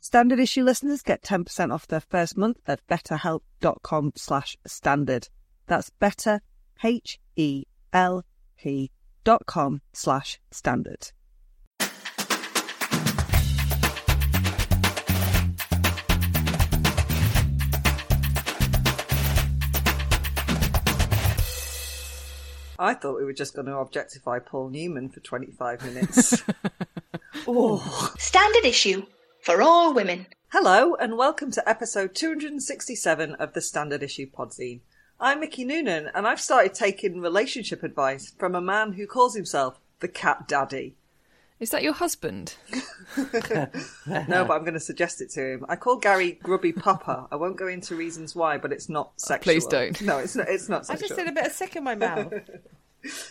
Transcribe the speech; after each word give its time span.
Standard 0.00 0.38
issue 0.38 0.62
listeners 0.62 1.02
get 1.02 1.22
10% 1.22 1.72
off 1.72 1.86
their 1.88 2.00
first 2.00 2.36
month 2.36 2.58
at 2.66 2.86
betterhelp.com 2.86 4.12
slash 4.14 4.56
standard. 4.66 5.28
That's 5.66 5.90
better, 5.90 6.40
H-E-L-P 6.82 7.30
dot 9.24 9.46
com 9.46 9.82
slash 9.92 10.40
standard. 10.50 11.10
I 22.80 22.94
thought 22.94 23.18
we 23.18 23.24
were 23.24 23.32
just 23.32 23.54
going 23.54 23.66
to 23.66 23.76
objectify 23.76 24.38
Paul 24.38 24.68
Newman 24.68 25.08
for 25.08 25.18
25 25.18 25.84
minutes. 25.84 26.44
oh. 27.48 28.14
Standard 28.16 28.64
issue 28.64 29.04
for 29.48 29.62
all 29.62 29.94
women. 29.94 30.26
Hello, 30.48 30.94
and 30.96 31.16
welcome 31.16 31.50
to 31.52 31.66
episode 31.66 32.14
267 32.14 33.32
of 33.36 33.54
the 33.54 33.62
Standard 33.62 34.02
Issue 34.02 34.30
Podzine. 34.30 34.80
I'm 35.18 35.40
Mickey 35.40 35.64
Noonan, 35.64 36.10
and 36.14 36.26
I've 36.26 36.38
started 36.38 36.74
taking 36.74 37.22
relationship 37.22 37.82
advice 37.82 38.34
from 38.38 38.54
a 38.54 38.60
man 38.60 38.92
who 38.92 39.06
calls 39.06 39.34
himself 39.34 39.80
the 40.00 40.08
Cat 40.08 40.46
Daddy. 40.46 40.96
Is 41.60 41.70
that 41.70 41.82
your 41.82 41.94
husband? 41.94 42.56
no, 43.16 44.44
but 44.44 44.50
I'm 44.50 44.64
going 44.64 44.74
to 44.74 44.80
suggest 44.80 45.22
it 45.22 45.30
to 45.30 45.54
him. 45.54 45.64
I 45.66 45.76
call 45.76 45.96
Gary 45.96 46.32
Grubby 46.42 46.74
Papa. 46.74 47.26
I 47.32 47.36
won't 47.36 47.56
go 47.56 47.68
into 47.68 47.96
reasons 47.96 48.36
why, 48.36 48.58
but 48.58 48.70
it's 48.70 48.90
not 48.90 49.12
sexual. 49.16 49.50
Please 49.50 49.66
don't. 49.66 49.98
No, 50.02 50.18
it's 50.18 50.36
not. 50.36 50.48
It's 50.50 50.68
not 50.68 50.84
sexual. 50.84 51.06
I 51.06 51.08
just 51.08 51.18
did 51.18 51.26
a 51.26 51.32
bit 51.32 51.46
of 51.46 51.52
sick 51.52 51.74
in 51.74 51.84
my 51.84 51.94
mouth. 51.94 52.34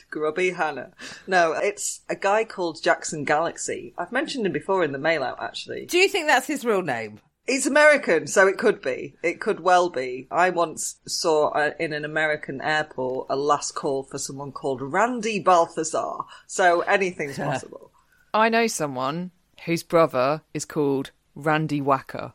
Grubby 0.09 0.51
Hannah. 0.51 0.91
No, 1.25 1.53
it's 1.53 2.01
a 2.09 2.15
guy 2.15 2.43
called 2.43 2.81
Jackson 2.81 3.23
Galaxy. 3.23 3.93
I've 3.97 4.11
mentioned 4.11 4.45
him 4.45 4.53
before 4.53 4.83
in 4.83 4.91
the 4.91 4.97
mail 4.97 5.23
out, 5.23 5.41
actually. 5.41 5.85
Do 5.85 5.97
you 5.97 6.07
think 6.07 6.27
that's 6.27 6.47
his 6.47 6.65
real 6.65 6.81
name? 6.81 7.19
He's 7.45 7.65
American, 7.65 8.27
so 8.27 8.45
it 8.47 8.57
could 8.57 8.81
be. 8.81 9.15
It 9.23 9.39
could 9.39 9.61
well 9.61 9.89
be. 9.89 10.27
I 10.29 10.49
once 10.49 10.97
saw 11.07 11.53
a, 11.55 11.73
in 11.79 11.93
an 11.93 12.03
American 12.03 12.59
airport 12.61 13.27
a 13.29 13.37
last 13.37 13.73
call 13.73 14.03
for 14.03 14.17
someone 14.17 14.51
called 14.51 14.81
Randy 14.81 15.39
Balthazar, 15.39 16.25
so 16.45 16.81
anything's 16.81 17.37
possible. 17.37 17.91
I 18.33 18.49
know 18.49 18.67
someone 18.67 19.31
whose 19.65 19.83
brother 19.83 20.41
is 20.53 20.65
called 20.65 21.11
Randy 21.35 21.79
Wacker. 21.79 22.33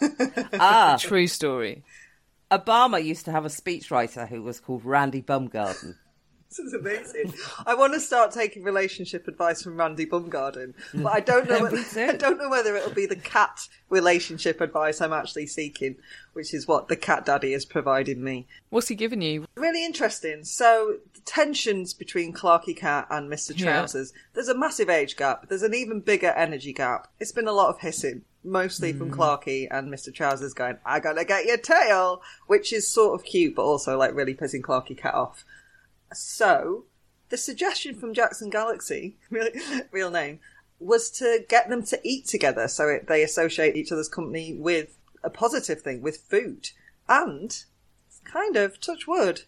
ah, 0.60 0.96
true 1.00 1.26
story. 1.26 1.82
Obama 2.50 3.02
used 3.02 3.24
to 3.24 3.32
have 3.32 3.44
a 3.44 3.48
speechwriter 3.48 4.28
who 4.28 4.42
was 4.42 4.60
called 4.60 4.84
Randy 4.84 5.22
Bumgarden. 5.22 5.96
This 6.48 6.58
is 6.60 6.74
amazing. 6.74 7.34
I 7.66 7.74
want 7.74 7.94
to 7.94 8.00
start 8.00 8.30
taking 8.30 8.62
relationship 8.62 9.26
advice 9.26 9.62
from 9.62 9.76
Randy 9.76 10.06
Bumgarden, 10.06 10.74
but 10.94 11.12
I 11.12 11.20
don't 11.20 11.48
know. 11.48 11.62
Whether, 11.62 11.78
I 11.96 12.16
don't 12.16 12.38
know 12.38 12.48
whether 12.48 12.76
it'll 12.76 12.92
be 12.92 13.06
the 13.06 13.16
cat 13.16 13.68
relationship 13.90 14.60
advice 14.60 15.00
I'm 15.00 15.12
actually 15.12 15.46
seeking, 15.46 15.96
which 16.34 16.54
is 16.54 16.66
what 16.66 16.88
the 16.88 16.96
cat 16.96 17.26
daddy 17.26 17.52
has 17.52 17.64
provided 17.64 18.18
me. 18.18 18.46
What's 18.70 18.88
he 18.88 18.94
given 18.94 19.20
you? 19.20 19.46
Really 19.56 19.84
interesting. 19.84 20.44
So 20.44 20.98
the 21.14 21.20
tensions 21.20 21.92
between 21.92 22.32
Clarky 22.32 22.76
Cat 22.76 23.06
and 23.10 23.28
Mister 23.28 23.52
Trousers. 23.52 24.12
Yeah. 24.14 24.20
There's 24.34 24.48
a 24.48 24.56
massive 24.56 24.88
age 24.88 25.16
gap. 25.16 25.48
There's 25.48 25.62
an 25.62 25.74
even 25.74 26.00
bigger 26.00 26.30
energy 26.30 26.72
gap. 26.72 27.08
It's 27.18 27.32
been 27.32 27.48
a 27.48 27.52
lot 27.52 27.70
of 27.70 27.80
hissing 27.80 28.22
mostly 28.46 28.92
from 28.92 29.10
mm. 29.10 29.16
Clarky 29.16 29.66
and 29.70 29.92
Mr. 29.92 30.14
Trousers 30.14 30.54
going, 30.54 30.78
I 30.86 31.00
gotta 31.00 31.24
get 31.24 31.46
your 31.46 31.56
tail, 31.56 32.22
which 32.46 32.72
is 32.72 32.88
sort 32.88 33.18
of 33.18 33.26
cute, 33.26 33.56
but 33.56 33.64
also 33.64 33.98
like 33.98 34.14
really 34.14 34.34
pissing 34.34 34.62
Clarky 34.62 34.96
Cat 34.96 35.14
off. 35.14 35.44
So, 36.12 36.84
the 37.28 37.36
suggestion 37.36 37.94
from 37.94 38.14
Jackson 38.14 38.50
Galaxy, 38.50 39.16
real 39.90 40.10
name, 40.10 40.40
was 40.78 41.10
to 41.10 41.44
get 41.48 41.68
them 41.68 41.82
to 41.84 42.00
eat 42.04 42.26
together 42.26 42.68
so 42.68 42.88
it, 42.88 43.08
they 43.08 43.22
associate 43.22 43.76
each 43.76 43.90
other's 43.90 44.08
company 44.08 44.54
with 44.54 44.98
a 45.22 45.30
positive 45.30 45.82
thing, 45.82 46.02
with 46.02 46.18
food. 46.18 46.70
And, 47.08 47.64
kind 48.24 48.56
of, 48.56 48.80
touch 48.80 49.06
wood, 49.06 49.42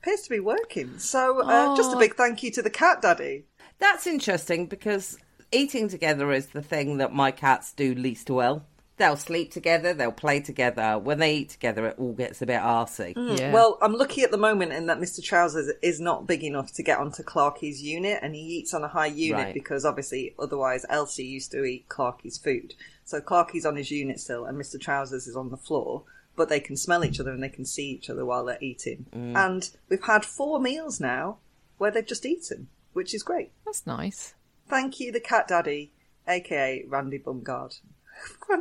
appears 0.00 0.22
to 0.22 0.30
be 0.30 0.40
working. 0.40 0.98
So, 0.98 1.42
uh, 1.42 1.76
just 1.76 1.94
a 1.94 1.98
big 1.98 2.14
thank 2.14 2.42
you 2.42 2.50
to 2.52 2.62
the 2.62 2.70
cat 2.70 3.02
daddy. 3.02 3.44
That's 3.78 4.06
interesting 4.06 4.66
because 4.66 5.18
eating 5.52 5.88
together 5.88 6.32
is 6.32 6.48
the 6.48 6.62
thing 6.62 6.98
that 6.98 7.12
my 7.12 7.30
cats 7.30 7.72
do 7.72 7.94
least 7.94 8.30
well 8.30 8.66
they'll 9.00 9.16
sleep 9.16 9.50
together, 9.50 9.94
they'll 9.94 10.12
play 10.12 10.40
together. 10.40 10.98
When 10.98 11.18
they 11.18 11.36
eat 11.36 11.48
together, 11.48 11.86
it 11.86 11.96
all 11.98 12.12
gets 12.12 12.42
a 12.42 12.46
bit 12.46 12.60
arsy. 12.60 13.14
Mm. 13.14 13.38
Yeah. 13.38 13.52
Well, 13.52 13.78
I'm 13.80 13.94
lucky 13.94 14.22
at 14.22 14.30
the 14.30 14.36
moment 14.36 14.72
in 14.72 14.86
that 14.86 15.00
Mr. 15.00 15.22
Trousers 15.22 15.72
is 15.82 16.00
not 16.00 16.26
big 16.26 16.44
enough 16.44 16.72
to 16.74 16.82
get 16.82 16.98
onto 16.98 17.22
Clarky's 17.22 17.82
unit, 17.82 18.20
and 18.22 18.34
he 18.34 18.42
eats 18.42 18.74
on 18.74 18.84
a 18.84 18.88
high 18.88 19.06
unit 19.06 19.46
right. 19.46 19.54
because 19.54 19.86
obviously, 19.86 20.34
otherwise, 20.38 20.84
Elsie 20.90 21.24
used 21.24 21.50
to 21.52 21.64
eat 21.64 21.88
Clarky's 21.88 22.36
food. 22.36 22.74
So 23.04 23.20
Clarky's 23.20 23.64
on 23.64 23.76
his 23.76 23.90
unit 23.90 24.20
still, 24.20 24.44
and 24.44 24.60
Mr. 24.60 24.78
Trousers 24.78 25.26
is 25.26 25.34
on 25.34 25.50
the 25.50 25.56
floor. 25.56 26.04
But 26.36 26.48
they 26.48 26.60
can 26.60 26.76
smell 26.76 27.04
each 27.04 27.20
other 27.20 27.32
and 27.32 27.42
they 27.42 27.48
can 27.50 27.66
see 27.66 27.90
each 27.90 28.08
other 28.08 28.24
while 28.24 28.44
they're 28.44 28.56
eating. 28.62 29.06
Mm. 29.14 29.36
And 29.36 29.70
we've 29.88 30.04
had 30.04 30.24
four 30.24 30.60
meals 30.60 31.00
now 31.00 31.38
where 31.76 31.90
they've 31.90 32.06
just 32.06 32.24
eaten, 32.24 32.68
which 32.92 33.12
is 33.12 33.22
great. 33.22 33.50
That's 33.66 33.86
nice. 33.86 34.34
Thank 34.68 35.00
you, 35.00 35.10
the 35.10 35.20
cat 35.20 35.48
daddy, 35.48 35.92
aka 36.28 36.84
Randy 36.88 37.18
Bumgard. 37.18 37.80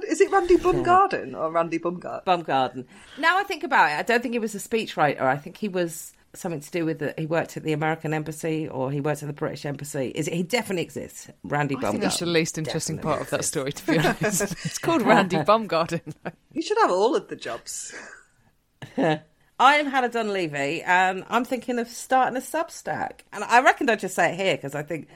Is 0.07 0.21
it 0.21 0.31
Randy 0.31 0.57
Bumgarden 0.57 1.35
or 1.35 1.51
Randy 1.51 1.79
Bumgard? 1.79 2.23
Bumgarden. 2.25 2.85
Now 3.17 3.38
I 3.39 3.44
think 3.44 3.63
about 3.63 3.91
it, 3.91 3.95
I 3.95 4.03
don't 4.03 4.21
think 4.21 4.33
he 4.33 4.39
was 4.39 4.56
a 4.56 4.59
speechwriter. 4.59 5.21
I 5.21 5.38
think 5.38 5.57
he 5.57 5.67
was 5.67 6.13
something 6.33 6.59
to 6.59 6.71
do 6.71 6.85
with 6.85 7.00
the, 7.00 7.13
he 7.17 7.25
worked 7.25 7.57
at 7.57 7.63
the 7.63 7.73
American 7.73 8.13
embassy 8.13 8.67
or 8.67 8.91
he 8.91 9.01
worked 9.01 9.23
at 9.23 9.27
the 9.27 9.33
British 9.33 9.65
embassy. 9.65 10.11
Is 10.13 10.27
it, 10.27 10.33
he 10.35 10.44
definitely 10.44 10.83
exists. 10.83 11.29
Randy 11.44 11.75
I 11.75 11.79
Bumgarden. 11.79 11.91
think 11.91 12.03
that's 12.03 12.19
the 12.19 12.25
least 12.27 12.57
interesting 12.57 12.97
definitely 12.97 13.17
part 13.17 13.21
of 13.25 13.29
that 13.31 13.45
story, 13.45 13.71
to 13.71 13.88
be 13.88 13.97
honest. 13.97 14.41
it's 14.65 14.77
called 14.77 15.01
Randy 15.01 15.38
Bumgarden. 15.38 16.13
you 16.53 16.62
should 16.62 16.77
have 16.77 16.91
all 16.91 17.15
of 17.15 17.27
the 17.29 17.35
jobs. 17.35 17.95
I'm 19.62 19.88
Hannah 19.88 20.07
Dunleavy, 20.09 20.81
and 20.83 21.25
I'm 21.29 21.44
thinking 21.44 21.79
of 21.79 21.89
starting 21.89 22.38
a 22.38 22.39
Substack. 22.39 23.21
And 23.33 23.44
I 23.44 23.62
reckon 23.62 23.89
I'd 23.89 24.00
just 24.00 24.15
say 24.15 24.31
it 24.31 24.35
here 24.35 24.55
because 24.55 24.73
I 24.73 24.83
think 24.83 25.07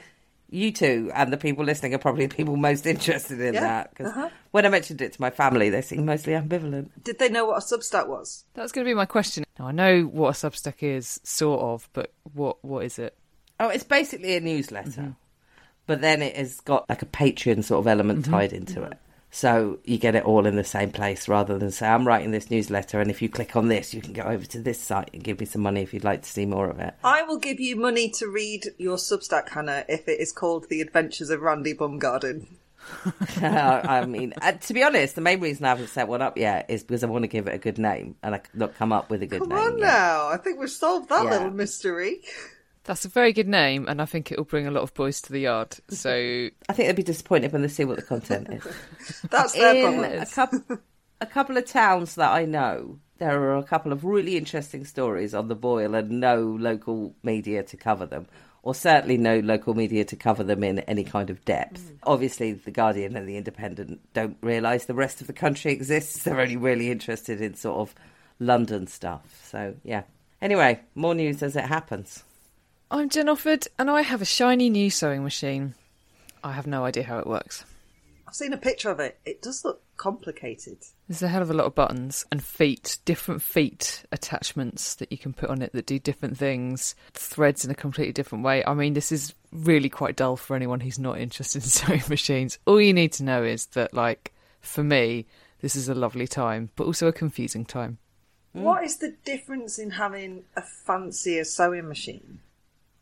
you 0.54 0.72
two 0.72 1.12
and 1.16 1.34
the 1.34 1.38
people 1.38 1.66
listening 1.66 1.94
are 1.94 1.98
probably 1.98 2.26
the 2.28 2.36
people 2.36 2.56
most 2.56 2.86
interested 2.86 3.40
in 3.42 3.54
Yeah. 3.56 3.62
that. 3.62 3.90
Because 3.90 4.12
Uh-huh. 4.12 4.30
when 4.52 4.66
I 4.66 4.70
mentioned 4.70 5.02
it 5.02 5.14
to 5.14 5.22
my 5.22 5.30
family, 5.30 5.70
they 5.70 5.82
seemed 5.82 6.06
mostly 6.06 6.34
ambivalent. 6.34 6.90
Did 7.04 7.20
they 7.20 7.30
know 7.30 7.46
what 7.46 7.58
a 7.58 7.66
Substack 7.66 8.08
was? 8.08 8.44
That's 8.54 8.72
going 8.72 8.86
to 8.86 8.90
be 8.90 8.94
my 8.96 9.06
question. 9.06 9.44
Now 9.60 9.68
I 9.68 9.72
know 9.72 10.04
what 10.04 10.30
a 10.30 10.48
Substack 10.50 10.84
is, 10.84 11.20
sort 11.24 11.60
of, 11.62 11.90
but 11.94 12.12
what 12.34 12.64
what 12.64 12.86
is 12.86 13.00
it? 13.00 13.16
Oh, 13.60 13.70
it's 13.70 13.84
basically 13.84 14.36
a 14.36 14.40
newsletter, 14.42 14.90
Mm-hmm. 14.90 15.12
but 15.88 16.02
then 16.02 16.22
it 16.22 16.36
has 16.36 16.60
got 16.62 16.88
like 16.90 17.02
a 17.02 17.06
Patreon 17.08 17.64
sort 17.64 17.80
of 17.80 17.88
element 17.88 18.26
tied 18.26 18.54
into 18.54 18.84
it. 18.84 18.98
So 19.36 19.80
you 19.84 19.98
get 19.98 20.14
it 20.14 20.26
all 20.26 20.46
in 20.46 20.56
the 20.58 20.64
same 20.64 20.92
place 20.92 21.28
rather 21.28 21.58
than 21.58 21.72
say, 21.72 21.88
I'm 21.88 22.08
writing 22.08 22.30
this 22.30 22.52
newsletter, 22.52 23.02
and 23.02 23.10
if 23.10 23.20
you 23.20 23.30
click 23.30 23.56
on 23.56 23.68
this, 23.68 23.92
you 23.92 24.00
can 24.00 24.14
go 24.14 24.22
over 24.22 24.46
to 24.46 24.60
this 24.60 24.80
site 24.80 25.10
and 25.12 25.24
give 25.24 25.40
me 25.40 25.48
some 25.48 25.64
money 25.64 25.82
if 25.82 25.92
you'd 25.92 26.04
like 26.04 26.22
to 26.22 26.30
see 26.30 26.46
more 26.46 26.70
of 26.70 26.80
it. 26.80 26.94
I 27.04 27.24
will 27.24 27.40
give 27.40 27.60
you 27.60 27.76
money 27.76 28.12
to 28.20 28.28
read 28.28 28.66
your 28.78 28.98
Substack, 28.98 29.50
Hannah, 29.50 29.86
if 29.90 30.08
it 30.08 30.20
is 30.20 30.32
called 30.32 30.70
The 30.70 30.82
Adventures 30.82 31.32
of 31.32 31.42
Randy 31.42 31.74
Bumgarden. 31.74 32.46
I 33.42 34.06
mean, 34.06 34.34
uh, 34.40 34.52
to 34.52 34.74
be 34.74 34.84
honest, 34.84 35.16
the 35.16 35.22
main 35.22 35.40
reason 35.40 35.66
I 35.66 35.70
haven't 35.70 35.88
set 35.88 36.08
one 36.08 36.22
up 36.22 36.38
yet 36.38 36.70
is 36.70 36.84
because 36.84 37.04
I 37.04 37.08
want 37.08 37.24
to 37.24 37.28
give 37.30 37.48
it 37.48 37.56
a 37.56 37.58
good 37.58 37.80
name, 37.80 38.16
and 38.22 38.36
I 38.36 38.42
not 38.54 38.76
come 38.76 38.92
up 38.94 39.10
with 39.10 39.24
a 39.24 39.26
good 39.26 39.40
Come 39.40 39.50
name. 39.50 39.58
on 39.58 39.78
yet. 39.80 39.88
now, 39.88 40.28
I 40.28 40.38
think 40.38 40.60
we've 40.60 40.70
solved 40.70 41.10
that 41.10 41.24
Yeah. 41.24 41.32
little 41.32 41.50
mystery. 41.52 42.22
That's 42.86 43.06
a 43.06 43.10
very 43.10 43.32
good 43.32 43.48
name, 43.48 43.88
and 43.88 44.02
I 44.02 44.06
think 44.06 44.32
it 44.32 44.38
will 44.38 44.46
bring 44.46 44.68
a 44.68 44.72
lot 44.72 44.84
of 44.84 44.94
boys 44.94 45.22
to 45.22 45.32
the 45.32 45.40
yard. 45.40 45.78
So 45.90 46.12
I 46.70 46.74
think 46.74 46.88
they'd 46.88 46.96
be 46.96 47.04
disappointed 47.04 47.54
when 47.54 47.62
they 47.62 47.70
see 47.70 47.86
what 47.86 47.96
the 47.96 48.02
content 48.02 48.50
is. 48.50 49.22
That's 49.30 49.54
their 49.54 49.76
in 49.76 49.84
problem. 49.84 50.22
a 50.22 50.26
couple, 50.26 50.78
a 51.22 51.26
couple 51.26 51.58
of 51.58 51.66
towns 51.66 52.16
that 52.16 52.32
I 52.32 52.46
know, 52.46 53.00
there 53.20 53.42
are 53.42 53.56
a 53.56 53.64
couple 53.64 53.94
of 53.94 54.04
really 54.04 54.36
interesting 54.36 54.84
stories 54.84 55.34
on 55.34 55.48
the 55.48 55.56
boil, 55.56 55.96
and 55.96 56.20
no 56.20 56.42
local 56.42 57.16
media 57.24 57.64
to 57.64 57.78
cover 57.78 58.06
them, 58.06 58.28
or 58.64 58.76
certainly 58.76 59.18
no 59.18 59.40
local 59.40 59.74
media 59.74 60.04
to 60.04 60.18
cover 60.18 60.44
them 60.44 60.62
in 60.62 60.80
any 60.80 61.06
kind 61.06 61.30
of 61.30 61.46
depth. 61.46 61.82
Mm. 61.82 61.98
Obviously, 62.04 62.52
the 62.52 62.72
Guardian 62.72 63.16
and 63.16 63.30
the 63.30 63.38
Independent 63.38 64.02
don't 64.14 64.36
realise 64.42 64.86
the 64.86 64.94
rest 64.94 65.22
of 65.22 65.28
the 65.28 65.34
country 65.34 65.72
exists. 65.74 66.24
They're 66.24 66.40
only 66.40 66.58
really 66.58 66.92
interested 66.92 67.40
in 67.40 67.56
sort 67.56 67.78
of 67.78 67.96
London 68.40 68.88
stuff. 68.88 69.42
So 69.50 69.76
yeah. 69.86 70.04
Anyway, 70.42 70.82
more 70.96 71.16
news 71.16 71.42
as 71.42 71.56
it 71.56 71.64
happens. 71.64 72.26
I'm 72.94 73.10
Jen 73.10 73.26
Offord, 73.26 73.68
and 73.80 73.90
I 73.90 74.04
have 74.04 74.22
a 74.22 74.26
shiny 74.26 74.70
new 74.70 74.92
sewing 74.92 75.24
machine. 75.24 75.74
I 76.44 76.52
have 76.52 76.68
no 76.68 76.86
idea 76.86 77.02
how 77.02 77.18
it 77.18 77.26
works. 77.26 77.66
I've 78.28 78.36
seen 78.36 78.54
a 78.54 78.58
picture 78.58 78.92
of 78.92 79.00
it. 79.00 79.18
It 79.26 79.42
does 79.42 79.66
look 79.66 79.82
complicated. 79.98 80.78
There's 81.08 81.24
a 81.24 81.28
hell 81.28 81.42
of 81.42 81.50
a 81.50 81.56
lot 81.56 81.66
of 81.66 81.74
buttons 81.74 82.24
and 82.32 82.44
feet, 82.44 83.00
different 83.04 83.42
feet 83.42 84.04
attachments 84.12 84.94
that 84.94 85.12
you 85.12 85.18
can 85.18 85.34
put 85.34 85.50
on 85.50 85.64
it 85.64 85.74
that 85.74 85.88
do 85.88 85.98
different 85.98 86.38
things, 86.38 86.94
threads 87.14 87.66
in 87.66 87.72
a 87.72 87.76
completely 87.76 88.14
different 88.14 88.44
way. 88.44 88.64
I 88.64 88.76
mean, 88.76 88.94
this 88.94 89.12
is 89.12 89.34
really 89.52 89.90
quite 89.90 90.16
dull 90.16 90.36
for 90.36 90.56
anyone 90.56 90.80
who's 90.80 91.00
not 91.00 91.18
interested 91.18 91.64
in 91.64 91.70
sewing 91.70 92.04
machines. 92.10 92.60
All 92.68 92.80
you 92.80 92.94
need 92.94 93.14
to 93.14 93.24
know 93.24 93.42
is 93.42 93.66
that, 93.74 93.96
like, 93.96 94.32
for 94.62 94.84
me, 94.84 95.26
this 95.62 95.76
is 95.76 95.90
a 95.90 95.96
lovely 95.96 96.28
time, 96.28 96.70
but 96.76 96.86
also 96.86 97.08
a 97.08 97.12
confusing 97.12 97.66
time. 97.66 97.98
What 98.52 98.84
is 98.84 98.98
the 98.98 99.16
difference 99.26 99.80
in 99.80 99.90
having 99.90 100.44
a 100.56 100.62
fancier 100.62 101.44
sewing 101.44 101.88
machine? 101.88 102.42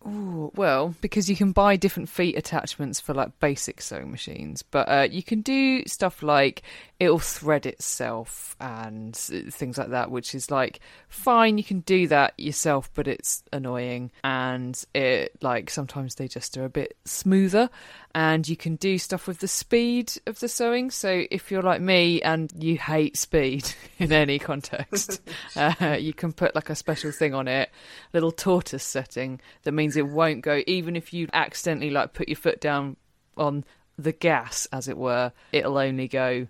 Well, 0.03 0.95
because 0.99 1.29
you 1.29 1.35
can 1.35 1.51
buy 1.51 1.75
different 1.75 2.09
feet 2.09 2.35
attachments 2.35 2.99
for 2.99 3.13
like 3.13 3.39
basic 3.39 3.81
sewing 3.81 4.09
machines, 4.09 4.63
but 4.63 4.89
uh, 4.89 5.07
you 5.09 5.21
can 5.21 5.41
do 5.41 5.85
stuff 5.85 6.23
like 6.23 6.63
it'll 6.99 7.19
thread 7.19 7.67
itself 7.67 8.55
and 8.59 9.15
things 9.15 9.77
like 9.77 9.89
that, 9.89 10.09
which 10.09 10.33
is 10.33 10.49
like 10.49 10.79
fine. 11.07 11.59
You 11.59 11.63
can 11.63 11.81
do 11.81 12.07
that 12.07 12.33
yourself, 12.39 12.89
but 12.95 13.07
it's 13.07 13.43
annoying, 13.53 14.09
and 14.23 14.83
it 14.95 15.35
like 15.41 15.69
sometimes 15.69 16.15
they 16.15 16.27
just 16.27 16.57
are 16.57 16.65
a 16.65 16.69
bit 16.69 16.97
smoother. 17.05 17.69
And 18.13 18.47
you 18.47 18.57
can 18.57 18.75
do 18.75 18.97
stuff 18.97 19.27
with 19.27 19.39
the 19.39 19.47
speed 19.47 20.13
of 20.27 20.39
the 20.39 20.47
sewing. 20.47 20.91
So 20.91 21.25
if 21.31 21.51
you're 21.51 21.61
like 21.61 21.81
me 21.81 22.21
and 22.21 22.51
you 22.57 22.77
hate 22.77 23.17
speed 23.17 23.71
in 23.99 24.11
any 24.11 24.39
context, 24.39 25.21
uh, 25.55 25.97
you 25.99 26.13
can 26.13 26.33
put 26.33 26.55
like 26.55 26.69
a 26.69 26.75
special 26.75 27.11
thing 27.11 27.33
on 27.33 27.47
it, 27.47 27.69
little 28.13 28.31
tortoise 28.31 28.83
setting 28.83 29.39
that 29.63 29.71
means 29.71 29.95
it 29.95 30.07
won't 30.07 30.41
go 30.41 30.61
even 30.67 30.95
if 30.95 31.13
you 31.13 31.27
accidentally 31.33 31.89
like 31.89 32.13
put 32.13 32.27
your 32.27 32.35
foot 32.35 32.59
down 32.59 32.97
on 33.37 33.63
the 33.97 34.11
gas, 34.11 34.67
as 34.71 34.87
it 34.87 34.97
were. 34.97 35.31
It'll 35.51 35.77
only 35.77 36.07
go 36.07 36.47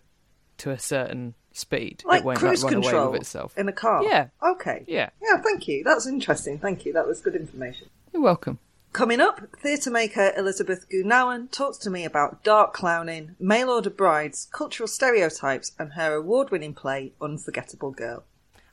to 0.60 0.72
a 0.72 0.80
certain 0.80 1.34
speed. 1.54 2.04
Like 2.06 2.22
it 2.22 2.26
won't 2.26 2.40
cruise 2.40 2.64
like, 2.64 2.74
run 2.74 2.82
control 2.82 3.04
away 3.04 3.12
with 3.14 3.22
itself. 3.22 3.58
in 3.58 3.68
a 3.68 3.74
car? 3.74 4.04
Yeah. 4.04 4.28
Okay. 4.42 4.84
Yeah, 4.88 5.10
Yeah, 5.22 5.42
thank 5.42 5.68
you. 5.68 5.84
That's 5.84 6.08
interesting. 6.08 6.60
Thank 6.60 6.86
you. 6.86 6.94
That 6.94 7.08
was 7.08 7.22
good 7.22 7.36
information. 7.36 7.90
you're 8.14 8.22
welcome. 8.22 8.60
Coming 8.94 9.22
up, 9.22 9.40
theatre 9.58 9.90
maker 9.90 10.34
Elisabeth 10.36 10.90
Gunawan 10.90 11.50
talks 11.50 11.78
to 11.78 11.90
me 11.90 12.04
about 12.04 12.44
dark 12.44 12.74
clowning, 12.74 13.38
mail 13.40 13.70
order 13.70 13.90
brides, 13.90 14.50
cultural 14.52 14.86
stereotypes, 14.86 15.72
and 15.80 15.94
her 15.94 16.16
award 16.16 16.52
winning 16.52 16.74
play, 16.74 17.14
Unforgettable 17.22 17.92
Girl. 17.92 18.26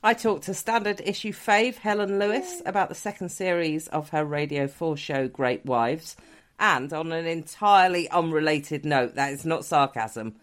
I 0.03 0.15
talked 0.15 0.43
to 0.44 0.55
standard 0.55 1.00
issue 1.05 1.32
fave 1.32 1.76
Helen 1.76 2.19
Lewis 2.19 2.62
about 2.67 2.88
the 2.88 2.97
second 2.97 3.29
series 3.29 3.87
of 3.88 4.09
her 4.09 4.25
Radio 4.25 4.67
4 4.67 4.97
show 4.97 5.29
Great 5.29 5.65
Wives, 5.65 6.17
and 6.59 6.93
on 6.93 7.12
an 7.12 7.26
entirely 7.26 8.09
unrelated 8.11 8.85
note, 8.85 9.14
that 9.14 9.32
is 9.32 9.44
not 9.44 9.64
sarcasm, 9.64 10.35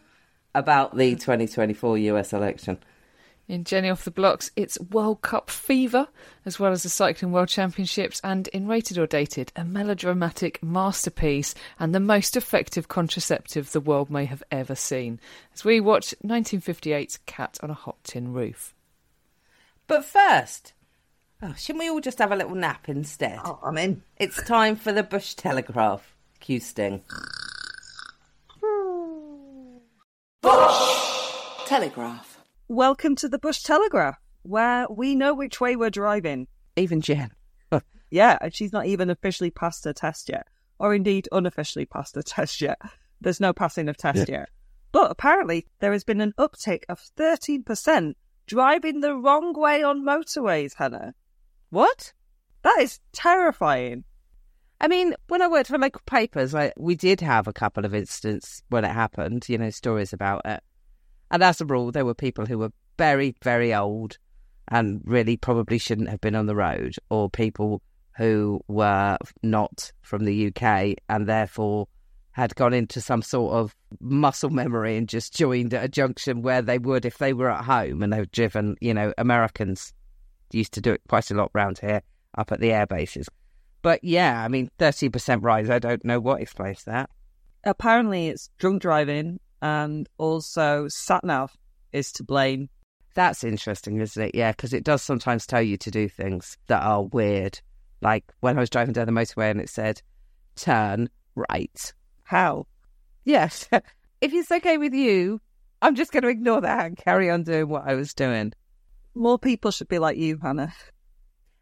about 0.53 0.95
the 0.95 1.15
2024 1.15 1.97
US 1.97 2.31
election. 2.31 2.77
In 3.47 3.63
Jenny 3.63 3.91
Off 3.91 4.03
the 4.03 4.09
Blocks, 4.09 4.49
it's 4.55 4.79
World 4.79 5.21
Cup 5.21 5.51
fever, 5.51 6.07
as 6.45 6.59
well 6.59 6.71
as 6.71 6.81
the 6.81 6.89
Cycling 6.89 7.31
World 7.31 7.47
Championships, 7.47 8.19
and 8.23 8.47
in 8.47 8.67
Rated 8.67 8.97
or 8.97 9.05
Dated, 9.05 9.51
a 9.55 9.63
melodramatic 9.63 10.63
masterpiece 10.63 11.53
and 11.77 11.93
the 11.93 11.99
most 11.99 12.35
effective 12.35 12.87
contraceptive 12.87 13.71
the 13.71 13.79
world 13.79 14.09
may 14.09 14.25
have 14.25 14.41
ever 14.49 14.73
seen, 14.73 15.19
as 15.53 15.63
we 15.63 15.79
watch 15.79 16.15
1958's 16.25 17.19
Cat 17.27 17.59
on 17.61 17.69
a 17.69 17.75
Hot 17.75 17.97
Tin 18.03 18.33
Roof. 18.33 18.73
But 19.85 20.03
first, 20.03 20.73
oh, 21.43 21.53
shouldn't 21.55 21.83
we 21.83 21.89
all 21.89 22.01
just 22.01 22.17
have 22.17 22.31
a 22.31 22.35
little 22.35 22.55
nap 22.55 22.89
instead? 22.89 23.39
Oh, 23.45 23.59
I'm 23.61 23.77
in. 23.77 24.01
It's 24.17 24.41
time 24.41 24.75
for 24.75 24.91
the 24.91 25.03
Bush 25.03 25.35
Telegraph. 25.35 26.15
Cue 26.39 26.59
Sting. 26.59 27.03
Bush 30.41 31.67
Telegraph. 31.67 32.34
Welcome 32.67 33.15
to 33.17 33.29
the 33.29 33.37
Bush 33.37 33.61
Telegraph, 33.61 34.17
where 34.41 34.87
we 34.89 35.13
know 35.13 35.35
which 35.35 35.61
way 35.61 35.75
we're 35.75 35.91
driving. 35.91 36.47
Even 36.75 36.99
Jen. 36.99 37.29
Yeah, 38.09 38.39
and 38.41 38.55
she's 38.55 38.73
not 38.73 38.87
even 38.87 39.11
officially 39.11 39.51
passed 39.51 39.83
her 39.85 39.93
test 39.93 40.29
yet, 40.29 40.47
or 40.79 40.95
indeed 40.95 41.29
unofficially 41.31 41.85
passed 41.85 42.15
her 42.15 42.21
test 42.25 42.61
yet. 42.61 42.79
There's 43.21 43.39
no 43.39 43.53
passing 43.53 43.87
of 43.87 43.97
test 43.97 44.27
yet. 44.27 44.49
But 44.91 45.11
apparently, 45.11 45.67
there 45.79 45.91
has 45.91 46.03
been 46.03 46.21
an 46.21 46.33
uptick 46.39 46.85
of 46.89 46.99
13% 47.17 48.15
driving 48.47 49.01
the 49.01 49.15
wrong 49.15 49.53
way 49.53 49.83
on 49.83 50.03
motorways, 50.03 50.73
Hannah. 50.75 51.13
What? 51.69 52.13
That 52.63 52.79
is 52.79 52.99
terrifying. 53.11 54.05
I 54.81 54.87
mean, 54.87 55.13
when 55.27 55.43
I 55.43 55.47
worked 55.47 55.69
for 55.69 55.77
local 55.77 56.01
papers, 56.07 56.51
like, 56.53 56.73
we 56.77 56.95
did 56.95 57.21
have 57.21 57.47
a 57.47 57.53
couple 57.53 57.85
of 57.85 57.93
incidents 57.93 58.63
when 58.69 58.85
it 58.85 58.91
happened, 58.91 59.47
you 59.49 59.59
know, 59.59 59.69
stories 59.69 60.13
about 60.13 60.41
it. 60.45 60.63
And 61.31 61.43
as 61.43 61.61
a 61.61 61.65
rule, 61.65 61.91
there 61.91 62.05
were 62.05 62.13
people 62.13 62.45
who 62.45 62.57
were 62.57 62.71
very, 62.97 63.35
very 63.43 63.73
old 63.73 64.17
and 64.69 65.01
really 65.03 65.37
probably 65.37 65.77
shouldn't 65.77 66.09
have 66.09 66.21
been 66.21 66.35
on 66.35 66.47
the 66.47 66.55
road, 66.55 66.95
or 67.09 67.29
people 67.29 67.81
who 68.17 68.61
were 68.67 69.17
not 69.43 69.91
from 70.01 70.25
the 70.25 70.47
UK 70.47 70.95
and 71.09 71.27
therefore 71.27 71.87
had 72.31 72.55
gone 72.55 72.73
into 72.73 72.99
some 72.99 73.21
sort 73.21 73.53
of 73.53 73.75
muscle 73.99 74.49
memory 74.49 74.97
and 74.97 75.07
just 75.07 75.33
joined 75.33 75.73
at 75.73 75.83
a 75.83 75.87
junction 75.87 76.41
where 76.41 76.61
they 76.61 76.77
would 76.77 77.05
if 77.05 77.17
they 77.17 77.33
were 77.33 77.49
at 77.49 77.63
home 77.63 78.03
and 78.03 78.11
they've 78.11 78.31
driven, 78.31 78.75
you 78.81 78.93
know, 78.93 79.13
Americans 79.17 79.93
used 80.51 80.73
to 80.73 80.81
do 80.81 80.91
it 80.91 81.01
quite 81.07 81.31
a 81.31 81.33
lot 81.33 81.49
round 81.53 81.79
here 81.79 82.01
up 82.37 82.51
at 82.51 82.59
the 82.59 82.71
air 82.71 82.85
bases. 82.85 83.27
But 83.81 84.03
yeah, 84.03 84.43
I 84.43 84.47
mean, 84.47 84.69
30% 84.79 85.43
rise, 85.43 85.69
I 85.69 85.79
don't 85.79 86.03
know 86.03 86.19
what 86.19 86.41
explains 86.41 86.83
that. 86.85 87.09
Apparently, 87.63 88.27
it's 88.27 88.49
drunk 88.57 88.81
driving 88.81 89.39
and 89.65 90.07
also 90.19 90.85
satnav 90.85 91.49
is 91.91 92.11
to 92.11 92.23
blame. 92.23 92.69
That's 93.15 93.43
interesting, 93.43 93.99
isn't 93.99 94.21
it? 94.21 94.35
Yeah, 94.35 94.51
because 94.51 94.73
it 94.73 94.83
does 94.83 95.01
sometimes 95.01 95.47
tell 95.47 95.61
you 95.61 95.75
to 95.77 95.89
do 95.89 96.07
things 96.07 96.55
that 96.67 96.83
are 96.83 97.03
weird. 97.03 97.59
Like 98.01 98.25
when 98.41 98.57
I 98.57 98.59
was 98.59 98.69
driving 98.69 98.93
down 98.93 99.07
the 99.07 99.11
motorway 99.11 99.49
and 99.49 99.59
it 99.59 99.69
said, 99.69 100.03
turn 100.55 101.09
right. 101.35 101.93
How? 102.23 102.67
Yes. 103.23 103.67
if 104.21 104.33
it's 104.33 104.51
okay 104.51 104.77
with 104.77 104.93
you, 104.93 105.41
I'm 105.81 105.95
just 105.95 106.11
going 106.11 106.23
to 106.23 106.29
ignore 106.29 106.61
that 106.61 106.85
and 106.85 106.97
carry 106.97 107.31
on 107.31 107.41
doing 107.41 107.67
what 107.67 107.87
I 107.87 107.95
was 107.95 108.13
doing. 108.13 108.53
More 109.15 109.39
people 109.39 109.71
should 109.71 109.87
be 109.87 109.97
like 109.97 110.17
you, 110.17 110.37
Hannah. 110.41 110.73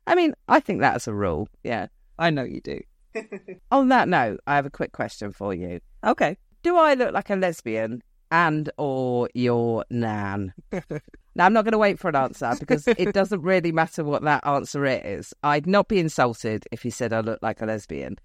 I 0.07 0.15
mean, 0.15 0.33
I 0.50 0.60
think 0.60 0.81
that's 0.81 1.07
a 1.07 1.13
rule. 1.13 1.48
Yeah. 1.63 1.88
I 2.19 2.31
know 2.31 2.43
you 2.43 2.60
do. 2.60 2.81
On 3.72 3.88
that 3.89 4.10
note, 4.10 4.41
I 4.45 4.55
have 4.55 4.65
a 4.65 4.72
quick 4.72 4.91
question 4.91 5.31
for 5.31 5.53
you. 5.53 5.79
Okay. 6.03 6.36
Do 6.63 6.77
I 6.77 6.93
look 6.93 7.13
like 7.13 7.29
a 7.29 7.36
lesbian 7.36 8.01
and 8.32 8.70
or 8.77 9.29
your 9.34 9.84
nan? 9.89 10.53
now, 10.72 11.46
I'm 11.46 11.51
not 11.51 11.65
going 11.65 11.74
to 11.74 11.77
wait 11.77 12.00
for 12.00 12.08
an 12.08 12.15
answer 12.15 12.53
because 12.58 12.88
it 12.88 13.13
doesn't 13.13 13.41
really 13.41 13.74
matter 13.74 14.03
what 14.05 14.24
that 14.24 14.48
answer 14.48 14.86
is. 14.86 15.34
I'd 15.43 15.67
not 15.67 15.89
be 15.89 16.00
insulted 16.00 16.65
if 16.72 16.86
you 16.86 16.91
said 16.91 17.12
I 17.12 17.20
look 17.20 17.39
like 17.41 17.62
a 17.62 17.65
lesbian. 17.65 18.17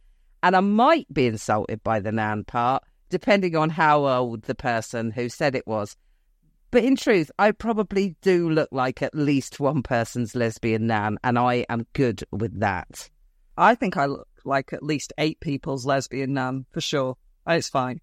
And 0.45 0.55
I 0.55 0.61
might 0.61 1.13
be 1.13 1.27
insulted 1.27 1.83
by 1.83 1.99
the 1.99 2.13
nan 2.13 2.45
part, 2.45 2.85
depending 3.11 3.57
on 3.57 3.71
how 3.71 4.07
old 4.07 4.43
the 4.43 4.55
person 4.55 5.11
who 5.11 5.29
said 5.29 5.57
it 5.57 5.67
was. 5.67 5.97
But 6.71 6.85
in 6.85 6.95
truth, 6.95 7.33
I 7.41 7.51
probably 7.51 8.15
do 8.23 8.51
look 8.51 8.69
like 8.71 9.03
at 9.03 9.17
least 9.17 9.59
one 9.59 9.83
person's 9.83 10.37
lesbian 10.37 10.87
nan, 10.87 11.19
and 11.25 11.39
I 11.41 11.67
am 11.69 11.87
good 11.93 12.23
with 12.31 12.61
that. 12.61 13.11
I 13.57 13.75
think 13.75 13.97
I 13.97 14.07
look 14.07 14.29
like 14.45 14.73
at 14.73 14.85
least 14.85 15.13
eight 15.19 15.41
people's 15.41 15.85
lesbian 15.85 16.35
nan, 16.35 16.67
for 16.71 16.81
sure. 16.81 17.17
It's 17.49 17.69
fine. 17.69 18.01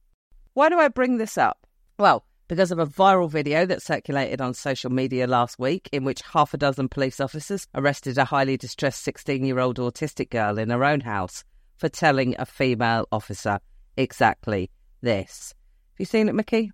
Why 0.55 0.69
do 0.69 0.79
I 0.79 0.87
bring 0.87 1.17
this 1.17 1.37
up? 1.37 1.67
Well, 1.99 2.25
because 2.47 2.71
of 2.71 2.79
a 2.79 2.87
viral 2.87 3.29
video 3.29 3.65
that 3.65 3.81
circulated 3.81 4.39
on 4.39 4.53
social 4.53 4.89
media 4.89 5.27
last 5.27 5.59
week, 5.59 5.89
in 5.91 6.05
which 6.05 6.21
half 6.21 6.53
a 6.53 6.57
dozen 6.57 6.87
police 6.87 7.19
officers 7.19 7.67
arrested 7.75 8.17
a 8.17 8.23
highly 8.23 8.55
distressed 8.55 9.03
16 9.03 9.43
year 9.43 9.59
old 9.59 9.79
autistic 9.79 10.29
girl 10.29 10.57
in 10.57 10.69
her 10.69 10.85
own 10.85 11.01
house 11.01 11.43
for 11.75 11.89
telling 11.89 12.35
a 12.39 12.45
female 12.45 13.05
officer 13.11 13.59
exactly 13.97 14.71
this. 15.01 15.53
Have 15.95 15.99
you 15.99 16.05
seen 16.05 16.29
it, 16.29 16.35
Mickey? 16.35 16.71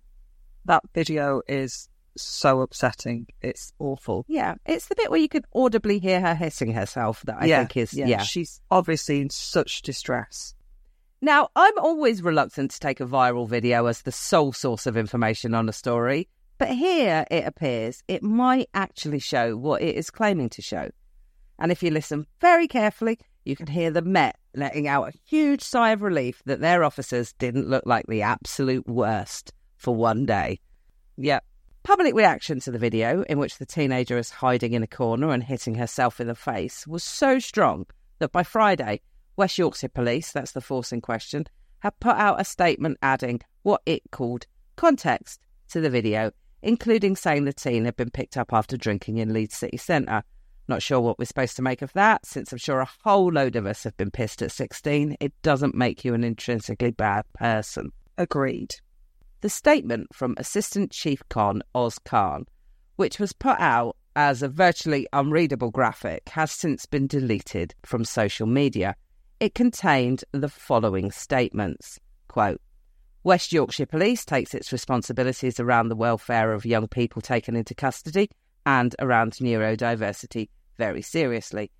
That 0.64 0.84
video 0.94 1.42
is 1.48 1.88
so 2.16 2.60
upsetting. 2.60 3.26
It's 3.40 3.72
awful. 3.80 4.24
Yeah, 4.28 4.54
it's 4.64 4.86
the 4.86 4.94
bit 4.94 5.10
where 5.10 5.18
you 5.18 5.28
could 5.28 5.46
audibly 5.52 5.98
hear 5.98 6.20
her 6.20 6.36
hissing 6.36 6.72
herself 6.72 7.22
that 7.22 7.38
I 7.40 7.46
yeah, 7.46 7.58
think 7.58 7.78
is, 7.78 7.94
yeah, 7.94 8.06
yeah. 8.06 8.22
She's 8.22 8.60
obviously 8.70 9.20
in 9.20 9.30
such 9.30 9.82
distress. 9.82 10.54
Now, 11.24 11.50
I'm 11.54 11.78
always 11.78 12.20
reluctant 12.20 12.72
to 12.72 12.80
take 12.80 12.98
a 12.98 13.06
viral 13.06 13.48
video 13.48 13.86
as 13.86 14.02
the 14.02 14.10
sole 14.10 14.52
source 14.52 14.86
of 14.86 14.96
information 14.96 15.54
on 15.54 15.68
a 15.68 15.72
story, 15.72 16.28
but 16.58 16.70
here 16.70 17.24
it 17.30 17.46
appears 17.46 18.02
it 18.08 18.24
might 18.24 18.68
actually 18.74 19.20
show 19.20 19.56
what 19.56 19.82
it 19.82 19.94
is 19.94 20.10
claiming 20.10 20.48
to 20.48 20.62
show. 20.62 20.90
And 21.60 21.70
if 21.70 21.80
you 21.80 21.92
listen 21.92 22.26
very 22.40 22.66
carefully, 22.66 23.20
you 23.44 23.54
can 23.54 23.68
hear 23.68 23.92
the 23.92 24.02
Met 24.02 24.36
letting 24.56 24.88
out 24.88 25.14
a 25.14 25.18
huge 25.24 25.62
sigh 25.62 25.92
of 25.92 26.02
relief 26.02 26.42
that 26.46 26.60
their 26.60 26.82
officers 26.82 27.32
didn't 27.34 27.68
look 27.68 27.84
like 27.86 28.06
the 28.08 28.22
absolute 28.22 28.88
worst 28.88 29.52
for 29.76 29.94
one 29.94 30.26
day. 30.26 30.58
Yep. 31.18 31.44
Public 31.84 32.16
reaction 32.16 32.58
to 32.60 32.72
the 32.72 32.80
video, 32.80 33.22
in 33.28 33.38
which 33.38 33.58
the 33.58 33.66
teenager 33.66 34.18
is 34.18 34.30
hiding 34.30 34.72
in 34.72 34.82
a 34.82 34.88
corner 34.88 35.30
and 35.30 35.44
hitting 35.44 35.76
herself 35.76 36.20
in 36.20 36.26
the 36.26 36.34
face, 36.34 36.84
was 36.84 37.04
so 37.04 37.38
strong 37.38 37.86
that 38.18 38.32
by 38.32 38.42
Friday, 38.42 39.00
West 39.36 39.58
Yorkshire 39.58 39.88
Police, 39.88 40.32
that's 40.32 40.52
the 40.52 40.60
force 40.60 40.92
in 40.92 41.00
question, 41.00 41.46
had 41.80 41.98
put 42.00 42.16
out 42.16 42.40
a 42.40 42.44
statement 42.44 42.98
adding 43.02 43.40
what 43.62 43.82
it 43.86 44.02
called 44.10 44.46
context 44.76 45.40
to 45.70 45.80
the 45.80 45.90
video, 45.90 46.30
including 46.62 47.16
saying 47.16 47.44
the 47.44 47.52
teen 47.52 47.84
had 47.84 47.96
been 47.96 48.10
picked 48.10 48.36
up 48.36 48.52
after 48.52 48.76
drinking 48.76 49.18
in 49.18 49.32
Leeds 49.32 49.56
city 49.56 49.76
centre. 49.76 50.22
Not 50.68 50.82
sure 50.82 51.00
what 51.00 51.18
we're 51.18 51.24
supposed 51.24 51.56
to 51.56 51.62
make 51.62 51.82
of 51.82 51.92
that, 51.94 52.24
since 52.24 52.52
I'm 52.52 52.58
sure 52.58 52.80
a 52.80 52.88
whole 53.02 53.32
load 53.32 53.56
of 53.56 53.66
us 53.66 53.82
have 53.84 53.96
been 53.96 54.10
pissed 54.10 54.42
at 54.42 54.52
16. 54.52 55.16
It 55.18 55.32
doesn't 55.42 55.74
make 55.74 56.04
you 56.04 56.14
an 56.14 56.24
intrinsically 56.24 56.92
bad 56.92 57.24
person. 57.32 57.90
Agreed. 58.18 58.76
The 59.40 59.48
statement 59.48 60.14
from 60.14 60.36
Assistant 60.38 60.92
Chief 60.92 61.20
Con 61.28 61.62
Oz 61.74 61.98
Khan, 61.98 62.46
which 62.94 63.18
was 63.18 63.32
put 63.32 63.58
out 63.58 63.96
as 64.14 64.42
a 64.42 64.48
virtually 64.48 65.08
unreadable 65.12 65.70
graphic, 65.70 66.28
has 66.28 66.52
since 66.52 66.86
been 66.86 67.08
deleted 67.08 67.74
from 67.84 68.04
social 68.04 68.46
media. 68.46 68.94
It 69.42 69.56
contained 69.56 70.22
the 70.30 70.48
following 70.48 71.10
statements 71.10 71.98
quote, 72.28 72.60
West 73.24 73.52
Yorkshire 73.52 73.86
Police 73.86 74.24
takes 74.24 74.54
its 74.54 74.70
responsibilities 74.70 75.58
around 75.58 75.88
the 75.88 75.96
welfare 75.96 76.52
of 76.52 76.64
young 76.64 76.86
people 76.86 77.20
taken 77.20 77.56
into 77.56 77.74
custody 77.74 78.30
and 78.64 78.94
around 79.00 79.32
neurodiversity 79.32 80.48
very 80.78 81.02
seriously. 81.02 81.72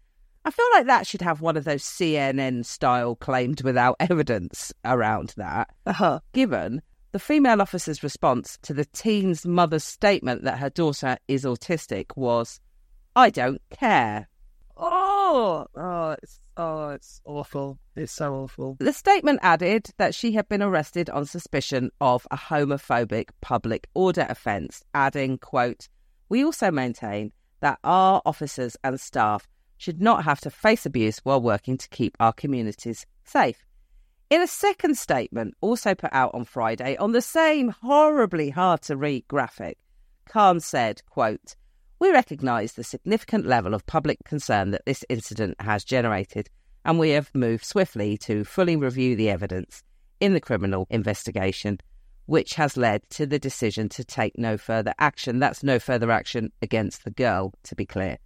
I 0.45 0.51
feel 0.51 0.67
like 0.73 0.87
that 0.87 1.07
should 1.07 1.23
have 1.23 1.41
one 1.41 1.57
of 1.57 1.63
those 1.63 1.85
CNN 1.85 2.65
style 2.65 3.15
claimed 3.15 3.63
without 3.63 3.95
evidence 4.01 4.73
around 4.85 5.33
that, 5.37 5.71
Uh-huh. 5.87 6.19
given 6.33 6.83
the 7.13 7.21
female 7.21 7.63
officer's 7.63 8.03
response 8.03 8.59
to 8.63 8.75
the 8.75 8.87
teen's 8.87 9.47
mother's 9.47 9.85
statement 9.85 10.43
that 10.43 10.59
her 10.59 10.71
daughter 10.71 11.17
is 11.29 11.45
autistic 11.45 12.07
was, 12.17 12.59
I 13.15 13.31
don't 13.31 13.63
care. 13.71 14.29
Oh, 14.77 15.12
oh, 15.33 16.17
it's 16.23 16.41
oh, 16.57 16.89
it's 16.91 17.21
awful. 17.25 17.79
It's 17.97 18.13
so 18.13 18.35
awful. 18.35 18.77
The 18.79 18.93
statement 18.93 19.41
added 19.43 19.89
that 19.99 20.15
she 20.15 20.33
had 20.33 20.49
been 20.49 20.63
arrested 20.63 21.11
on 21.11 21.27
suspicion 21.27 21.91
of 22.01 22.27
a 22.31 22.37
homophobic 22.37 23.31
public 23.41 23.89
order 23.95 24.27
offence, 24.29 24.83
adding, 24.95 25.39
quote, 25.39 25.89
We 26.29 26.45
also 26.45 26.71
maintain 26.71 27.33
that 27.61 27.79
our 27.85 28.21
officers 28.27 28.77
and 28.85 29.01
staff 29.01 29.49
should 29.77 30.01
not 30.01 30.25
have 30.25 30.41
to 30.43 30.51
face 30.51 30.87
abuse 30.87 31.19
while 31.25 31.41
working 31.41 31.77
to 31.77 31.89
keep 31.89 32.17
our 32.21 32.33
communities 32.33 33.07
safe. 33.25 33.65
In 34.31 34.41
a 34.41 34.47
second 34.47 34.97
statement, 34.97 35.55
also 35.61 35.95
put 35.95 36.13
out 36.13 36.31
on 36.35 36.45
Friday 36.45 36.97
on 36.97 37.13
the 37.13 37.21
same 37.21 37.69
horribly 37.69 38.51
hard 38.51 38.83
to 38.83 38.97
read 38.97 39.29
graphic, 39.29 39.79
Khan 40.27 40.61
said, 40.61 41.03
quote, 41.11 41.57
We 42.03 42.11
recognise 42.11 42.73
the 42.73 42.83
significant 42.83 43.47
level 43.47 43.75
of 43.75 43.87
public 43.87 44.19
concern 44.25 44.73
that 44.73 44.85
this 44.85 45.05
incident 45.09 45.55
has 45.61 45.85
generated, 45.85 46.51
and 46.85 46.99
we 46.99 47.11
have 47.11 47.33
moved 47.33 47.65
swiftly 47.65 48.19
to 48.19 48.43
fully 48.43 48.75
review 48.75 49.15
the 49.15 49.31
evidence 49.31 49.85
in 50.19 50.33
the 50.33 50.41
criminal 50.41 50.89
investigation, 50.91 51.79
which 52.27 52.55
has 52.55 52.77
led 52.77 53.09
to 53.11 53.25
the 53.25 53.39
decision 53.39 53.89
to 53.91 54.03
take 54.03 54.37
no 54.37 54.59
further 54.59 54.93
action. 54.99 55.39
That's 55.39 55.63
no 55.63 55.79
further 55.79 56.11
action 56.11 56.51
against 56.61 57.05
the 57.05 57.13
girl, 57.13 57.55
to 57.63 57.77
be 57.77 57.87
clear. 57.87 58.19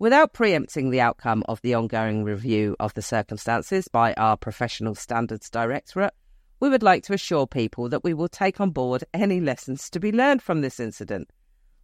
Without 0.00 0.32
preempting 0.32 0.90
the 0.90 1.00
outcome 1.00 1.44
of 1.48 1.60
the 1.60 1.74
ongoing 1.74 2.24
review 2.24 2.74
of 2.80 2.92
the 2.94 3.02
circumstances 3.02 3.86
by 3.86 4.14
our 4.14 4.36
Professional 4.36 4.96
Standards 4.96 5.48
Directorate, 5.48 6.14
we 6.58 6.68
would 6.68 6.82
like 6.82 7.04
to 7.04 7.14
assure 7.14 7.46
people 7.46 7.88
that 7.88 8.02
we 8.02 8.14
will 8.14 8.26
take 8.26 8.60
on 8.60 8.70
board 8.70 9.04
any 9.14 9.40
lessons 9.40 9.88
to 9.90 10.00
be 10.00 10.10
learned 10.10 10.42
from 10.42 10.60
this 10.60 10.80
incident. 10.80 11.28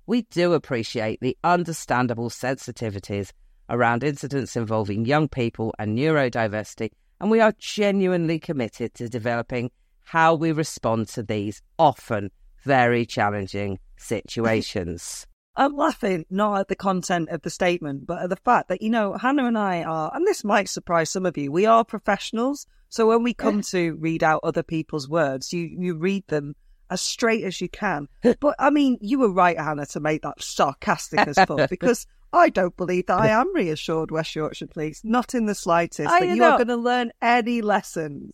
We 0.09 0.23
do 0.23 0.55
appreciate 0.55 1.21
the 1.21 1.37
understandable 1.45 2.31
sensitivities 2.31 3.31
around 3.69 4.03
incidents 4.03 4.57
involving 4.57 5.05
young 5.05 5.29
people 5.29 5.75
and 5.79 5.99
neurodiversity, 5.99 6.93
and 7.21 7.31
we 7.31 7.41
are 7.41 7.53
genuinely 7.59 8.39
committed 8.39 8.95
to 8.95 9.11
developing 9.11 9.71
how 10.05 10.35
we 10.35 10.51
respond 10.51 11.09
to 11.09 11.23
these 11.23 11.61
often 11.79 12.31
very 12.65 13.05
challenging 13.05 13.81
situations. 13.99 15.27
I'm 15.57 15.77
laughing 15.77 16.25
not 16.31 16.61
at 16.61 16.69
the 16.69 16.75
content 16.75 17.29
of 17.29 17.43
the 17.43 17.51
statement, 17.51 18.07
but 18.07 18.23
at 18.23 18.31
the 18.31 18.37
fact 18.37 18.71
that, 18.71 18.81
you 18.81 18.89
know, 18.89 19.13
Hannah 19.13 19.45
and 19.45 19.59
I 19.59 19.83
are, 19.83 20.11
and 20.15 20.27
this 20.27 20.43
might 20.43 20.71
surprise 20.71 21.11
some 21.11 21.27
of 21.27 21.37
you, 21.37 21.53
we 21.53 21.67
are 21.67 21.85
professionals. 21.85 22.67
So 22.89 23.09
when 23.09 23.23
we 23.23 23.35
come 23.35 23.61
to 23.61 23.95
read 23.97 24.25
out 24.25 24.41
other 24.43 24.63
people's 24.63 25.07
words, 25.07 25.53
you, 25.53 25.69
you 25.79 25.97
read 25.97 26.27
them 26.29 26.55
as 26.91 27.01
straight 27.01 27.45
as 27.45 27.61
you 27.61 27.69
can. 27.69 28.09
But 28.41 28.55
I 28.59 28.71
mean, 28.71 28.99
you 29.01 29.19
were 29.19 29.33
right, 29.33 29.59
Hannah, 29.59 29.87
to 29.87 30.01
make 30.01 30.23
that 30.23 30.43
sarcastic 30.43 31.21
as 31.21 31.37
fuck 31.37 31.71
because 31.71 32.07
I 32.33 32.51
don't 32.51 32.77
believe 32.77 33.07
that 33.07 33.21
I 33.21 33.29
am 33.29 33.55
reassured, 33.55 34.11
West 34.11 34.35
Yorkshire 34.35 34.67
Police, 34.67 35.01
not 35.03 35.35
in 35.35 35.47
the 35.47 35.55
slightest, 35.55 36.09
that 36.09 36.27
you 36.27 36.37
know. 36.37 36.53
are 36.53 36.59
going 36.59 36.69
to 36.69 36.77
learn 36.77 37.11
any 37.23 37.63
lessons. 37.63 38.33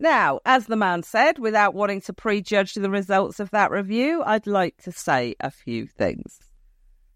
Now, 0.00 0.40
as 0.44 0.66
the 0.66 0.76
man 0.76 1.02
said, 1.02 1.38
without 1.38 1.74
wanting 1.74 2.00
to 2.02 2.12
prejudge 2.12 2.74
the 2.74 2.90
results 2.90 3.40
of 3.40 3.50
that 3.50 3.70
review, 3.70 4.22
I'd 4.24 4.46
like 4.46 4.76
to 4.84 4.92
say 4.92 5.34
a 5.40 5.50
few 5.50 5.86
things. 5.86 6.38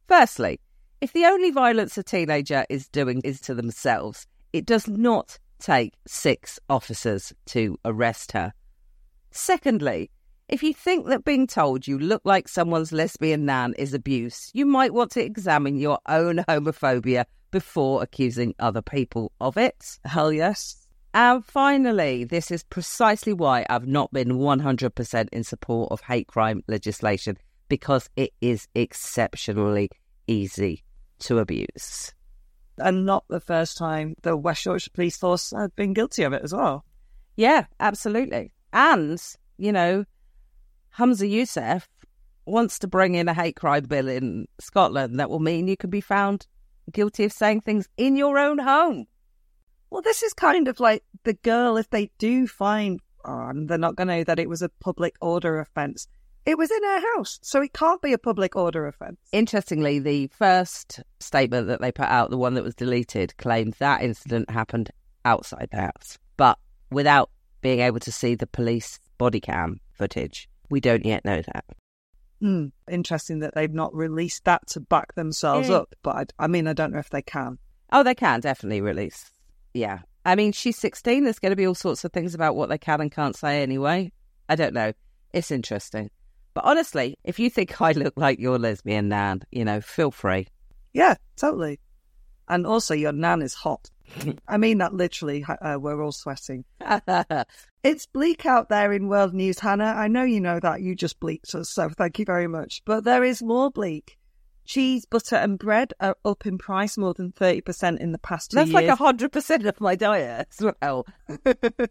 Firstly, 0.08 0.60
if 1.00 1.12
the 1.12 1.24
only 1.24 1.50
violence 1.50 1.96
a 1.96 2.02
teenager 2.02 2.66
is 2.68 2.88
doing 2.88 3.20
is 3.24 3.40
to 3.42 3.54
themselves, 3.54 4.26
it 4.52 4.66
does 4.66 4.88
not 4.88 5.38
take 5.60 5.94
six 6.06 6.58
officers 6.68 7.32
to 7.46 7.78
arrest 7.84 8.32
her. 8.32 8.52
Secondly, 9.30 10.10
if 10.52 10.62
you 10.62 10.74
think 10.74 11.06
that 11.06 11.24
being 11.24 11.46
told 11.46 11.88
you 11.88 11.98
look 11.98 12.20
like 12.26 12.46
someone's 12.46 12.92
lesbian 12.92 13.46
nan 13.46 13.72
is 13.78 13.94
abuse, 13.94 14.50
you 14.52 14.66
might 14.66 14.92
want 14.92 15.10
to 15.12 15.24
examine 15.24 15.78
your 15.78 15.98
own 16.06 16.44
homophobia 16.46 17.24
before 17.50 18.02
accusing 18.02 18.54
other 18.58 18.82
people 18.82 19.32
of 19.40 19.56
it. 19.56 19.98
Hell 20.04 20.30
yes. 20.30 20.86
And 21.14 21.42
finally, 21.42 22.24
this 22.24 22.50
is 22.50 22.64
precisely 22.64 23.32
why 23.32 23.64
I've 23.70 23.86
not 23.86 24.12
been 24.12 24.32
100% 24.32 25.28
in 25.32 25.42
support 25.42 25.90
of 25.90 26.02
hate 26.02 26.26
crime 26.26 26.62
legislation 26.68 27.38
because 27.68 28.10
it 28.16 28.34
is 28.42 28.68
exceptionally 28.74 29.88
easy 30.26 30.84
to 31.20 31.38
abuse. 31.38 32.12
And 32.76 33.06
not 33.06 33.24
the 33.30 33.40
first 33.40 33.78
time 33.78 34.16
the 34.20 34.36
West 34.36 34.66
Yorkshire 34.66 34.90
Police 34.92 35.16
Force 35.16 35.54
have 35.56 35.74
been 35.76 35.94
guilty 35.94 36.24
of 36.24 36.34
it 36.34 36.42
as 36.44 36.52
well. 36.52 36.84
Yeah, 37.36 37.64
absolutely. 37.80 38.52
And, 38.74 39.18
you 39.56 39.72
know, 39.72 40.04
Humza 40.98 41.30
Yousaf 41.30 41.86
wants 42.44 42.78
to 42.80 42.86
bring 42.86 43.14
in 43.14 43.28
a 43.28 43.34
hate 43.34 43.56
crime 43.56 43.84
bill 43.84 44.08
in 44.08 44.46
Scotland 44.60 45.18
that 45.20 45.30
will 45.30 45.38
mean 45.38 45.68
you 45.68 45.76
can 45.76 45.90
be 45.90 46.00
found 46.00 46.46
guilty 46.90 47.24
of 47.24 47.32
saying 47.32 47.60
things 47.60 47.88
in 47.96 48.16
your 48.16 48.38
own 48.38 48.58
home. 48.58 49.06
Well, 49.90 50.02
this 50.02 50.22
is 50.22 50.32
kind 50.34 50.68
of 50.68 50.80
like 50.80 51.04
the 51.24 51.34
girl, 51.34 51.76
if 51.76 51.88
they 51.90 52.10
do 52.18 52.46
find, 52.46 53.00
oh, 53.24 53.52
they're 53.54 53.78
not 53.78 53.96
going 53.96 54.08
to 54.08 54.16
know 54.16 54.24
that 54.24 54.38
it 54.38 54.48
was 54.48 54.62
a 54.62 54.68
public 54.68 55.14
order 55.20 55.60
offence, 55.60 56.08
It 56.44 56.58
was 56.58 56.72
in 56.72 56.82
her 56.82 57.00
house, 57.14 57.38
so 57.42 57.62
it 57.62 57.72
can't 57.72 58.02
be 58.02 58.12
a 58.12 58.18
public 58.18 58.56
order 58.56 58.88
offence. 58.88 59.20
Interestingly, 59.30 60.00
the 60.00 60.26
first 60.26 61.00
statement 61.20 61.68
that 61.68 61.80
they 61.80 61.92
put 61.92 62.08
out, 62.08 62.30
the 62.30 62.36
one 62.36 62.54
that 62.54 62.64
was 62.64 62.74
deleted, 62.74 63.36
claimed 63.36 63.74
that 63.78 64.02
incident 64.02 64.50
happened 64.50 64.90
outside 65.24 65.68
the 65.70 65.82
house, 65.82 66.18
but 66.36 66.58
without 66.90 67.30
being 67.60 67.78
able 67.78 68.00
to 68.00 68.10
see 68.10 68.34
the 68.34 68.48
police 68.48 68.98
body 69.18 69.38
cam 69.38 69.78
footage. 69.92 70.48
We 70.72 70.80
don't 70.80 71.04
yet 71.04 71.22
know 71.26 71.42
that. 71.42 71.64
Hmm. 72.40 72.68
Interesting 72.90 73.40
that 73.40 73.54
they've 73.54 73.70
not 73.70 73.94
released 73.94 74.46
that 74.46 74.66
to 74.68 74.80
back 74.80 75.14
themselves 75.14 75.68
Yeah. 75.68 75.76
up, 75.76 75.94
but 76.02 76.16
I, 76.16 76.44
I 76.44 76.46
mean, 76.46 76.66
I 76.66 76.72
don't 76.72 76.92
know 76.94 76.98
if 76.98 77.10
they 77.10 77.20
can. 77.20 77.58
Oh, 77.92 78.02
they 78.02 78.14
can 78.14 78.40
definitely 78.40 78.80
release. 78.80 79.30
Yeah. 79.74 79.98
I 80.24 80.34
mean, 80.34 80.52
she's 80.52 80.78
16. 80.78 81.24
There's 81.24 81.38
going 81.38 81.50
to 81.50 81.56
be 81.56 81.66
all 81.66 81.74
sorts 81.74 82.06
of 82.06 82.12
things 82.14 82.34
about 82.34 82.56
what 82.56 82.70
they 82.70 82.78
can 82.78 83.02
and 83.02 83.12
can't 83.12 83.36
say 83.36 83.62
anyway. 83.62 84.12
I 84.48 84.56
don't 84.56 84.72
know. 84.72 84.92
It's 85.34 85.50
interesting. 85.50 86.10
But 86.54 86.64
honestly, 86.64 87.18
if 87.22 87.38
you 87.38 87.50
think 87.50 87.78
I 87.82 87.92
look 87.92 88.14
like 88.16 88.38
your 88.38 88.58
lesbian 88.58 89.10
nan, 89.10 89.42
you 89.50 89.66
know, 89.66 89.82
feel 89.82 90.10
free. 90.10 90.46
Yeah, 90.94 91.16
totally. 91.36 91.80
And 92.48 92.66
also, 92.66 92.94
your 92.94 93.12
nan 93.12 93.42
is 93.42 93.52
hot. 93.52 93.90
I 94.48 94.56
mean 94.56 94.78
that 94.78 94.94
literally. 94.94 95.44
Uh, 95.44 95.78
we're 95.80 96.02
all 96.02 96.12
sweating. 96.12 96.64
It's 97.84 98.06
bleak 98.06 98.46
out 98.46 98.68
there 98.68 98.92
in 98.92 99.08
world 99.08 99.34
news, 99.34 99.58
Hannah. 99.58 99.94
I 99.96 100.06
know 100.06 100.22
you 100.22 100.40
know 100.40 100.60
that. 100.60 100.82
You 100.82 100.94
just 100.94 101.18
bleaked 101.18 101.52
us, 101.56 101.68
so 101.68 101.88
thank 101.88 102.20
you 102.20 102.24
very 102.24 102.46
much. 102.46 102.80
But 102.84 103.02
there 103.02 103.24
is 103.24 103.42
more 103.42 103.72
bleak. 103.72 104.18
Cheese, 104.64 105.04
butter, 105.04 105.34
and 105.34 105.58
bread 105.58 105.92
are 105.98 106.16
up 106.24 106.46
in 106.46 106.58
price 106.58 106.96
more 106.96 107.12
than 107.12 107.32
30% 107.32 107.98
in 107.98 108.12
the 108.12 108.18
past 108.18 108.52
two 108.52 108.54
That's 108.54 108.70
like 108.70 108.84
years. 108.84 109.00
a 109.00 109.02
100% 109.02 109.66
of 109.66 109.80
my 109.80 109.96
diet 109.96 110.46
as 110.60 110.72
well. 110.80 111.06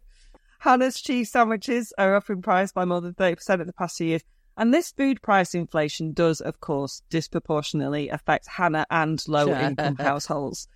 Hannah's 0.60 1.02
cheese 1.02 1.30
sandwiches 1.30 1.92
are 1.98 2.16
up 2.16 2.30
in 2.30 2.42
price 2.42 2.72
by 2.72 2.86
more 2.86 3.02
than 3.02 3.14
30% 3.14 3.60
in 3.60 3.68
the 3.68 3.74
past 3.74 3.98
two 3.98 4.06
years. 4.06 4.24
And 4.56 4.74
this 4.74 4.92
food 4.92 5.22
price 5.22 5.54
inflation 5.54 6.14
does, 6.14 6.40
of 6.40 6.62
course, 6.62 7.02
disproportionately 7.10 8.08
affect 8.08 8.48
Hannah 8.48 8.86
and 8.90 9.22
low 9.28 9.54
income 9.54 9.96
households. 10.00 10.70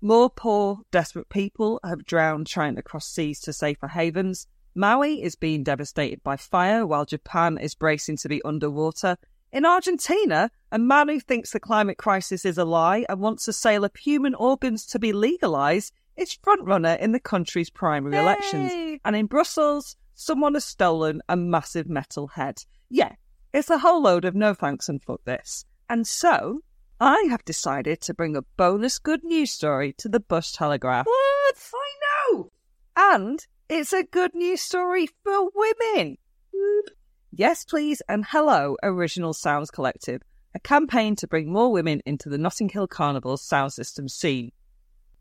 More 0.00 0.30
poor, 0.30 0.80
desperate 0.92 1.28
people 1.28 1.80
have 1.84 2.04
drowned 2.04 2.46
trying 2.46 2.76
to 2.76 2.82
cross 2.82 3.06
seas 3.06 3.40
to 3.40 3.52
safer 3.52 3.88
havens. 3.88 4.46
Maui 4.74 5.22
is 5.22 5.34
being 5.34 5.64
devastated 5.64 6.22
by 6.22 6.36
fire 6.36 6.86
while 6.86 7.04
Japan 7.04 7.58
is 7.58 7.74
bracing 7.74 8.16
to 8.18 8.28
be 8.28 8.40
underwater. 8.42 9.16
In 9.50 9.64
Argentina, 9.64 10.50
a 10.70 10.78
man 10.78 11.08
who 11.08 11.18
thinks 11.18 11.50
the 11.50 11.58
climate 11.58 11.98
crisis 11.98 12.44
is 12.44 12.58
a 12.58 12.64
lie 12.64 13.06
and 13.08 13.18
wants 13.18 13.46
the 13.46 13.52
sale 13.52 13.84
of 13.84 13.96
human 13.96 14.34
organs 14.36 14.86
to 14.86 14.98
be 14.98 15.12
legalised 15.12 15.92
is 16.16 16.36
frontrunner 16.36 16.98
in 17.00 17.12
the 17.12 17.20
country's 17.20 17.70
primary 17.70 18.16
elections. 18.18 19.00
And 19.04 19.16
in 19.16 19.26
Brussels, 19.26 19.96
someone 20.14 20.54
has 20.54 20.64
stolen 20.64 21.22
a 21.28 21.36
massive 21.36 21.88
metal 21.88 22.28
head. 22.28 22.62
Yeah, 22.88 23.14
it's 23.52 23.70
a 23.70 23.78
whole 23.78 24.02
load 24.02 24.24
of 24.24 24.34
no 24.34 24.54
thanks 24.54 24.88
and 24.88 25.02
fuck 25.02 25.24
this. 25.24 25.64
And 25.88 26.06
so, 26.06 26.60
I 27.00 27.28
have 27.30 27.44
decided 27.44 28.00
to 28.02 28.14
bring 28.14 28.36
a 28.36 28.42
bonus 28.56 28.98
good 28.98 29.22
news 29.22 29.52
story 29.52 29.92
to 29.98 30.08
the 30.08 30.18
Bush 30.18 30.50
Telegraph. 30.50 31.06
What? 31.06 31.70
I 31.72 32.32
know! 32.32 32.50
And 32.96 33.46
it's 33.68 33.92
a 33.92 34.02
good 34.02 34.34
news 34.34 34.62
story 34.62 35.08
for 35.22 35.48
women. 35.54 36.18
Yes, 37.30 37.64
please, 37.64 38.02
and 38.08 38.24
hello, 38.24 38.76
Original 38.82 39.32
Sounds 39.32 39.70
Collective, 39.70 40.22
a 40.56 40.58
campaign 40.58 41.14
to 41.16 41.28
bring 41.28 41.52
more 41.52 41.70
women 41.70 42.02
into 42.04 42.28
the 42.28 42.38
Notting 42.38 42.68
Hill 42.68 42.88
Carnival's 42.88 43.42
sound 43.42 43.72
system 43.72 44.08
scene. 44.08 44.50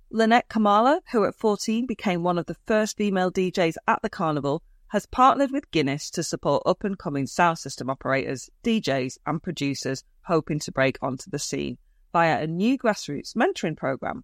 Lynette 0.10 0.50
Kamala, 0.50 1.01
who 1.12 1.25
at 1.25 1.36
14 1.36 1.86
became 1.86 2.24
one 2.24 2.39
of 2.39 2.48
the 2.48 2.57
first 2.65 2.98
female 2.98 3.31
DJs 3.31 3.75
at 3.88 4.01
the 4.01 4.10
carnival, 4.10 4.63
has 4.88 5.05
partnered 5.05 5.51
with 5.51 5.69
Guinness 5.69 6.10
to 6.12 6.24
support 6.24 6.63
up 6.65 6.84
and 6.84 6.98
coming 6.98 7.27
sound 7.27 7.60
system 7.60 7.88
operators, 7.88 8.50
DJs, 8.63 9.19
and 9.27 9.43
producers 9.43 10.03
hoping 10.27 10.60
to 10.60 10.72
break 10.72 10.98
onto 11.01 11.29
the 11.31 11.39
scene 11.39 11.77
via 12.13 12.41
a 12.41 12.48
new 12.48 12.77
grassroots 12.77 13.36
mentoring 13.36 13.75
program. 13.75 14.24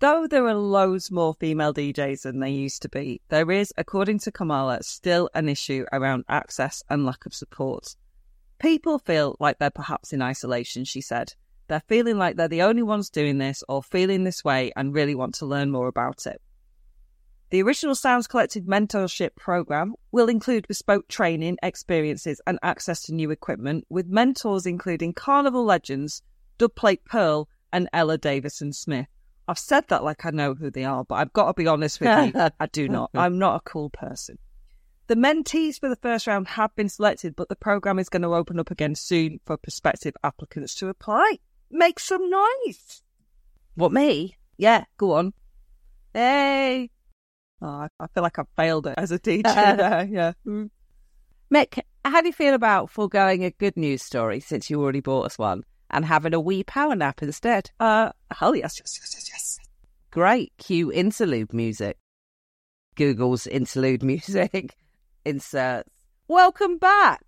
Though 0.00 0.26
there 0.26 0.46
are 0.46 0.54
loads 0.54 1.10
more 1.10 1.34
female 1.34 1.74
DJs 1.74 2.22
than 2.22 2.40
there 2.40 2.48
used 2.48 2.80
to 2.82 2.88
be, 2.88 3.20
there 3.28 3.50
is, 3.50 3.72
according 3.76 4.20
to 4.20 4.32
Kamala, 4.32 4.82
still 4.82 5.28
an 5.34 5.48
issue 5.48 5.84
around 5.92 6.24
access 6.28 6.82
and 6.88 7.04
lack 7.04 7.26
of 7.26 7.34
support. 7.34 7.96
People 8.58 8.98
feel 8.98 9.36
like 9.38 9.58
they're 9.58 9.70
perhaps 9.70 10.12
in 10.12 10.22
isolation, 10.22 10.84
she 10.84 11.02
said. 11.02 11.34
They're 11.68 11.82
feeling 11.86 12.16
like 12.16 12.36
they're 12.36 12.48
the 12.48 12.62
only 12.62 12.82
ones 12.82 13.10
doing 13.10 13.38
this 13.38 13.62
or 13.68 13.82
feeling 13.82 14.24
this 14.24 14.42
way 14.42 14.72
and 14.74 14.94
really 14.94 15.14
want 15.14 15.34
to 15.36 15.46
learn 15.46 15.70
more 15.70 15.88
about 15.88 16.26
it. 16.26 16.40
The 17.50 17.62
Original 17.62 17.96
Sounds 17.96 18.28
Collective 18.28 18.62
Mentorship 18.62 19.34
Program 19.34 19.94
will 20.12 20.28
include 20.28 20.68
bespoke 20.68 21.08
training, 21.08 21.58
experiences, 21.64 22.40
and 22.46 22.60
access 22.62 23.02
to 23.02 23.14
new 23.14 23.32
equipment, 23.32 23.84
with 23.90 24.06
mentors 24.06 24.66
including 24.66 25.14
Carnival 25.14 25.64
legends 25.64 26.22
Dubplate 26.60 27.04
Pearl 27.04 27.48
and 27.72 27.88
Ella 27.92 28.18
Davison 28.18 28.72
Smith. 28.72 29.08
I've 29.48 29.58
said 29.58 29.88
that 29.88 30.04
like 30.04 30.24
I 30.24 30.30
know 30.30 30.54
who 30.54 30.70
they 30.70 30.84
are, 30.84 31.04
but 31.04 31.16
I've 31.16 31.32
got 31.32 31.48
to 31.48 31.54
be 31.54 31.66
honest 31.66 31.98
with 31.98 32.08
you, 32.08 32.50
I 32.60 32.66
do 32.66 32.88
not. 32.88 33.10
I'm 33.16 33.36
not 33.36 33.56
a 33.56 33.68
cool 33.68 33.90
person. 33.90 34.38
The 35.08 35.16
mentees 35.16 35.80
for 35.80 35.88
the 35.88 35.96
first 35.96 36.28
round 36.28 36.46
have 36.46 36.76
been 36.76 36.88
selected, 36.88 37.34
but 37.34 37.48
the 37.48 37.56
program 37.56 37.98
is 37.98 38.08
going 38.08 38.22
to 38.22 38.32
open 38.32 38.60
up 38.60 38.70
again 38.70 38.94
soon 38.94 39.40
for 39.44 39.56
prospective 39.56 40.14
applicants 40.22 40.76
to 40.76 40.88
apply. 40.88 41.40
Make 41.68 41.98
some 41.98 42.30
noise. 42.30 43.02
What, 43.74 43.90
me? 43.90 44.36
Yeah, 44.56 44.84
go 44.98 45.14
on. 45.14 45.32
Hey. 46.14 46.90
Oh, 47.62 47.86
I- 47.98 48.06
feel 48.14 48.22
like 48.22 48.38
I've 48.38 48.48
failed 48.56 48.86
it 48.86 48.94
as 48.96 49.10
a 49.10 49.18
teacher. 49.28 49.42
there. 49.52 50.08
Yeah. 50.10 50.32
Mm. 50.46 50.70
Mick, 51.52 51.80
how 52.04 52.20
do 52.20 52.28
you 52.28 52.32
feel 52.32 52.54
about 52.54 52.90
foregoing 52.90 53.44
a 53.44 53.50
good 53.50 53.76
news 53.76 54.02
story 54.02 54.40
since 54.40 54.70
you 54.70 54.80
already 54.80 55.00
bought 55.00 55.26
us 55.26 55.36
one 55.38 55.64
and 55.90 56.04
having 56.04 56.32
a 56.34 56.40
wee 56.40 56.62
power 56.64 56.94
nap 56.94 57.22
instead? 57.22 57.70
Uh, 57.80 58.12
hell 58.30 58.54
yes, 58.54 58.76
yes, 58.78 58.98
yes, 59.00 59.14
yes, 59.14 59.28
yes. 59.32 59.58
Great. 60.10 60.52
Cue 60.58 60.90
interlude 60.92 61.52
music. 61.52 61.96
Google's 62.96 63.46
interlude 63.46 64.02
music 64.04 64.74
inserts. 65.24 65.90
Welcome 66.28 66.78
back. 66.78 67.20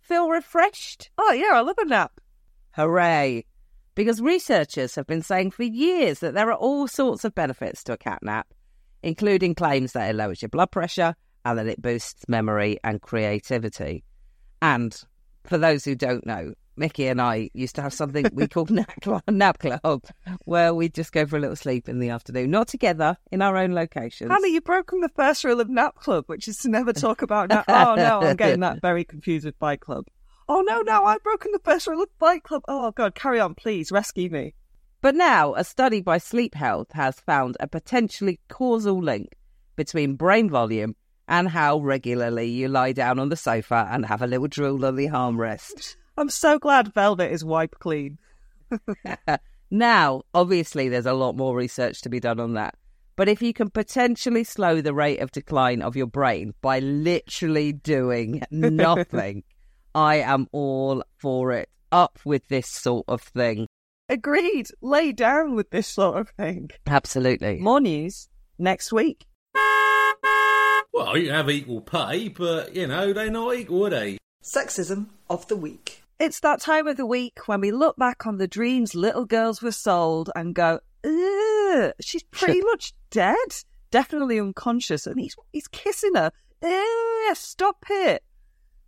Feel 0.00 0.28
refreshed? 0.28 1.10
Oh 1.18 1.32
yeah, 1.32 1.52
I 1.54 1.60
love 1.60 1.78
a 1.78 1.84
nap. 1.84 2.20
Hooray. 2.72 3.44
Because 3.94 4.20
researchers 4.20 4.94
have 4.94 5.06
been 5.06 5.22
saying 5.22 5.50
for 5.52 5.62
years 5.62 6.20
that 6.20 6.34
there 6.34 6.50
are 6.50 6.56
all 6.56 6.88
sorts 6.88 7.24
of 7.24 7.34
benefits 7.34 7.84
to 7.84 7.92
a 7.92 7.96
cat 7.98 8.20
nap, 8.22 8.46
including 9.02 9.54
claims 9.54 9.92
that 9.92 10.10
it 10.10 10.16
lowers 10.16 10.42
your 10.42 10.48
blood 10.48 10.70
pressure 10.70 11.14
and 11.44 11.58
that 11.58 11.66
it 11.66 11.80
boosts 11.80 12.24
memory 12.28 12.78
and 12.84 13.00
creativity. 13.00 14.04
And 14.62 14.98
for 15.44 15.58
those 15.58 15.84
who 15.84 15.94
don't 15.94 16.26
know, 16.26 16.54
Mickey 16.76 17.08
and 17.08 17.20
I 17.20 17.50
used 17.52 17.74
to 17.76 17.82
have 17.82 17.92
something 17.92 18.26
we 18.32 18.48
called 18.48 18.70
nap 18.70 19.00
club, 19.02 19.22
nap 19.28 19.58
club, 19.58 20.02
where 20.44 20.74
we'd 20.74 20.94
just 20.94 21.12
go 21.12 21.26
for 21.26 21.36
a 21.36 21.40
little 21.40 21.56
sleep 21.56 21.88
in 21.88 21.98
the 21.98 22.08
afternoon, 22.08 22.50
not 22.50 22.68
together, 22.68 23.16
in 23.30 23.42
our 23.42 23.56
own 23.56 23.74
locations. 23.74 24.30
Hannah, 24.30 24.48
you've 24.48 24.64
broken 24.64 25.00
the 25.00 25.10
first 25.10 25.44
rule 25.44 25.60
of 25.60 25.68
Nap 25.68 25.96
Club, 25.96 26.24
which 26.26 26.48
is 26.48 26.56
to 26.58 26.70
never 26.70 26.92
talk 26.92 27.20
about 27.22 27.50
nap. 27.50 27.66
Oh 27.68 27.94
no, 27.96 28.20
I'm 28.22 28.36
getting 28.36 28.60
that 28.60 28.80
very 28.80 29.04
confused 29.04 29.44
with 29.44 29.56
Fight 29.58 29.80
Club. 29.80 30.06
Oh 30.48 30.62
no, 30.62 30.80
no, 30.80 31.04
I've 31.04 31.22
broken 31.22 31.52
the 31.52 31.60
first 31.60 31.86
rule 31.86 32.02
of 32.02 32.08
Fight 32.18 32.42
Club. 32.44 32.62
Oh 32.66 32.90
god, 32.92 33.14
carry 33.14 33.40
on, 33.40 33.54
please, 33.54 33.92
rescue 33.92 34.30
me. 34.30 34.54
But 35.02 35.14
now, 35.14 35.54
a 35.54 35.64
study 35.64 36.02
by 36.02 36.18
Sleep 36.18 36.54
Health 36.54 36.92
has 36.92 37.18
found 37.20 37.56
a 37.58 37.66
potentially 37.66 38.38
causal 38.48 39.00
link 39.00 39.34
between 39.74 40.16
brain 40.16 40.50
volume 40.50 40.94
and 41.26 41.48
how 41.48 41.78
regularly 41.78 42.50
you 42.50 42.68
lie 42.68 42.92
down 42.92 43.18
on 43.18 43.30
the 43.30 43.36
sofa 43.36 43.88
and 43.90 44.04
have 44.04 44.20
a 44.20 44.26
little 44.26 44.48
drool 44.48 44.84
on 44.84 44.96
the 44.96 45.06
armrest. 45.06 45.96
I'm 46.18 46.28
so 46.28 46.58
glad 46.58 46.92
Velvet 46.92 47.32
is 47.32 47.42
wipe 47.42 47.78
clean. 47.78 48.18
now, 49.70 50.22
obviously, 50.34 50.90
there's 50.90 51.06
a 51.06 51.14
lot 51.14 51.34
more 51.34 51.56
research 51.56 52.02
to 52.02 52.10
be 52.10 52.20
done 52.20 52.38
on 52.38 52.54
that. 52.54 52.74
But 53.16 53.28
if 53.28 53.40
you 53.40 53.54
can 53.54 53.70
potentially 53.70 54.44
slow 54.44 54.82
the 54.82 54.92
rate 54.92 55.20
of 55.20 55.30
decline 55.30 55.80
of 55.80 55.96
your 55.96 56.08
brain 56.08 56.52
by 56.60 56.80
literally 56.80 57.72
doing 57.72 58.42
nothing, 58.50 59.44
I 59.94 60.16
am 60.16 60.46
all 60.52 61.02
for 61.16 61.52
it. 61.52 61.70
Up 61.90 62.18
with 62.24 62.46
this 62.48 62.68
sort 62.68 63.06
of 63.08 63.22
thing. 63.22 63.66
Agreed. 64.10 64.66
Lay 64.82 65.12
down 65.12 65.54
with 65.54 65.70
this 65.70 65.86
sort 65.86 66.18
of 66.18 66.30
thing. 66.30 66.70
Absolutely. 66.86 67.60
More 67.60 67.80
news 67.80 68.28
next 68.58 68.92
week. 68.92 69.24
Well, 70.92 71.16
you 71.16 71.30
have 71.30 71.48
equal 71.48 71.80
pay, 71.80 72.28
but, 72.28 72.74
you 72.74 72.88
know, 72.88 73.12
they're 73.12 73.30
not 73.30 73.54
equal, 73.54 73.86
are 73.86 73.90
they? 73.90 74.18
Sexism 74.42 75.06
of 75.30 75.46
the 75.46 75.56
week. 75.56 76.02
It's 76.18 76.40
that 76.40 76.60
time 76.60 76.88
of 76.88 76.96
the 76.96 77.06
week 77.06 77.46
when 77.46 77.60
we 77.60 77.70
look 77.70 77.96
back 77.96 78.26
on 78.26 78.38
the 78.38 78.48
dreams 78.48 78.96
little 78.96 79.24
girls 79.24 79.62
were 79.62 79.70
sold 79.70 80.28
and 80.34 80.54
go, 80.56 80.80
Ugh, 81.04 81.92
she's 82.00 82.24
pretty 82.24 82.60
much 82.62 82.92
dead. 83.10 83.36
Definitely 83.92 84.40
unconscious. 84.40 85.06
And 85.06 85.20
he's, 85.20 85.36
he's 85.52 85.68
kissing 85.68 86.16
her. 86.16 86.32
Ugh, 86.62 87.36
stop 87.36 87.84
it. 87.88 88.24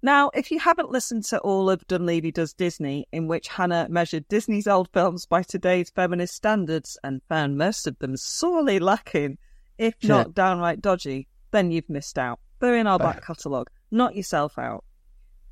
Now, 0.04 0.32
if 0.34 0.50
you 0.50 0.58
haven't 0.58 0.90
listened 0.90 1.22
to 1.26 1.38
all 1.38 1.70
of 1.70 1.86
Dunleavy 1.86 2.32
Does 2.32 2.52
Disney, 2.52 3.06
in 3.12 3.28
which 3.28 3.46
Hannah 3.46 3.86
measured 3.88 4.26
Disney's 4.26 4.66
old 4.66 4.88
films 4.92 5.26
by 5.26 5.44
today's 5.44 5.90
feminist 5.90 6.34
standards 6.34 6.98
and 7.04 7.22
found 7.28 7.56
most 7.56 7.86
of 7.86 7.96
them 8.00 8.16
sorely 8.16 8.80
lacking, 8.80 9.38
if 9.78 9.94
not 10.02 10.34
downright 10.34 10.82
dodgy, 10.82 11.28
then 11.52 11.70
you've 11.70 11.88
missed 11.88 12.18
out. 12.18 12.40
They're 12.58 12.74
in 12.74 12.88
our 12.88 12.98
back 12.98 13.24
catalogue. 13.24 13.70
Knock 13.92 14.16
yourself 14.16 14.58
out. 14.58 14.84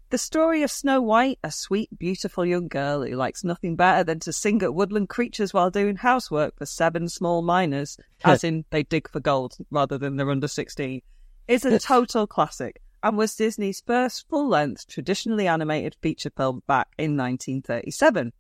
The 0.09 0.19
story 0.19 0.65
of 0.65 0.73
Snow 0.73 1.01
White, 1.01 1.39
a 1.45 1.53
sweet, 1.53 1.97
beautiful 1.97 2.45
young 2.45 2.67
girl 2.67 3.05
who 3.05 3.15
likes 3.15 3.45
nothing 3.45 3.77
better 3.77 4.03
than 4.03 4.19
to 4.21 4.33
sing 4.33 4.61
at 4.65 4.75
woodland 4.75 5.09
creatures 5.09 5.55
while 5.55 5.71
doing 5.71 5.95
housework 5.95 6.59
for 6.59 6.67
seven 6.67 7.09
small 7.09 7.43
miners, 7.43 7.97
as 8.25 8.43
in 8.43 8.65
they 8.71 8.83
dig 8.83 9.09
for 9.09 9.21
gold 9.21 9.57
rather 9.71 9.97
than 9.97 10.17
they're 10.17 10.29
under 10.29 10.49
16, 10.49 11.03
is 11.47 11.65
a 11.65 11.79
total 11.79 12.27
classic 12.27 12.83
and 13.03 13.17
was 13.17 13.35
Disney's 13.35 13.81
first 13.81 14.29
full 14.29 14.49
length, 14.49 14.87
traditionally 14.87 15.47
animated 15.47 15.97
feature 16.03 16.31
film 16.37 16.63
back 16.67 16.89
in 16.99 17.17
1937. 17.17 18.33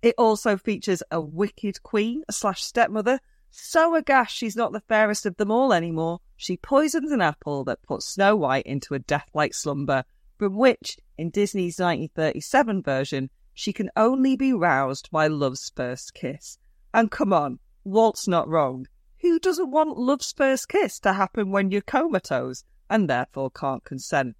It 0.00 0.14
also 0.16 0.56
features 0.56 1.02
a 1.10 1.20
wicked 1.20 1.82
queen 1.82 2.22
slash 2.30 2.62
stepmother, 2.62 3.20
so 3.50 3.94
aghast 3.94 4.34
she's 4.34 4.56
not 4.56 4.72
the 4.72 4.80
fairest 4.80 5.26
of 5.26 5.36
them 5.36 5.50
all 5.50 5.72
anymore, 5.72 6.20
she 6.36 6.56
poisons 6.56 7.10
an 7.10 7.20
apple 7.20 7.64
that 7.64 7.82
puts 7.82 8.06
Snow 8.06 8.36
White 8.36 8.66
into 8.66 8.94
a 8.94 8.98
death 8.98 9.28
like 9.34 9.54
slumber, 9.54 10.04
from 10.38 10.56
which, 10.56 10.98
in 11.16 11.30
Disney's 11.30 11.78
1937 11.78 12.82
version, 12.82 13.30
she 13.52 13.72
can 13.72 13.90
only 13.96 14.36
be 14.36 14.52
roused 14.52 15.10
by 15.10 15.26
love's 15.26 15.72
first 15.74 16.14
kiss. 16.14 16.58
And 16.94 17.10
come 17.10 17.32
on, 17.32 17.58
Walt's 17.84 18.28
not 18.28 18.48
wrong. 18.48 18.86
Who 19.20 19.40
doesn't 19.40 19.72
want 19.72 19.98
love's 19.98 20.32
first 20.32 20.68
kiss 20.68 21.00
to 21.00 21.12
happen 21.12 21.50
when 21.50 21.72
you're 21.72 21.80
comatose 21.80 22.64
and 22.90 23.08
therefore 23.08 23.50
can't 23.50 23.84
consent? 23.84 24.36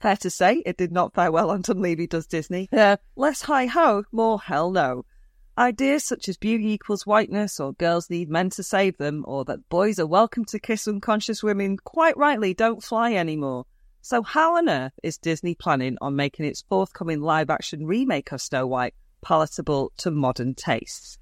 Fair 0.00 0.16
to 0.16 0.30
say, 0.30 0.62
it 0.66 0.76
did 0.76 0.90
not 0.90 1.14
fare 1.14 1.30
well 1.30 1.50
on 1.50 1.62
Dunleavy 1.62 2.06
Does 2.06 2.26
Disney. 2.26 2.68
Uh, 2.72 2.96
less 3.14 3.42
hi 3.42 3.66
ho, 3.66 4.04
more 4.10 4.40
hell 4.40 4.70
no. 4.70 5.04
Ideas 5.56 6.02
such 6.02 6.28
as 6.28 6.36
beauty 6.36 6.72
equals 6.72 7.06
whiteness, 7.06 7.60
or 7.60 7.74
girls 7.74 8.08
need 8.08 8.30
men 8.30 8.50
to 8.50 8.62
save 8.62 8.96
them, 8.96 9.22
or 9.28 9.44
that 9.44 9.68
boys 9.68 9.98
are 9.98 10.06
welcome 10.06 10.44
to 10.46 10.58
kiss 10.58 10.88
unconscious 10.88 11.42
women, 11.42 11.76
quite 11.76 12.16
rightly 12.16 12.54
don't 12.54 12.82
fly 12.82 13.14
anymore. 13.14 13.66
So, 14.00 14.22
how 14.22 14.56
on 14.56 14.68
earth 14.68 14.98
is 15.02 15.18
Disney 15.18 15.54
planning 15.54 15.98
on 16.00 16.16
making 16.16 16.46
its 16.46 16.62
forthcoming 16.62 17.20
live 17.20 17.50
action 17.50 17.86
remake 17.86 18.32
of 18.32 18.40
Snow 18.40 18.66
White 18.66 18.94
palatable 19.20 19.92
to 19.98 20.10
modern 20.10 20.54
tastes? 20.54 21.18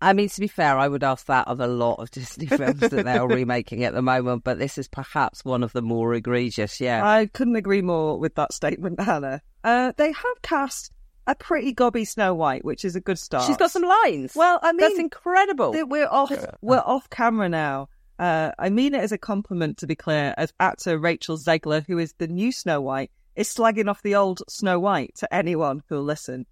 I 0.00 0.12
mean, 0.12 0.28
to 0.28 0.40
be 0.40 0.48
fair, 0.48 0.78
I 0.78 0.86
would 0.86 1.02
ask 1.02 1.26
that 1.26 1.48
of 1.48 1.60
a 1.60 1.66
lot 1.66 1.94
of 1.94 2.10
Disney 2.12 2.46
films 2.46 2.80
that 2.80 3.04
they're 3.04 3.26
remaking 3.26 3.84
at 3.84 3.94
the 3.94 4.02
moment, 4.02 4.44
but 4.44 4.58
this 4.58 4.78
is 4.78 4.88
perhaps 4.88 5.44
one 5.44 5.62
of 5.62 5.72
the 5.72 5.82
more 5.82 6.14
egregious, 6.14 6.80
yeah. 6.80 7.06
I 7.06 7.26
couldn't 7.26 7.56
agree 7.56 7.82
more 7.82 8.18
with 8.18 8.34
that 8.36 8.52
statement, 8.52 9.00
Hannah. 9.00 9.42
Uh, 9.64 9.92
they 9.96 10.12
have 10.12 10.42
cast 10.42 10.92
a 11.26 11.34
pretty 11.34 11.72
gobby 11.72 12.04
Snow 12.04 12.34
White, 12.34 12.64
which 12.64 12.84
is 12.84 12.96
a 12.96 13.00
good 13.00 13.18
start. 13.18 13.44
She's 13.44 13.56
got 13.56 13.70
some 13.70 13.82
lines. 13.82 14.32
Well, 14.34 14.58
I 14.62 14.72
mean, 14.72 14.80
that's 14.80 14.98
incredible. 14.98 15.72
We're 15.86 16.08
off. 16.08 16.32
We're 16.62 16.78
off 16.78 17.10
camera 17.10 17.48
now. 17.48 17.88
Uh, 18.18 18.50
I 18.58 18.70
mean 18.70 18.94
it 18.94 19.02
as 19.02 19.12
a 19.12 19.18
compliment, 19.18 19.78
to 19.78 19.86
be 19.86 19.94
clear, 19.94 20.34
as 20.36 20.52
actor 20.58 20.98
Rachel 20.98 21.38
Zegler, 21.38 21.84
who 21.86 21.98
is 21.98 22.14
the 22.18 22.26
new 22.26 22.50
Snow 22.50 22.80
White, 22.80 23.12
is 23.36 23.48
slagging 23.48 23.88
off 23.88 24.02
the 24.02 24.16
old 24.16 24.42
Snow 24.48 24.80
White 24.80 25.14
to 25.16 25.32
anyone 25.32 25.82
who'll 25.88 26.02
listen. 26.02 26.46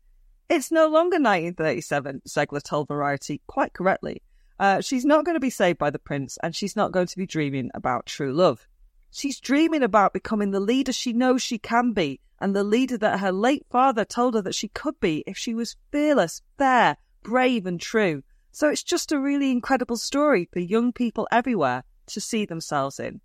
It's 0.48 0.70
no 0.70 0.84
longer 0.84 1.16
1937, 1.16 2.22
Zegler 2.28 2.62
told 2.62 2.86
Variety 2.86 3.40
quite 3.48 3.72
correctly. 3.72 4.22
Uh, 4.60 4.80
she's 4.80 5.04
not 5.04 5.24
going 5.24 5.34
to 5.34 5.40
be 5.40 5.50
saved 5.50 5.78
by 5.78 5.90
the 5.90 5.98
prince, 5.98 6.38
and 6.40 6.54
she's 6.54 6.76
not 6.76 6.92
going 6.92 7.08
to 7.08 7.16
be 7.16 7.26
dreaming 7.26 7.68
about 7.74 8.06
true 8.06 8.32
love. 8.32 8.68
She's 9.10 9.40
dreaming 9.40 9.82
about 9.82 10.12
becoming 10.12 10.52
the 10.52 10.60
leader 10.60 10.92
she 10.92 11.12
knows 11.12 11.42
she 11.42 11.58
can 11.58 11.92
be, 11.92 12.20
and 12.38 12.54
the 12.54 12.62
leader 12.62 12.96
that 12.98 13.18
her 13.18 13.32
late 13.32 13.66
father 13.70 14.04
told 14.04 14.34
her 14.34 14.42
that 14.42 14.54
she 14.54 14.68
could 14.68 15.00
be 15.00 15.24
if 15.26 15.36
she 15.36 15.52
was 15.52 15.76
fearless, 15.90 16.42
fair, 16.56 16.96
brave, 17.24 17.66
and 17.66 17.80
true. 17.80 18.22
So 18.52 18.68
it's 18.68 18.84
just 18.84 19.10
a 19.10 19.18
really 19.18 19.50
incredible 19.50 19.96
story 19.96 20.48
for 20.52 20.60
young 20.60 20.92
people 20.92 21.26
everywhere 21.32 21.82
to 22.06 22.20
see 22.20 22.44
themselves 22.44 23.00
in. 23.00 23.20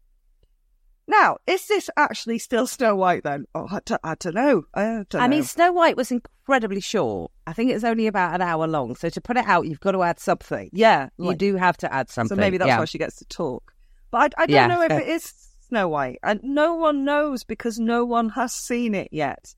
Now, 1.11 1.37
is 1.45 1.67
this 1.67 1.89
actually 1.97 2.39
still 2.39 2.65
Snow 2.67 2.95
White 2.95 3.23
then? 3.23 3.43
Oh, 3.53 3.67
I 3.69 3.79
don't, 4.15 4.33
know. 4.33 4.63
I, 4.73 5.03
don't 5.09 5.15
I 5.15 5.19
know. 5.19 5.27
mean, 5.27 5.43
Snow 5.43 5.73
White 5.73 5.97
was 5.97 6.09
incredibly 6.09 6.79
short. 6.79 7.31
I 7.45 7.51
think 7.51 7.69
it's 7.71 7.83
only 7.83 8.07
about 8.07 8.33
an 8.33 8.41
hour 8.41 8.65
long. 8.65 8.95
So 8.95 9.09
to 9.09 9.19
put 9.19 9.35
it 9.35 9.45
out, 9.45 9.67
you've 9.67 9.81
got 9.81 9.91
to 9.91 10.03
add 10.03 10.21
something. 10.21 10.69
yeah, 10.71 11.09
You 11.17 11.35
do 11.35 11.57
have 11.57 11.75
to 11.77 11.93
add 11.93 12.09
something. 12.09 12.37
So 12.37 12.39
maybe 12.39 12.57
that's 12.57 12.69
yeah. 12.69 12.79
why 12.79 12.85
she 12.85 12.97
gets 12.97 13.17
to 13.17 13.25
talk. 13.25 13.73
But 14.09 14.33
I, 14.37 14.43
I 14.43 14.45
don't 14.45 14.55
Yeah. 14.55 14.67
know 14.67 14.81
if 14.83 14.91
it 14.91 15.07
is 15.07 15.33
Snow 15.67 15.89
White, 15.89 16.19
and 16.23 16.39
no 16.43 16.75
one 16.75 17.03
knows 17.03 17.43
because 17.43 17.77
no 17.77 18.05
one 18.05 18.29
has 18.29 18.53
seen 18.53 18.95
it 18.95 19.09
yet. 19.11 19.53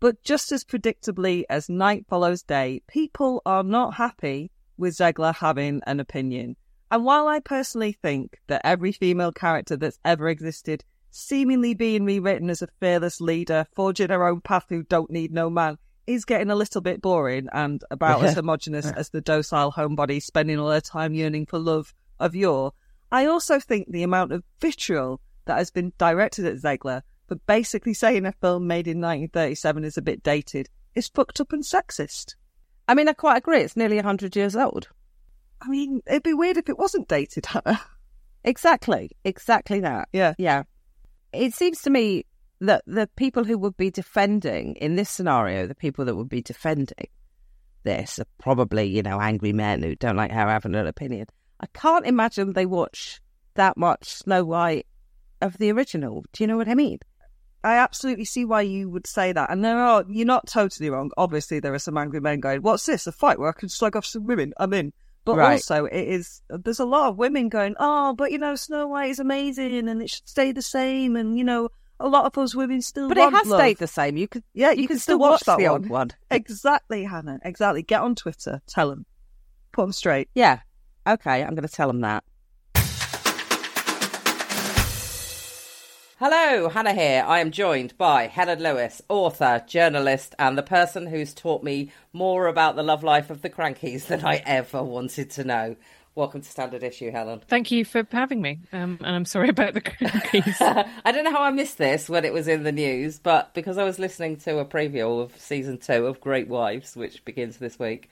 But 0.00 0.22
just 0.24 0.50
as 0.50 0.64
predictably 0.64 1.44
as 1.48 1.68
night 1.68 2.04
follows 2.08 2.42
day, 2.42 2.82
people 2.88 3.42
are 3.46 3.62
not 3.62 3.94
happy 3.94 4.50
with 4.76 4.96
Zegler 4.96 5.34
having 5.34 5.82
an 5.86 6.00
opinion. 6.00 6.56
And 6.90 7.04
while 7.04 7.26
I 7.28 7.40
personally 7.40 7.92
think 8.02 8.38
that 8.48 8.60
every 8.64 8.92
female 8.92 9.32
character 9.32 9.76
that's 9.76 9.98
ever 10.04 10.28
existed, 10.28 10.84
seemingly 11.10 11.74
being 11.74 12.04
rewritten 12.04 12.50
as 12.50 12.62
a 12.62 12.68
fearless 12.80 13.20
leader, 13.20 13.66
forging 13.74 14.10
her 14.10 14.26
own 14.26 14.40
path 14.40 14.66
who 14.68 14.82
don't 14.82 15.10
need 15.10 15.32
no 15.32 15.48
man, 15.48 15.78
is 16.06 16.24
getting 16.24 16.50
a 16.50 16.56
little 16.56 16.80
bit 16.80 17.02
boring 17.02 17.48
and 17.52 17.82
about 17.90 18.24
as 18.24 18.34
homogenous 18.34 18.86
as 18.86 19.10
the 19.10 19.20
docile 19.20 19.72
homebody 19.72 20.22
spending 20.22 20.58
all 20.58 20.70
her 20.70 20.80
time 20.80 21.14
yearning 21.14 21.46
for 21.46 21.58
love 21.58 21.92
of 22.20 22.34
yore, 22.34 22.72
I 23.10 23.26
also 23.26 23.60
think 23.60 23.90
the 23.90 24.02
amount 24.02 24.32
of 24.32 24.44
vitriol 24.60 25.20
that 25.46 25.58
has 25.58 25.70
been 25.70 25.92
directed 25.98 26.44
at 26.44 26.56
Zegler 26.56 27.02
for 27.28 27.36
basically 27.46 27.94
saying 27.94 28.26
a 28.26 28.32
film 28.32 28.66
made 28.66 28.86
in 28.86 29.00
1937 29.00 29.84
is 29.84 29.96
a 29.96 30.02
bit 30.02 30.22
dated 30.22 30.68
is 30.94 31.08
fucked 31.08 31.40
up 31.40 31.52
and 31.52 31.62
sexist. 31.62 32.34
I 32.88 32.94
mean, 32.94 33.08
I 33.08 33.12
quite 33.12 33.38
agree. 33.38 33.60
It's 33.60 33.76
nearly 33.76 33.96
100 33.96 34.36
years 34.36 34.56
old. 34.56 34.88
I 35.60 35.68
mean, 35.68 36.02
it'd 36.06 36.22
be 36.22 36.34
weird 36.34 36.56
if 36.56 36.68
it 36.68 36.78
wasn't 36.78 37.08
dated, 37.08 37.46
Hannah. 37.46 37.80
Exactly. 38.44 39.10
Exactly 39.24 39.80
that. 39.80 40.08
Yeah. 40.12 40.34
Yeah. 40.38 40.64
It 41.36 41.54
seems 41.54 41.82
to 41.82 41.90
me 41.90 42.24
that 42.60 42.82
the 42.86 43.08
people 43.16 43.44
who 43.44 43.58
would 43.58 43.76
be 43.76 43.90
defending, 43.90 44.74
in 44.76 44.96
this 44.96 45.10
scenario, 45.10 45.66
the 45.66 45.74
people 45.74 46.04
that 46.06 46.16
would 46.16 46.28
be 46.28 46.42
defending 46.42 47.08
this 47.84 48.18
are 48.18 48.26
probably, 48.38 48.84
you 48.84 49.02
know, 49.02 49.20
angry 49.20 49.52
men 49.52 49.82
who 49.82 49.94
don't 49.96 50.16
like 50.16 50.30
having 50.30 50.74
an 50.74 50.86
opinion. 50.86 51.26
I 51.60 51.66
can't 51.72 52.06
imagine 52.06 52.52
they 52.52 52.66
watch 52.66 53.20
that 53.54 53.76
much 53.76 54.08
Snow 54.08 54.44
White 54.44 54.86
of 55.40 55.58
the 55.58 55.70
original. 55.70 56.24
Do 56.32 56.42
you 56.42 56.48
know 56.48 56.56
what 56.56 56.68
I 56.68 56.74
mean? 56.74 56.98
I 57.64 57.76
absolutely 57.78 58.26
see 58.26 58.44
why 58.44 58.62
you 58.62 58.88
would 58.90 59.06
say 59.06 59.32
that. 59.32 59.50
And 59.50 59.64
there 59.64 59.78
are, 59.78 60.04
you're 60.08 60.26
not 60.26 60.46
totally 60.46 60.90
wrong. 60.90 61.10
Obviously, 61.16 61.58
there 61.58 61.74
are 61.74 61.78
some 61.78 61.98
angry 61.98 62.20
men 62.20 62.40
going, 62.40 62.62
What's 62.62 62.86
this? 62.86 63.06
A 63.06 63.12
fight 63.12 63.38
where 63.38 63.48
I 63.48 63.58
can 63.58 63.68
slag 63.68 63.96
off 63.96 64.06
some 64.06 64.24
women? 64.24 64.52
I'm 64.58 64.72
in. 64.72 64.92
But 65.26 65.36
Right. 65.36 65.52
also, 65.54 65.84
it 65.84 66.08
is, 66.08 66.40
there's 66.48 66.78
a 66.78 66.84
lot 66.86 67.08
of 67.10 67.18
women 67.18 67.48
going, 67.50 67.74
Oh, 67.78 68.14
but 68.14 68.30
you 68.32 68.38
know, 68.38 68.54
Snow 68.54 68.86
White 68.86 69.10
is 69.10 69.18
amazing 69.18 69.88
and 69.88 70.00
it 70.00 70.08
should 70.08 70.26
stay 70.28 70.52
the 70.52 70.62
same. 70.62 71.16
And, 71.16 71.36
you 71.36 71.42
know, 71.44 71.68
a 71.98 72.08
lot 72.08 72.24
of 72.26 72.38
us 72.38 72.54
women 72.54 72.80
still 72.80 73.08
But 73.08 73.18
it 73.18 73.32
has 73.32 73.46
love. 73.48 73.60
stayed 73.60 73.78
the 73.78 73.88
same. 73.88 74.16
You 74.16 74.28
could, 74.28 74.44
Yeah, 74.54 74.70
you, 74.70 74.82
you, 74.82 74.88
can, 74.88 74.94
can, 74.96 75.00
still 75.00 75.18
watch, 75.18 75.40
that 75.44 75.58
the 75.58 75.64
one. 75.64 75.72
old 75.72 75.88
one. 75.88 76.10
Exactly, 76.30 77.02
Hannah. 77.04 77.40
Exactly. 77.44 77.82
Get 77.82 78.00
on 78.02 78.14
Twitter. 78.14 78.62
Tell 78.68 78.88
them. 78.88 79.04
Put 79.72 79.82
them 79.82 79.92
straight. 79.92 80.28
Yeah. 80.34 80.60
Okay, 81.08 81.42
I'm 81.42 81.54
going 81.56 81.66
to 81.66 81.74
tell 81.74 81.88
them 81.88 82.00
that. 82.02 82.22
Hello, 86.18 86.70
Hannah 86.70 86.94
here. 86.94 87.22
I 87.26 87.40
am 87.40 87.50
joined 87.50 87.98
by 87.98 88.26
Helen 88.26 88.60
Lewis, 88.60 89.02
author, 89.10 89.62
journalist, 89.66 90.34
and 90.38 90.56
the 90.56 90.62
person 90.62 91.06
who's 91.06 91.34
taught 91.34 91.62
me 91.62 91.92
more 92.14 92.46
about 92.46 92.74
the 92.74 92.82
love 92.82 93.04
life 93.04 93.28
of 93.28 93.42
the 93.42 93.50
Krankies 93.50 94.06
than 94.06 94.24
I 94.24 94.36
ever 94.46 94.82
wanted 94.82 95.28
to 95.32 95.44
know. 95.44 95.76
Welcome 96.14 96.40
to 96.40 96.48
Standard 96.48 96.82
Issue, 96.82 97.10
Helen. 97.10 97.42
Thank 97.46 97.70
you 97.70 97.84
for 97.84 98.06
having 98.10 98.40
me. 98.40 98.60
Um, 98.72 98.96
and 99.04 99.14
I'm 99.14 99.26
sorry 99.26 99.50
about 99.50 99.74
the 99.74 99.82
Krankies. 99.82 100.56
I 101.04 101.12
don't 101.12 101.24
know 101.24 101.32
how 101.32 101.42
I 101.42 101.50
missed 101.50 101.76
this 101.76 102.08
when 102.08 102.24
it 102.24 102.32
was 102.32 102.48
in 102.48 102.62
the 102.62 102.72
news, 102.72 103.18
but 103.18 103.52
because 103.52 103.76
I 103.76 103.84
was 103.84 103.98
listening 103.98 104.38
to 104.38 104.58
a 104.60 104.64
preview 104.64 105.20
of 105.20 105.38
season 105.38 105.76
two 105.76 106.06
of 106.06 106.22
Great 106.22 106.48
Wives, 106.48 106.96
which 106.96 107.26
begins 107.26 107.58
this 107.58 107.78
week 107.78 108.08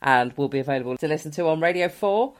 and 0.00 0.32
will 0.34 0.48
be 0.48 0.60
available 0.60 0.96
to 0.96 1.08
listen 1.08 1.32
to 1.32 1.48
on 1.48 1.60
Radio 1.60 1.88
4 1.88 2.34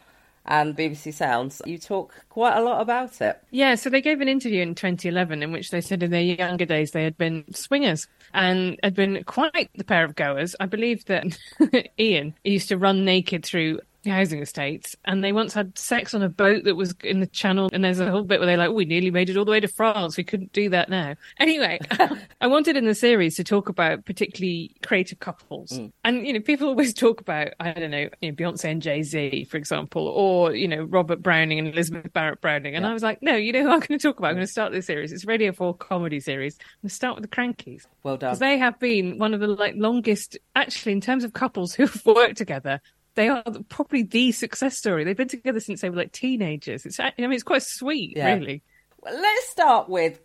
and 0.44 0.76
BBC 0.76 1.14
Sounds, 1.14 1.62
you 1.64 1.78
talk 1.78 2.12
quite 2.28 2.56
a 2.56 2.62
lot 2.62 2.80
about 2.80 3.20
it. 3.20 3.40
yeah, 3.50 3.74
so 3.74 3.88
they 3.90 4.00
gave 4.00 4.20
an 4.20 4.28
interview 4.28 4.62
in 4.62 4.74
2011 4.74 5.42
in 5.42 5.52
which 5.52 5.70
they 5.70 5.80
said 5.80 6.02
in 6.02 6.10
their 6.10 6.20
younger 6.20 6.64
days 6.64 6.90
they 6.90 7.04
had 7.04 7.16
been 7.16 7.44
swingers 7.54 8.06
and 8.34 8.78
had 8.82 8.94
been 8.94 9.22
quite 9.24 9.70
the 9.76 9.84
pair 9.84 10.04
of 10.04 10.16
goers. 10.16 10.56
I 10.58 10.66
believe 10.66 11.04
that 11.06 11.38
Ian 11.98 12.34
used 12.44 12.68
to 12.70 12.78
run 12.78 13.04
naked 13.04 13.44
through 13.44 13.80
housing 14.04 14.40
estates 14.40 14.96
and 15.04 15.22
they 15.22 15.32
once 15.32 15.54
had 15.54 15.76
sex 15.78 16.14
on 16.14 16.22
a 16.22 16.28
boat 16.28 16.64
that 16.64 16.74
was 16.74 16.94
in 17.04 17.20
the 17.20 17.26
channel 17.26 17.70
and 17.72 17.84
there's 17.84 18.00
a 18.00 18.10
whole 18.10 18.24
bit 18.24 18.40
where 18.40 18.46
they're 18.46 18.56
like 18.56 18.70
oh, 18.70 18.72
we 18.72 18.84
nearly 18.84 19.10
made 19.10 19.30
it 19.30 19.36
all 19.36 19.44
the 19.44 19.50
way 19.50 19.60
to 19.60 19.68
france. 19.68 20.16
We 20.16 20.24
couldn't 20.24 20.52
do 20.52 20.68
that 20.70 20.88
now. 20.88 21.14
Anyway 21.38 21.78
i 22.40 22.46
wanted 22.46 22.76
in 22.76 22.84
the 22.86 22.94
series 22.94 23.36
to 23.36 23.44
talk 23.44 23.68
about 23.68 24.04
particularly 24.04 24.74
creative 24.82 25.20
couples. 25.20 25.70
Mm. 25.72 25.92
And 26.04 26.26
you 26.26 26.32
know 26.32 26.40
people 26.40 26.68
always 26.72 26.94
talk 26.94 27.20
about 27.20 27.48
i 27.60 27.72
don't 27.72 27.90
know, 27.90 28.08
you 28.20 28.30
know 28.30 28.36
beyonce 28.36 28.64
and 28.64 28.82
jay-z 28.82 29.44
for 29.44 29.56
example 29.56 30.08
or 30.08 30.54
you 30.54 30.68
know 30.68 30.82
robert 30.84 31.22
browning 31.22 31.58
and 31.58 31.68
elizabeth 31.68 32.12
barrett 32.12 32.40
browning. 32.40 32.74
And 32.74 32.86
i 32.86 32.92
was 32.92 33.02
like 33.02 33.22
no 33.22 33.36
you 33.36 33.52
know 33.52 33.62
who 33.62 33.70
i'm 33.70 33.80
going 33.80 33.98
to 33.98 33.98
talk 33.98 34.18
about. 34.18 34.28
I'm 34.28 34.34
mm. 34.34 34.38
going 34.38 34.46
to 34.46 34.52
start 34.52 34.72
this 34.72 34.86
series. 34.86 35.12
It's 35.12 35.24
radio 35.24 35.52
4 35.52 35.74
comedy 35.74 36.20
series. 36.20 36.56
I'm 36.60 36.82
going 36.82 36.88
to 36.88 36.94
start 36.94 37.16
with 37.16 37.30
the 37.30 37.34
Krankies. 37.36 37.86
Well 38.02 38.16
done. 38.16 38.30
because 38.30 38.38
they 38.38 38.58
have 38.58 38.78
been 38.78 39.18
one 39.18 39.34
of 39.34 39.40
the 39.40 39.48
like 39.48 39.74
longest 39.76 40.38
actually 40.56 40.92
in 40.92 41.00
terms 41.00 41.24
of 41.24 41.32
couples 41.32 41.74
who've 41.74 42.02
worked 42.06 42.36
together 42.36 42.80
they 43.14 43.28
are 43.28 43.42
probably 43.68 44.02
the 44.02 44.32
success 44.32 44.76
story 44.76 45.04
they've 45.04 45.16
been 45.16 45.28
together 45.28 45.60
since 45.60 45.80
they 45.80 45.90
were 45.90 45.96
like 45.96 46.12
teenagers 46.12 46.86
it's 46.86 46.98
i 47.00 47.12
mean 47.18 47.32
it's 47.32 47.42
quite 47.42 47.62
sweet 47.62 48.16
Yeah. 48.16 48.34
really 48.34 48.62
Well, 49.00 49.14
let's 49.14 49.48
start 49.48 49.88
with 49.88 50.20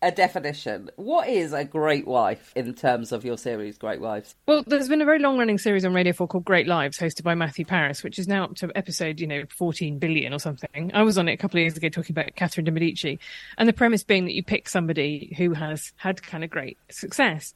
a 0.00 0.12
definition. 0.12 0.90
What 0.94 1.28
is 1.28 1.52
a 1.52 1.64
great 1.64 2.06
wife 2.06 2.52
in 2.54 2.72
terms 2.74 3.10
of 3.10 3.24
your 3.24 3.36
series, 3.36 3.78
Great 3.78 4.00
Wives? 4.00 4.36
Well, 4.46 4.62
there's 4.64 4.88
been 4.88 5.02
a 5.02 5.04
very 5.04 5.18
long 5.18 5.38
running 5.38 5.58
series 5.58 5.84
on 5.84 5.92
Radio 5.92 6.12
4 6.12 6.28
called 6.28 6.44
Great 6.44 6.68
Lives, 6.68 6.98
hosted 6.98 7.24
by 7.24 7.34
Matthew 7.34 7.64
Parris, 7.64 8.04
which 8.04 8.16
is 8.16 8.28
now 8.28 8.44
up 8.44 8.54
to 8.56 8.70
episode, 8.76 9.18
you 9.18 9.26
know, 9.26 9.42
14 9.56 9.98
billion 9.98 10.32
or 10.32 10.38
something. 10.38 10.92
I 10.94 11.02
was 11.02 11.18
on 11.18 11.28
it 11.28 11.32
a 11.32 11.36
couple 11.36 11.58
of 11.58 11.62
years 11.62 11.76
ago 11.76 11.88
talking 11.88 12.14
about 12.14 12.36
Catherine 12.36 12.64
de 12.64 12.70
Medici. 12.70 13.18
And 13.56 13.68
the 13.68 13.72
premise 13.72 14.04
being 14.04 14.24
that 14.26 14.34
you 14.34 14.44
pick 14.44 14.68
somebody 14.68 15.34
who 15.36 15.52
has 15.54 15.92
had 15.96 16.22
kind 16.22 16.44
of 16.44 16.50
great 16.50 16.78
success. 16.92 17.54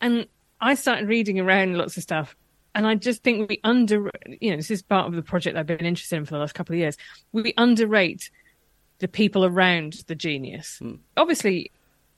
And 0.00 0.26
I 0.62 0.76
started 0.76 1.08
reading 1.10 1.40
around 1.40 1.76
lots 1.76 1.98
of 1.98 2.04
stuff 2.04 2.34
and 2.74 2.86
I 2.86 2.94
just 2.94 3.22
think 3.22 3.48
we 3.48 3.60
under, 3.64 4.10
you 4.40 4.50
know, 4.50 4.56
this 4.56 4.70
is 4.70 4.82
part 4.82 5.06
of 5.06 5.14
the 5.14 5.22
project 5.22 5.56
I've 5.56 5.66
been 5.66 5.84
interested 5.84 6.16
in 6.16 6.24
for 6.24 6.34
the 6.34 6.40
last 6.40 6.54
couple 6.54 6.74
of 6.74 6.78
years. 6.78 6.96
We 7.32 7.52
underrate 7.56 8.30
the 8.98 9.08
people 9.08 9.44
around 9.44 10.04
the 10.06 10.14
genius. 10.14 10.78
Mm. 10.82 11.00
Obviously, 11.16 11.70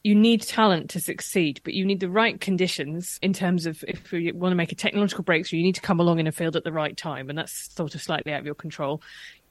you 0.04 0.14
need 0.14 0.42
talent 0.42 0.90
to 0.90 1.00
succeed, 1.00 1.60
but 1.64 1.72
you 1.72 1.84
need 1.84 2.00
the 2.00 2.10
right 2.10 2.38
conditions 2.40 3.18
in 3.22 3.32
terms 3.32 3.64
of 3.64 3.82
if 3.88 4.12
you 4.12 4.34
want 4.34 4.52
to 4.52 4.56
make 4.56 4.70
a 4.70 4.76
technological 4.76 5.24
breakthrough, 5.24 5.58
you 5.58 5.64
need 5.64 5.74
to 5.74 5.80
come 5.80 5.98
along 5.98 6.20
in 6.20 6.26
a 6.26 6.32
field 6.32 6.56
at 6.56 6.64
the 6.64 6.72
right 6.72 6.96
time, 6.96 7.30
and 7.30 7.38
that's 7.38 7.74
sort 7.74 7.94
of 7.94 8.02
slightly 8.02 8.32
out 8.32 8.40
of 8.40 8.46
your 8.46 8.54
control. 8.54 9.00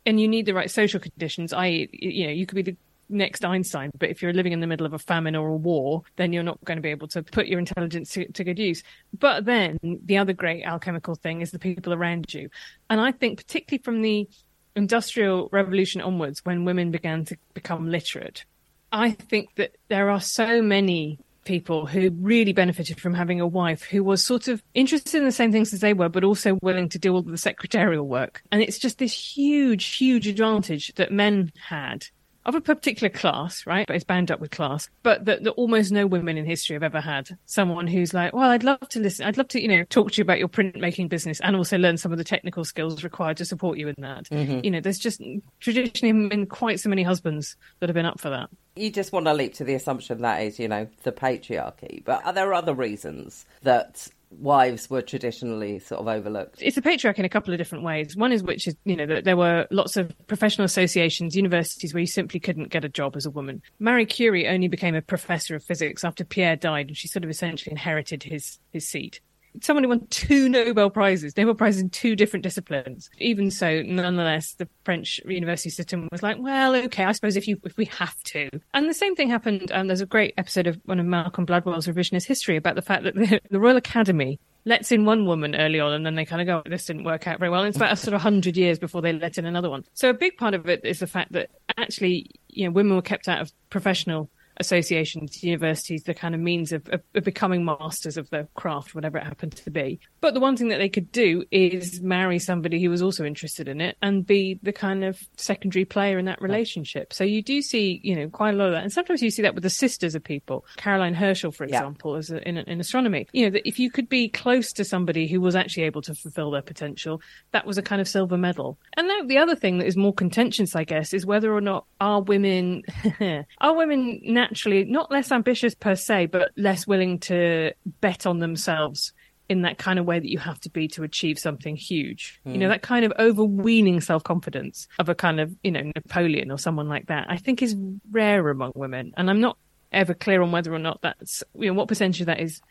And 0.06 0.22
you 0.22 0.28
need 0.28 0.46
the 0.46 0.54
right 0.54 0.70
social 0.70 1.00
conditions, 1.00 1.54
i.e., 1.54 1.90
you 1.92 2.28
know, 2.28 2.34
you 2.34 2.46
could 2.46 2.56
be 2.56 2.62
the 2.62 2.78
next 3.10 3.46
Einstein. 3.46 3.92
But 3.98 4.10
if 4.10 4.22
you're 4.22 4.34
living 4.34 4.54
in 4.54 4.60
the 4.60 4.68
middle 4.68 4.86
of 4.86 4.94
a 4.94 5.00
famine 5.00 5.36
or 5.36 5.48
a 5.50 5.56
war, 5.56 6.04
then 6.16 6.34
you're 6.34 6.44
not 6.44 6.64
going 6.66 6.78
to 6.78 6.82
be 6.82 6.90
able 6.90 7.08
to 7.10 7.24
put 7.24 7.48
your 7.48 7.60
intelligence 7.60 8.12
to, 8.14 8.32
to, 8.32 8.44
good 8.44 8.60
use. 8.60 8.84
But 9.18 9.46
then 9.46 9.80
the 9.82 10.18
other 10.18 10.34
great 10.34 10.64
alchemical 10.64 11.16
thing 11.16 11.42
is 11.42 11.52
the 11.52 11.60
people 11.60 11.94
around 11.94 12.34
you. 12.34 12.50
And 12.90 13.00
I 13.00 13.12
think, 13.12 13.38
particularly 13.38 13.84
from 13.84 14.02
the 14.02 14.28
industrial 14.76 15.50
revolution 15.52 16.02
onwards, 16.02 16.44
when 16.46 16.66
women 16.66 16.92
began 16.92 17.26
to 17.26 17.38
become 17.54 17.90
literate, 17.90 18.46
I 18.92 19.12
think 19.12 19.56
that 19.56 19.76
there 19.88 20.10
are 20.10 20.22
so 20.22 20.62
many 20.62 21.20
people 21.46 21.86
who 21.86 22.10
really 22.12 22.54
benefited 22.54 23.00
from 23.00 23.14
having 23.14 23.42
a 23.42 23.48
wife 23.48 23.84
who 23.84 24.04
was 24.04 24.24
sort 24.24 24.48
of 24.48 24.64
interested 24.74 25.18
in 25.18 25.26
the 25.26 25.32
same 25.32 25.52
things 25.52 25.74
as 25.74 25.82
they 25.82 25.94
were, 25.94 26.10
but 26.10 26.24
also 26.24 26.58
willing 26.62 26.90
to 26.90 27.00
do 27.00 27.14
all 27.14 27.22
the 27.22 27.38
secretarial 27.38 28.08
work. 28.08 28.42
And 28.52 28.62
it's 28.62 28.80
just 28.80 29.00
this 29.00 29.14
huge, 29.14 29.86
huge 29.86 30.28
advantage 30.28 30.94
that 30.96 31.12
men 31.12 31.52
had 31.68 32.06
of 32.46 32.56
a 32.56 32.62
particular 32.62 33.10
class, 33.10 33.66
right? 33.66 33.88
But 33.88 33.96
it's 33.96 34.06
bound 34.06 34.32
up 34.32 34.40
with 34.40 34.52
class, 34.52 34.90
but 35.02 35.26
that, 35.26 35.44
that 35.44 35.52
almost 35.52 35.92
no 35.92 36.06
women 36.06 36.38
in 36.38 36.46
history 36.46 36.74
have 36.76 36.84
ever 36.84 37.02
had 37.02 37.38
someone 37.46 37.88
who's 37.88 38.14
like, 38.14 38.34
well, 38.34 38.50
I'd 38.50 38.64
love 38.64 38.88
to 38.90 39.00
listen. 39.00 39.26
I'd 39.26 39.38
love 39.38 39.48
to, 39.50 39.62
you 39.62 39.68
know, 39.68 39.84
talk 39.86 40.12
to 40.12 40.18
you 40.18 40.24
about 40.24 40.40
your 40.40 40.50
printmaking 40.50 41.10
business 41.10 41.40
and 41.40 41.56
also 41.56 41.78
learn 41.78 41.98
some 41.98 42.12
of 42.12 42.18
the 42.18 42.24
technical 42.24 42.66
skills 42.66 43.04
required 43.04 43.38
to 43.38 43.46
support 43.46 43.78
you 43.78 43.88
in 43.88 43.96
that. 44.00 44.26
Mm-hmm. 44.26 44.60
You 44.64 44.72
know, 44.72 44.80
there's 44.80 45.00
just 45.00 45.22
traditionally 45.60 46.28
been 46.28 46.46
quite 46.46 46.80
so 46.80 46.90
many 46.90 47.04
husbands 47.04 47.56
that 47.80 47.90
have 47.90 47.96
been 47.96 48.06
up 48.06 48.20
for 48.20 48.30
that. 48.30 48.50
You 48.76 48.92
just 48.92 49.14
want 49.14 49.28
to 49.28 49.34
leap 49.34 49.54
to 49.56 49.64
the 49.64 49.76
assumption 49.76 50.22
that 50.22 50.42
is, 50.42 50.60
you 50.60 50.68
know, 50.68 50.88
the 51.04 51.12
patriarchy, 51.12 52.04
but 52.04 52.26
are 52.26 52.34
there 52.34 52.54
other 52.54 52.74
reasons 52.74 53.46
that 53.62 54.08
wives 54.40 54.90
were 54.90 55.02
traditionally 55.02 55.80
sort 55.80 56.02
of 56.02 56.08
overlooked. 56.08 56.62
It's 56.62 56.78
a 56.78 56.82
patriarch 56.82 57.20
in 57.20 57.26
a 57.26 57.30
couple 57.30 57.54
of 57.54 57.58
different 57.58 57.84
ways. 57.84 58.16
One 58.16 58.32
is 58.32 58.44
which 58.44 58.68
is, 58.68 58.76
you 58.86 58.96
know, 58.96 59.06
that 59.06 59.24
there 59.24 59.38
were 59.38 59.68
lots 59.72 59.98
of 59.98 60.14
professional 60.28 60.66
associations, 60.66 61.36
universities 61.36 61.94
where 61.94 62.02
you 62.02 62.08
simply 62.08 62.40
couldn't 62.40 62.70
get 62.70 62.86
a 62.86 62.90
job 62.90 63.16
as 63.16 63.26
a 63.26 63.32
woman. 63.32 63.62
Marie 63.80 64.06
Curie 64.06 64.48
only 64.48 64.68
became 64.68 64.96
a 64.96 65.02
professor 65.02 65.56
of 65.56 65.64
physics 65.64 66.04
after 66.04 66.24
Pierre 66.24 66.56
died 66.56 66.88
and 66.88 66.98
she 66.98 67.08
sort 67.08 67.24
of 67.24 67.30
essentially 67.30 67.72
inherited 67.72 68.24
his, 68.24 68.60
his 68.72 68.88
seat 68.88 69.22
someone 69.62 69.84
who 69.84 69.90
won 69.90 70.08
two 70.08 70.50
Nobel 70.50 70.90
Prizes, 70.90 71.36
Nobel 71.38 71.56
Prizes 71.56 71.82
in 71.82 71.90
two 71.90 72.16
different 72.16 72.44
disciplines. 72.44 73.10
Even 73.20 73.52
so, 73.52 73.82
nonetheless, 73.82 74.54
the 74.54 74.68
French 74.84 75.20
university 75.26 75.70
system 75.70 76.08
was 76.12 76.24
like, 76.24 76.38
well, 76.40 76.76
okay, 76.76 77.04
I 77.04 77.12
suppose 77.12 77.36
if 77.36 77.48
you 77.48 77.60
if 77.64 77.78
we 77.78 77.86
have 77.86 78.22
to. 78.24 78.50
And 78.74 78.90
the 78.90 78.94
same 78.94 79.16
thing 79.16 79.30
happened. 79.30 79.72
Um, 79.72 79.88
there's 79.88 80.02
a 80.02 80.06
great 80.06 80.34
episode 80.38 80.68
of 80.68 80.80
one 80.86 81.00
of 81.00 81.06
Malcolm 81.06 81.46
Gladwell's 81.46 81.88
revisionist 81.88 82.26
history 82.26 82.58
about 82.58 82.76
the 82.76 82.82
fact 82.82 83.04
that 83.04 83.16
the, 83.16 83.42
the 83.50 83.60
Royal 83.60 83.78
Academy 83.78 84.40
lets 84.66 84.92
in 84.92 85.06
one 85.06 85.26
woman 85.26 85.56
early 85.56 85.80
on 85.80 85.92
and 85.92 86.06
then 86.06 86.16
they 86.16 86.26
kind 86.26 86.42
of 86.42 86.48
go, 86.48 86.70
this 86.70 86.86
didn't 86.86 87.04
work 87.04 87.28
out 87.28 87.40
very 87.40 87.52
well. 87.52 87.62
And 87.62 87.68
it's 87.68 87.78
about 87.78 87.92
a 87.92 87.98
sort 87.98 88.14
of 88.14 88.22
hundred 88.22 88.56
years 88.56 88.80
before 88.80 89.02
they 89.02 89.12
let 89.12 89.38
in 89.38 89.46
another 89.46 89.70
one. 89.70 89.84
So 89.94 90.10
a 90.10 90.14
big 90.14 90.38
part 90.38 90.54
of 90.54 90.68
it 90.70 90.82
is 90.86 91.00
the 91.00 91.08
fact 91.08 91.34
that 91.34 91.50
actually, 91.78 92.32
you 92.48 92.66
know, 92.66 92.72
women 92.72 92.96
were 92.96 93.02
kept 93.02 93.28
out 93.28 93.42
of 93.42 93.52
professional 93.70 94.30
associations, 94.58 95.44
universities, 95.44 96.04
the 96.04 96.14
kind 96.14 96.36
of 96.36 96.42
means 96.42 96.72
of, 96.72 96.88
of, 96.90 97.02
of, 97.16 97.24
becoming 97.24 97.66
masters 97.66 98.18
of 98.18 98.30
the 98.30 98.48
craft, 98.54 98.94
whatever 98.94 99.18
it 99.18 99.24
happened 99.24 99.56
to 99.56 99.72
be. 99.72 100.00
But 100.22 100.34
the 100.34 100.40
one 100.40 100.56
thing 100.56 100.68
that 100.70 100.78
they 100.78 100.90
could 100.90 101.12
do 101.12 101.44
is 101.52 102.02
marry 102.02 102.40
somebody 102.40 102.82
who 102.82 102.90
was 102.90 103.02
also 103.02 103.26
interested 103.26 103.68
in 103.68 103.82
it 103.82 103.98
and 104.02 104.26
be 104.26 104.60
the 104.62 104.74
kind 104.74 105.04
of 105.04 105.20
secondary 105.38 105.86
player 105.86 106.20
in 106.20 106.26
that 106.26 106.42
relationship. 106.42 107.14
So 107.14 107.24
you 107.24 107.42
do 107.42 107.62
see, 107.62 108.00
you 108.04 108.16
know, 108.16 108.30
quite 108.30 108.54
a 108.54 108.58
lot 108.58 108.68
of 108.68 108.74
that. 108.74 108.84
And 108.84 108.94
sometimes 108.94 109.22
you 109.22 109.32
see 109.32 109.42
that 109.42 109.56
with 109.56 109.64
the 109.64 109.70
sisters 109.70 110.16
of 110.16 110.24
people. 110.24 110.66
Caroline 110.78 111.14
Herschel, 111.16 111.52
for 111.52 111.64
example, 111.64 112.14
yeah. 112.14 112.20
as 112.20 112.30
a, 112.30 112.48
in, 112.48 112.58
in 112.58 112.80
astronomy, 112.80 113.28
you 113.34 113.46
know, 113.46 113.52
that 113.52 113.68
if 113.68 113.80
you 113.80 113.90
could 113.90 114.10
be 114.10 114.30
close 114.30 114.72
to 114.74 114.86
somebody 114.86 115.28
who 115.28 115.42
was 115.42 115.56
actually 115.56 115.84
able 115.84 116.02
to 116.04 116.14
fulfill 116.14 116.52
their 116.52 116.62
potential, 116.62 117.22
that 117.52 117.66
was 117.66 117.78
a 117.78 117.82
kind 117.82 118.02
of 118.02 118.08
silver 118.08 118.38
medal. 118.38 118.78
And 118.96 119.08
now 119.08 119.22
the 119.26 119.38
other 119.38 119.56
thing 119.56 119.80
that 119.80 119.88
is 119.88 119.98
more 119.98 120.14
contentious, 120.14 120.76
I 120.76 120.84
guess, 120.84 121.14
is 121.14 121.26
whether 121.26 121.52
or 121.54 121.62
not 121.62 121.86
are 122.00 122.22
women, 122.22 122.84
are 123.60 123.76
women 123.76 124.22
now 124.24 124.43
naturally 124.50 124.84
not 124.86 125.12
less 125.12 125.32
ambitious 125.32 125.76
per 125.76 125.96
se, 125.96 126.28
but 126.28 126.52
less 126.58 126.86
willing 126.88 127.20
to 127.20 127.72
bet 128.02 128.26
on 128.26 128.40
themselves 128.40 129.14
in 129.50 129.62
that 129.64 129.78
kind 129.78 130.00
of 130.00 130.06
way 130.06 130.20
that 130.20 130.30
you 130.30 130.40
have 130.40 130.60
to 130.62 130.70
be 130.70 130.88
to 130.88 131.04
achieve 131.04 131.38
something 131.38 131.76
huge. 131.76 132.40
Mm. 132.46 132.54
You 132.54 132.58
know, 132.60 132.66
hmm. 132.68 132.72
that 132.72 132.82
kind 132.82 133.06
of 133.06 133.14
overweening 133.20 134.02
self 134.02 134.24
confidence 134.24 134.88
of 135.00 135.10
a 135.10 135.16
kind 135.16 135.40
of, 135.40 135.56
you 135.64 135.72
know, 135.72 135.92
Napoleon 135.96 136.50
or 136.52 136.58
someone 136.58 136.88
like 136.88 137.08
that, 137.08 137.28
I 137.30 137.38
think 137.38 137.62
is 137.62 137.76
rare 138.12 138.50
among 138.50 138.72
women. 138.76 139.14
And 139.18 139.30
I'm 139.30 139.42
not 139.42 139.58
ever 139.92 140.14
clear 140.14 140.42
on 140.42 140.52
whether 140.52 140.74
or 140.74 140.80
not 140.80 141.02
that's, 141.02 141.44
you 141.56 141.68
know, 141.68 141.74
what 141.74 141.88
percentage 141.88 142.22
of 142.22 142.28
that 142.28 142.40
is 142.40 142.62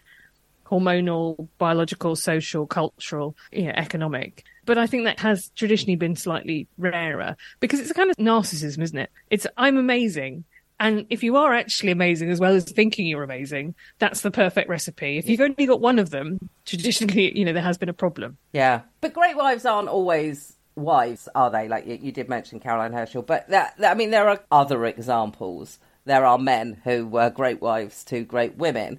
hormonal, 0.66 1.48
biological, 1.58 2.16
social, 2.16 2.66
cultural, 2.66 3.36
you 3.52 3.64
know, 3.64 3.72
economic. 3.76 4.44
But 4.64 4.78
I 4.78 4.86
think 4.86 5.04
that 5.04 5.20
has 5.20 5.50
traditionally 5.54 5.96
been 5.96 6.16
slightly 6.16 6.66
rarer 6.78 7.36
because 7.60 7.80
it's 7.80 7.90
a 7.90 7.94
kind 7.94 8.10
of 8.10 8.16
narcissism, 8.16 8.82
isn't 8.82 8.98
it? 8.98 9.10
It's, 9.30 9.46
I'm 9.56 9.76
amazing 9.76 10.44
and 10.82 11.06
if 11.10 11.22
you 11.22 11.36
are 11.36 11.54
actually 11.54 11.92
amazing 11.92 12.28
as 12.28 12.40
well 12.40 12.54
as 12.54 12.64
thinking 12.64 13.06
you're 13.06 13.22
amazing, 13.22 13.76
that's 14.00 14.22
the 14.22 14.32
perfect 14.32 14.68
recipe. 14.68 15.16
If 15.16 15.28
you've 15.28 15.40
only 15.40 15.64
got 15.64 15.80
one 15.80 16.00
of 16.00 16.10
them, 16.10 16.50
traditionally, 16.66 17.38
you 17.38 17.44
know, 17.44 17.52
there 17.52 17.62
has 17.62 17.78
been 17.78 17.88
a 17.88 17.94
problem. 17.94 18.36
Yeah. 18.52 18.80
But 19.00 19.12
great 19.12 19.36
wives 19.36 19.64
aren't 19.64 19.88
always 19.88 20.54
wives, 20.74 21.28
are 21.36 21.52
they? 21.52 21.68
Like 21.68 21.86
you, 21.86 22.00
you 22.02 22.10
did 22.10 22.28
mention 22.28 22.58
Caroline 22.58 22.92
Herschel, 22.92 23.22
but 23.22 23.48
that, 23.48 23.78
that, 23.78 23.92
I 23.92 23.94
mean, 23.94 24.10
there 24.10 24.28
are 24.28 24.40
other 24.50 24.84
examples. 24.84 25.78
There 26.04 26.26
are 26.26 26.36
men 26.36 26.80
who 26.82 27.06
were 27.06 27.30
great 27.30 27.62
wives 27.62 28.02
to 28.06 28.24
great 28.24 28.56
women. 28.56 28.98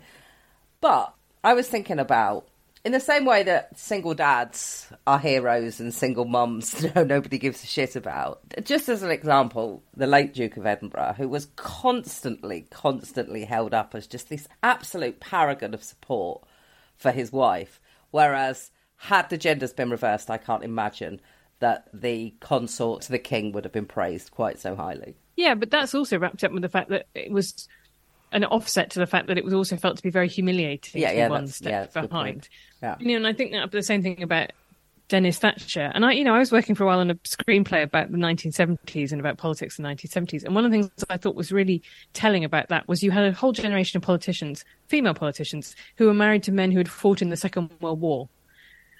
But 0.79 1.13
I 1.43 1.53
was 1.53 1.67
thinking 1.67 1.99
about 1.99 2.47
in 2.85 2.91
the 2.91 2.99
same 2.99 3.25
way 3.25 3.43
that 3.43 3.77
single 3.79 4.13
dads 4.13 4.87
are 5.07 5.19
heroes 5.19 5.79
and 5.79 5.93
single 5.93 6.25
mums 6.25 6.85
nobody 6.95 7.37
gives 7.37 7.63
a 7.63 7.67
shit 7.67 7.95
about. 7.95 8.41
Just 8.63 8.89
as 8.89 9.03
an 9.03 9.11
example, 9.11 9.83
the 9.95 10.07
late 10.07 10.33
Duke 10.33 10.57
of 10.57 10.65
Edinburgh, 10.65 11.15
who 11.17 11.29
was 11.29 11.47
constantly, 11.55 12.67
constantly 12.69 13.45
held 13.45 13.73
up 13.73 13.95
as 13.95 14.07
just 14.07 14.29
this 14.29 14.47
absolute 14.61 15.19
paragon 15.19 15.73
of 15.73 15.83
support 15.83 16.43
for 16.95 17.11
his 17.11 17.31
wife, 17.31 17.79
whereas 18.11 18.71
had 18.97 19.29
the 19.29 19.37
genders 19.37 19.73
been 19.73 19.89
reversed, 19.89 20.29
I 20.29 20.37
can't 20.37 20.63
imagine 20.63 21.21
that 21.59 21.87
the 21.93 22.33
consort 22.41 23.03
to 23.03 23.11
the 23.11 23.19
king 23.19 23.53
would 23.53 23.63
have 23.63 23.71
been 23.71 23.85
praised 23.85 24.31
quite 24.31 24.59
so 24.59 24.75
highly. 24.75 25.15
Yeah, 25.35 25.55
but 25.55 25.71
that's 25.71 25.95
also 25.95 26.19
wrapped 26.19 26.43
up 26.43 26.51
with 26.51 26.61
the 26.61 26.69
fact 26.69 26.89
that 26.89 27.07
it 27.15 27.31
was 27.31 27.67
an 28.33 28.43
offset 28.45 28.89
to 28.91 28.99
the 28.99 29.07
fact 29.07 29.27
that 29.27 29.37
it 29.37 29.45
was 29.45 29.53
also 29.53 29.77
felt 29.77 29.97
to 29.97 30.03
be 30.03 30.09
very 30.09 30.27
humiliating 30.27 31.01
yeah, 31.01 31.11
to 31.11 31.17
yeah, 31.17 31.29
one 31.29 31.47
step 31.47 31.91
yeah, 31.95 32.01
behind. 32.01 32.49
Yeah. 32.81 32.95
You 32.99 33.09
know, 33.09 33.15
and 33.17 33.27
I 33.27 33.33
think 33.33 33.51
that 33.51 33.71
the 33.71 33.83
same 33.83 34.01
thing 34.01 34.21
about 34.21 34.51
Denis 35.07 35.37
Thatcher. 35.37 35.91
And 35.93 36.05
I, 36.05 36.13
you 36.13 36.23
know, 36.23 36.33
I 36.33 36.39
was 36.39 36.51
working 36.51 36.75
for 36.75 36.83
a 36.83 36.87
while 36.87 36.99
on 36.99 37.11
a 37.11 37.15
screenplay 37.15 37.83
about 37.83 38.11
the 38.11 38.17
1970s 38.17 39.11
and 39.11 39.19
about 39.19 39.37
politics 39.37 39.77
in 39.77 39.83
the 39.83 39.89
1970s. 39.89 40.43
And 40.43 40.55
one 40.55 40.65
of 40.65 40.71
the 40.71 40.77
things 40.77 41.05
I 41.09 41.17
thought 41.17 41.35
was 41.35 41.51
really 41.51 41.83
telling 42.13 42.43
about 42.43 42.69
that 42.69 42.87
was 42.87 43.03
you 43.03 43.11
had 43.11 43.25
a 43.25 43.31
whole 43.31 43.51
generation 43.51 43.97
of 43.97 44.03
politicians, 44.03 44.65
female 44.87 45.13
politicians, 45.13 45.75
who 45.97 46.07
were 46.07 46.13
married 46.13 46.43
to 46.43 46.51
men 46.51 46.71
who 46.71 46.79
had 46.79 46.89
fought 46.89 47.21
in 47.21 47.29
the 47.29 47.37
Second 47.37 47.69
World 47.79 48.01
War. 48.01 48.29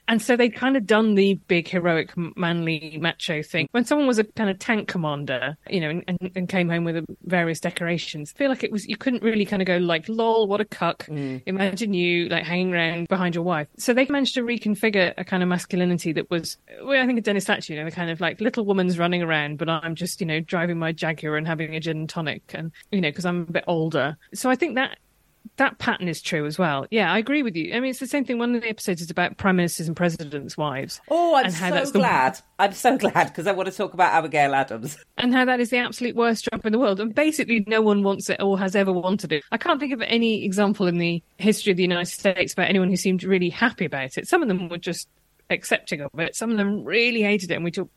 And 0.08 0.22
so 0.22 0.36
they'd 0.36 0.54
kind 0.54 0.76
of 0.76 0.86
done 0.86 1.16
the 1.16 1.36
big 1.48 1.68
heroic 1.68 2.12
manly 2.36 2.98
macho 3.02 3.42
thing. 3.42 3.68
When 3.72 3.86
someone 3.86 4.08
was 4.08 4.20
a 4.20 4.24
kind 4.24 4.50
of 4.50 4.60
tank 4.60 4.88
commander, 4.88 5.58
you 5.70 5.80
know, 5.80 6.02
and, 6.08 6.32
and 6.36 6.50
came 6.50 6.70
home 6.70 6.84
with 6.84 7.06
various 7.24 7.60
decorations, 7.60 8.34
I 8.36 8.38
feel 8.38 8.50
like 8.50 8.64
it 8.64 8.72
was, 8.72 8.88
you 8.88 8.98
couldn't 8.98 9.24
really 9.24 9.46
kind 9.46 9.62
of 9.62 9.66
go 9.66 9.78
like, 9.78 10.08
lol, 10.10 10.48
what 10.48 10.62
a 10.62 10.66
cuck. 10.66 11.06
Mm. 11.08 11.42
Imagine 11.46 11.94
you 11.94 12.28
like 12.30 12.44
hanging 12.44 12.74
around 12.74 13.08
behind 13.08 13.36
your 13.36 13.44
wife. 13.44 13.68
So 13.78 13.94
they 13.94 14.06
managed 14.08 14.36
to 14.36 14.42
reconfigure 14.42 15.14
a 15.18 15.24
kind 15.24 15.42
of 15.42 15.50
masculinity 15.50 16.12
that 16.14 16.30
was, 16.30 16.58
well, 16.84 17.02
I 17.02 17.06
think 17.06 17.20
of 17.20 17.24
Denis 17.24 17.46
Thatcher, 17.46 17.74
you 17.74 17.80
know, 17.80 17.86
the 17.86 17.96
kind 17.96 18.12
of 18.12 18.20
like 18.20 18.42
little 18.42 18.66
woman's 18.66 19.00
running 19.00 19.24
around, 19.24 19.58
but 19.58 19.70
I'm 19.70 19.96
just, 19.96 20.20
you 20.20 20.28
know, 20.28 20.42
driving 20.42 20.78
my 20.78 20.92
Jaguar 20.92 21.38
and 21.38 21.48
having 21.48 21.76
a 21.76 21.80
gin 21.80 21.98
and 21.98 22.10
tonic 22.10 22.44
and, 22.54 22.72
you 22.92 23.02
know, 23.02 23.10
because 23.10 23.26
I'm 23.26 23.42
a 23.42 23.52
bit 23.52 23.64
older. 23.68 24.18
So 24.34 24.50
I 24.50 24.56
think 24.56 24.76
that 24.76 24.98
that 25.58 25.78
pattern 25.78 26.08
is 26.08 26.22
true 26.22 26.46
as 26.46 26.58
well. 26.58 26.88
Yeah, 26.90 27.12
I 27.12 27.18
agree 27.18 27.44
with 27.44 27.56
you. 27.56 27.74
I 27.74 27.80
mean, 27.80 27.92
it's 27.92 28.00
the 28.00 28.08
same 28.08 28.26
thing. 28.26 28.40
One 28.40 28.56
of 28.56 28.62
the 28.62 28.70
episodes 28.70 29.02
is 29.02 29.12
about 29.12 29.38
prime 29.38 29.58
ministers 29.58 29.88
and 29.88 29.96
presidents' 29.96 30.58
wives. 30.58 31.00
Oh, 31.10 31.36
I'm 31.36 31.52
so 31.52 31.70
that's 31.70 31.92
the- 31.92 32.00
glad. 32.00 32.40
I'm 32.58 32.74
so 32.74 32.98
glad 32.98 33.28
because 33.28 33.46
I 33.46 33.52
want 33.52 33.70
to 33.70 33.76
talk 33.76 33.94
about 33.94 34.14
Abigail 34.14 34.56
Adams. 34.56 34.98
and 35.18 35.34
how 35.34 35.46
that 35.46 35.60
is 35.60 35.70
the 35.70 35.78
absolute 35.78 36.16
worst 36.16 36.48
job 36.52 36.66
in 36.66 36.72
the 36.72 36.80
world. 36.80 37.00
And 37.00 37.14
basically, 37.14 37.64
no 37.68 37.82
one 37.82 38.04
wants 38.04 38.30
it 38.30 38.42
or 38.42 38.58
has 38.58 38.76
ever 38.76 38.92
wanted 38.92 39.32
it. 39.32 39.44
I 39.52 39.58
can't 39.58 39.80
think 39.80 39.94
of 39.94 40.02
any 40.02 40.44
example 40.44 40.88
in 40.88 40.98
the 40.98 41.22
history 41.38 41.72
of 41.72 41.78
the 41.78 41.84
United 41.84 42.12
States 42.12 42.54
about 42.54 42.70
anyone 42.70 42.90
who 42.90 42.98
seemed 42.98 43.24
really 43.24 43.50
happy 43.50 43.86
about 43.86 44.18
it. 44.18 44.28
Some 44.28 44.42
of 44.42 44.48
them 44.48 44.70
were 44.70 44.78
just 44.78 45.08
accepting 45.50 46.02
of 46.02 46.10
it. 46.18 46.36
Some 46.36 46.52
of 46.52 46.58
them 46.58 46.84
really 46.84 47.22
hated 47.22 47.52
it. 47.52 47.56
And 47.56 47.64
we 47.64 47.72
talk, 47.72 47.90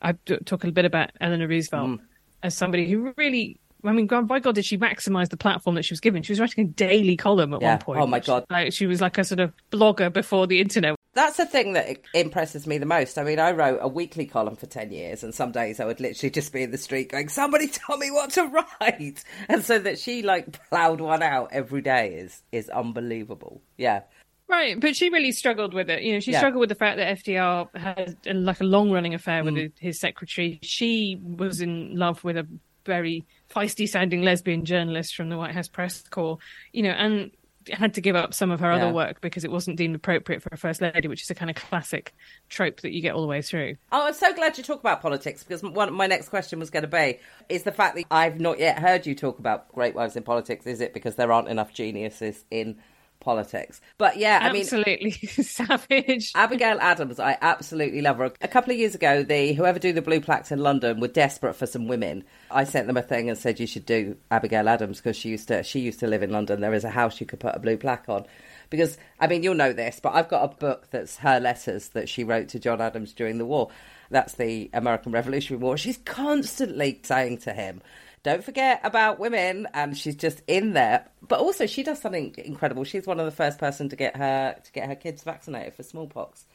I 0.00 0.12
talk 0.12 0.64
a 0.64 0.70
bit 0.70 0.84
about 0.84 1.10
Eleanor 1.20 1.48
Roosevelt 1.48 1.90
mm. 1.90 2.00
as 2.42 2.56
somebody 2.56 2.88
who 2.88 3.12
really. 3.16 3.58
I 3.84 3.92
mean, 3.92 4.06
God, 4.06 4.28
by 4.28 4.38
God, 4.38 4.54
did 4.54 4.64
she 4.64 4.78
maximise 4.78 5.28
the 5.28 5.36
platform 5.36 5.74
that 5.76 5.84
she 5.84 5.92
was 5.92 6.00
given? 6.00 6.22
She 6.22 6.32
was 6.32 6.40
writing 6.40 6.64
a 6.66 6.68
daily 6.68 7.16
column 7.16 7.52
at 7.54 7.60
Yeah. 7.62 7.70
one 7.74 7.78
point. 7.80 8.00
Oh, 8.00 8.06
my 8.06 8.20
God. 8.20 8.44
Like 8.50 8.72
she 8.72 8.86
was 8.86 9.00
like 9.00 9.18
a 9.18 9.24
sort 9.24 9.40
of 9.40 9.52
blogger 9.72 10.12
before 10.12 10.46
the 10.46 10.60
internet. 10.60 10.94
That's 11.14 11.36
the 11.36 11.44
thing 11.44 11.74
that 11.74 11.98
impresses 12.14 12.66
me 12.66 12.78
the 12.78 12.86
most. 12.86 13.18
I 13.18 13.22
mean, 13.24 13.38
I 13.38 13.50
wrote 13.52 13.80
a 13.82 13.88
weekly 13.88 14.24
column 14.24 14.56
for 14.56 14.64
10 14.66 14.92
years, 14.92 15.22
and 15.22 15.34
some 15.34 15.52
days 15.52 15.78
I 15.78 15.84
would 15.84 16.00
literally 16.00 16.30
just 16.30 16.52
be 16.54 16.62
in 16.62 16.70
the 16.70 16.78
street 16.78 17.10
going, 17.10 17.28
Somebody 17.28 17.68
tell 17.68 17.98
me 17.98 18.10
what 18.10 18.30
to 18.30 18.44
write. 18.80 19.22
And 19.48 19.62
so 19.62 19.78
that 19.80 19.98
she 19.98 20.22
like 20.22 20.58
ploughed 20.70 21.00
one 21.02 21.22
out 21.22 21.50
every 21.52 21.82
day 21.82 22.14
is, 22.14 22.42
is 22.50 22.70
unbelievable. 22.70 23.60
Yeah. 23.76 24.02
Right, 24.48 24.78
but 24.78 24.96
she 24.96 25.08
really 25.08 25.32
struggled 25.32 25.72
with 25.74 25.88
it. 25.90 26.02
You 26.02 26.14
know, 26.14 26.20
she 26.20 26.32
Yeah. 26.32 26.38
struggled 26.38 26.60
with 26.60 26.68
the 26.68 26.74
fact 26.74 26.98
that 26.98 27.18
FDR 27.18 27.68
had 27.76 28.16
like 28.26 28.60
a 28.60 28.64
long-running 28.64 29.14
affair 29.14 29.42
Mm. 29.42 29.44
with 29.44 29.56
his- 29.56 29.72
his 29.80 30.00
secretary. 30.00 30.58
She 30.62 31.18
was 31.22 31.60
in 31.60 31.96
love 31.96 32.22
with 32.24 32.36
a 32.36 32.46
very 32.84 33.24
feisty-sounding 33.54 34.22
lesbian 34.22 34.64
journalist 34.64 35.14
from 35.14 35.28
the 35.28 35.36
White 35.36 35.54
House 35.54 35.68
press 35.68 36.02
corps. 36.10 36.38
You 36.72 36.84
know, 36.84 36.90
and 36.90 37.30
had 37.70 37.94
to 37.94 38.00
give 38.00 38.16
up 38.16 38.34
some 38.34 38.50
of 38.50 38.58
her 38.58 38.72
Yeah. 38.72 38.86
other 38.86 38.92
work 38.92 39.20
because 39.20 39.44
it 39.44 39.50
wasn't 39.52 39.76
deemed 39.76 39.94
appropriate 39.94 40.42
for 40.42 40.48
a 40.50 40.56
first 40.56 40.80
lady, 40.80 41.06
which 41.06 41.22
is 41.22 41.30
a 41.30 41.34
kind 41.34 41.48
of 41.48 41.54
classic 41.54 42.12
trope 42.48 42.80
that 42.80 42.90
you 42.92 43.00
get 43.00 43.14
all 43.14 43.22
the 43.22 43.28
way 43.28 43.40
through. 43.40 43.76
Oh, 43.92 44.06
I'm 44.06 44.14
so 44.14 44.34
glad 44.34 44.58
you 44.58 44.64
talk 44.64 44.80
about 44.80 45.00
politics 45.00 45.44
because 45.44 45.62
one, 45.62 45.92
my 45.92 46.08
next 46.08 46.28
question 46.28 46.58
was 46.58 46.70
going 46.70 46.82
to 46.82 46.88
be 46.88 47.20
is 47.48 47.62
the 47.62 47.70
fact 47.70 47.94
that 47.94 48.04
I've 48.10 48.40
not 48.40 48.58
yet 48.58 48.80
heard 48.80 49.06
you 49.06 49.14
talk 49.14 49.38
about 49.38 49.72
great 49.72 49.94
wives 49.94 50.16
in 50.16 50.24
politics, 50.24 50.66
is 50.66 50.80
it 50.80 50.92
because 50.92 51.14
there 51.14 51.30
aren't 51.30 51.46
enough 51.48 51.72
geniuses 51.72 52.44
in 52.50 52.78
politics? 53.22 53.80
But 53.96 54.18
yeah, 54.18 54.40
I 54.42 54.52
mean, 54.52 54.62
Absolutely 54.62 55.10
savage. 55.42 56.32
Abigail 56.34 56.78
Adams, 56.80 57.18
I 57.18 57.38
absolutely 57.40 58.02
love 58.02 58.18
her. 58.18 58.32
A 58.42 58.48
couple 58.48 58.72
of 58.72 58.78
years 58.78 58.94
ago, 58.94 59.22
the 59.22 59.54
whoever 59.54 59.78
do 59.78 59.92
the 59.92 60.02
blue 60.02 60.20
plaques 60.20 60.52
in 60.52 60.58
London 60.58 61.00
were 61.00 61.08
desperate 61.08 61.54
for 61.54 61.66
some 61.66 61.88
women. 61.88 62.24
I 62.50 62.64
sent 62.64 62.86
them 62.86 62.96
a 62.96 63.02
thing 63.02 63.30
and 63.30 63.38
said 63.38 63.60
you 63.60 63.66
should 63.66 63.86
do 63.86 64.16
Abigail 64.30 64.68
Adams 64.68 64.98
because 64.98 65.16
she 65.16 65.30
used 65.30 65.48
to 65.48 65.62
she 65.62 65.80
used 65.80 66.00
to 66.00 66.06
live 66.06 66.22
in 66.22 66.30
London. 66.30 66.60
There 66.60 66.74
is 66.74 66.84
a 66.84 66.90
house 66.90 67.20
you 67.20 67.26
could 67.26 67.40
put 67.40 67.54
a 67.54 67.60
blue 67.60 67.76
plaque 67.76 68.08
on. 68.08 68.26
Because 68.70 68.96
I 69.20 69.26
mean, 69.26 69.42
you'll 69.42 69.54
know 69.54 69.72
this, 69.72 70.00
but 70.02 70.14
I've 70.14 70.28
got 70.28 70.44
a 70.44 70.56
book 70.56 70.88
that's 70.90 71.18
her 71.18 71.38
letters 71.40 71.88
that 71.90 72.08
she 72.08 72.24
wrote 72.24 72.48
to 72.48 72.58
John 72.58 72.80
Adams 72.80 73.12
during 73.12 73.38
the 73.38 73.46
war. 73.46 73.68
That's 74.10 74.34
the 74.34 74.70
American 74.74 75.12
Revolutionary 75.12 75.62
War. 75.62 75.76
She's 75.76 75.98
constantly 75.98 77.00
saying 77.02 77.38
to 77.38 77.52
him, 77.52 77.80
don't 78.24 78.44
forget 78.44 78.80
about 78.84 79.18
women 79.18 79.66
and 79.74 79.96
she's 79.96 80.14
just 80.16 80.42
in 80.46 80.72
there 80.74 81.06
but 81.26 81.40
also 81.40 81.66
she 81.66 81.82
does 81.82 82.00
something 82.00 82.34
incredible 82.38 82.84
she's 82.84 83.06
one 83.06 83.18
of 83.18 83.26
the 83.26 83.32
first 83.32 83.58
person 83.58 83.88
to 83.88 83.96
get 83.96 84.16
her 84.16 84.54
to 84.62 84.72
get 84.72 84.88
her 84.88 84.94
kids 84.94 85.22
vaccinated 85.22 85.74
for 85.74 85.82
smallpox 85.82 86.46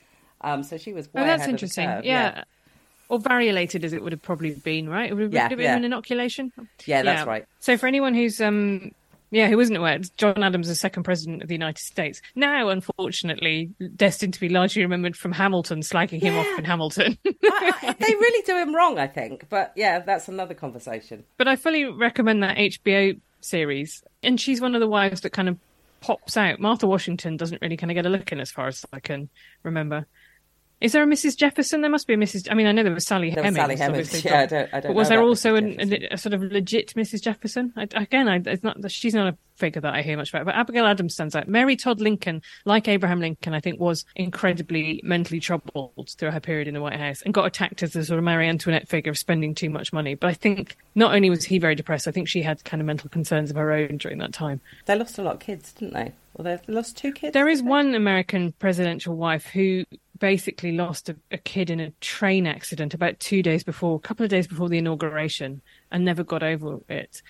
um 0.42 0.64
so 0.64 0.78
she 0.78 0.94
was 0.94 1.08
Oh, 1.08 1.20
that's 1.20 1.28
ahead 1.28 1.40
of 1.40 1.46
the 1.46 1.50
interesting. 1.52 1.88
curve, 1.88 2.06
yeah. 2.06 2.44
Or 3.10 3.20
variolated 3.20 3.84
as 3.86 3.94
it 3.94 4.04
would 4.04 4.12
have 4.12 4.22
probably 4.22 4.52
been, 4.52 4.90
right? 4.90 5.10
It 5.10 5.14
would 5.14 5.24
have, 5.24 5.34
Yeah, 5.34 5.44
would 5.46 5.52
have 5.52 5.58
been 5.58 5.66
yeah. 5.66 5.76
an 5.78 5.86
inoculation. 5.86 6.52
Yeah, 6.86 7.04
that's 7.04 7.26
right. 7.26 7.46
So 7.60 7.78
for 7.78 7.88
anyone 7.88 8.14
who's 8.14 8.42
um 8.42 8.92
yeah, 9.32 9.48
who 9.50 9.60
isn't 9.60 9.76
aware, 9.76 9.96
it's 9.96 10.10
John 10.12 10.44
Adams, 10.44 10.68
the 10.68 10.76
second 10.76 11.04
president 11.04 11.42
of 11.42 11.48
the 11.48 11.56
United 11.56 11.80
States, 11.80 12.22
now 12.36 12.70
unfortunately 12.70 13.72
destined 13.96 14.34
to 14.36 14.40
be 14.40 14.50
largely 14.50 14.82
remembered 14.82 15.16
from 15.16 15.32
Hamilton 15.32 15.82
slagging 15.82 16.22
him 16.22 16.36
off 16.38 16.60
in 16.60 16.66
Hamilton. 16.66 17.18
I- 17.26 17.32
I- 17.84 17.94
they 18.00 18.14
really 18.14 18.44
do 18.46 18.58
him 18.58 18.76
wrong 18.76 18.98
i 19.00 19.08
think 19.08 19.48
but 19.50 19.72
yeah 19.76 20.00
that's 20.00 20.28
another 20.28 20.54
conversation 20.54 21.24
but 21.38 21.48
I 21.48 21.56
fully 21.56 21.86
recommend 21.86 22.44
that 22.44 22.58
HBO 22.58 23.20
series. 23.42 24.04
And 24.24 24.40
she's 24.42 24.60
one 24.60 24.76
of 24.76 24.82
the 24.82 24.88
wives 24.88 25.22
that 25.22 25.30
kind 25.32 25.48
of 25.48 25.58
pops 26.02 26.36
out. 26.38 26.60
Martha 26.60 26.88
Washington 26.88 27.38
doesn't 27.38 27.62
really 27.62 27.78
kind 27.78 27.92
of 27.92 27.96
get 27.96 28.06
a 28.06 28.10
look 28.10 28.32
in, 28.32 28.40
as 28.40 28.52
far 28.52 28.68
as 28.68 28.86
I 28.92 29.00
can 29.00 29.30
remember. 29.64 30.06
Is 30.80 30.92
there 30.92 31.02
a 31.04 31.08
Mrs. 31.08 31.36
Jefferson? 31.36 31.82
There 31.82 31.90
must 31.90 32.06
be 32.06 32.14
a 32.14 32.18
Mrs. 32.18 32.48
I 32.52 32.54
mean, 32.54 32.68
I 32.68 32.72
know 32.72 32.84
there 32.84 32.94
was 32.94 33.08
Sally 33.08 33.32
There 33.32 33.44
was 33.44 33.56
Sally 33.56 33.76
Hemings, 33.76 34.24
yeah, 34.26 34.42
I 34.42 34.46
don't- 34.46 34.70
I 34.74 34.80
don't 34.80 34.90
but 34.92 34.96
was 34.96 35.10
there 35.10 35.22
also 35.22 35.56
an, 35.56 35.80
a, 35.80 36.08
a 36.14 36.18
sort 36.18 36.34
of 36.34 36.42
legit 36.44 36.94
Mrs. 36.96 37.22
Jefferson? 37.24 37.74
I, 37.76 37.88
again, 37.96 38.28
I, 38.28 38.42
it's 38.46 38.64
not. 38.64 38.78
She's 38.92 39.14
not 39.16 39.34
a 39.34 39.38
figure 39.56 39.82
that 39.82 39.96
I 39.96 40.04
hear 40.04 40.16
much 40.18 40.30
about. 40.30 40.46
But 40.46 40.54
Abigail 40.54 40.86
Adams 40.86 41.16
stands 41.16 41.36
out. 41.36 41.48
Mary 41.48 41.76
Todd 41.76 42.00
Lincoln, 42.00 42.44
like 42.66 42.88
Abraham 42.88 43.20
Lincoln, 43.20 43.56
I 43.56 43.60
think 43.60 43.80
was 43.80 44.06
incredibly 44.16 45.02
mentally 45.04 45.40
troubled 45.40 46.10
through 46.18 46.30
her 46.30 46.40
period 46.40 46.68
in 46.68 46.76
the 46.76 46.82
White 46.82 47.00
House 47.00 47.24
and 47.24 47.34
got 47.34 47.46
attacked 47.46 47.82
as 47.82 47.96
a 47.96 48.06
sort 48.06 48.20
of 48.20 48.24
Marie 48.24 48.48
Antoinette 48.48 48.88
figure 48.88 49.10
of 49.10 49.18
spending 49.18 49.56
too 49.56 49.72
much 49.72 49.92
money. 49.92 50.14
But 50.14 50.28
I 50.28 50.34
think 50.34 50.78
not 50.94 51.16
only 51.16 51.32
was 51.32 51.44
he 51.44 51.58
very 51.58 51.74
depressed, 51.74 52.08
I 52.08 52.12
think 52.12 52.28
she 52.28 52.44
had 52.44 52.64
kind 52.66 52.82
of 52.82 52.86
mental 52.86 53.10
concerns 53.10 53.50
of 53.50 53.56
her 53.56 53.72
own 53.72 53.98
during 53.98 54.20
that 54.20 54.32
time. 54.34 54.62
they 54.86 54.96
lost 54.96 55.18
a 55.18 55.24
lot 55.24 55.34
of 55.36 55.40
kids 55.40 55.74
didn't 55.74 55.94
they 55.96 56.12
well 56.36 56.44
they 56.44 56.72
lost 56.72 56.96
two 56.98 57.12
kids 57.12 57.34
There 57.34 57.48
is 57.50 57.64
one 57.64 57.96
American 57.96 58.52
presidential 58.60 59.16
wife 59.16 59.48
who 59.48 59.86
basically 60.20 60.72
lost 60.72 61.10
a, 61.10 61.16
a 61.32 61.38
kid 61.38 61.70
in 61.70 61.80
a 61.80 61.92
train 62.02 62.48
accident 62.48 62.94
about 62.94 63.20
two 63.20 63.42
days 63.42 63.64
before, 63.64 63.96
a 63.96 64.00
couple 64.00 64.24
of 64.24 64.30
days 64.30 64.48
before 64.48 64.70
the 64.70 64.78
inauguration, 64.78 65.62
and 65.92 66.06
never 66.06 66.24
got 66.24 66.44
over 66.44 66.80
it. 66.90 67.22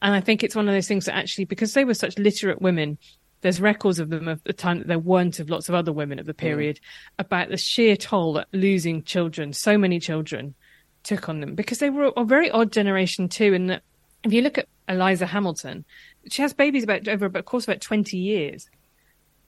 And 0.00 0.14
I 0.14 0.20
think 0.20 0.42
it's 0.42 0.54
one 0.54 0.68
of 0.68 0.74
those 0.74 0.88
things 0.88 1.06
that 1.06 1.16
actually, 1.16 1.44
because 1.44 1.74
they 1.74 1.84
were 1.84 1.94
such 1.94 2.18
literate 2.18 2.62
women, 2.62 2.98
there's 3.40 3.60
records 3.60 3.98
of 3.98 4.10
them 4.10 4.28
of 4.28 4.42
the 4.44 4.52
time 4.52 4.78
that 4.78 4.88
there 4.88 4.98
weren't 4.98 5.38
of 5.38 5.50
lots 5.50 5.68
of 5.68 5.74
other 5.74 5.92
women 5.92 6.18
of 6.18 6.26
the 6.26 6.34
mm. 6.34 6.38
period 6.38 6.80
about 7.18 7.48
the 7.48 7.56
sheer 7.56 7.96
toll 7.96 8.34
that 8.34 8.48
losing 8.52 9.02
children, 9.02 9.52
so 9.52 9.78
many 9.78 9.98
children, 9.98 10.54
took 11.04 11.28
on 11.28 11.40
them 11.40 11.54
because 11.54 11.78
they 11.78 11.90
were 11.90 12.12
a 12.16 12.24
very 12.24 12.50
odd 12.50 12.72
generation 12.72 13.28
too. 13.28 13.54
And 13.54 13.70
that 13.70 13.82
if 14.24 14.32
you 14.32 14.42
look 14.42 14.58
at 14.58 14.68
Eliza 14.88 15.26
Hamilton, 15.26 15.84
she 16.28 16.42
has 16.42 16.52
babies 16.52 16.84
about 16.84 17.06
over 17.08 17.26
a 17.26 17.42
course 17.42 17.64
of 17.64 17.70
about 17.70 17.80
20 17.80 18.16
years 18.16 18.68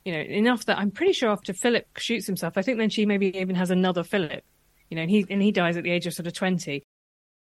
you 0.04 0.12
know, 0.12 0.20
enough 0.20 0.64
that 0.66 0.78
I'm 0.78 0.90
pretty 0.90 1.12
sure 1.12 1.30
after 1.30 1.52
Philip 1.52 1.86
shoots 1.98 2.26
himself, 2.26 2.56
I 2.56 2.62
think 2.62 2.78
then 2.78 2.90
she 2.90 3.06
maybe 3.06 3.36
even 3.36 3.56
has 3.56 3.70
another 3.70 4.02
Philip, 4.02 4.42
you 4.90 4.96
know, 4.96 5.02
and 5.02 5.10
he 5.10 5.26
and 5.28 5.42
he 5.42 5.52
dies 5.52 5.76
at 5.76 5.84
the 5.84 5.90
age 5.90 6.06
of 6.06 6.14
sort 6.14 6.26
of 6.26 6.32
twenty. 6.34 6.82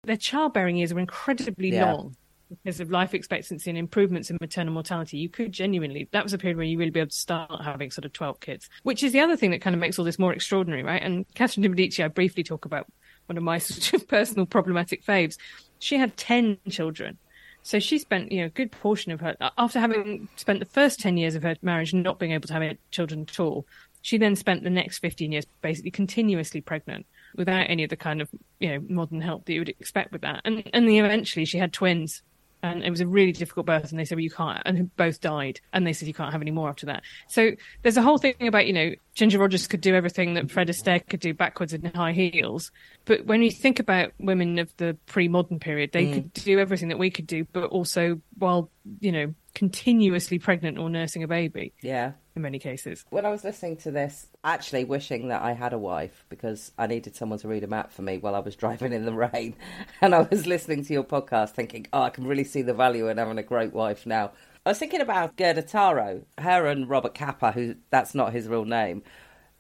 Their 0.04 0.18
childbearing 0.18 0.78
years 0.78 0.92
are 0.92 1.00
incredibly 1.00 1.70
Yeah. 1.74 1.92
long 1.94 2.16
because 2.64 2.80
of 2.80 2.90
life 2.90 3.14
expectancy 3.14 3.70
and 3.70 3.78
improvements 3.78 4.32
in 4.32 4.38
maternal 4.42 4.74
mortality. 4.74 5.18
You 5.18 5.30
could 5.30 5.52
genuinely 5.52 6.10
that 6.12 6.24
was 6.24 6.34
a 6.34 6.38
period 6.38 6.58
where 6.58 6.66
you 6.66 6.78
really 6.80 6.90
be 6.90 7.00
able 7.00 7.10
to 7.12 7.16
start 7.16 7.52
having 7.64 7.92
sort 7.92 8.06
of 8.06 8.14
twelve 8.14 8.40
kids, 8.40 8.70
which 8.84 9.04
is 9.04 9.12
the 9.12 9.20
other 9.20 9.36
thing 9.38 9.52
that 9.52 9.62
kind 9.62 9.76
of 9.76 9.80
makes 9.80 10.00
all 10.00 10.06
this 10.06 10.18
more 10.20 10.34
extraordinary, 10.34 10.82
right? 10.84 11.02
And 11.04 11.26
Catherine 11.36 11.64
de 11.64 11.70
Medici, 11.70 12.04
I 12.04 12.08
briefly 12.08 12.44
talk 12.44 12.66
about 12.66 12.88
one 13.28 13.38
of 13.38 13.44
my 13.44 13.58
sort 13.60 13.94
of 14.02 14.08
personal 14.08 14.46
problematic 14.48 15.06
faves. 15.06 15.38
She 15.80 15.98
had 15.98 16.18
ten 16.18 16.58
children. 16.70 17.18
So 17.64 17.80
she 17.80 18.00
spent, 18.00 18.32
you 18.32 18.40
know, 18.40 18.46
a 18.46 18.50
good 18.50 18.72
portion 18.72 19.12
of 19.12 19.20
her 19.22 19.36
after 19.58 19.80
having 19.80 20.28
spent 20.36 20.60
the 20.60 20.66
first 20.66 21.00
ten 21.00 21.18
years 21.18 21.36
of 21.36 21.44
her 21.44 21.56
marriage 21.62 21.94
not 21.94 22.20
being 22.20 22.32
able 22.32 22.48
to 22.48 22.54
have 22.54 22.78
children 22.92 23.26
at 23.30 23.40
all. 23.40 23.66
She 24.02 24.18
then 24.18 24.36
spent 24.36 24.64
the 24.64 24.70
next 24.70 25.00
fifteen 25.00 25.32
years 25.32 25.46
basically 25.62 25.92
continuously 25.92 26.62
pregnant 26.62 27.06
without 27.36 27.70
any 27.70 27.84
of 27.84 27.90
the 27.90 27.98
kind 27.98 28.22
of 28.22 28.30
you 28.60 28.70
know 28.70 28.86
modern 28.88 29.22
help 29.22 29.46
that 29.46 29.54
you 29.54 29.62
would 29.62 29.70
expect 29.70 30.12
with 30.12 30.22
that. 30.22 30.42
And 30.46 30.70
and 30.74 30.90
eventually 30.90 31.46
she 31.46 31.58
had 31.58 31.74
twins, 31.74 32.22
and 32.62 32.84
it 32.84 32.90
was 32.90 33.02
a 33.02 33.08
really 33.08 33.32
difficult 33.32 33.66
birth. 33.66 33.92
And 33.92 34.00
they 34.00 34.06
said, 34.06 34.16
well, 34.16 34.24
you 34.24 34.30
can't, 34.30 34.62
and 34.66 34.96
both 34.96 35.22
died. 35.22 35.62
And 35.74 35.86
they 35.86 35.94
said 35.94 36.08
you 36.08 36.14
can't 36.14 36.32
have 36.32 36.42
any 36.42 36.52
more 36.52 36.70
after 36.70 36.86
that. 36.88 37.04
So 37.28 37.52
there's 37.84 37.98
a 37.98 38.02
whole 38.02 38.18
thing 38.18 38.36
about 38.42 38.68
you 38.68 38.74
know 38.74 38.92
Ginger 39.14 39.40
Rogers 39.40 39.68
could 39.68 39.82
do 39.82 39.96
everything 39.96 40.34
that 40.36 40.52
Fred 40.52 40.68
Astaire 40.68 41.06
could 41.08 41.20
do 41.20 41.34
backwards 41.34 41.74
in 41.74 41.86
high 41.86 42.14
heels. 42.14 42.72
But 43.06 43.26
when 43.26 43.42
you 43.42 43.52
think 43.52 43.80
about 43.80 44.12
women 44.20 44.60
of 44.60 44.76
the 44.78 44.98
pre-modern 45.08 45.60
period, 45.60 45.92
they 45.92 46.06
mm. 46.06 46.14
could 46.14 46.34
do 46.34 46.60
everything 46.60 46.90
that 46.90 47.00
we 47.00 47.10
could 47.10 47.28
do, 47.28 47.46
but 47.52 47.66
also 47.66 48.22
while 48.38 48.70
you 49.00 49.12
know 49.12 49.34
continuously 49.54 50.40
pregnant 50.40 50.78
or 50.78 50.90
nursing 50.90 51.24
a 51.24 51.28
baby 51.28 51.74
yeah 51.82 52.12
in 52.40 52.44
many 52.44 52.60
cases. 52.60 53.06
when 53.10 53.26
I 53.26 53.30
was 53.30 53.44
listening 53.44 53.78
to 53.78 53.92
this, 53.92 54.28
actually 54.44 54.86
wishing 54.86 55.28
that 55.28 55.42
I 55.42 55.52
had 55.52 55.74
a 55.74 55.78
wife 55.78 56.26
because 56.30 56.72
I 56.78 56.88
needed 56.88 57.16
someone 57.16 57.40
to 57.40 57.48
read 57.48 57.64
a 57.64 57.68
map 57.68 57.92
for 57.92 58.02
me 58.02 58.18
while 58.18 58.36
I 58.36 58.40
was 58.40 58.56
driving 58.64 58.94
in 58.94 59.06
the 59.06 59.14
rain. 59.14 59.56
And 60.02 60.16
I 60.16 60.22
was 60.22 60.48
listening 60.48 60.86
to 60.86 60.94
your 60.94 61.04
podcast 61.04 61.52
thinking, 61.52 61.88
oh, 61.92 62.02
I 62.02 62.10
can 62.10 62.26
really 62.26 62.46
see 62.46 62.62
the 62.62 62.74
value 62.74 63.10
in 63.10 63.18
having 63.18 63.38
a 63.38 63.44
great 63.44 63.74
wife 63.74 64.06
now. 64.06 64.32
I 64.66 64.70
was 64.70 64.80
thinking 64.80 65.02
about 65.02 65.36
Gerda 65.36 65.64
Taro, 65.64 66.24
her 66.38 66.66
and 66.66 66.90
Robert 66.90 67.14
Capa, 67.14 67.52
who 67.52 67.76
that's 67.90 68.16
not 68.16 68.34
his 68.34 68.48
real 68.48 68.66
name, 68.66 69.04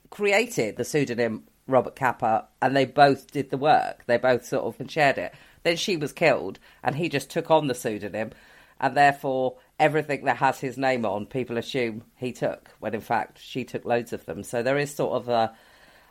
created 0.09 0.77
the 0.77 0.85
pseudonym 0.85 1.43
Robert 1.67 1.95
Capa 1.95 2.47
and 2.61 2.75
they 2.75 2.85
both 2.85 3.31
did 3.31 3.49
the 3.49 3.57
work. 3.57 4.05
They 4.07 4.17
both 4.17 4.45
sort 4.45 4.79
of 4.79 4.91
shared 4.91 5.17
it. 5.17 5.33
Then 5.63 5.77
she 5.77 5.97
was 5.97 6.13
killed 6.13 6.59
and 6.83 6.95
he 6.95 7.09
just 7.09 7.29
took 7.29 7.51
on 7.51 7.67
the 7.67 7.75
pseudonym 7.75 8.31
and 8.79 8.95
therefore 8.95 9.57
everything 9.79 10.25
that 10.25 10.37
has 10.37 10.59
his 10.59 10.77
name 10.77 11.05
on, 11.05 11.25
people 11.25 11.57
assume 11.57 12.03
he 12.15 12.31
took, 12.31 12.69
when 12.79 12.93
in 12.93 13.01
fact 13.01 13.39
she 13.39 13.63
took 13.63 13.85
loads 13.85 14.13
of 14.13 14.25
them. 14.25 14.43
So 14.43 14.61
there 14.61 14.77
is 14.77 14.93
sort 14.93 15.13
of 15.13 15.29
a, 15.29 15.53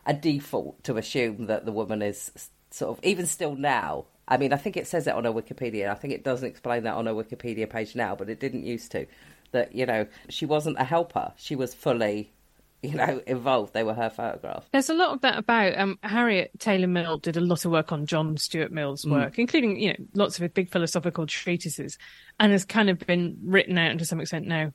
a 0.07 0.15
default 0.15 0.83
to 0.85 0.97
assume 0.97 1.47
that 1.47 1.67
the 1.67 1.73
woman 1.73 2.03
is 2.03 2.49
sort 2.71 2.97
of, 2.97 3.05
even 3.05 3.27
still 3.27 3.55
now. 3.55 4.07
I 4.27 4.37
mean, 4.37 4.53
I 4.53 4.57
think 4.57 4.77
it 4.77 4.87
says 4.87 5.07
it 5.07 5.15
on 5.15 5.25
her 5.25 5.33
Wikipedia. 5.33 5.91
I 5.91 5.95
think 5.95 6.13
it 6.13 6.25
doesn't 6.25 6.49
explain 6.49 6.83
that 6.85 6.95
on 6.95 7.07
her 7.07 7.15
Wikipedia 7.15 7.69
page 7.69 7.95
now, 7.95 8.15
but 8.15 8.29
it 8.29 8.41
didn't 8.41 8.65
used 8.65 8.93
to. 8.93 9.07
that 9.53 9.75
you 9.75 9.87
know 9.87 10.07
she 10.29 10.47
wasn't 10.47 10.79
a 10.79 10.85
helper; 10.85 11.33
she 11.37 11.57
was 11.57 11.75
fully 11.75 12.33
you 12.83 12.95
know, 12.95 13.21
involved. 13.27 13.73
They 13.75 13.83
were 13.83 13.95
her 13.95 14.11
photograph. 14.11 14.67
There's 14.73 14.91
a 14.91 14.95
lot 14.95 15.11
of 15.13 15.21
that 15.23 15.39
about 15.39 15.77
um, 15.79 15.99
Harriet 16.03 16.51
Taylor 16.59 16.87
Mill 16.87 17.19
did 17.19 17.37
a 17.37 17.41
lot 17.41 17.65
of 17.65 17.71
work 17.73 17.93
on 17.93 18.07
John 18.07 18.37
Stuart 18.37 18.73
Mill's 18.73 19.05
Mm. 19.05 19.13
work, 19.13 19.39
including 19.39 19.79
you 19.81 19.91
know 19.91 19.97
lots 20.15 20.39
of 20.41 20.55
big 20.55 20.71
philosophical 20.71 21.27
treatises, 21.27 21.99
and 22.39 22.53
has 22.53 22.65
kind 22.65 22.89
of 22.91 22.99
been 23.01 23.37
written 23.45 23.79
out 23.79 23.91
and 23.91 23.99
to 23.99 24.05
some 24.07 24.21
extent 24.21 24.47
now 24.47 24.73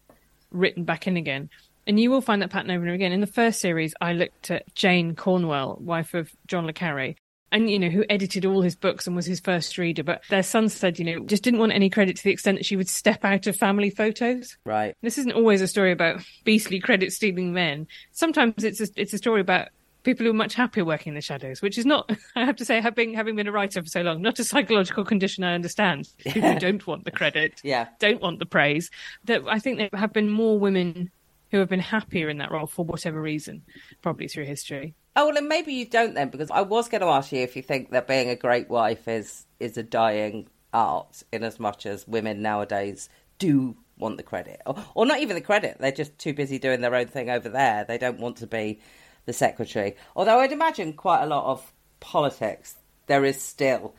written 0.52 0.84
back 0.84 1.08
in 1.08 1.18
again. 1.18 1.50
And 1.86 2.00
you 2.00 2.12
will 2.12 2.22
find 2.22 2.42
that 2.42 2.50
pattern 2.50 2.72
over 2.72 2.82
and 2.82 2.90
over 2.90 2.96
again. 2.96 3.12
In 3.12 3.20
the 3.20 3.28
first 3.28 3.60
series, 3.60 3.94
I 4.00 4.14
looked 4.14 4.50
at 4.52 4.74
Jane 4.74 5.16
Cornwell, 5.16 5.78
wife 5.82 6.14
of 6.14 6.32
John 6.48 6.66
le 6.66 6.72
Carre, 6.72 7.16
and 7.54 7.70
you 7.70 7.80
know 7.80 7.88
who 7.90 8.04
edited 8.10 8.46
all 8.46 8.62
his 8.62 8.76
books 8.76 9.08
and 9.08 9.16
was 9.16 9.26
his 9.26 9.40
first 9.40 9.78
reader. 9.78 10.04
But 10.04 10.24
their 10.30 10.44
son 10.44 10.68
said, 10.68 11.00
you 11.00 11.06
know, 11.06 11.20
just 11.26 11.44
didn't 11.44 11.60
want 11.62 11.72
any 11.72 11.90
credit 11.90 12.18
to 12.18 12.24
the 12.24 12.32
extent 12.32 12.58
that 12.58 12.66
she 12.66 12.76
would 12.76 12.90
step 12.90 13.24
out 13.24 13.48
of 13.48 13.56
family 13.56 13.90
photos. 13.90 14.58
Right. 14.66 14.96
This 15.02 15.18
isn't 15.20 15.32
always 15.32 15.62
a 15.62 15.68
story 15.68 15.92
about 15.94 16.22
beastly 16.44 16.80
credit 16.82 17.14
stealing 17.14 17.54
men. 17.54 17.88
Sometimes 18.12 18.64
it's 18.64 18.82
a, 18.82 18.88
it's 18.98 19.14
a 19.14 19.18
story 19.18 19.40
about 19.40 19.70
people 20.04 20.26
who 20.26 20.32
are 20.32 20.36
much 20.36 20.54
happier 20.54 20.84
working 20.84 21.12
in 21.12 21.16
the 21.16 21.22
shadows, 21.22 21.62
which 21.62 21.78
is 21.78 21.86
not, 21.86 22.12
I 22.36 22.44
have 22.44 22.58
to 22.58 22.66
say, 22.66 22.82
having 22.82 23.14
having 23.14 23.36
been 23.38 23.48
a 23.48 23.52
writer 23.54 23.82
for 23.82 23.88
so 23.88 24.02
long, 24.02 24.22
not 24.22 24.40
a 24.40 24.44
psychological 24.44 25.06
condition 25.06 25.44
I 25.46 25.54
understand. 25.54 26.10
People 26.18 26.52
who 26.54 26.60
don't 26.60 26.86
want 26.86 27.06
the 27.06 27.12
credit, 27.12 27.62
Yeah. 27.64 27.88
don't 28.00 28.22
want 28.22 28.40
the 28.40 28.46
praise. 28.46 28.90
That 29.26 29.44
I 29.48 29.60
think 29.60 29.78
there 29.78 29.90
have 29.94 30.12
been 30.12 30.30
more 30.30 30.60
women 30.60 31.12
who 31.52 31.60
have 31.60 31.70
been 31.70 31.80
happier 31.80 32.30
in 32.30 32.40
that 32.40 32.52
role 32.52 32.66
for 32.66 32.84
whatever 32.84 33.22
reason, 33.22 33.62
probably 34.02 34.28
through 34.28 34.46
history. 34.46 34.96
Oh 35.16 35.26
well, 35.26 35.36
then 35.36 35.48
maybe 35.48 35.74
you 35.74 35.86
don't 35.86 36.16
then, 36.16 36.30
because 36.30 36.50
I 36.50 36.62
was 36.62 36.90
going 36.90 37.02
to 37.02 37.08
ask 37.08 37.32
you 37.32 37.42
if 37.42 37.56
you 37.56 37.62
think 37.62 37.92
that 37.92 38.08
being 38.08 38.30
a 38.30 38.36
great 38.36 38.70
wife 38.70 39.08
is 39.08 39.46
is 39.60 39.78
a 39.78 39.84
dying 39.84 40.48
art, 40.74 41.24
in 41.32 41.44
as 41.44 41.60
much 41.60 41.86
as 41.86 42.08
women 42.08 42.42
nowadays 42.42 43.10
do 43.38 43.76
want 43.98 44.18
the 44.18 44.24
credit, 44.24 44.62
or, 44.66 44.76
or 44.96 45.06
not 45.06 45.20
even 45.20 45.36
the 45.36 45.42
credit. 45.42 45.78
They're 45.80 45.92
just 45.92 46.18
too 46.18 46.34
busy 46.34 46.58
doing 46.58 46.82
their 46.82 46.96
own 46.96 47.08
thing 47.08 47.30
over 47.30 47.50
there. 47.50 47.84
They 47.84 47.98
don't 47.98 48.20
want 48.20 48.38
to 48.38 48.48
be 48.48 48.80
the 49.26 49.34
secretary. 49.34 49.96
Although 50.16 50.40
I'd 50.40 50.52
imagine 50.52 50.94
quite 50.94 51.24
a 51.24 51.28
lot 51.28 51.46
of 51.46 51.72
politics, 52.00 52.76
there 53.08 53.24
is 53.24 53.42
still 53.42 53.94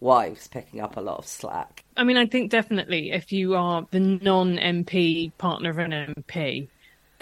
wives 0.00 0.48
picking 0.48 0.80
up 0.80 0.96
a 0.96 1.00
lot 1.00 1.18
of 1.18 1.26
slack. 1.26 1.84
I 1.96 2.04
mean, 2.04 2.16
I 2.16 2.26
think 2.26 2.50
definitely 2.50 3.12
if 3.12 3.32
you 3.32 3.54
are 3.54 3.86
the 3.90 4.00
non 4.00 4.56
MP 4.56 5.32
partner 5.38 5.70
of 5.70 5.78
an 5.78 5.92
MP, 5.92 6.68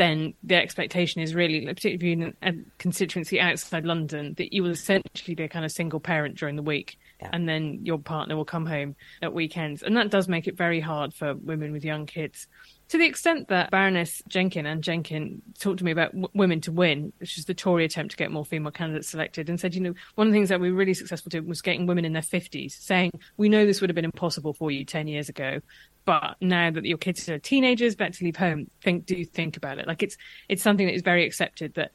then 0.00 0.32
the 0.42 0.54
expectation 0.54 1.20
is 1.20 1.34
really, 1.34 1.66
particularly 1.66 2.12
in 2.12 2.34
a 2.42 2.54
constituency 2.78 3.38
outside 3.38 3.84
London, 3.84 4.32
that 4.38 4.50
you 4.50 4.62
will 4.62 4.70
essentially 4.70 5.34
be 5.34 5.42
a 5.42 5.48
kind 5.48 5.62
of 5.62 5.70
single 5.70 6.00
parent 6.00 6.38
during 6.38 6.56
the 6.56 6.62
week. 6.62 6.98
Yeah. 7.20 7.28
And 7.34 7.46
then 7.46 7.80
your 7.82 7.98
partner 7.98 8.34
will 8.34 8.46
come 8.46 8.64
home 8.64 8.96
at 9.20 9.34
weekends. 9.34 9.82
And 9.82 9.94
that 9.98 10.10
does 10.10 10.26
make 10.26 10.48
it 10.48 10.56
very 10.56 10.80
hard 10.80 11.12
for 11.12 11.34
women 11.34 11.70
with 11.70 11.84
young 11.84 12.06
kids. 12.06 12.46
To 12.90 12.98
the 12.98 13.06
extent 13.06 13.46
that 13.48 13.70
Baroness 13.70 14.20
Jenkin 14.26 14.66
and 14.66 14.82
Jenkin 14.82 15.42
talked 15.60 15.78
to 15.78 15.84
me 15.84 15.92
about 15.92 16.10
w- 16.10 16.28
Women 16.34 16.60
to 16.62 16.72
Win, 16.72 17.12
which 17.18 17.38
is 17.38 17.44
the 17.44 17.54
Tory 17.54 17.84
attempt 17.84 18.10
to 18.10 18.16
get 18.16 18.32
more 18.32 18.44
female 18.44 18.72
candidates 18.72 19.08
selected, 19.08 19.48
and 19.48 19.60
said, 19.60 19.76
you 19.76 19.80
know, 19.80 19.94
one 20.16 20.26
of 20.26 20.32
the 20.32 20.36
things 20.36 20.48
that 20.48 20.60
we 20.60 20.72
were 20.72 20.76
really 20.76 20.94
successful 20.94 21.30
doing 21.30 21.46
was 21.46 21.62
getting 21.62 21.86
women 21.86 22.04
in 22.04 22.14
their 22.14 22.22
50s, 22.22 22.72
saying, 22.72 23.12
we 23.36 23.48
know 23.48 23.64
this 23.64 23.80
would 23.80 23.90
have 23.90 23.94
been 23.94 24.04
impossible 24.04 24.54
for 24.54 24.72
you 24.72 24.84
10 24.84 25.06
years 25.06 25.28
ago, 25.28 25.60
but 26.04 26.34
now 26.40 26.68
that 26.72 26.84
your 26.84 26.98
kids 26.98 27.28
are 27.28 27.38
teenagers, 27.38 27.94
about 27.94 28.14
to 28.14 28.24
leave 28.24 28.34
home, 28.34 28.68
think, 28.82 29.06
do 29.06 29.24
think 29.24 29.56
about 29.56 29.78
it. 29.78 29.86
Like 29.86 30.02
it's, 30.02 30.16
it's 30.48 30.62
something 30.62 30.86
that 30.86 30.94
is 30.94 31.02
very 31.02 31.24
accepted 31.24 31.74
that 31.74 31.92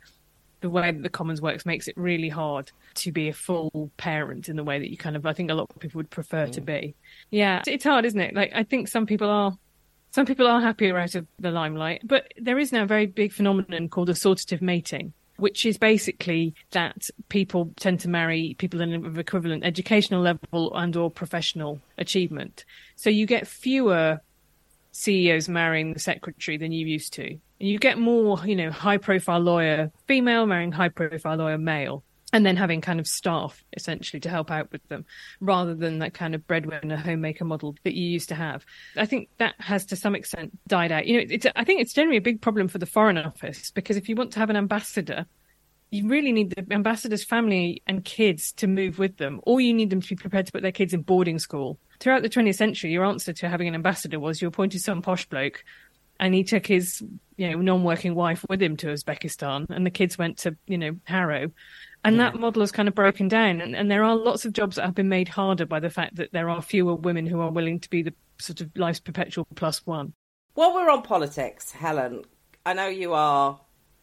the 0.62 0.70
way 0.70 0.94
that 0.94 1.04
the 1.04 1.10
Commons 1.10 1.42
works 1.42 1.66
makes 1.66 1.90
it 1.90 1.98
really 1.98 2.30
hard 2.30 2.72
to 2.94 3.12
be 3.12 3.28
a 3.28 3.34
full 3.34 3.92
parent 3.98 4.48
in 4.48 4.56
the 4.56 4.64
way 4.64 4.80
that 4.80 4.90
you 4.90 4.96
kind 4.96 5.18
of, 5.18 5.26
I 5.26 5.34
think 5.34 5.52
a 5.52 5.56
lot 5.56 5.68
of 5.70 5.80
people 5.82 6.00
would 6.00 6.10
prefer 6.10 6.48
to 6.48 6.62
mm. 6.62 6.66
be. 6.66 6.96
Yeah, 7.32 7.64
it's 7.68 7.84
hard, 7.84 8.06
isn't 8.06 8.22
it? 8.22 8.34
Like, 8.34 8.54
I 8.56 8.64
think 8.64 8.88
some 8.88 9.06
people 9.06 9.30
are 9.30 9.58
some 10.16 10.26
people 10.26 10.48
are 10.48 10.62
happier 10.62 10.98
out 10.98 11.14
of 11.16 11.28
the 11.40 11.52
limelight, 11.52 12.00
but 12.06 12.34
there 12.38 12.58
is 12.58 12.72
now 12.72 12.84
a 12.84 12.88
very 12.88 13.06
big 13.06 13.34
phenomenon 13.34 13.90
called 13.90 14.08
assortative 14.08 14.62
mating, 14.62 15.12
which 15.36 15.66
is 15.66 15.78
basically 15.78 16.56
that 16.72 17.10
people 17.28 17.74
tend 17.76 18.00
to 18.00 18.08
marry 18.08 18.56
people 18.58 18.80
in 18.80 19.06
of 19.06 19.20
equivalent 19.20 19.66
educational 19.66 20.22
level 20.22 20.74
and 20.74 20.96
or 20.96 21.12
professional 21.12 21.82
achievement. 21.98 22.64
So 22.96 23.10
you 23.10 23.26
get 23.26 23.46
fewer 23.46 24.22
CEOs 24.94 25.50
marrying 25.50 25.92
the 25.92 26.00
secretary 26.00 26.56
than 26.56 26.72
you 26.72 26.88
used 26.88 27.12
to. 27.16 27.32
And 27.32 27.70
You 27.70 27.78
get 27.78 28.00
more, 28.00 28.40
you 28.46 28.56
know, 28.56 28.72
high 28.72 29.00
profile 29.00 29.42
lawyer 29.42 29.92
female 30.08 30.46
marrying 30.46 30.72
high 30.72 30.88
profile 30.88 31.36
lawyer 31.36 31.58
male. 31.58 32.06
And 32.34 32.46
then 32.46 32.58
having 32.58 32.82
kind 32.82 33.00
of 33.00 33.08
staff 33.08 33.64
essentially 33.78 34.20
to 34.22 34.30
help 34.30 34.52
out 34.52 34.72
with 34.72 34.86
them 34.90 35.06
rather 35.40 35.74
than 35.74 36.00
that 36.00 36.14
kind 36.14 36.36
of 36.36 36.46
breadwinner 36.48 36.98
homemaker 36.98 37.46
model 37.46 37.76
that 37.84 37.94
you 37.94 38.04
used 38.04 38.30
to 38.30 38.36
have. 38.36 38.66
I 38.98 39.06
think 39.06 39.30
that 39.38 39.56
has 39.60 39.86
to 39.86 39.96
some 39.96 40.16
extent 40.16 40.58
died 40.68 40.92
out. 40.92 41.06
You 41.06 41.18
know, 41.18 41.28
it's, 41.30 41.46
I 41.56 41.64
think 41.64 41.82
it's 41.82 41.94
generally 41.94 42.18
a 42.18 42.22
big 42.22 42.42
problem 42.42 42.68
for 42.68 42.78
the 42.78 42.88
Foreign 42.88 43.18
Office 43.18 43.72
because 43.72 43.96
if 43.96 44.10
you 44.10 44.16
want 44.16 44.34
to 44.34 44.40
have 44.40 44.50
an 44.50 44.58
ambassador, 44.58 45.28
you 45.92 46.08
really 46.08 46.32
need 46.32 46.50
the 46.52 46.74
ambassador's 46.74 47.24
family 47.24 47.82
and 47.88 48.04
kids 48.04 48.52
to 48.54 48.68
move 48.68 49.00
with 49.00 49.18
them, 49.18 49.40
or 49.44 49.62
you 49.62 49.74
need 49.74 49.90
them 49.90 50.02
to 50.02 50.10
be 50.10 50.16
prepared 50.16 50.46
to 50.48 50.52
put 50.52 50.62
their 50.62 50.72
kids 50.72 50.94
in 50.94 51.02
boarding 51.02 51.40
school. 51.40 51.80
Throughout 52.00 52.24
the 52.24 52.30
20th 52.30 52.56
century, 52.56 52.92
your 52.92 53.06
answer 53.06 53.32
to 53.34 53.50
having 53.50 53.68
an 53.68 53.76
ambassador 53.76 54.20
was 54.20 54.42
you 54.42 54.48
appointed 54.48 54.82
some 54.82 55.02
posh 55.02 55.26
bloke 55.26 55.64
and 56.20 56.34
he 56.34 56.44
took 56.44 56.66
his, 56.66 57.02
you 57.38 57.50
know, 57.50 57.62
non-working 57.62 58.16
wife 58.16 58.46
with 58.50 58.62
him 58.62 58.78
to 58.78 58.88
Uzbekistan 58.88 59.70
and 59.70 59.86
the 59.86 59.92
kids 59.92 60.18
went 60.18 60.38
to, 60.40 60.56
you 60.66 60.78
know, 60.78 60.96
Harrow. 61.06 61.52
And 62.06 62.20
that 62.20 62.36
model 62.36 62.62
has 62.62 62.72
kind 62.72 62.88
of 62.88 62.96
broken 62.96 63.28
down. 63.28 63.62
And, 63.62 63.76
and 63.76 63.90
there 63.90 64.04
are 64.04 64.16
lots 64.16 64.46
of 64.46 64.54
jobs 64.54 64.76
that 64.76 64.86
have 64.86 64.96
been 64.96 65.10
made 65.10 65.28
harder 65.28 65.66
by 65.66 65.80
the 65.80 65.90
fact 65.90 66.16
that 66.16 66.32
there 66.32 66.50
are 66.50 66.62
fewer 66.62 66.96
women 66.96 67.26
who 67.26 67.42
are 67.42 67.52
willing 67.52 67.80
to 67.80 67.90
be 67.90 68.04
the 68.04 68.14
sort 68.38 68.62
of 68.62 68.70
life's 68.76 69.00
perpetual 69.00 69.48
plus 69.56 69.86
one. 69.86 70.14
While 70.54 70.74
we're 70.74 70.90
on 70.90 71.02
politics, 71.02 71.72
Helen, 71.72 72.24
I 72.66 72.74
know 72.74 72.88
you 72.88 73.14
are 73.14 73.60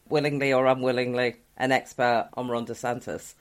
willingly 0.09 0.53
or 0.53 0.67
unwillingly 0.67 1.37
an 1.57 1.73
expert 1.73 2.29
on 2.35 2.49
Ron 2.49 2.67
DeSantis. 2.67 3.35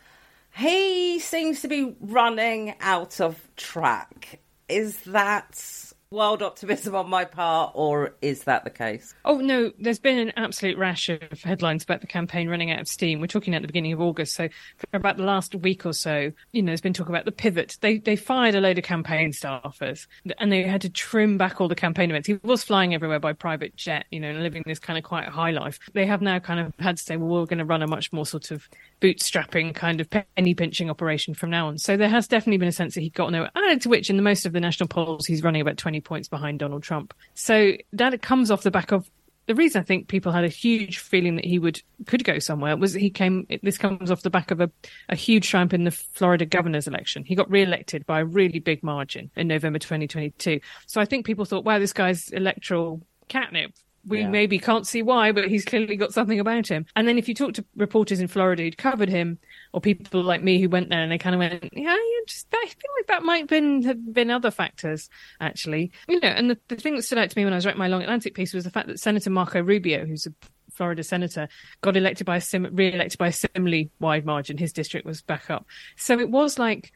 He 0.55 1.19
seems 1.19 1.61
to 1.61 1.67
be 1.67 1.95
running 1.99 2.75
out 2.81 3.19
of 3.19 3.39
track. 3.55 4.39
Is 4.69 4.99
that 5.01 5.90
wild 6.11 6.41
optimism 6.41 6.93
on 6.93 7.09
my 7.09 7.23
part, 7.23 7.71
or 7.73 8.13
is 8.21 8.43
that 8.43 8.63
the 8.65 8.69
case? 8.69 9.15
Oh 9.23 9.37
no, 9.37 9.71
there's 9.79 9.99
been 9.99 10.19
an 10.19 10.33
absolute 10.35 10.77
rash 10.77 11.09
of 11.09 11.41
headlines 11.43 11.83
about 11.83 12.01
the 12.01 12.07
campaign 12.07 12.49
running 12.49 12.69
out 12.69 12.81
of 12.81 12.87
steam. 12.87 13.21
We're 13.21 13.27
talking 13.27 13.55
at 13.55 13.61
the 13.61 13.67
beginning 13.67 13.93
of 13.93 14.01
August, 14.01 14.35
so 14.35 14.49
for 14.77 14.97
about 14.97 15.17
the 15.17 15.23
last 15.23 15.55
week 15.55 15.85
or 15.85 15.93
so, 15.93 16.31
you 16.51 16.61
know, 16.61 16.67
there's 16.67 16.81
been 16.81 16.93
talk 16.93 17.09
about 17.09 17.25
the 17.25 17.31
pivot. 17.31 17.77
They 17.81 17.97
they 17.97 18.15
fired 18.15 18.55
a 18.55 18.61
load 18.61 18.77
of 18.77 18.83
campaign 18.83 19.31
staffers, 19.31 20.05
and 20.37 20.51
they 20.51 20.63
had 20.63 20.81
to 20.81 20.89
trim 20.89 21.37
back 21.37 21.61
all 21.61 21.69
the 21.69 21.75
campaign 21.75 22.09
events. 22.09 22.27
He 22.27 22.39
was 22.43 22.63
flying 22.63 22.93
everywhere 22.93 23.19
by 23.19 23.33
private 23.33 23.75
jet, 23.75 24.05
you 24.11 24.19
know, 24.19 24.29
and 24.29 24.43
living 24.43 24.63
this 24.65 24.79
kind 24.79 24.97
of 24.97 25.05
quite 25.05 25.27
high 25.27 25.51
life. 25.51 25.79
They 25.93 26.05
have 26.05 26.21
now 26.21 26.39
kind 26.39 26.59
of 26.59 26.73
had 26.79 26.97
to 26.97 27.03
say, 27.03 27.15
well, 27.15 27.29
we're 27.29 27.45
going 27.45 27.59
to 27.59 27.65
run 27.65 27.81
a 27.81 27.87
much 27.87 28.11
more 28.11 28.25
sort 28.25 28.51
of 28.51 28.67
bootstrapping 29.01 29.73
kind 29.73 29.99
of 29.99 30.09
penny 30.09 30.53
pinching 30.53 30.89
operation 30.89 31.33
from 31.33 31.49
now 31.49 31.67
on. 31.67 31.77
So 31.77 31.97
there 31.97 32.09
has 32.09 32.27
definitely 32.27 32.57
been 32.57 32.67
a 32.67 32.73
sense 32.73 32.95
that 32.95 33.01
he 33.01 33.09
got 33.09 33.31
nowhere. 33.31 33.51
Added 33.55 33.81
to 33.81 33.89
which, 33.89 34.09
in 34.09 34.15
the 34.15 34.21
most 34.21 34.45
of 34.45 34.53
the 34.53 34.59
national 34.59 34.87
polls, 34.87 35.25
he's 35.25 35.43
running 35.43 35.61
about 35.61 35.77
20 35.77 35.99
points 36.01 36.27
behind 36.27 36.59
Donald 36.59 36.83
Trump. 36.83 37.13
So 37.33 37.73
that 37.93 38.21
comes 38.21 38.51
off 38.51 38.61
the 38.61 38.71
back 38.71 38.91
of 38.91 39.09
the 39.47 39.55
reason 39.55 39.81
I 39.81 39.83
think 39.83 40.07
people 40.07 40.31
had 40.31 40.43
a 40.43 40.49
huge 40.49 40.99
feeling 40.99 41.35
that 41.35 41.45
he 41.45 41.59
would 41.59 41.81
could 42.05 42.23
go 42.23 42.39
somewhere 42.39 42.77
was 42.77 42.93
he 42.93 43.09
came. 43.09 43.47
This 43.63 43.77
comes 43.77 44.11
off 44.11 44.21
the 44.21 44.29
back 44.29 44.51
of 44.51 44.61
a, 44.61 44.71
a 45.09 45.15
huge 45.15 45.49
triumph 45.49 45.73
in 45.73 45.83
the 45.83 45.91
Florida 45.91 46.45
governor's 46.45 46.87
election. 46.87 47.25
He 47.25 47.35
got 47.35 47.49
re-elected 47.49 48.05
by 48.05 48.21
a 48.21 48.25
really 48.25 48.59
big 48.59 48.83
margin 48.83 49.31
in 49.35 49.47
November 49.47 49.79
2022. 49.79 50.59
So 50.85 51.01
I 51.01 51.05
think 51.05 51.25
people 51.25 51.45
thought, 51.45 51.65
wow, 51.65 51.79
this 51.79 51.91
guy's 51.91 52.29
electoral 52.29 53.01
catnip. 53.27 53.73
We 54.05 54.21
Yeah. 54.21 54.29
maybe 54.29 54.57
can't 54.57 54.87
see 54.87 55.01
why, 55.03 55.31
but 55.31 55.47
he's 55.47 55.63
clearly 55.63 55.95
got 55.95 56.13
something 56.13 56.39
about 56.39 56.67
him. 56.67 56.85
And 56.95 57.07
then 57.07 57.17
if 57.19 57.27
you 57.29 57.35
talk 57.35 57.53
to 57.53 57.65
reporters 57.75 58.19
in 58.19 58.27
Florida 58.27 58.63
who'd 58.63 58.77
covered 58.77 59.09
him, 59.09 59.37
or 59.73 59.81
people 59.81 60.23
like 60.23 60.41
me 60.43 60.59
who 60.59 60.69
went 60.69 60.89
there 60.89 61.01
and 61.01 61.11
they 61.11 61.17
kind 61.17 61.35
of 61.35 61.39
went, 61.39 61.69
yeah, 61.73 61.93
you 61.95 62.23
just 62.27 62.47
I 62.53 62.65
feel 62.65 62.91
like 62.97 63.07
that 63.07 63.23
might 63.23 63.37
have 63.39 63.47
been 63.47 63.83
have 63.83 64.13
been 64.13 64.31
other 64.31 64.51
factors 64.51 65.09
actually, 65.39 65.91
you 66.07 66.19
know. 66.19 66.27
And 66.29 66.49
the, 66.49 66.57
the 66.67 66.75
thing 66.77 66.95
that 66.95 67.03
stood 67.03 67.17
out 67.19 67.29
to 67.29 67.37
me 67.37 67.43
when 67.43 67.53
I 67.53 67.57
was 67.57 67.65
writing 67.65 67.79
my 67.79 67.87
Long 67.87 68.01
Atlantic 68.01 68.33
piece 68.33 68.53
was 68.53 68.63
the 68.63 68.71
fact 68.71 68.87
that 68.87 68.99
Senator 68.99 69.29
Marco 69.29 69.61
Rubio, 69.61 70.05
who's 70.05 70.25
a 70.25 70.33
Florida 70.71 71.03
senator, 71.03 71.47
got 71.81 71.95
elected 71.97 72.25
by 72.25 72.37
a 72.37 72.41
sim- 72.41 72.69
re-elected 72.73 73.17
by 73.19 73.27
a 73.27 73.31
similarly 73.33 73.91
wide 73.99 74.25
margin. 74.25 74.57
His 74.57 74.73
district 74.73 75.05
was 75.05 75.21
back 75.21 75.49
up, 75.49 75.65
so 75.95 76.19
it 76.19 76.29
was 76.29 76.57
like 76.57 76.91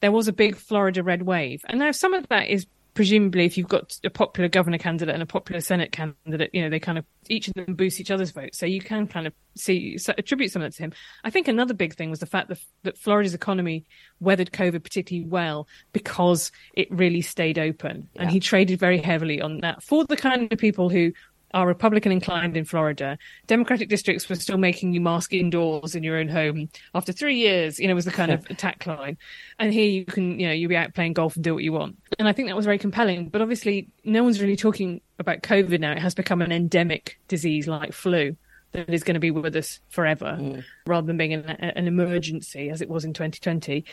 there 0.00 0.12
was 0.12 0.28
a 0.28 0.32
big 0.32 0.56
Florida 0.56 1.02
red 1.02 1.22
wave, 1.22 1.62
and 1.68 1.78
now 1.78 1.90
some 1.92 2.12
of 2.12 2.28
that 2.28 2.48
is 2.48 2.66
presumably 3.00 3.46
if 3.46 3.56
you've 3.56 3.66
got 3.66 3.98
a 4.04 4.10
popular 4.10 4.46
governor 4.46 4.76
candidate 4.76 5.14
and 5.14 5.22
a 5.22 5.26
popular 5.26 5.62
senate 5.62 5.90
candidate 5.90 6.50
you 6.52 6.60
know 6.60 6.68
they 6.68 6.78
kind 6.78 6.98
of 6.98 7.04
each 7.30 7.48
of 7.48 7.54
them 7.54 7.74
boost 7.74 7.98
each 7.98 8.10
other's 8.10 8.30
votes. 8.30 8.58
So 8.58 8.66
you 8.66 8.82
can 8.82 9.06
kind 9.06 9.26
of 9.26 9.32
see 9.56 9.96
attribute 10.18 10.52
some 10.52 10.60
of 10.60 10.70
that 10.70 10.76
to 10.76 10.82
him. 10.82 10.92
I 11.24 11.30
think 11.30 11.48
another 11.48 11.72
big 11.72 11.94
thing 11.94 12.10
was 12.10 12.18
the 12.18 12.26
fact 12.26 12.48
that, 12.48 12.58
that 12.82 12.98
florida's 12.98 13.32
economy 13.32 13.86
weathered 14.20 14.52
covid 14.52 14.82
particularly 14.84 15.26
well 15.26 15.66
because 15.94 16.52
it 16.74 16.90
really 16.90 17.22
stayed 17.22 17.58
open. 17.58 18.10
And 18.16 18.30
he 18.30 18.38
traded 18.38 18.78
very 18.78 18.98
heavily 18.98 19.40
on 19.40 19.60
that. 19.60 19.82
For 19.82 20.04
the 20.04 20.16
kind 20.16 20.52
of 20.52 20.58
people 20.58 20.90
who 20.90 21.12
are 21.52 21.66
Republican 21.66 22.12
inclined 22.12 22.56
in 22.56 22.64
Florida. 22.64 23.18
Democratic 23.46 23.88
districts 23.88 24.28
were 24.28 24.36
still 24.36 24.58
making 24.58 24.92
you 24.92 25.00
mask 25.00 25.32
indoors 25.32 25.94
in 25.94 26.02
your 26.02 26.16
own 26.16 26.28
home 26.28 26.68
after 26.94 27.12
three 27.12 27.36
years, 27.36 27.78
you 27.78 27.88
know, 27.88 27.94
was 27.94 28.04
the 28.04 28.10
kind 28.10 28.30
of 28.30 28.44
attack 28.50 28.86
line. 28.86 29.16
And 29.58 29.72
here 29.72 29.88
you 29.88 30.04
can, 30.04 30.38
you 30.38 30.46
know, 30.46 30.52
you'll 30.52 30.68
be 30.68 30.76
out 30.76 30.94
playing 30.94 31.14
golf 31.14 31.34
and 31.34 31.44
do 31.44 31.54
what 31.54 31.64
you 31.64 31.72
want. 31.72 31.96
And 32.18 32.28
I 32.28 32.32
think 32.32 32.48
that 32.48 32.56
was 32.56 32.66
very 32.66 32.78
compelling. 32.78 33.28
But 33.28 33.42
obviously, 33.42 33.88
no 34.04 34.22
one's 34.22 34.40
really 34.40 34.56
talking 34.56 35.00
about 35.18 35.42
COVID 35.42 35.80
now, 35.80 35.92
it 35.92 35.98
has 35.98 36.14
become 36.14 36.42
an 36.42 36.52
endemic 36.52 37.18
disease 37.28 37.68
like 37.68 37.92
flu 37.92 38.36
that 38.72 38.88
is 38.88 39.02
going 39.02 39.14
to 39.14 39.20
be 39.20 39.30
with 39.30 39.56
us 39.56 39.80
forever 39.88 40.38
mm. 40.40 40.64
rather 40.86 41.06
than 41.06 41.16
being 41.16 41.32
an, 41.34 41.44
an, 41.44 41.88
emergency 41.88 42.70
as 42.70 42.80
it 42.80 42.88
was 42.88 43.04
in 43.04 43.12
2020. 43.12 43.84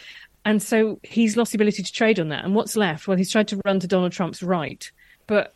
And 0.46 0.62
so 0.62 1.00
he's 1.04 1.36
lost 1.36 1.52
the 1.52 1.58
ability 1.58 1.84
to 1.84 1.92
trade 1.92 2.20
on 2.20 2.30
that. 2.30 2.46
And 2.46 2.54
what's 2.54 2.78
left? 2.78 3.08
Well, 3.08 3.18
he's 3.18 3.32
tried 3.32 3.48
to 3.50 3.62
run 3.66 3.80
to 3.80 3.88
Donald 3.88 4.12
Trump's 4.12 4.44
right. 4.44 4.90
But 5.26 5.54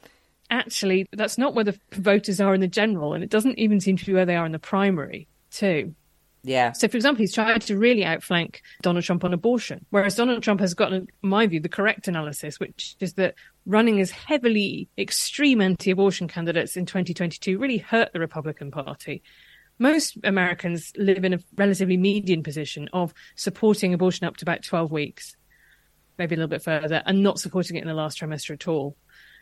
actually, 0.52 1.08
that's 1.14 1.38
not 1.38 1.56
where 1.56 1.64
the 1.64 1.80
voters 1.94 2.40
are 2.40 2.54
in 2.54 2.62
the 2.62 2.68
general. 2.68 3.14
And 3.14 3.24
it 3.24 3.30
doesn't 3.30 3.58
even 3.58 3.80
seem 3.80 3.98
to 3.98 4.06
be 4.06 4.14
where 4.14 4.26
they 4.26 4.36
are 4.36 4.46
in 4.46 4.52
the 4.52 4.60
primary, 4.60 5.28
too. 5.50 5.96
Yeah. 6.44 6.72
So, 6.72 6.88
for 6.88 6.98
example, 6.98 7.22
he's 7.22 7.34
tried 7.34 7.62
to 7.64 7.78
really 7.78 8.04
outflank 8.04 8.62
Donald 8.82 9.04
Trump 9.04 9.24
on 9.24 9.34
abortion, 9.34 9.86
whereas 9.92 10.16
Donald 10.16 10.42
Trump 10.42 10.60
has 10.60 10.74
gotten, 10.74 11.08
in 11.24 11.30
my 11.30 11.46
view, 11.46 11.60
the 11.60 11.70
correct 11.70 12.08
analysis, 12.08 12.60
which 12.60 12.96
is 13.00 13.14
that 13.14 13.36
running 13.66 14.00
as 14.02 14.10
heavily 14.10 14.90
extreme 14.98 15.62
anti 15.62 15.92
abortion 15.92 16.28
candidates 16.28 16.76
in 16.76 16.86
2022 16.86 17.60
really 17.60 17.78
hurt 17.78 18.12
the 18.14 18.20
Republican 18.20 18.72
Party. 18.72 19.22
Most 19.78 20.18
Americans 20.24 20.94
live 20.98 21.24
in 21.24 21.34
a 21.34 21.40
relatively 21.56 21.98
median 21.98 22.44
position 22.44 22.90
of 22.94 23.14
supporting 23.36 23.94
abortion 23.94 24.28
up 24.28 24.38
to 24.38 24.46
about 24.46 24.64
12 24.64 24.92
weeks, 24.92 25.36
maybe 26.18 26.36
a 26.36 26.38
little 26.38 26.50
bit 26.50 26.64
further, 26.64 27.04
and 27.06 27.22
not 27.24 27.40
supporting 27.40 27.78
it 27.78 27.82
in 27.82 27.88
the 27.88 27.94
last 27.94 28.20
trimester 28.20 28.52
at 28.52 28.68
all. 28.68 28.96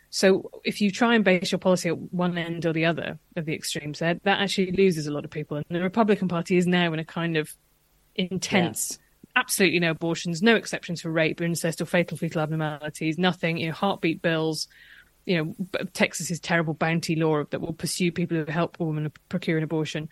So 0.09 0.49
if 0.63 0.81
you 0.81 0.91
try 0.91 1.15
and 1.15 1.23
base 1.23 1.51
your 1.51 1.59
policy 1.59 1.89
at 1.89 1.97
one 1.97 2.37
end 2.37 2.65
or 2.65 2.73
the 2.73 2.85
other 2.85 3.19
of 3.35 3.45
the 3.45 3.53
extremes 3.53 3.99
there, 3.99 4.15
that 4.23 4.39
actually 4.39 4.71
loses 4.71 5.07
a 5.07 5.11
lot 5.11 5.25
of 5.25 5.31
people. 5.31 5.57
And 5.57 5.65
the 5.69 5.81
Republican 5.81 6.27
Party 6.27 6.57
is 6.57 6.65
now 6.65 6.91
in 6.93 6.99
a 6.99 7.05
kind 7.05 7.37
of 7.37 7.53
intense, 8.15 8.97
yeah. 8.99 9.41
absolutely 9.41 9.79
no 9.79 9.91
abortions, 9.91 10.41
no 10.41 10.55
exceptions 10.55 11.01
for 11.01 11.11
rape, 11.11 11.41
incest, 11.41 11.79
or 11.79 11.85
fatal 11.85 12.17
fetal 12.17 12.41
abnormalities, 12.41 13.17
nothing, 13.17 13.57
you 13.57 13.67
know, 13.67 13.73
heartbeat 13.73 14.21
bills, 14.21 14.67
you 15.25 15.37
know, 15.37 15.55
Texas's 15.93 16.39
terrible 16.39 16.73
bounty 16.73 17.15
law 17.15 17.43
that 17.43 17.61
will 17.61 17.73
pursue 17.73 18.11
people 18.11 18.35
who 18.35 18.51
help 18.51 18.77
a 18.79 18.83
woman 18.83 19.11
procure 19.29 19.57
an 19.57 19.63
abortion. 19.63 20.09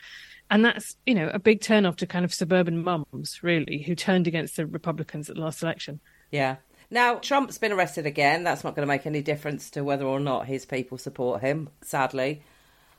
And 0.50 0.64
that's, 0.64 0.96
you 1.06 1.16
know, 1.16 1.30
a 1.34 1.40
big 1.40 1.60
turnoff 1.62 1.98
to 1.98 2.08
kind 2.08 2.24
of 2.24 2.34
suburban 2.34 2.84
mums, 2.84 3.42
really, 3.42 3.82
who 3.82 3.96
turned 3.96 4.28
against 4.28 4.56
the 4.56 4.68
Republicans 4.68 5.30
at 5.30 5.36
the 5.36 5.42
last 5.42 5.64
election. 5.64 6.00
Yeah. 6.32 6.58
Now, 6.90 7.16
Trump's 7.16 7.58
been 7.58 7.74
arrested 7.74 8.06
again. 8.06 8.44
That's 8.44 8.64
not 8.64 8.76
going 8.76 8.88
to 8.88 8.92
make 8.92 9.06
any 9.06 9.22
difference 9.22 9.70
to 9.72 9.84
whether 9.84 10.06
or 10.06 10.20
not 10.20 10.46
his 10.46 10.66
people 10.66 10.98
support 10.98 11.42
him, 11.42 11.70
sadly. 11.82 12.42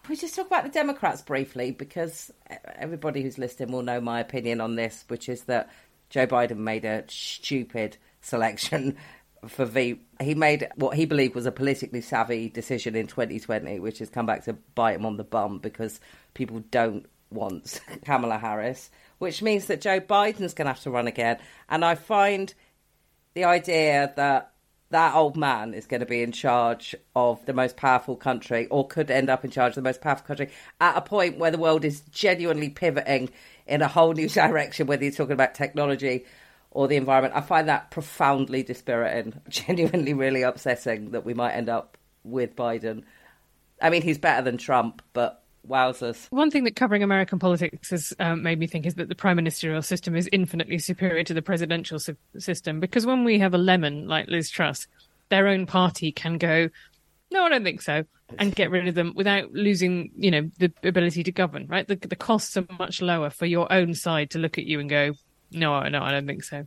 We 0.08 0.16
just 0.16 0.34
talk 0.34 0.46
about 0.46 0.64
the 0.64 0.70
Democrats 0.70 1.22
briefly? 1.22 1.70
Because 1.70 2.30
everybody 2.76 3.22
who's 3.22 3.38
listening 3.38 3.72
will 3.72 3.82
know 3.82 4.00
my 4.00 4.20
opinion 4.20 4.60
on 4.60 4.76
this, 4.76 5.04
which 5.08 5.28
is 5.28 5.44
that 5.44 5.70
Joe 6.10 6.26
Biden 6.26 6.58
made 6.58 6.84
a 6.84 7.04
stupid 7.08 7.96
selection 8.20 8.96
for 9.48 9.64
V. 9.64 10.00
He 10.20 10.34
made 10.34 10.68
what 10.76 10.96
he 10.96 11.06
believed 11.06 11.34
was 11.34 11.46
a 11.46 11.52
politically 11.52 12.00
savvy 12.00 12.48
decision 12.48 12.94
in 12.94 13.06
2020, 13.06 13.80
which 13.80 13.98
has 13.98 14.10
come 14.10 14.26
back 14.26 14.44
to 14.44 14.54
bite 14.74 14.96
him 14.96 15.06
on 15.06 15.16
the 15.16 15.24
bum 15.24 15.58
because 15.58 16.00
people 16.34 16.60
don't 16.70 17.06
want 17.30 17.80
Kamala 18.04 18.38
Harris, 18.38 18.90
which 19.18 19.42
means 19.42 19.66
that 19.66 19.80
Joe 19.80 20.00
Biden's 20.00 20.54
going 20.54 20.66
to 20.66 20.72
have 20.72 20.82
to 20.82 20.90
run 20.90 21.06
again. 21.06 21.38
And 21.68 21.84
I 21.84 21.94
find 21.94 22.52
the 23.38 23.44
idea 23.44 24.12
that 24.16 24.50
that 24.90 25.14
old 25.14 25.36
man 25.36 25.72
is 25.72 25.86
going 25.86 26.00
to 26.00 26.06
be 26.06 26.22
in 26.22 26.32
charge 26.32 26.96
of 27.14 27.44
the 27.46 27.52
most 27.52 27.76
powerful 27.76 28.16
country 28.16 28.66
or 28.66 28.84
could 28.84 29.12
end 29.12 29.30
up 29.30 29.44
in 29.44 29.50
charge 29.50 29.70
of 29.70 29.74
the 29.76 29.82
most 29.82 30.00
powerful 30.00 30.26
country 30.26 30.50
at 30.80 30.96
a 30.96 31.00
point 31.00 31.38
where 31.38 31.52
the 31.52 31.58
world 31.58 31.84
is 31.84 32.00
genuinely 32.10 32.68
pivoting 32.68 33.30
in 33.64 33.80
a 33.80 33.86
whole 33.86 34.12
new 34.12 34.28
direction, 34.42 34.88
whether 34.88 35.04
you're 35.04 35.12
talking 35.12 35.34
about 35.34 35.54
technology 35.54 36.24
or 36.72 36.88
the 36.88 36.96
environment. 36.96 37.32
I 37.36 37.40
find 37.42 37.68
that 37.68 37.92
profoundly 37.92 38.64
dispiriting, 38.64 39.40
genuinely 39.48 40.14
really 40.14 40.42
upsetting 40.42 41.12
that 41.12 41.24
we 41.24 41.32
might 41.32 41.52
end 41.52 41.68
up 41.68 41.96
with 42.24 42.56
Biden. 42.56 43.04
I 43.80 43.90
mean, 43.90 44.02
he's 44.02 44.18
better 44.18 44.42
than 44.42 44.58
Trump, 44.58 45.00
but 45.12 45.44
Wowzers. 45.66 46.26
One 46.30 46.50
thing 46.50 46.64
that 46.64 46.76
covering 46.76 47.02
American 47.02 47.38
politics 47.38 47.90
has 47.90 48.12
um, 48.18 48.42
made 48.42 48.58
me 48.58 48.66
think 48.66 48.86
is 48.86 48.94
that 48.94 49.08
the 49.08 49.14
prime 49.14 49.36
ministerial 49.36 49.82
system 49.82 50.16
is 50.16 50.28
infinitely 50.32 50.78
superior 50.78 51.24
to 51.24 51.34
the 51.34 51.42
presidential 51.42 51.98
system 52.38 52.80
because 52.80 53.06
when 53.06 53.24
we 53.24 53.38
have 53.38 53.54
a 53.54 53.58
lemon 53.58 54.08
like 54.08 54.28
Liz 54.28 54.50
Truss, 54.50 54.86
their 55.28 55.48
own 55.48 55.66
party 55.66 56.12
can 56.12 56.38
go, 56.38 56.68
no, 57.30 57.44
I 57.44 57.48
don't 57.50 57.64
think 57.64 57.82
so, 57.82 58.04
and 58.38 58.54
get 58.54 58.70
rid 58.70 58.88
of 58.88 58.94
them 58.94 59.12
without 59.14 59.52
losing, 59.52 60.10
you 60.16 60.30
know, 60.30 60.50
the 60.58 60.72
ability 60.82 61.22
to 61.24 61.32
govern. 61.32 61.66
Right? 61.66 61.86
The 61.86 61.96
the 61.96 62.16
costs 62.16 62.56
are 62.56 62.66
much 62.78 63.02
lower 63.02 63.30
for 63.30 63.46
your 63.46 63.70
own 63.72 63.94
side 63.94 64.30
to 64.30 64.38
look 64.38 64.58
at 64.58 64.64
you 64.64 64.80
and 64.80 64.88
go, 64.88 65.12
no, 65.50 65.82
no, 65.88 66.02
I 66.02 66.10
don't 66.10 66.26
think 66.26 66.44
so. 66.44 66.66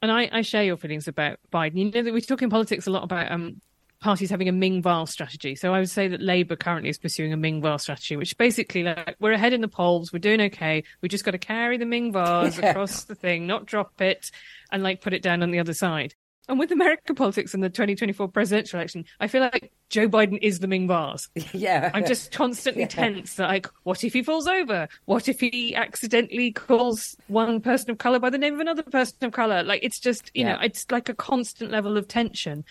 And 0.00 0.12
I, 0.12 0.28
I 0.32 0.42
share 0.42 0.62
your 0.62 0.76
feelings 0.76 1.08
about 1.08 1.38
Biden. 1.52 1.76
You 1.76 1.90
know 1.90 2.02
that 2.02 2.14
we 2.14 2.20
talk 2.20 2.42
in 2.42 2.50
politics 2.50 2.86
a 2.86 2.90
lot 2.90 3.02
about 3.02 3.32
um, 3.32 3.60
parties 4.00 4.30
having 4.30 4.48
a 4.48 4.52
Ming 4.52 4.82
Vase 4.82 5.10
strategy. 5.10 5.54
So 5.54 5.74
I 5.74 5.80
would 5.80 5.90
say 5.90 6.08
that 6.08 6.20
Labour 6.20 6.56
currently 6.56 6.90
is 6.90 6.98
pursuing 6.98 7.32
a 7.32 7.36
Ming 7.36 7.60
Vase 7.60 7.82
strategy, 7.82 8.16
which 8.16 8.36
basically 8.36 8.84
like 8.84 9.16
we're 9.18 9.32
ahead 9.32 9.52
in 9.52 9.60
the 9.60 9.68
polls, 9.68 10.12
we're 10.12 10.18
doing 10.20 10.40
okay. 10.42 10.84
We 11.00 11.08
just 11.08 11.24
got 11.24 11.32
to 11.32 11.38
carry 11.38 11.78
the 11.78 11.86
Ming 11.86 12.12
Vase 12.12 12.58
yeah. 12.58 12.70
across 12.70 13.04
the 13.04 13.14
thing, 13.14 13.46
not 13.46 13.66
drop 13.66 14.00
it, 14.00 14.30
and 14.70 14.82
like 14.82 15.00
put 15.00 15.14
it 15.14 15.22
down 15.22 15.42
on 15.42 15.50
the 15.50 15.58
other 15.58 15.74
side. 15.74 16.14
And 16.48 16.58
with 16.58 16.72
American 16.72 17.14
politics 17.14 17.52
and 17.52 17.62
the 17.62 17.68
2024 17.68 18.28
presidential 18.28 18.78
election, 18.78 19.04
I 19.20 19.28
feel 19.28 19.42
like 19.42 19.70
Joe 19.90 20.08
Biden 20.08 20.38
is 20.40 20.60
the 20.60 20.66
Ming 20.66 20.88
Vase. 20.88 21.28
Yeah. 21.52 21.90
I'm 21.92 22.06
just 22.06 22.32
constantly 22.32 22.82
yeah. 22.82 22.88
tense. 22.88 23.38
Like, 23.38 23.66
what 23.82 24.02
if 24.02 24.14
he 24.14 24.22
falls 24.22 24.46
over? 24.46 24.88
What 25.04 25.28
if 25.28 25.40
he 25.40 25.74
accidentally 25.74 26.52
calls 26.52 27.16
one 27.26 27.60
person 27.60 27.90
of 27.90 27.98
color 27.98 28.18
by 28.18 28.30
the 28.30 28.38
name 28.38 28.54
of 28.54 28.60
another 28.60 28.82
person 28.82 29.18
of 29.22 29.32
color? 29.32 29.62
Like, 29.62 29.82
it's 29.82 30.00
just, 30.00 30.30
you 30.32 30.46
yeah. 30.46 30.54
know, 30.54 30.60
it's 30.62 30.86
like 30.90 31.10
a 31.10 31.14
constant 31.14 31.70
level 31.70 31.98
of 31.98 32.08
tension 32.08 32.64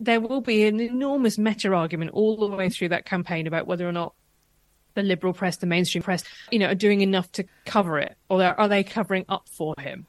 there 0.00 0.20
will 0.20 0.40
be 0.40 0.64
an 0.64 0.80
enormous 0.80 1.38
meta 1.38 1.72
argument 1.72 2.10
all 2.12 2.36
the 2.36 2.54
way 2.54 2.68
through 2.68 2.90
that 2.90 3.04
campaign 3.04 3.46
about 3.46 3.66
whether 3.66 3.88
or 3.88 3.92
not 3.92 4.14
the 4.94 5.02
liberal 5.02 5.32
press, 5.32 5.58
the 5.58 5.66
mainstream 5.66 6.02
press, 6.02 6.24
you 6.50 6.58
know, 6.58 6.68
are 6.68 6.74
doing 6.74 7.02
enough 7.02 7.30
to 7.32 7.44
cover 7.64 7.98
it, 7.98 8.16
or 8.28 8.42
are 8.42 8.68
they 8.68 8.82
covering 8.82 9.24
up 9.28 9.48
for 9.48 9.74
him? 9.78 10.06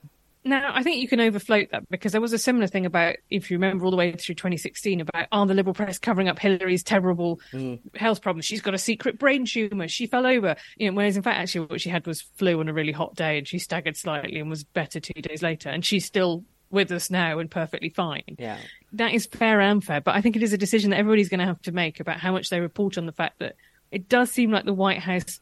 Now, 0.47 0.71
I 0.73 0.81
think 0.81 1.01
you 1.01 1.09
can 1.09 1.19
overfloat 1.19 1.71
that 1.71 1.89
because 1.89 2.13
there 2.13 2.21
was 2.21 2.31
a 2.31 2.37
similar 2.37 2.67
thing 2.67 2.85
about, 2.85 3.17
if 3.29 3.51
you 3.51 3.57
remember 3.57 3.83
all 3.83 3.91
the 3.91 3.97
way 3.97 4.13
through 4.13 4.35
2016, 4.35 5.01
about 5.01 5.27
are 5.29 5.45
the 5.45 5.53
liberal 5.53 5.73
press 5.73 5.99
covering 5.99 6.29
up 6.29 6.39
Hillary's 6.39 6.83
terrible 6.83 7.41
mm. 7.51 7.79
health 7.95 8.21
problems? 8.21 8.45
She's 8.45 8.61
got 8.61 8.73
a 8.73 8.77
secret 8.77 9.19
brain 9.19 9.45
tumor. 9.45 9.89
She 9.89 10.07
fell 10.07 10.25
over. 10.25 10.55
You 10.77 10.89
know, 10.89 10.95
whereas 10.95 11.17
in 11.17 11.23
fact, 11.23 11.37
actually, 11.37 11.67
what 11.67 11.81
she 11.81 11.89
had 11.89 12.07
was 12.07 12.21
flu 12.21 12.61
on 12.61 12.69
a 12.69 12.73
really 12.73 12.93
hot 12.93 13.15
day, 13.15 13.37
and 13.37 13.47
she 13.47 13.59
staggered 13.59 13.97
slightly 13.97 14.39
and 14.39 14.49
was 14.49 14.63
better 14.63 15.01
two 15.01 15.21
days 15.21 15.43
later. 15.43 15.69
And 15.69 15.83
she's 15.83 16.05
still 16.05 16.45
with 16.69 16.91
us 16.91 17.09
now 17.09 17.39
and 17.39 17.51
perfectly 17.51 17.89
fine. 17.89 18.23
Yeah. 18.37 18.57
That 18.93 19.13
is 19.13 19.25
fair 19.25 19.59
and 19.59 19.83
fair, 19.83 20.01
but 20.01 20.15
I 20.15 20.21
think 20.21 20.35
it 20.35 20.43
is 20.43 20.53
a 20.53 20.57
decision 20.57 20.91
that 20.91 20.99
everybody's 20.99 21.29
going 21.29 21.39
to 21.39 21.45
have 21.45 21.61
to 21.63 21.71
make 21.71 21.99
about 21.99 22.19
how 22.19 22.31
much 22.31 22.49
they 22.49 22.59
report 22.59 22.97
on 22.97 23.05
the 23.05 23.11
fact 23.11 23.39
that 23.39 23.55
it 23.91 24.09
does 24.09 24.31
seem 24.31 24.51
like 24.51 24.65
the 24.65 24.73
White 24.73 24.99
House 24.99 25.39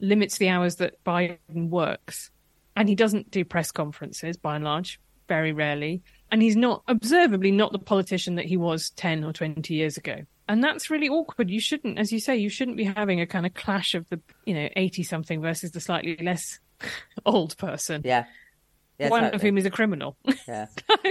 limits 0.00 0.38
the 0.38 0.48
hours 0.48 0.76
that 0.76 1.02
Biden 1.04 1.68
works. 1.68 2.30
And 2.74 2.88
he 2.88 2.94
doesn't 2.94 3.30
do 3.30 3.44
press 3.44 3.70
conferences 3.70 4.36
by 4.36 4.56
and 4.56 4.64
large, 4.64 5.00
very 5.28 5.52
rarely. 5.52 6.02
And 6.30 6.42
he's 6.42 6.56
not, 6.56 6.82
observably, 6.88 7.50
not 7.50 7.72
the 7.72 7.78
politician 7.78 8.34
that 8.34 8.44
he 8.44 8.56
was 8.56 8.90
10 8.90 9.24
or 9.24 9.32
20 9.32 9.72
years 9.72 9.96
ago. 9.96 10.22
And 10.48 10.62
that's 10.62 10.90
really 10.90 11.08
awkward. 11.08 11.50
You 11.50 11.60
shouldn't, 11.60 11.98
as 11.98 12.12
you 12.12 12.20
say, 12.20 12.36
you 12.36 12.48
shouldn't 12.48 12.76
be 12.76 12.84
having 12.84 13.20
a 13.20 13.26
kind 13.26 13.46
of 13.46 13.54
clash 13.54 13.94
of 13.94 14.08
the, 14.10 14.20
you 14.44 14.54
know, 14.54 14.68
80 14.76 15.02
something 15.02 15.40
versus 15.40 15.72
the 15.72 15.80
slightly 15.80 16.16
less 16.20 16.60
old 17.26 17.56
person. 17.56 18.02
Yeah. 18.04 18.26
Yeah, 18.98 19.10
one 19.10 19.22
totally. 19.22 19.36
of 19.36 19.42
whom 19.42 19.58
is 19.58 19.66
a 19.66 19.70
criminal. 19.70 20.16
Yeah. 20.48 20.66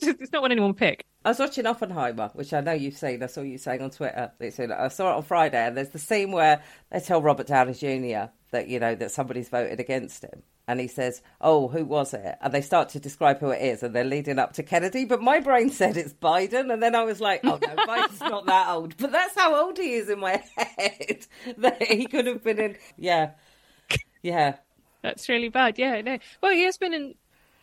it's, 0.00 0.32
not 0.32 0.42
what 0.42 0.52
anyone 0.52 0.74
pick. 0.74 1.04
I 1.24 1.30
was 1.30 1.38
watching 1.38 1.66
Oppenheimer, 1.66 2.30
which 2.34 2.52
I 2.52 2.60
know 2.60 2.72
you've 2.72 2.96
seen. 2.96 3.22
I 3.22 3.26
saw 3.26 3.40
you 3.40 3.56
saying 3.58 3.80
on 3.80 3.90
Twitter. 3.90 4.32
I 4.40 4.88
saw 4.88 5.10
it 5.12 5.16
on 5.16 5.22
Friday, 5.22 5.66
and 5.66 5.76
there's 5.76 5.90
the 5.90 5.98
scene 5.98 6.32
where 6.32 6.62
they 6.90 7.00
tell 7.00 7.22
Robert 7.22 7.46
Downey 7.46 7.72
Jr. 7.74 8.30
that 8.50 8.68
you 8.68 8.78
know 8.78 8.94
that 8.94 9.10
somebody's 9.10 9.48
voted 9.48 9.80
against 9.80 10.22
him, 10.22 10.42
and 10.68 10.80
he 10.80 10.86
says, 10.86 11.22
"Oh, 11.40 11.68
who 11.68 11.84
was 11.84 12.12
it?" 12.12 12.36
And 12.42 12.52
they 12.52 12.60
start 12.60 12.90
to 12.90 13.00
describe 13.00 13.40
who 13.40 13.50
it 13.50 13.62
is, 13.62 13.82
and 13.82 13.94
they're 13.94 14.04
leading 14.04 14.38
up 14.38 14.52
to 14.54 14.62
Kennedy. 14.62 15.06
But 15.06 15.22
my 15.22 15.40
brain 15.40 15.70
said 15.70 15.96
it's 15.96 16.12
Biden, 16.12 16.72
and 16.72 16.82
then 16.82 16.94
I 16.94 17.04
was 17.04 17.20
like, 17.20 17.40
"Oh 17.44 17.58
no, 17.60 17.74
Biden's 17.86 18.20
not 18.20 18.46
that 18.46 18.68
old." 18.68 18.96
But 18.98 19.12
that's 19.12 19.34
how 19.34 19.54
old 19.64 19.78
he 19.78 19.94
is 19.94 20.10
in 20.10 20.20
my 20.20 20.42
head. 20.56 21.26
that 21.58 21.82
he 21.82 22.06
could 22.06 22.26
have 22.26 22.44
been 22.44 22.58
in. 22.58 22.76
Yeah, 22.98 23.30
yeah. 24.22 24.56
That's 25.02 25.28
really 25.28 25.50
bad. 25.50 25.78
Yeah, 25.78 26.00
no. 26.00 26.18
Well, 26.42 26.52
he 26.52 26.64
has 26.64 26.78
been 26.78 26.94
in. 26.94 27.14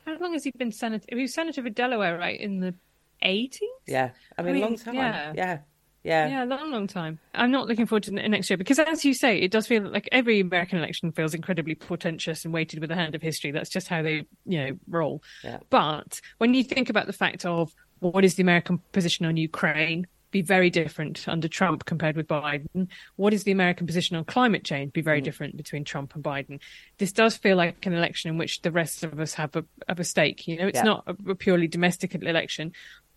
How 0.06 0.18
long 0.20 0.34
has 0.34 0.44
he 0.44 0.52
been 0.52 0.72
senator? 0.72 1.06
He 1.10 1.22
was 1.22 1.34
senator 1.34 1.62
for 1.62 1.70
Delaware, 1.70 2.18
right, 2.18 2.40
in 2.40 2.60
the 2.60 2.74
eighties. 3.22 3.70
Yeah, 3.88 4.12
I 4.38 4.42
mean, 4.42 4.50
I 4.50 4.54
mean, 4.54 4.62
long 4.62 4.78
time. 4.78 4.96
Yeah. 4.96 5.34
yeah. 5.36 5.58
Yeah. 6.04 6.28
Yeah, 6.30 6.44
long, 6.46 6.72
long 6.72 6.88
time. 6.88 7.20
I'm 7.36 7.52
not 7.52 7.68
looking 7.68 7.86
forward 7.86 8.04
to 8.04 8.12
next 8.12 8.50
year 8.50 8.58
because, 8.58 8.80
as 8.80 9.06
you 9.06 9.14
say, 9.14 9.38
it 9.38 9.52
does 9.52 9.68
feel 9.68 9.84
like 9.84 10.10
every 10.12 10.40
American 10.40 10.80
election 10.80 11.12
feels 11.12 11.36
incredibly 11.36 11.76
portentous 11.76 12.44
and 12.44 12.52
weighted 12.52 12.80
with 12.80 12.90
the 12.90 12.96
hand 12.96 13.14
of 13.14 13.22
history. 13.22 13.52
That's 13.52 13.70
just 13.70 13.88
how 13.88 14.02
they, 14.02 14.26
you 14.46 14.58
know, 14.66 14.80
roll. 14.88 15.22
Yeah. 15.44 15.60
But 15.70 16.20
when 16.40 16.56
you 16.56 16.64
think 16.64 16.90
about 16.90 17.06
the 17.06 17.14
fact 17.14 17.46
of 17.46 17.76
what 18.00 18.26
is 18.26 18.34
the 18.34 18.42
American 18.42 18.80
position 18.94 19.28
on 19.28 19.38
Ukraine, 19.38 20.08
be 20.32 20.42
very 20.42 20.70
different 20.70 21.28
under 21.28 21.48
Trump 21.48 21.86
compared 21.86 22.16
with 22.16 22.28
Biden? 22.28 22.88
What 23.18 23.34
is 23.34 23.44
the 23.44 23.52
American 23.52 23.86
position 23.86 24.16
on 24.16 24.26
climate 24.26 24.64
change? 24.64 24.94
Be 24.94 25.02
very 25.02 25.22
mm. 25.22 25.26
different 25.26 25.58
between 25.58 25.84
Trump 25.84 26.16
and 26.16 26.24
Biden. 26.24 26.60
This 26.98 27.12
does 27.12 27.38
feel 27.38 27.58
like 27.58 27.86
an 27.86 27.94
election 27.94 28.30
in 28.30 28.38
which 28.38 28.62
the 28.62 28.72
rest 28.72 29.04
of 29.04 29.20
us 29.20 29.34
have 29.36 29.56
a, 29.56 29.66
have 29.88 30.00
a 30.00 30.04
stake. 30.04 30.48
You 30.48 30.58
know, 30.58 30.68
it's 30.68 30.78
yeah. 30.78 30.84
not 30.84 31.04
a, 31.08 31.32
a 31.32 31.36
purely 31.36 31.68
domestic 31.68 32.16
election. 32.16 32.74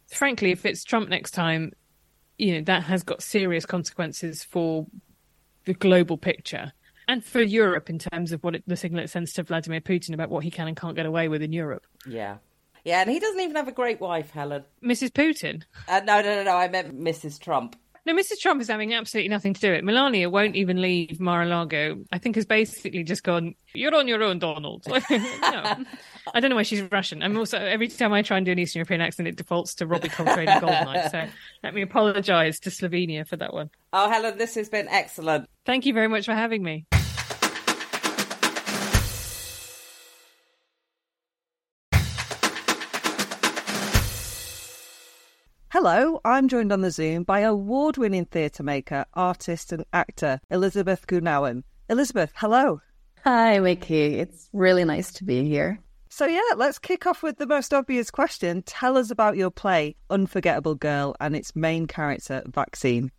Frankly, 0.08 0.50
if 0.50 0.66
it's 0.66 0.84
Trump 0.84 1.08
next 1.08 1.30
time, 1.30 1.72
you 2.36 2.54
know, 2.54 2.60
that 2.62 2.82
has 2.84 3.02
got 3.02 3.22
serious 3.22 3.64
consequences 3.64 4.42
for 4.42 4.86
the 5.64 5.74
global 5.74 6.18
picture 6.18 6.72
and 7.08 7.24
for 7.24 7.40
Europe 7.40 7.90
in 7.90 7.98
terms 7.98 8.32
of 8.32 8.42
what 8.42 8.54
it, 8.54 8.64
the 8.66 8.76
signal 8.76 9.02
it 9.02 9.10
sends 9.10 9.32
to 9.34 9.42
Vladimir 9.42 9.80
Putin 9.80 10.14
about 10.14 10.30
what 10.30 10.44
he 10.44 10.50
can 10.50 10.68
and 10.68 10.76
can't 10.76 10.96
get 10.96 11.06
away 11.06 11.28
with 11.28 11.42
in 11.42 11.52
Europe. 11.52 11.86
Yeah. 12.06 12.38
Yeah, 12.84 13.00
and 13.00 13.10
he 13.10 13.18
doesn't 13.18 13.40
even 13.40 13.56
have 13.56 13.68
a 13.68 13.72
great 13.72 14.00
wife, 14.00 14.30
Helen. 14.30 14.64
Mrs. 14.82 15.10
Putin? 15.10 15.62
Uh, 15.88 16.00
no, 16.04 16.20
no, 16.20 16.36
no, 16.36 16.42
no. 16.44 16.56
I 16.56 16.68
meant 16.68 16.98
Mrs. 16.98 17.40
Trump. 17.40 17.76
No, 18.06 18.14
Mrs. 18.14 18.38
Trump 18.38 18.60
is 18.60 18.68
having 18.68 18.92
absolutely 18.92 19.30
nothing 19.30 19.54
to 19.54 19.60
do 19.62 19.70
with 19.70 19.78
it. 19.78 19.84
Melania 19.84 20.28
won't 20.28 20.56
even 20.56 20.82
leave 20.82 21.18
Mar-a-Lago. 21.20 22.04
I 22.12 22.18
think 22.18 22.36
has 22.36 22.44
basically 22.44 23.02
just 23.02 23.22
gone, 23.22 23.54
you're 23.72 23.94
on 23.94 24.06
your 24.06 24.22
own, 24.22 24.38
Donald. 24.38 24.84
no. 24.88 24.96
I 25.10 26.40
don't 26.40 26.50
know 26.50 26.56
why 26.56 26.64
she's 26.64 26.82
Russian. 26.92 27.22
I'm 27.22 27.38
also, 27.38 27.58
every 27.58 27.88
time 27.88 28.12
I 28.12 28.20
try 28.20 28.36
and 28.36 28.44
do 28.44 28.52
an 28.52 28.58
Eastern 28.58 28.80
European 28.80 29.00
accent, 29.00 29.28
it 29.28 29.36
defaults 29.36 29.74
to 29.76 29.86
Robbie 29.86 30.10
Coltrane 30.10 30.48
and 30.48 30.62
Goldeneye. 30.62 31.10
So 31.10 31.26
let 31.62 31.72
me 31.72 31.80
apologise 31.80 32.60
to 32.60 32.70
Slovenia 32.70 33.26
for 33.26 33.38
that 33.38 33.54
one. 33.54 33.70
Oh, 33.94 34.10
Helen, 34.10 34.36
this 34.36 34.54
has 34.56 34.68
been 34.68 34.88
excellent. 34.88 35.48
Thank 35.64 35.86
you 35.86 35.94
very 35.94 36.08
much 36.08 36.26
for 36.26 36.34
having 36.34 36.62
me. 36.62 36.84
Hello, 45.86 46.18
I'm 46.24 46.48
joined 46.48 46.72
on 46.72 46.80
the 46.80 46.90
Zoom 46.90 47.24
by 47.24 47.40
award 47.40 47.98
winning 47.98 48.24
theatre 48.24 48.62
maker, 48.62 49.04
artist, 49.12 49.70
and 49.70 49.84
actor 49.92 50.40
Elisabeth 50.48 51.06
Gunawan. 51.06 51.62
Elisabeth, 51.90 52.32
hello. 52.36 52.80
Hi, 53.22 53.60
Vicky. 53.60 54.14
It's 54.14 54.48
really 54.54 54.86
nice 54.86 55.12
to 55.12 55.24
be 55.24 55.46
here. 55.46 55.78
So, 56.08 56.24
yeah, 56.24 56.40
let's 56.56 56.78
kick 56.78 57.06
off 57.06 57.22
with 57.22 57.36
the 57.36 57.46
most 57.46 57.74
obvious 57.74 58.10
question. 58.10 58.62
Tell 58.62 58.96
us 58.96 59.10
about 59.10 59.36
your 59.36 59.50
play, 59.50 59.94
Unforgettable 60.08 60.74
Girl, 60.74 61.16
and 61.20 61.36
its 61.36 61.54
main 61.54 61.86
character, 61.86 62.42
Vaccine. 62.46 63.12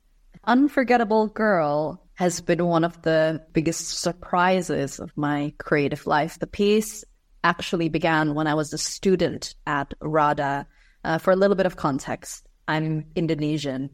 Unforgettable 0.46 1.28
Girl 1.28 2.02
has 2.16 2.42
been 2.42 2.66
one 2.66 2.84
of 2.84 3.00
the 3.04 3.46
biggest 3.54 4.00
surprises 4.00 5.00
of 5.00 5.16
my 5.16 5.54
creative 5.60 6.08
life. 6.08 6.40
The 6.40 6.48
piece 6.48 7.04
actually 7.44 7.90
began 7.90 8.34
when 8.34 8.48
I 8.48 8.56
was 8.56 8.74
a 8.74 8.80
student 8.80 9.54
at 9.68 9.94
RADA. 10.02 10.66
Uh, 11.04 11.20
for 11.20 11.30
a 11.30 11.36
little 11.36 11.56
bit 11.56 11.68
of 11.68 11.76
context, 11.76 12.45
I'm 12.68 13.06
Indonesian. 13.16 13.90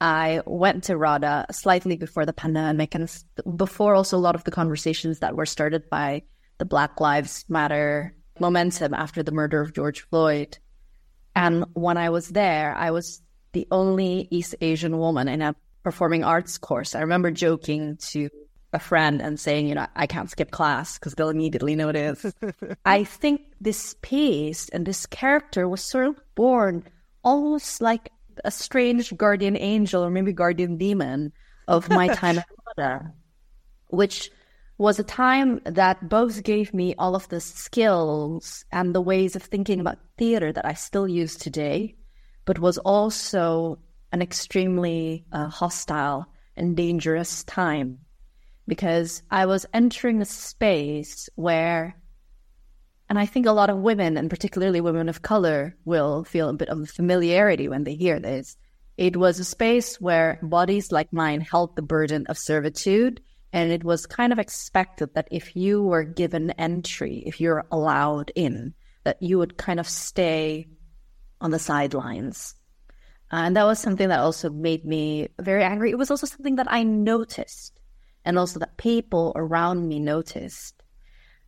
I 0.00 0.42
went 0.46 0.84
to 0.84 0.96
RADA 0.96 1.46
slightly 1.50 1.96
before 1.96 2.26
the 2.26 2.32
pandemic 2.32 2.94
and 2.94 3.10
before 3.56 3.94
also 3.94 4.16
a 4.16 4.18
lot 4.18 4.34
of 4.34 4.44
the 4.44 4.50
conversations 4.50 5.20
that 5.20 5.36
were 5.36 5.46
started 5.46 5.88
by 5.88 6.22
the 6.58 6.64
Black 6.64 7.00
Lives 7.00 7.44
Matter 7.48 8.14
momentum 8.38 8.94
after 8.94 9.22
the 9.22 9.32
murder 9.32 9.60
of 9.60 9.72
George 9.72 10.02
Floyd. 10.08 10.58
And 11.34 11.64
when 11.74 11.96
I 11.96 12.10
was 12.10 12.28
there, 12.28 12.74
I 12.74 12.90
was 12.90 13.22
the 13.52 13.66
only 13.70 14.28
East 14.30 14.56
Asian 14.60 14.98
woman 14.98 15.28
in 15.28 15.42
a 15.42 15.54
performing 15.82 16.24
arts 16.24 16.58
course. 16.58 16.94
I 16.94 17.00
remember 17.00 17.30
joking 17.30 17.96
to 18.08 18.28
a 18.72 18.78
friend 18.78 19.22
and 19.22 19.38
saying, 19.38 19.68
you 19.68 19.74
know, 19.74 19.86
I 19.94 20.06
can't 20.06 20.30
skip 20.30 20.50
class 20.50 20.98
because 20.98 21.14
they'll 21.14 21.28
immediately 21.28 21.76
notice. 21.76 22.26
I 22.84 23.04
think 23.04 23.42
this 23.60 23.94
piece 24.02 24.68
and 24.70 24.84
this 24.84 25.06
character 25.06 25.68
was 25.68 25.82
sort 25.82 26.08
of 26.08 26.20
born 26.34 26.84
almost 27.24 27.80
like 27.80 28.10
a 28.44 28.50
strange 28.50 29.16
guardian 29.16 29.56
angel 29.56 30.04
or 30.04 30.10
maybe 30.10 30.32
guardian 30.32 30.76
demon 30.76 31.32
of 31.68 31.88
my 31.88 32.08
time 32.22 32.38
at 32.38 32.46
which 33.88 34.30
was 34.76 34.98
a 34.98 35.04
time 35.04 35.60
that 35.64 36.08
both 36.08 36.42
gave 36.42 36.74
me 36.74 36.94
all 36.98 37.14
of 37.14 37.28
the 37.28 37.40
skills 37.40 38.64
and 38.72 38.94
the 38.94 39.00
ways 39.00 39.36
of 39.36 39.42
thinking 39.42 39.80
about 39.80 39.98
theater 40.18 40.52
that 40.52 40.66
I 40.66 40.74
still 40.74 41.06
use 41.06 41.36
today, 41.36 41.94
but 42.44 42.58
was 42.58 42.78
also 42.78 43.78
an 44.12 44.20
extremely 44.20 45.24
uh, 45.32 45.46
hostile 45.48 46.26
and 46.56 46.76
dangerous 46.76 47.44
time 47.44 47.98
because 48.66 49.22
I 49.30 49.46
was 49.46 49.66
entering 49.72 50.20
a 50.20 50.24
space 50.24 51.28
where, 51.36 51.96
and 53.14 53.20
I 53.20 53.26
think 53.26 53.46
a 53.46 53.52
lot 53.52 53.70
of 53.70 53.78
women, 53.78 54.16
and 54.16 54.28
particularly 54.28 54.80
women 54.80 55.08
of 55.08 55.22
color, 55.22 55.76
will 55.84 56.24
feel 56.24 56.48
a 56.48 56.52
bit 56.52 56.68
of 56.68 56.90
familiarity 56.90 57.68
when 57.68 57.84
they 57.84 57.94
hear 57.94 58.18
this. 58.18 58.56
It 58.96 59.16
was 59.16 59.38
a 59.38 59.44
space 59.44 60.00
where 60.00 60.40
bodies 60.42 60.90
like 60.90 61.12
mine 61.12 61.40
held 61.40 61.76
the 61.76 61.82
burden 61.82 62.26
of 62.26 62.36
servitude. 62.36 63.20
And 63.52 63.70
it 63.70 63.84
was 63.84 64.06
kind 64.06 64.32
of 64.32 64.40
expected 64.40 65.14
that 65.14 65.28
if 65.30 65.54
you 65.54 65.80
were 65.80 66.02
given 66.02 66.50
entry, 66.58 67.22
if 67.24 67.40
you're 67.40 67.64
allowed 67.70 68.32
in, 68.34 68.74
that 69.04 69.22
you 69.22 69.38
would 69.38 69.56
kind 69.56 69.78
of 69.78 69.88
stay 69.88 70.66
on 71.40 71.52
the 71.52 71.60
sidelines. 71.60 72.56
And 73.30 73.56
that 73.56 73.62
was 73.62 73.78
something 73.78 74.08
that 74.08 74.18
also 74.18 74.50
made 74.50 74.84
me 74.84 75.28
very 75.40 75.62
angry. 75.62 75.92
It 75.92 75.98
was 75.98 76.10
also 76.10 76.26
something 76.26 76.56
that 76.56 76.66
I 76.68 76.82
noticed 76.82 77.78
and 78.24 78.40
also 78.40 78.58
that 78.58 78.76
people 78.76 79.32
around 79.36 79.86
me 79.86 80.00
noticed. 80.00 80.82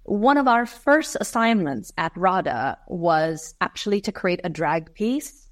One 0.06 0.36
of 0.36 0.46
our 0.46 0.66
first 0.66 1.16
assignments 1.20 1.92
at 1.98 2.16
RADA 2.16 2.78
was 2.86 3.54
actually 3.60 4.00
to 4.02 4.12
create 4.12 4.40
a 4.44 4.48
drag 4.48 4.94
piece, 4.94 5.48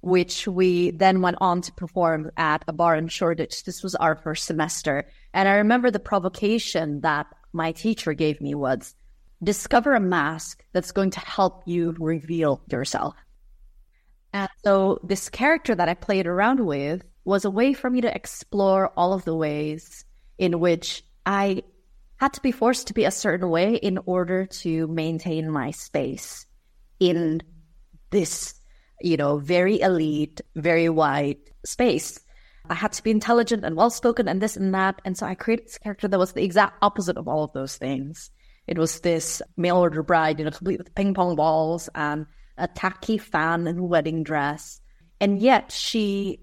which 0.00 0.48
we 0.48 0.92
then 0.92 1.20
went 1.20 1.36
on 1.42 1.60
to 1.60 1.72
perform 1.72 2.30
at 2.38 2.64
a 2.66 2.72
bar 2.72 2.96
in 2.96 3.08
Shoreditch. 3.08 3.64
This 3.64 3.82
was 3.82 3.94
our 3.94 4.16
first 4.16 4.46
semester. 4.46 5.06
And 5.34 5.46
I 5.46 5.56
remember 5.56 5.90
the 5.90 5.98
provocation 5.98 7.02
that 7.02 7.26
my 7.52 7.72
teacher 7.72 8.14
gave 8.14 8.40
me 8.40 8.54
was 8.54 8.94
discover 9.42 9.94
a 9.94 10.00
mask 10.00 10.64
that's 10.72 10.92
going 10.92 11.10
to 11.10 11.20
help 11.20 11.62
you 11.66 11.94
reveal 11.98 12.62
yourself. 12.72 13.14
And 14.32 14.48
so 14.64 15.00
this 15.02 15.28
character 15.28 15.74
that 15.74 15.88
I 15.88 15.94
played 15.94 16.26
around 16.26 16.64
with 16.64 17.02
was 17.26 17.44
a 17.44 17.50
way 17.50 17.74
for 17.74 17.90
me 17.90 18.00
to 18.00 18.14
explore 18.14 18.88
all 18.96 19.12
of 19.12 19.26
the 19.26 19.36
ways 19.36 20.06
in 20.38 20.60
which 20.60 21.04
I 21.26 21.62
had 22.18 22.32
to 22.34 22.42
be 22.42 22.52
forced 22.52 22.86
to 22.86 22.94
be 22.94 23.04
a 23.04 23.10
certain 23.10 23.48
way 23.50 23.74
in 23.74 23.98
order 24.06 24.46
to 24.46 24.86
maintain 24.86 25.50
my 25.50 25.70
space 25.70 26.46
in 26.98 27.42
this, 28.10 28.54
you 29.00 29.16
know, 29.16 29.38
very 29.38 29.80
elite, 29.80 30.40
very 30.54 30.88
white 30.88 31.50
space. 31.64 32.18
I 32.68 32.74
had 32.74 32.92
to 32.92 33.02
be 33.02 33.10
intelligent 33.10 33.64
and 33.64 33.76
well 33.76 33.90
spoken 33.90 34.28
and 34.28 34.40
this 34.40 34.56
and 34.56 34.74
that. 34.74 35.00
And 35.04 35.16
so 35.16 35.26
I 35.26 35.34
created 35.34 35.66
this 35.66 35.78
character 35.78 36.08
that 36.08 36.18
was 36.18 36.32
the 36.32 36.42
exact 36.42 36.78
opposite 36.82 37.16
of 37.16 37.28
all 37.28 37.44
of 37.44 37.52
those 37.52 37.76
things. 37.76 38.30
It 38.66 38.78
was 38.78 39.00
this 39.00 39.40
mail 39.56 39.76
order 39.76 40.02
bride, 40.02 40.38
you 40.38 40.44
know, 40.44 40.50
complete 40.50 40.78
with 40.78 40.94
ping 40.94 41.14
pong 41.14 41.36
balls 41.36 41.88
and 41.94 42.26
a 42.58 42.66
tacky 42.66 43.18
fan 43.18 43.66
and 43.66 43.88
wedding 43.88 44.24
dress. 44.24 44.80
And 45.20 45.38
yet 45.38 45.70
she 45.70 46.40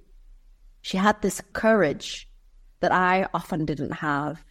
she 0.81 0.97
had 0.97 1.21
this 1.21 1.41
courage 1.53 2.29
that 2.81 2.91
I 2.91 3.27
often 3.33 3.65
didn't 3.65 3.91
have. 3.93 4.43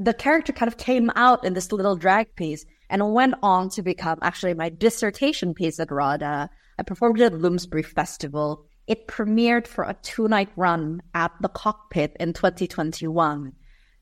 The 0.00 0.14
character 0.14 0.54
kind 0.54 0.66
of 0.66 0.78
came 0.78 1.10
out 1.14 1.44
in 1.44 1.52
this 1.52 1.72
little 1.72 1.94
drag 1.94 2.34
piece 2.34 2.64
and 2.88 3.12
went 3.12 3.34
on 3.42 3.68
to 3.68 3.82
become 3.82 4.18
actually 4.22 4.54
my 4.54 4.70
dissertation 4.70 5.52
piece 5.52 5.78
at 5.78 5.90
RADA. 5.90 6.48
I 6.78 6.82
performed 6.82 7.20
it 7.20 7.24
at 7.24 7.38
Bloomsbury 7.38 7.82
Festival. 7.82 8.64
It 8.86 9.06
premiered 9.08 9.66
for 9.66 9.84
a 9.84 9.94
two 10.02 10.26
night 10.26 10.48
run 10.56 11.02
at 11.12 11.32
the 11.42 11.50
cockpit 11.50 12.16
in 12.18 12.32
2021. 12.32 13.52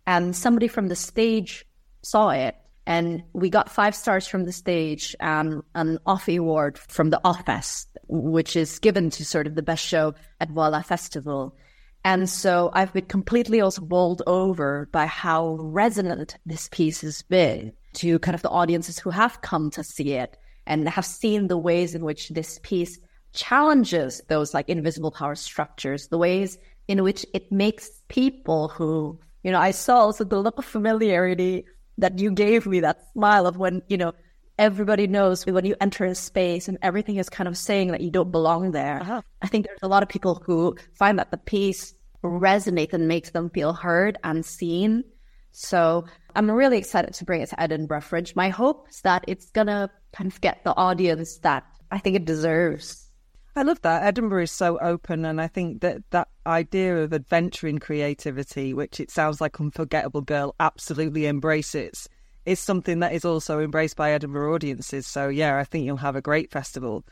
And 0.07 0.37
somebody 0.37 0.69
from 0.69 0.87
the 0.87 0.95
stage 0.95 1.65
saw 2.03 2.31
it 2.31 2.55
and 2.87 3.25
we 3.33 3.51
got 3.51 3.69
five 3.69 3.97
stars 3.97 4.29
from 4.29 4.45
the 4.45 4.53
stage 4.53 5.17
and 5.19 5.63
an 5.75 5.99
Offie 6.07 6.39
award 6.39 6.79
from 6.79 7.11
the 7.11 7.21
OffFest, 7.25 7.87
which 8.07 8.55
is 8.55 8.79
given 8.79 9.11
to 9.11 9.25
sort 9.25 9.49
of 9.49 9.57
the 9.57 9.63
best 9.63 9.85
show 9.85 10.15
at 10.41 10.49
Vault 10.49 10.87
Festival. 10.87 11.57
And 12.05 12.29
so 12.29 12.71
I've 12.73 12.93
been 12.93 13.07
completely 13.07 13.61
also 13.61 13.83
bowled 13.83 14.23
over 14.27 14.89
by 14.93 15.07
how 15.07 15.57
resonant 15.61 16.37
this 16.47 16.69
piece 16.71 17.01
has 17.03 17.23
been 17.23 17.73
to 17.95 18.19
kind 18.21 18.35
of 18.35 18.43
the 18.43 18.51
audiences 18.51 18.99
who 18.99 19.11
have 19.11 19.41
come 19.41 19.71
to 19.71 19.83
see 19.83 20.13
it 20.13 20.37
and 20.67 20.89
have 20.89 21.05
seen 21.05 21.49
the 21.49 21.59
ways 21.59 21.95
in 21.95 22.05
which 22.05 22.29
this 22.29 22.61
piece 22.63 22.99
challenges 23.33 24.23
those 24.29 24.55
like 24.55 24.69
invisible 24.69 25.11
power 25.11 25.35
structures, 25.35 26.09
the 26.09 26.19
ways 26.19 26.59
in 26.87 27.03
which 27.03 27.27
it 27.35 27.51
makes 27.53 27.91
people 28.09 28.69
who, 28.69 29.19
you 29.43 29.51
know, 29.51 29.59
I 29.59 29.73
saw 29.73 29.99
also 29.99 30.25
the 30.25 30.41
look 30.41 30.59
of 30.59 30.65
familiarity 30.65 31.65
that 31.99 32.19
you 32.19 32.31
gave 32.31 32.67
me, 32.67 32.81
that 32.81 33.13
smile 33.13 33.47
of 33.47 33.57
when, 33.57 33.83
you 33.89 33.97
know, 33.97 34.13
everybody 34.59 35.07
knows 35.07 35.47
when 35.47 35.65
you 35.65 35.77
enter 35.81 36.05
a 36.05 36.15
space 36.15 36.69
and 36.69 36.79
everything 36.83 37.17
is 37.17 37.29
kind 37.29 37.49
of 37.49 37.57
saying 37.57 37.93
that 37.93 38.01
you 38.01 38.11
don't 38.11 38.33
belong 38.33 38.73
there. 38.73 39.01
Uh-huh. 39.01 39.23
I 39.43 39.47
think 39.47 39.67
there's 39.67 39.79
a 39.83 39.89
lot 39.89 40.03
of 40.03 40.09
people 40.09 40.43
who 40.45 40.77
find 40.95 41.19
that 41.19 41.31
the 41.31 41.39
piece 41.39 41.95
resonates 42.25 42.93
and 42.93 43.07
makes 43.07 43.31
them 43.31 43.51
feel 43.51 43.73
heard 43.73 44.19
and 44.25 44.45
seen. 44.45 45.05
So 45.53 46.05
I'm 46.35 46.51
really 46.51 46.79
excited 46.79 47.15
to 47.15 47.25
bring 47.25 47.41
it 47.41 47.49
to 47.51 47.61
Edinburgh 47.61 48.03
Fringe. 48.03 48.35
My 48.35 48.49
hope 48.49 48.89
is 48.91 49.01
that 49.03 49.25
it's 49.27 49.51
gonna 49.51 49.91
kind 50.13 50.31
of 50.31 50.41
get 50.41 50.63
the 50.65 50.75
audience 50.77 51.39
that 51.39 51.65
I 51.91 51.99
think 51.99 52.17
it 52.17 52.25
deserves. 52.25 53.09
I 53.57 53.63
love 53.63 53.81
that. 53.83 54.05
Edinburgh 54.05 54.45
is 54.45 54.53
so 54.53 54.79
open, 54.79 55.25
and 55.25 55.41
I 55.41 55.49
think 55.49 55.81
that 55.81 56.03
that 56.11 56.29
idea 56.47 56.99
of 56.99 57.13
adventuring 57.13 57.79
creativity, 57.79 58.73
which 58.73 59.01
it 59.01 59.11
sounds 59.11 59.41
like 59.41 59.61
Unforgettable 59.61 60.21
Girl 60.21 60.55
absolutely 60.61 61.27
embraces, 61.27 62.09
is 62.49 62.59
something 62.59 63.01
that 63.01 63.13
is 63.13 63.25
also 63.25 63.61
embraced 63.61 63.97
by 63.97 64.13
Edinburgh 64.13 64.55
audiences. 64.55 65.07
So, 65.07 65.29
yeah, 65.29 65.59
I 65.59 65.65
think 65.65 65.85
you'll 65.85 65.99
have 65.99 66.17
a 66.17 66.23
great 66.23 66.51
festival. 66.51 67.05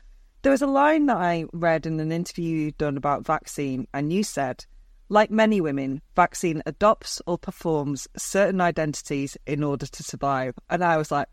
There 0.43 0.53
was 0.53 0.63
a 0.63 0.67
line 0.67 1.07
that 1.07 1.17
I 1.17 1.45
read 1.53 1.87
in 1.87 2.01
an 2.01 2.13
interview 2.13 2.57
you'd 2.57 2.79
done 2.79 2.97
about 2.97 3.27
vaccine, 3.27 3.87
and 3.93 4.13
you 4.13 4.23
said, 4.23 4.65
like 5.09 5.31
many 5.31 5.61
women, 5.61 6.03
vaccine 6.15 6.63
adopts 6.67 7.21
or 7.27 7.39
performs 7.39 8.09
certain 8.17 8.61
identities 8.61 9.37
in 9.47 9.63
order 9.63 9.87
to 9.87 10.03
survive. 10.03 10.55
And 10.71 10.83
I 10.83 10.97
was 10.97 11.11
like, 11.11 11.29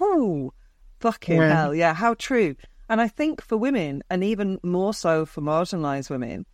oh, 0.00 0.52
fucking 1.00 1.36
Yeah. 1.36 1.54
hell, 1.54 1.74
yeah, 1.74 1.94
how 1.94 2.14
true. 2.14 2.56
And 2.88 3.00
I 3.00 3.08
think 3.08 3.42
for 3.42 3.56
women, 3.56 4.02
and 4.10 4.22
even 4.22 4.58
more 4.62 4.92
so 4.92 5.24
for 5.24 5.40
marginalised 5.40 6.10
women, 6.10 6.44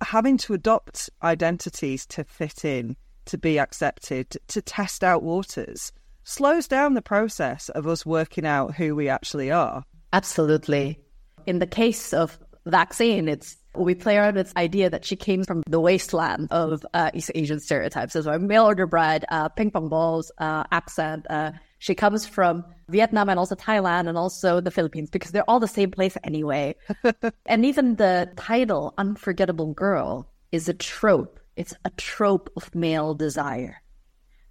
having 0.00 0.36
to 0.38 0.54
adopt 0.54 1.10
identities 1.22 2.06
to 2.06 2.24
fit 2.24 2.64
in, 2.64 2.96
to 3.26 3.38
be 3.38 3.58
accepted, 3.58 4.36
to 4.48 4.62
test 4.62 5.02
out 5.04 5.22
waters, 5.22 5.92
slows 6.24 6.66
down 6.66 6.94
the 6.94 7.02
process 7.02 7.68
of 7.70 7.86
us 7.86 8.04
working 8.04 8.46
out 8.46 8.74
who 8.74 8.96
we 8.96 9.08
actually 9.08 9.50
are. 9.50 9.84
Absolutely. 10.12 10.98
In 11.46 11.58
the 11.58 11.66
case 11.66 12.12
of 12.12 12.38
vaccine, 12.66 13.28
it's 13.28 13.56
we 13.76 13.94
play 13.94 14.16
around 14.16 14.36
with 14.36 14.46
this 14.46 14.56
idea 14.56 14.88
that 14.88 15.04
she 15.04 15.16
came 15.16 15.42
from 15.42 15.62
the 15.66 15.80
wasteland 15.80 16.48
of 16.50 16.86
uh, 16.94 17.10
East 17.12 17.32
Asian 17.34 17.58
stereotypes. 17.58 18.12
So, 18.12 18.30
a 18.30 18.38
mail 18.38 18.64
order 18.64 18.86
bride, 18.86 19.24
uh, 19.30 19.48
ping 19.48 19.70
pong 19.70 19.88
balls, 19.88 20.30
uh, 20.38 20.64
accent. 20.70 21.26
Uh, 21.28 21.52
she 21.78 21.94
comes 21.94 22.26
from 22.26 22.64
Vietnam 22.88 23.28
and 23.28 23.38
also 23.38 23.54
Thailand 23.56 24.08
and 24.08 24.16
also 24.16 24.60
the 24.60 24.70
Philippines 24.70 25.10
because 25.10 25.32
they're 25.32 25.48
all 25.50 25.60
the 25.60 25.68
same 25.68 25.90
place 25.90 26.16
anyway. 26.24 26.76
and 27.46 27.66
even 27.66 27.96
the 27.96 28.30
title, 28.36 28.94
Unforgettable 28.96 29.74
Girl, 29.74 30.30
is 30.52 30.68
a 30.68 30.74
trope. 30.74 31.40
It's 31.56 31.74
a 31.84 31.90
trope 31.90 32.50
of 32.56 32.74
male 32.74 33.14
desire 33.14 33.82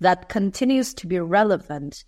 that 0.03 0.29
continues 0.29 0.93
to 0.95 1.07
be 1.07 1.19
relevant 1.19 2.03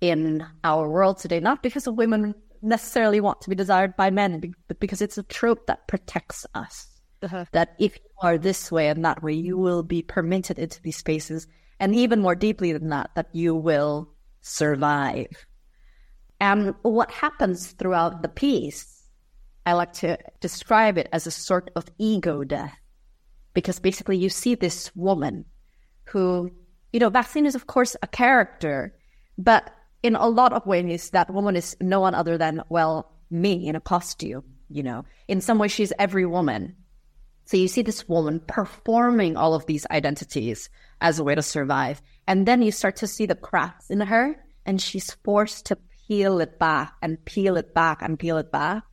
in 0.00 0.44
our 0.62 0.88
world 0.88 1.18
today, 1.18 1.40
not 1.40 1.62
because 1.62 1.86
of 1.86 1.96
women 1.96 2.34
necessarily 2.62 3.20
want 3.20 3.40
to 3.40 3.48
be 3.48 3.56
desired 3.56 3.96
by 3.96 4.10
men, 4.10 4.54
but 4.68 4.80
because 4.80 5.00
it's 5.00 5.18
a 5.18 5.22
trope 5.22 5.66
that 5.66 5.88
protects 5.88 6.44
us. 6.54 6.86
Uh-huh. 7.22 7.44
That 7.52 7.74
if 7.78 7.96
you 7.96 8.10
are 8.22 8.36
this 8.36 8.70
way 8.70 8.88
and 8.88 9.04
that 9.04 9.22
way, 9.22 9.32
you 9.32 9.56
will 9.56 9.82
be 9.82 10.02
permitted 10.02 10.58
into 10.58 10.82
these 10.82 10.96
spaces. 10.96 11.46
And 11.80 11.94
even 11.94 12.20
more 12.20 12.34
deeply 12.34 12.72
than 12.72 12.90
that, 12.90 13.10
that 13.14 13.28
you 13.32 13.54
will 13.54 14.10
survive. 14.42 15.46
And 16.40 16.74
what 16.82 17.10
happens 17.10 17.72
throughout 17.72 18.22
the 18.22 18.28
piece, 18.28 19.02
I 19.64 19.72
like 19.72 19.92
to 19.94 20.18
describe 20.40 20.98
it 20.98 21.08
as 21.12 21.26
a 21.26 21.30
sort 21.30 21.70
of 21.74 21.86
ego 21.98 22.44
death. 22.44 22.76
Because 23.54 23.78
basically, 23.78 24.18
you 24.18 24.28
see 24.28 24.54
this 24.54 24.94
woman 24.94 25.46
who, 26.04 26.50
you 26.96 27.00
know, 27.00 27.10
Vaccine 27.10 27.44
is, 27.44 27.54
of 27.54 27.66
course, 27.66 27.94
a 28.00 28.06
character, 28.06 28.94
but 29.36 29.70
in 30.02 30.16
a 30.16 30.28
lot 30.28 30.54
of 30.54 30.64
ways, 30.64 31.10
that 31.10 31.28
woman 31.30 31.54
is 31.54 31.76
no 31.78 32.00
one 32.00 32.14
other 32.14 32.38
than, 32.38 32.62
well, 32.70 33.12
me 33.28 33.68
in 33.68 33.76
a 33.76 33.82
costume, 33.82 34.44
you 34.70 34.82
know. 34.82 35.04
In 35.28 35.42
some 35.42 35.58
way, 35.58 35.68
she's 35.68 35.92
every 35.98 36.24
woman. 36.24 36.74
So 37.44 37.58
you 37.58 37.68
see 37.68 37.82
this 37.82 38.08
woman 38.08 38.40
performing 38.40 39.36
all 39.36 39.52
of 39.52 39.66
these 39.66 39.86
identities 39.90 40.70
as 41.02 41.18
a 41.18 41.24
way 41.24 41.34
to 41.34 41.42
survive. 41.42 42.00
And 42.26 42.48
then 42.48 42.62
you 42.62 42.72
start 42.72 42.96
to 42.96 43.06
see 43.06 43.26
the 43.26 43.34
cracks 43.34 43.90
in 43.90 44.00
her, 44.00 44.34
and 44.64 44.80
she's 44.80 45.18
forced 45.22 45.66
to 45.66 45.76
peel 46.08 46.40
it 46.40 46.58
back 46.58 46.94
and 47.02 47.22
peel 47.26 47.58
it 47.58 47.74
back 47.74 48.00
and 48.00 48.18
peel 48.18 48.38
it 48.38 48.50
back 48.50 48.84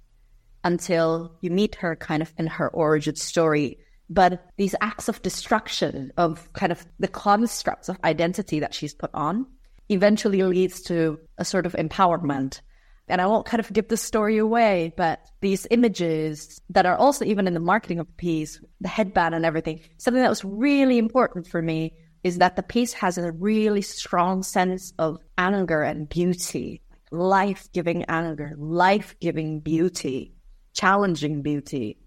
until 0.65 1.37
you 1.39 1.51
meet 1.51 1.75
her 1.75 1.95
kind 1.95 2.21
of 2.21 2.33
in 2.37 2.47
her 2.47 2.67
origin 2.67 3.15
story. 3.15 3.77
But 4.09 4.45
these 4.57 4.75
acts 4.81 5.07
of 5.07 5.21
destruction 5.21 6.11
of 6.17 6.51
kind 6.53 6.71
of 6.71 6.85
the 6.99 7.07
constructs 7.07 7.89
of 7.89 7.97
identity 8.03 8.59
that 8.59 8.73
she's 8.73 8.93
put 8.93 9.09
on 9.13 9.45
eventually 9.89 10.43
leads 10.43 10.81
to 10.83 11.19
a 11.37 11.45
sort 11.45 11.65
of 11.65 11.73
empowerment. 11.73 12.61
And 13.07 13.21
I 13.21 13.27
won't 13.27 13.45
kind 13.45 13.59
of 13.59 13.71
give 13.73 13.89
the 13.89 13.97
story 13.97 14.37
away, 14.37 14.93
but 14.95 15.19
these 15.41 15.67
images 15.71 16.61
that 16.69 16.85
are 16.85 16.95
also 16.95 17.25
even 17.25 17.47
in 17.47 17.53
the 17.53 17.59
marketing 17.59 17.99
of 17.99 18.07
the 18.07 18.13
piece, 18.13 18.61
the 18.79 18.87
headband 18.87 19.35
and 19.35 19.45
everything, 19.45 19.81
something 19.97 20.21
that 20.21 20.29
was 20.29 20.45
really 20.45 20.97
important 20.97 21.47
for 21.47 21.61
me 21.61 21.93
is 22.23 22.37
that 22.37 22.55
the 22.55 22.63
piece 22.63 22.93
has 22.93 23.17
a 23.17 23.31
really 23.33 23.81
strong 23.81 24.43
sense 24.43 24.93
of 24.97 25.17
anger 25.37 25.81
and 25.81 26.07
beauty, 26.07 26.81
life 27.11 27.67
giving 27.73 28.05
anger, 28.05 28.53
life 28.57 29.15
giving 29.19 29.59
beauty, 29.59 30.33
challenging 30.73 31.41
beauty. 31.41 31.97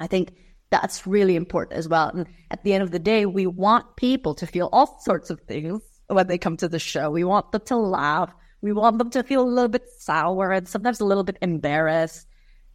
I 0.00 0.06
think 0.06 0.34
that's 0.70 1.06
really 1.06 1.36
important 1.36 1.78
as 1.78 1.88
well. 1.88 2.08
And 2.08 2.26
at 2.50 2.64
the 2.64 2.72
end 2.72 2.82
of 2.82 2.90
the 2.90 2.98
day, 2.98 3.26
we 3.26 3.46
want 3.46 3.96
people 3.96 4.34
to 4.34 4.46
feel 4.46 4.68
all 4.72 4.98
sorts 5.00 5.30
of 5.30 5.40
things 5.42 5.82
when 6.08 6.26
they 6.26 6.38
come 6.38 6.56
to 6.58 6.68
the 6.68 6.78
show. 6.78 7.10
We 7.10 7.24
want 7.24 7.52
them 7.52 7.62
to 7.66 7.76
laugh. 7.76 8.32
We 8.62 8.72
want 8.72 8.98
them 8.98 9.10
to 9.10 9.22
feel 9.22 9.42
a 9.42 9.48
little 9.48 9.68
bit 9.68 9.88
sour 9.98 10.50
and 10.52 10.66
sometimes 10.66 11.00
a 11.00 11.04
little 11.04 11.24
bit 11.24 11.38
embarrassed. 11.40 12.26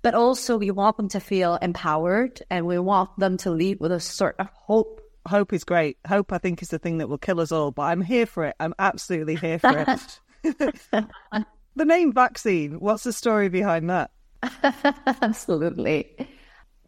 But 0.04 0.16
also, 0.16 0.58
we 0.58 0.72
want 0.72 0.98
them 0.98 1.10
to 1.10 1.20
feel 1.20 1.60
empowered 1.62 2.42
and 2.50 2.66
we 2.66 2.80
want 2.80 3.12
them 3.20 3.38
to 3.38 3.52
leave 3.52 3.80
with 3.80 3.92
a 3.92 4.00
sort 4.00 4.36
of 4.39 4.48
hope. 4.54 5.02
Hope 5.28 5.54
is 5.54 5.64
great. 5.64 5.98
Hope, 6.08 6.32
I 6.34 6.39
think, 6.39 6.62
is 6.64 6.70
the 6.70 6.80
thing 6.80 6.98
that 6.98 7.10
will 7.10 7.20
kill 7.20 7.39
us 7.39 7.52
all, 7.52 7.70
but 7.70 7.84
I'm 7.84 8.02
here 8.02 8.26
for 8.26 8.46
it. 8.46 8.56
I'm 8.60 8.74
absolutely 8.80 9.36
here 9.36 9.60
for 9.60 9.86
it. 9.88 10.20
the 11.76 11.86
name 11.86 12.12
vaccine, 12.14 12.80
what's 12.80 13.04
the 13.04 13.14
story 13.14 13.50
behind 13.50 13.89
that? 13.89 14.12
Absolutely. 15.22 16.28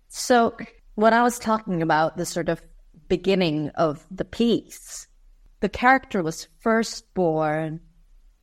So, 0.07 0.57
when 0.95 1.13
I 1.13 1.23
was 1.23 1.39
talking 1.39 1.81
about 1.81 2.17
the 2.17 2.25
sort 2.25 2.49
of 2.49 2.61
beginning 3.07 3.69
of 3.69 4.05
the 4.11 4.25
piece, 4.25 5.07
the 5.59 5.69
character 5.69 6.21
was 6.21 6.47
first 6.59 7.11
born 7.13 7.79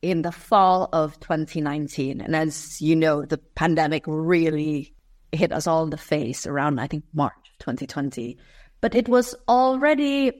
in 0.01 0.23
the 0.23 0.31
fall 0.31 0.89
of 0.91 1.19
2019. 1.19 2.21
And 2.21 2.35
as 2.35 2.81
you 2.81 2.95
know, 2.95 3.23
the 3.23 3.37
pandemic 3.37 4.03
really 4.07 4.93
hit 5.31 5.51
us 5.51 5.67
all 5.67 5.83
in 5.83 5.91
the 5.91 5.97
face 5.97 6.45
around, 6.45 6.79
I 6.79 6.87
think, 6.87 7.05
March 7.13 7.33
2020. 7.59 8.37
But 8.81 8.95
it 8.95 9.07
was 9.07 9.35
already, 9.47 10.31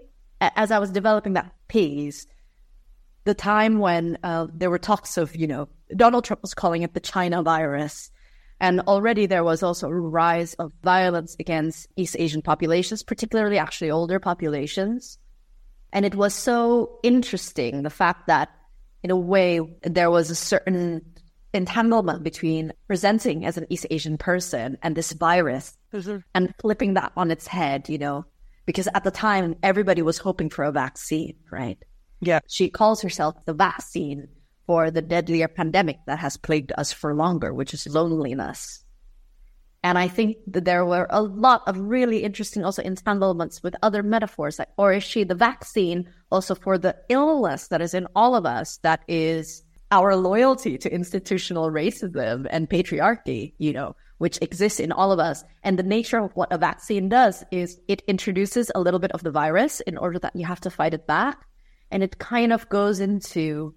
as 0.42 0.72
I 0.72 0.80
was 0.80 0.90
developing 0.90 1.34
that 1.34 1.54
piece, 1.68 2.26
the 3.24 3.36
time 3.36 3.78
when 3.78 4.18
uh, 4.24 4.48
there 4.52 4.72
were 4.72 4.80
talks 4.80 5.18
of, 5.18 5.36
you 5.36 5.48
know, 5.48 5.70
Donald 5.96 6.26
Trump 6.26 6.42
was 6.42 6.56
calling 6.56 6.82
it 6.82 6.94
the 6.94 7.00
China 7.00 7.44
virus. 7.44 8.10
And 8.62 8.82
already 8.82 9.26
there 9.26 9.44
was 9.44 9.64
also 9.64 9.88
a 9.88 10.00
rise 10.00 10.54
of 10.54 10.72
violence 10.84 11.36
against 11.40 11.88
East 11.96 12.16
Asian 12.20 12.44
populations, 12.44 13.02
particularly 13.02 13.58
actually 13.58 13.90
older 13.90 14.20
populations. 14.20 15.18
And 15.92 16.06
it 16.06 16.14
was 16.14 16.36
so 16.36 17.00
interesting 17.02 17.82
the 17.82 17.90
fact 17.90 18.28
that, 18.28 18.50
in 19.02 19.10
a 19.10 19.18
way, 19.18 19.60
there 19.82 20.12
was 20.12 20.30
a 20.30 20.36
certain 20.36 21.02
entanglement 21.56 22.24
between 22.24 22.72
presenting 22.86 23.46
as 23.46 23.58
an 23.58 23.66
East 23.72 23.88
Asian 23.90 24.20
person 24.20 24.78
and 24.84 24.96
this 24.96 25.12
virus 25.12 25.76
mm-hmm. 25.92 26.18
and 26.36 26.54
flipping 26.62 26.94
that 26.94 27.12
on 27.18 27.32
its 27.32 27.48
head, 27.48 27.90
you 27.90 27.98
know, 27.98 28.26
because 28.68 28.88
at 28.94 29.04
the 29.04 29.12
time 29.12 29.56
everybody 29.64 30.04
was 30.04 30.20
hoping 30.20 30.52
for 30.52 30.64
a 30.66 30.72
vaccine, 30.72 31.36
right? 31.52 31.80
Yeah. 32.22 32.42
She 32.48 32.70
calls 32.70 33.02
herself 33.02 33.36
the 33.46 33.54
vaccine 33.54 34.28
for 34.66 34.92
the 34.92 35.02
deadlier 35.02 35.48
pandemic 35.48 35.98
that 36.08 36.20
has 36.20 36.38
plagued 36.38 36.72
us 36.78 36.92
for 36.94 37.14
longer, 37.14 37.54
which 37.54 37.74
is 37.74 37.88
loneliness. 37.88 38.84
And 39.84 39.98
I 39.98 40.08
think 40.08 40.38
that 40.48 40.66
there 40.66 40.86
were 40.86 41.08
a 41.10 41.24
lot 41.24 41.64
of 41.68 41.78
really 41.78 42.24
interesting 42.24 42.64
also 42.64 42.84
entanglements 42.84 43.64
with 43.64 43.76
other 43.82 44.04
metaphors, 44.04 44.60
like, 44.60 44.70
or 44.78 44.94
is 44.94 45.04
she 45.04 45.24
the 45.24 45.34
vaccine 45.34 46.08
also 46.32 46.54
for 46.54 46.78
the 46.78 46.96
illness 47.10 47.68
that 47.70 47.82
is 47.82 47.96
in 47.96 48.08
all 48.16 48.36
of 48.36 48.46
us, 48.46 48.78
that 48.84 49.02
is 49.08 49.64
our 49.90 50.16
loyalty 50.16 50.78
to 50.78 50.94
institutional 50.94 51.72
racism 51.72 52.48
and 52.52 52.70
patriarchy, 52.70 53.54
you 53.58 53.74
know, 53.74 53.96
which 54.20 54.38
exists 54.42 54.80
in 54.80 54.92
all 54.92 55.12
of 55.12 55.20
us. 55.20 55.44
And 55.64 55.80
the 55.80 55.84
nature 55.84 56.20
of 56.20 56.32
what 56.36 56.54
a 56.54 56.60
vaccine 56.60 57.10
does 57.10 57.44
is 57.52 57.80
it 57.88 58.04
introduces 58.08 58.72
a 58.76 58.80
little 58.80 59.00
bit 59.00 59.12
of 59.14 59.24
the 59.24 59.32
virus 59.32 59.80
in 59.82 59.98
order 59.98 60.20
that 60.20 60.36
you 60.36 60.46
have 60.46 60.62
to 60.62 60.70
fight 60.70 60.94
it 60.94 61.08
back. 61.08 61.44
And 61.90 62.04
it 62.04 62.20
kind 62.20 62.54
of 62.54 62.70
goes 62.70 63.00
into 63.00 63.74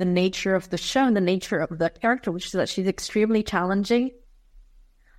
the 0.00 0.06
nature 0.06 0.54
of 0.54 0.70
the 0.70 0.78
show 0.78 1.04
and 1.04 1.14
the 1.14 1.20
nature 1.20 1.58
of 1.58 1.78
the 1.78 1.90
character, 1.90 2.32
which 2.32 2.46
is 2.46 2.52
that 2.52 2.70
she's 2.70 2.86
extremely 2.86 3.42
challenging. 3.42 4.10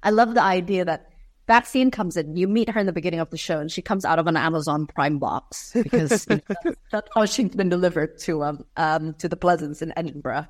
I 0.01 0.09
love 0.09 0.33
the 0.33 0.41
idea 0.41 0.83
that 0.83 1.11
that 1.45 1.67
scene 1.67 1.91
comes 1.91 2.17
in, 2.17 2.35
you 2.35 2.47
meet 2.47 2.69
her 2.69 2.79
in 2.79 2.87
the 2.87 2.91
beginning 2.91 3.19
of 3.19 3.29
the 3.29 3.37
show, 3.37 3.59
and 3.59 3.71
she 3.71 3.81
comes 3.83 4.05
out 4.05 4.17
of 4.17 4.25
an 4.25 4.37
Amazon 4.37 4.87
Prime 4.87 5.19
box 5.19 5.71
because 5.73 6.25
you 6.29 6.41
know, 6.65 6.73
that's, 6.91 7.09
how 7.13 7.25
she's 7.25 7.49
been 7.49 7.69
delivered 7.69 8.17
to 8.19 8.43
um, 8.43 8.65
um 8.75 9.13
to 9.15 9.29
the 9.29 9.35
Pleasance 9.35 9.83
in 9.83 9.93
Edinburgh. 9.95 10.47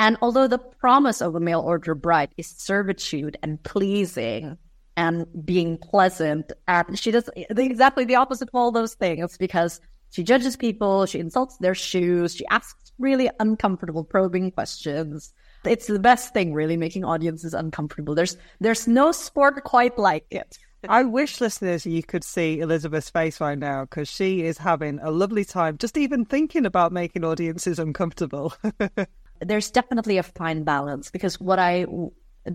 And 0.00 0.16
although 0.20 0.48
the 0.48 0.58
promise 0.58 1.20
of 1.20 1.36
a 1.36 1.40
mail 1.40 1.60
order 1.60 1.94
bride 1.94 2.30
is 2.38 2.48
servitude 2.48 3.36
and 3.42 3.62
pleasing 3.62 4.58
and 4.96 5.26
being 5.44 5.78
pleasant, 5.78 6.52
and 6.66 6.98
she 6.98 7.12
does 7.12 7.30
exactly 7.36 8.04
the 8.04 8.16
opposite 8.16 8.48
of 8.48 8.54
all 8.54 8.72
those 8.72 8.94
things 8.94 9.36
because 9.36 9.80
she 10.10 10.24
judges 10.24 10.56
people, 10.56 11.06
she 11.06 11.20
insults 11.20 11.56
their 11.58 11.74
shoes, 11.74 12.34
she 12.34 12.46
asks 12.46 12.89
really 13.00 13.30
uncomfortable 13.40 14.04
probing 14.04 14.50
questions. 14.52 15.32
It's 15.64 15.86
the 15.86 15.98
best 15.98 16.32
thing, 16.32 16.54
really, 16.54 16.76
making 16.76 17.04
audiences 17.04 17.54
uncomfortable. 17.54 18.14
There's 18.14 18.36
there's 18.60 18.86
no 18.86 19.12
sport 19.12 19.62
quite 19.64 19.98
like 19.98 20.26
it. 20.30 20.58
I 20.88 21.02
wish 21.02 21.40
listeners 21.40 21.84
you 21.84 22.02
could 22.02 22.24
see 22.24 22.60
Elisabeth's 22.60 23.10
face 23.10 23.40
right 23.40 23.58
now 23.58 23.84
because 23.84 24.08
she 24.08 24.42
is 24.42 24.56
having 24.56 24.98
a 25.02 25.10
lovely 25.10 25.44
time 25.44 25.76
just 25.76 25.98
even 25.98 26.24
thinking 26.24 26.64
about 26.64 26.92
making 26.92 27.24
audiences 27.24 27.78
uncomfortable. 27.78 28.54
There's 29.40 29.70
definitely 29.70 30.18
a 30.18 30.22
fine 30.22 30.64
balance 30.64 31.10
because 31.10 31.40
what 31.40 31.58
I 31.58 31.86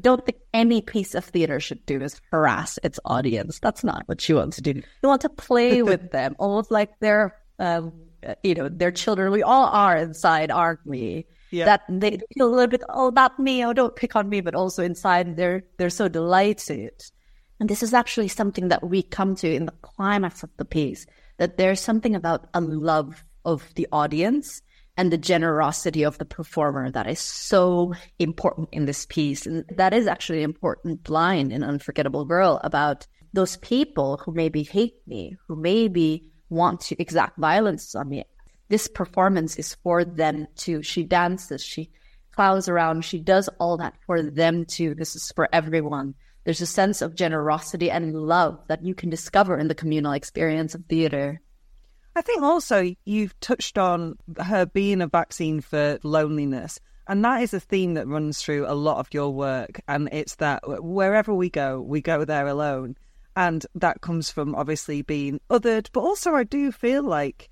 don't 0.02 0.26
think 0.26 0.39
any 0.54 0.82
piece 0.82 1.14
of 1.14 1.26
theater 1.26 1.60
should 1.60 1.86
do 1.86 2.02
is 2.02 2.20
harass 2.32 2.80
its 2.84 3.00
audience. 3.06 3.60
That's 3.60 3.84
not 3.84 4.04
what 4.08 4.28
you 4.28 4.36
want 4.36 4.54
to 4.54 4.62
do. 4.62 4.72
You 4.72 5.10
want 5.10 5.22
to 5.22 5.30
play 5.30 5.82
with 5.84 6.12
them, 6.12 6.36
almost 6.39 6.72
like 6.72 6.91
they're, 7.00 7.36
um, 7.60 7.93
you 8.43 8.55
know, 8.55 8.69
their 8.69 8.91
children. 8.91 9.32
We 9.32 9.43
all 9.43 9.65
are 9.65 9.97
inside, 9.97 10.51
aren't 10.51 10.86
we? 10.86 11.26
Yeah. 11.51 11.65
That 11.65 11.82
they 11.88 12.19
feel 12.34 12.47
a 12.47 12.53
little 12.53 12.67
bit, 12.67 12.84
oh, 12.89 13.09
not 13.09 13.39
me. 13.39 13.63
Oh, 13.63 13.73
don't 13.73 13.95
pick 13.95 14.15
on 14.15 14.30
me. 14.30 14.41
But 14.41 14.55
also 14.55 14.84
inside, 14.84 15.38
they're 15.38 15.63
they're 15.78 15.89
so 15.89 16.07
delighted. 16.07 16.93
And 17.59 17.69
this 17.69 17.84
is 17.84 17.93
actually 17.93 18.28
something 18.28 18.67
that 18.67 18.88
we 18.88 19.01
come 19.01 19.36
to 19.36 19.53
in 19.53 19.65
the 19.65 19.73
climax 19.82 20.43
of 20.43 20.49
the 20.57 20.65
piece. 20.65 21.05
That 21.38 21.57
there's 21.57 21.80
something 21.80 22.15
about 22.15 22.47
a 22.53 22.61
love 22.61 23.23
of 23.45 23.63
the 23.76 23.88
audience 23.91 24.61
and 24.97 25.11
the 25.11 25.17
generosity 25.17 26.03
of 26.03 26.17
the 26.17 26.26
performer 26.26 26.89
that 26.91 27.07
is 27.07 27.19
so 27.19 27.93
important 28.19 28.69
in 28.71 28.86
this 28.86 29.05
piece. 29.05 29.45
And 29.45 29.65
that 29.76 29.93
is 29.93 30.07
actually 30.07 30.39
an 30.39 30.45
important 30.45 31.09
line 31.09 31.51
in 31.51 31.63
Unforgettable 31.63 32.26
Girl 32.26 32.59
about 32.63 33.05
those 33.34 33.57
people 33.57 34.17
who 34.23 34.32
maybe 34.32 34.63
hate 34.63 34.95
me, 35.05 35.36
who 35.47 35.55
maybe 35.55 36.32
want 36.50 36.82
to 36.82 37.02
exact 37.02 37.38
violence 37.38 37.96
on 37.96 38.10
me. 38.10 38.24
This 38.68 38.88
performance 38.88 39.58
is 39.58 39.76
for 39.84 40.04
them 40.04 40.48
too. 40.56 40.82
She 40.82 41.04
dances, 41.04 41.64
she 41.64 41.91
clowns 42.32 42.68
around, 42.68 43.06
she 43.06 43.20
does 43.20 43.48
all 43.60 43.78
that 43.78 43.96
for 44.06 44.22
them 44.22 44.66
too. 44.66 44.96
This 44.96 45.16
is 45.16 45.32
for 45.32 45.48
everyone. 45.54 46.16
There's 46.43 46.62
a 46.62 46.68
sense 46.68 47.02
of 47.02 47.16
generosity 47.16 47.89
and 47.89 48.14
love 48.14 48.60
that 48.68 48.86
you 48.86 48.93
can 48.93 49.10
discover 49.10 49.58
in 49.58 49.68
the 49.68 49.76
communal 49.76 50.14
experience 50.14 50.76
of 50.76 50.86
theater. 50.86 51.41
I 52.16 52.22
think 52.22 52.43
also 52.43 52.93
you've 53.04 53.38
touched 53.39 53.78
on 53.78 54.18
her 54.39 54.66
being 54.66 55.02
a 55.02 55.08
vaccine 55.08 55.62
for 55.62 56.00
loneliness. 56.04 56.80
And 57.08 57.24
that 57.24 57.41
is 57.41 57.54
a 57.54 57.60
theme 57.60 57.96
that 57.96 58.08
runs 58.08 58.41
through 58.41 58.66
a 58.68 58.74
lot 58.74 58.98
of 58.98 59.14
your 59.14 59.32
work. 59.32 59.82
And 59.88 60.10
it's 60.12 60.36
that 60.38 60.62
wherever 60.66 61.34
we 61.34 61.50
go, 61.50 61.82
we 61.82 62.02
go 62.02 62.26
there 62.26 62.48
alone. 62.48 62.96
And 63.36 63.66
that 63.76 64.02
comes 64.02 64.32
from 64.32 64.56
obviously 64.56 65.02
being 65.02 65.40
othered. 65.50 65.90
But 65.92 66.02
also, 66.02 66.34
I 66.36 66.44
do 66.44 66.72
feel 66.72 67.04
like 67.04 67.50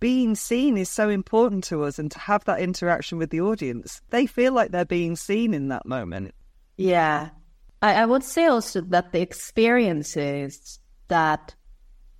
being 0.00 0.34
seen 0.34 0.76
is 0.76 0.90
so 0.90 1.08
important 1.08 1.64
to 1.64 1.84
us 1.84 1.98
and 1.98 2.10
to 2.10 2.18
have 2.18 2.44
that 2.44 2.60
interaction 2.60 3.18
with 3.18 3.30
the 3.30 3.40
audience. 3.40 4.02
They 4.10 4.26
feel 4.26 4.52
like 4.52 4.70
they're 4.70 4.84
being 4.84 5.16
seen 5.16 5.54
in 5.54 5.68
that 5.68 5.86
moment. 5.86 6.34
Yeah. 6.76 7.30
I, 7.82 7.94
I 7.94 8.06
would 8.06 8.24
say 8.24 8.46
also 8.46 8.80
that 8.80 9.12
the 9.12 9.20
experiences 9.20 10.80
that 11.08 11.54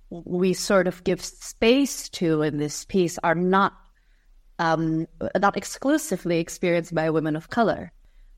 we 0.09 0.53
sort 0.53 0.87
of 0.87 1.03
give 1.03 1.23
space 1.23 2.09
to 2.09 2.41
in 2.41 2.57
this 2.57 2.85
piece 2.85 3.19
are 3.23 3.35
not 3.35 3.73
um, 4.59 5.05
not 5.39 5.55
exclusively 5.55 6.39
experienced 6.39 6.95
by 6.95 7.09
women 7.09 7.35
of 7.35 7.49
color. 7.49 7.91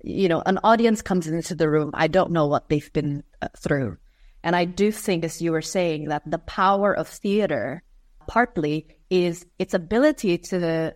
You 0.03 0.27
know, 0.27 0.41
an 0.45 0.59
audience 0.63 1.01
comes 1.01 1.27
into 1.27 1.55
the 1.55 1.69
room. 1.69 1.91
I 1.93 2.07
don't 2.07 2.31
know 2.31 2.47
what 2.47 2.67
they've 2.67 2.91
been 2.91 3.23
uh, 3.41 3.47
through, 3.57 3.97
and 4.43 4.55
I 4.55 4.65
do 4.65 4.91
think, 4.91 5.23
as 5.23 5.41
you 5.41 5.51
were 5.51 5.61
saying, 5.61 6.09
that 6.09 6.23
the 6.25 6.39
power 6.39 6.93
of 6.93 7.07
theater 7.07 7.83
partly 8.27 8.87
is 9.09 9.45
its 9.57 9.73
ability 9.73 10.37
to, 10.37 10.95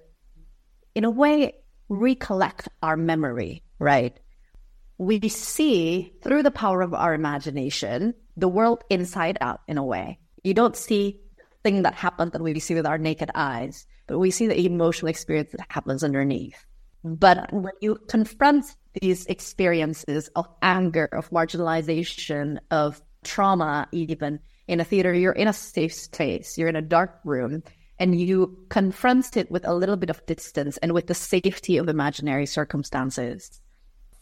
in 0.95 1.03
a 1.03 1.09
way, 1.09 1.53
recollect 1.89 2.69
our 2.81 2.97
memory. 2.97 3.63
Right? 3.79 4.17
We 4.97 5.27
see 5.27 6.13
through 6.23 6.43
the 6.43 6.51
power 6.51 6.81
of 6.81 6.93
our 6.93 7.13
imagination 7.13 8.13
the 8.37 8.47
world 8.47 8.83
inside 8.89 9.37
out 9.41 9.61
in 9.67 9.77
a 9.77 9.83
way 9.83 10.19
you 10.43 10.53
don't 10.53 10.75
see 10.75 11.19
thing 11.63 11.83
that 11.83 11.93
happens 11.95 12.31
that 12.31 12.41
we 12.41 12.59
see 12.59 12.75
with 12.75 12.85
our 12.85 12.97
naked 12.97 13.31
eyes, 13.33 13.87
but 14.07 14.19
we 14.19 14.31
see 14.31 14.47
the 14.47 14.65
emotional 14.65 15.09
experience 15.09 15.51
that 15.51 15.65
happens 15.69 16.03
underneath. 16.03 16.65
But 17.03 17.51
when 17.51 17.73
you 17.81 17.97
confront 18.07 18.65
these 19.01 19.25
experiences 19.27 20.29
of 20.35 20.47
anger, 20.61 21.05
of 21.05 21.29
marginalization, 21.31 22.59
of 22.69 23.01
trauma, 23.23 23.87
even 23.91 24.39
in 24.67 24.79
a 24.79 24.83
theater, 24.83 25.13
you're 25.13 25.33
in 25.33 25.47
a 25.47 25.53
safe 25.53 25.93
space, 25.93 26.57
you're 26.57 26.69
in 26.69 26.75
a 26.75 26.81
dark 26.81 27.19
room, 27.23 27.63
and 27.99 28.19
you 28.19 28.57
confront 28.69 29.37
it 29.37 29.51
with 29.51 29.67
a 29.67 29.73
little 29.73 29.97
bit 29.97 30.09
of 30.09 30.25
distance 30.25 30.77
and 30.77 30.93
with 30.93 31.07
the 31.07 31.13
safety 31.13 31.77
of 31.77 31.89
imaginary 31.89 32.45
circumstances. 32.45 33.61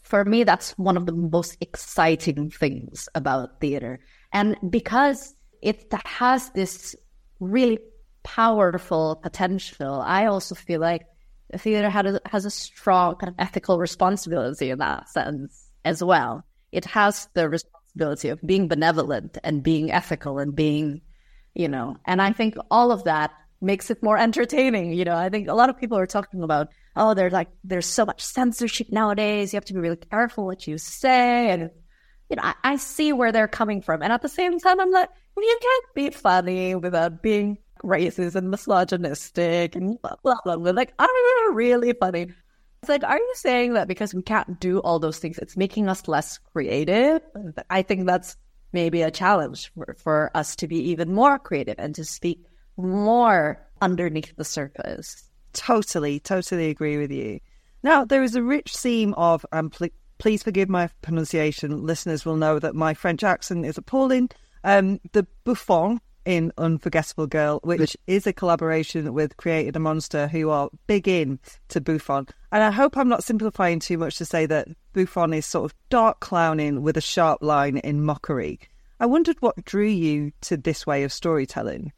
For 0.02 0.24
me, 0.24 0.44
that's 0.44 0.76
one 0.78 0.96
of 0.96 1.06
the 1.06 1.12
most 1.12 1.56
exciting 1.60 2.50
things 2.50 3.08
about 3.14 3.60
theater. 3.60 4.00
And 4.32 4.56
because 4.68 5.34
it 5.62 5.92
has 6.04 6.50
this 6.50 6.96
really 7.40 7.78
powerful 8.22 9.16
potential. 9.16 10.00
I 10.00 10.26
also 10.26 10.54
feel 10.54 10.80
like 10.80 11.06
the 11.50 11.58
theater 11.58 11.88
a, 11.88 12.28
has 12.28 12.44
a 12.44 12.50
strong 12.50 13.16
kind 13.16 13.30
of 13.30 13.34
ethical 13.38 13.78
responsibility 13.78 14.70
in 14.70 14.78
that 14.78 15.08
sense 15.08 15.68
as 15.84 16.02
well. 16.02 16.44
It 16.70 16.84
has 16.86 17.28
the 17.34 17.48
responsibility 17.48 17.81
of 18.00 18.40
being 18.44 18.68
benevolent 18.68 19.38
and 19.44 19.62
being 19.62 19.90
ethical 19.90 20.38
and 20.38 20.54
being, 20.54 21.02
you 21.54 21.68
know, 21.68 21.96
and 22.04 22.20
I 22.22 22.32
think 22.32 22.56
all 22.70 22.90
of 22.92 23.04
that 23.04 23.32
makes 23.60 23.90
it 23.90 24.02
more 24.02 24.18
entertaining. 24.18 24.92
You 24.92 25.04
know, 25.04 25.16
I 25.16 25.28
think 25.28 25.48
a 25.48 25.54
lot 25.54 25.70
of 25.70 25.78
people 25.78 25.98
are 25.98 26.06
talking 26.06 26.42
about, 26.42 26.68
oh, 26.96 27.14
there's 27.14 27.32
like, 27.32 27.48
there's 27.64 27.86
so 27.86 28.04
much 28.04 28.22
censorship 28.22 28.88
nowadays. 28.90 29.52
You 29.52 29.56
have 29.56 29.64
to 29.66 29.74
be 29.74 29.80
really 29.80 29.96
careful 29.96 30.46
what 30.46 30.66
you 30.66 30.78
say. 30.78 31.50
And, 31.50 31.70
you 32.28 32.36
know, 32.36 32.42
I, 32.42 32.54
I 32.64 32.76
see 32.76 33.12
where 33.12 33.32
they're 33.32 33.48
coming 33.48 33.82
from. 33.82 34.02
And 34.02 34.12
at 34.12 34.22
the 34.22 34.28
same 34.28 34.58
time, 34.58 34.80
I'm 34.80 34.90
like, 34.90 35.08
you 35.36 35.58
can't 35.62 35.94
be 35.94 36.10
funny 36.10 36.74
without 36.74 37.22
being 37.22 37.58
racist 37.82 38.34
and 38.34 38.50
misogynistic 38.50 39.74
and 39.74 40.00
blah 40.02 40.16
blah 40.22 40.56
blah. 40.56 40.70
Like, 40.70 40.92
are 40.98 41.06
you 41.06 41.50
really 41.52 41.92
funny? 41.92 42.28
It's 42.82 42.88
like, 42.88 43.04
are 43.04 43.16
you 43.16 43.32
saying 43.36 43.74
that 43.74 43.86
because 43.86 44.12
we 44.12 44.22
can't 44.22 44.58
do 44.58 44.80
all 44.80 44.98
those 44.98 45.20
things, 45.20 45.38
it's 45.38 45.56
making 45.56 45.88
us 45.88 46.08
less 46.08 46.38
creative? 46.52 47.22
I 47.70 47.82
think 47.82 48.06
that's 48.06 48.36
maybe 48.72 49.02
a 49.02 49.10
challenge 49.12 49.70
for, 49.72 49.94
for 50.02 50.32
us 50.34 50.56
to 50.56 50.66
be 50.66 50.78
even 50.90 51.14
more 51.14 51.38
creative 51.38 51.76
and 51.78 51.94
to 51.94 52.04
speak 52.04 52.40
more 52.76 53.64
underneath 53.80 54.34
the 54.34 54.44
surface. 54.44 55.30
Totally, 55.52 56.18
totally 56.18 56.70
agree 56.70 56.96
with 56.96 57.12
you. 57.12 57.38
Now, 57.84 58.04
there 58.04 58.24
is 58.24 58.34
a 58.34 58.42
rich 58.42 58.74
theme 58.74 59.14
of, 59.14 59.46
um, 59.52 59.70
pl- 59.70 59.90
please 60.18 60.42
forgive 60.42 60.68
my 60.68 60.88
pronunciation, 61.02 61.86
listeners 61.86 62.24
will 62.24 62.36
know 62.36 62.58
that 62.58 62.74
my 62.74 62.94
French 62.94 63.22
accent 63.22 63.64
is 63.64 63.78
appalling. 63.78 64.28
Um, 64.64 64.98
the 65.12 65.24
Bouffon 65.44 66.00
in 66.24 66.52
Unforgettable 66.58 67.26
Girl, 67.26 67.60
which 67.64 67.96
is 68.06 68.26
a 68.26 68.32
collaboration 68.32 69.12
with 69.12 69.36
Created 69.36 69.76
a 69.76 69.80
Monster, 69.80 70.28
who 70.28 70.50
are 70.50 70.70
big 70.86 71.08
in 71.08 71.38
to 71.68 71.80
Bouffon. 71.80 72.26
And 72.50 72.62
I 72.62 72.70
hope 72.70 72.96
I'm 72.96 73.08
not 73.08 73.24
simplifying 73.24 73.80
too 73.80 73.98
much 73.98 74.16
to 74.18 74.24
say 74.24 74.46
that 74.46 74.68
Bouffon 74.92 75.32
is 75.32 75.46
sort 75.46 75.64
of 75.64 75.74
dark 75.88 76.20
clowning 76.20 76.82
with 76.82 76.96
a 76.96 77.00
sharp 77.00 77.42
line 77.42 77.78
in 77.78 78.04
mockery. 78.04 78.60
I 79.00 79.06
wondered 79.06 79.36
what 79.40 79.64
drew 79.64 79.86
you 79.86 80.32
to 80.42 80.56
this 80.56 80.86
way 80.86 81.02
of 81.02 81.12
storytelling. 81.12 81.92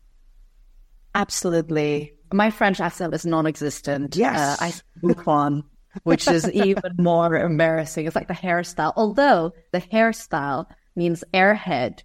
Absolutely. 1.15 2.15
My 2.33 2.51
French 2.51 2.81
accent 2.81 3.15
is 3.15 3.27
non 3.27 3.47
existent. 3.47 4.17
Yes. 4.17 4.61
Uh, 4.61 4.65
I 4.65 4.73
Bouffon, 5.01 5.65
which 6.03 6.27
is 6.27 6.51
even 6.53 6.95
more 6.99 7.37
embarrassing. 7.37 8.07
It's 8.07 8.17
like 8.17 8.29
the 8.29 8.35
hairstyle, 8.35 8.93
although 8.97 9.53
the 9.73 9.81
hairstyle 9.81 10.67
means 10.97 11.25
airhead, 11.33 12.03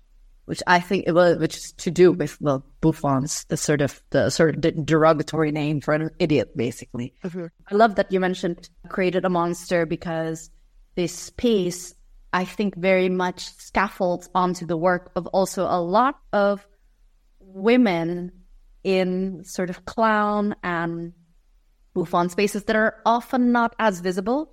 which 0.49 0.63
I 0.65 0.79
think 0.79 1.03
it 1.05 1.11
was, 1.11 1.37
which 1.37 1.57
is 1.57 1.71
to 1.73 1.91
do 1.91 2.11
with 2.11 2.41
well, 2.41 2.65
bouffons, 2.81 3.45
the 3.49 3.55
sort 3.55 3.81
of 3.81 4.01
the 4.09 4.31
sort 4.31 4.65
of 4.65 4.83
derogatory 4.83 5.51
name 5.51 5.79
for 5.79 5.93
an 5.93 6.09
idiot, 6.17 6.57
basically. 6.57 7.13
Mm-hmm. 7.23 7.45
I 7.71 7.75
love 7.75 7.93
that 7.95 8.11
you 8.11 8.19
mentioned 8.19 8.67
created 8.87 9.25
a 9.25 9.29
monster 9.29 9.85
because 9.85 10.49
this 10.95 11.29
piece, 11.29 11.93
I 12.33 12.45
think, 12.45 12.75
very 12.75 13.09
much 13.09 13.55
scaffolds 13.57 14.27
onto 14.33 14.65
the 14.65 14.75
work 14.75 15.11
of 15.15 15.27
also 15.27 15.65
a 15.65 15.77
lot 15.79 16.15
of 16.33 16.65
women 17.39 18.31
in 18.83 19.43
sort 19.43 19.69
of 19.69 19.85
clown 19.85 20.55
and 20.63 21.13
Bouffon 21.93 22.27
spaces 22.29 22.63
that 22.63 22.75
are 22.75 22.95
often 23.05 23.51
not 23.51 23.75
as 23.77 23.99
visible. 23.99 24.51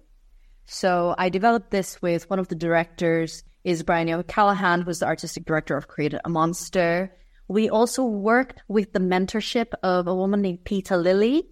So 0.66 1.14
I 1.16 1.30
developed 1.30 1.70
this 1.70 2.03
with 2.03 2.28
one 2.28 2.38
of 2.38 2.49
the 2.49 2.55
directors 2.55 3.44
is 3.66 3.82
Brian 3.82 4.08
O'Callaghan, 4.08 4.82
who's 4.82 5.00
the 5.00 5.06
artistic 5.06 5.44
director 5.44 5.76
of 5.76 5.88
Created 5.88 6.20
a 6.24 6.28
Monster. 6.28 7.12
We 7.48 7.68
also 7.68 8.04
worked 8.04 8.62
with 8.68 8.92
the 8.92 9.00
mentorship 9.00 9.72
of 9.82 10.06
a 10.06 10.14
woman 10.14 10.40
named 10.40 10.64
Peta 10.64 10.96
Lily, 10.96 11.48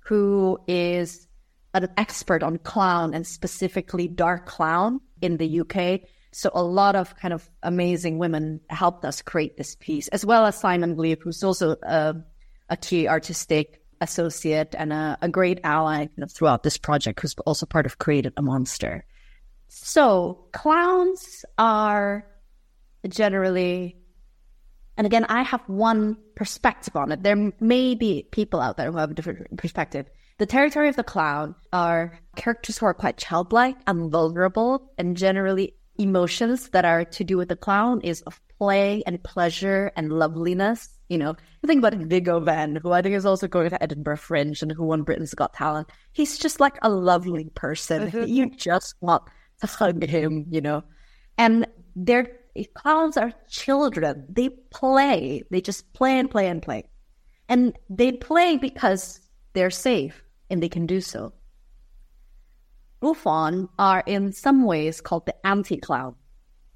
who 0.00 0.58
is 0.68 1.26
an 1.72 1.88
expert 1.96 2.42
on 2.42 2.58
clown 2.58 3.14
and 3.14 3.26
specifically 3.26 4.06
dark 4.06 4.44
clown 4.44 5.00
in 5.22 5.38
the 5.38 5.60
UK. 5.60 6.02
So 6.30 6.50
a 6.52 6.62
lot 6.62 6.94
of 6.94 7.16
kind 7.16 7.32
of 7.32 7.48
amazing 7.62 8.18
women 8.18 8.60
helped 8.68 9.06
us 9.06 9.22
create 9.22 9.56
this 9.56 9.76
piece, 9.76 10.08
as 10.08 10.26
well 10.26 10.44
as 10.44 10.60
Simon 10.60 10.94
Gleave, 10.94 11.22
who's 11.22 11.42
also 11.42 11.76
a, 11.82 12.16
a 12.68 12.76
key 12.76 13.08
artistic 13.08 13.80
associate 14.02 14.74
and 14.76 14.92
a, 14.92 15.16
a 15.22 15.28
great 15.30 15.60
ally 15.64 16.08
throughout 16.28 16.64
this 16.64 16.76
project, 16.76 17.20
who's 17.20 17.34
also 17.46 17.64
part 17.64 17.86
of 17.86 17.98
Created 17.98 18.34
a 18.36 18.42
Monster. 18.42 19.06
So 19.68 20.46
clowns 20.52 21.44
are 21.58 22.26
generally, 23.08 23.96
and 24.96 25.06
again, 25.06 25.24
I 25.28 25.42
have 25.42 25.62
one 25.68 26.16
perspective 26.34 26.96
on 26.96 27.12
it. 27.12 27.22
There 27.22 27.52
may 27.60 27.94
be 27.94 28.28
people 28.30 28.60
out 28.60 28.76
there 28.76 28.90
who 28.90 28.98
have 28.98 29.10
a 29.10 29.14
different 29.14 29.56
perspective. 29.58 30.06
The 30.38 30.46
territory 30.46 30.88
of 30.88 30.96
the 30.96 31.04
clown 31.04 31.54
are 31.72 32.18
characters 32.36 32.78
who 32.78 32.86
are 32.86 32.94
quite 32.94 33.16
childlike 33.16 33.76
and 33.86 34.10
vulnerable, 34.10 34.92
and 34.98 35.16
generally 35.16 35.74
emotions 35.98 36.68
that 36.70 36.84
are 36.84 37.04
to 37.06 37.24
do 37.24 37.38
with 37.38 37.48
the 37.48 37.56
clown 37.56 38.00
is 38.02 38.20
of 38.22 38.40
play 38.58 39.02
and 39.06 39.22
pleasure 39.22 39.92
and 39.96 40.12
loveliness. 40.12 40.90
You 41.08 41.18
know, 41.18 41.36
you 41.62 41.66
think 41.66 41.78
about 41.78 41.94
Viggo 41.94 42.40
Venn, 42.40 42.76
who 42.76 42.92
I 42.92 43.00
think 43.00 43.14
is 43.14 43.24
also 43.24 43.46
going 43.46 43.70
to 43.70 43.82
Edinburgh 43.82 44.18
Fringe 44.18 44.60
and 44.60 44.72
who 44.72 44.84
won 44.84 45.02
Britain's 45.02 45.34
Got 45.34 45.54
Talent. 45.54 45.88
He's 46.12 46.36
just 46.36 46.60
like 46.60 46.76
a 46.82 46.90
lovely 46.90 47.50
person. 47.54 48.10
Mm-hmm. 48.10 48.24
you 48.24 48.50
just 48.50 48.94
want 49.00 49.22
hug 49.62 50.04
him, 50.04 50.46
you 50.50 50.60
know. 50.60 50.84
And 51.38 51.66
their 51.94 52.30
clowns 52.74 53.16
are 53.16 53.32
children. 53.48 54.26
They 54.28 54.48
play. 54.48 55.42
They 55.50 55.60
just 55.60 55.92
play 55.92 56.18
and 56.18 56.30
play 56.30 56.48
and 56.48 56.62
play. 56.62 56.84
And 57.48 57.76
they 57.88 58.12
play 58.12 58.56
because 58.56 59.20
they're 59.52 59.70
safe 59.70 60.22
and 60.50 60.62
they 60.62 60.68
can 60.68 60.86
do 60.86 61.00
so. 61.00 61.32
Bouffon 63.00 63.68
are 63.78 64.02
in 64.06 64.32
some 64.32 64.64
ways 64.64 65.00
called 65.00 65.26
the 65.26 65.46
anti-clown. 65.46 66.16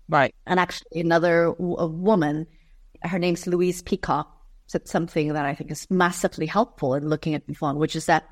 Right. 0.08 0.34
And 0.46 0.60
actually 0.60 1.00
another 1.00 1.54
w- 1.58 1.86
woman, 1.86 2.46
her 3.02 3.18
name's 3.18 3.46
Louise 3.46 3.82
Peacock, 3.82 4.30
said 4.66 4.86
something 4.86 5.32
that 5.32 5.44
I 5.44 5.54
think 5.54 5.70
is 5.70 5.90
massively 5.90 6.46
helpful 6.46 6.94
in 6.94 7.08
looking 7.08 7.34
at 7.34 7.46
Bouffon, 7.46 7.76
which 7.76 7.96
is 7.96 8.06
that 8.06 8.28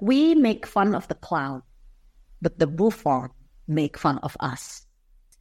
we 0.00 0.34
make 0.34 0.66
fun 0.66 0.94
of 0.94 1.06
the 1.08 1.14
clown, 1.14 1.62
but 2.40 2.58
the 2.58 2.66
Bouffon 2.66 3.28
make 3.68 3.98
fun 3.98 4.18
of 4.18 4.36
us. 4.40 4.86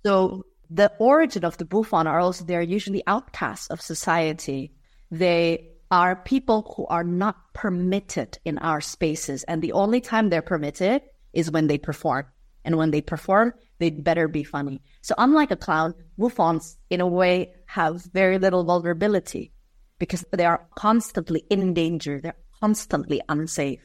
So 0.05 0.45
the 0.69 0.91
origin 0.99 1.45
of 1.45 1.57
the 1.57 1.65
Bouffon 1.65 2.07
are 2.07 2.19
also 2.19 2.45
they're 2.45 2.61
usually 2.61 3.03
outcasts 3.05 3.67
of 3.67 3.81
society. 3.81 4.73
They 5.11 5.71
are 5.91 6.15
people 6.15 6.73
who 6.75 6.85
are 6.87 7.03
not 7.03 7.53
permitted 7.53 8.39
in 8.45 8.57
our 8.59 8.79
spaces. 8.79 9.43
And 9.43 9.61
the 9.61 9.73
only 9.73 9.99
time 9.99 10.29
they're 10.29 10.41
permitted 10.41 11.01
is 11.33 11.51
when 11.51 11.67
they 11.67 11.77
perform. 11.77 12.25
And 12.63 12.77
when 12.77 12.91
they 12.91 13.01
perform, 13.01 13.53
they'd 13.79 14.03
better 14.03 14.27
be 14.27 14.43
funny. 14.43 14.81
So 15.01 15.15
unlike 15.17 15.51
a 15.51 15.55
clown, 15.55 15.93
bouffons 16.17 16.77
in 16.89 17.01
a 17.01 17.07
way 17.07 17.53
have 17.65 18.03
very 18.13 18.37
little 18.37 18.63
vulnerability 18.63 19.51
because 19.99 20.23
they 20.31 20.45
are 20.45 20.67
constantly 20.75 21.43
in 21.49 21.73
danger. 21.73 22.21
They're 22.21 22.35
constantly 22.61 23.21
unsafe. 23.27 23.81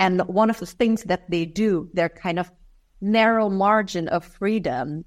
And 0.00 0.20
one 0.22 0.50
of 0.50 0.58
the 0.58 0.66
things 0.66 1.02
that 1.04 1.30
they 1.30 1.44
do, 1.44 1.90
they're 1.92 2.08
kind 2.08 2.38
of 2.38 2.50
narrow 3.00 3.48
margin 3.48 4.08
of 4.08 4.24
freedom 4.24 5.04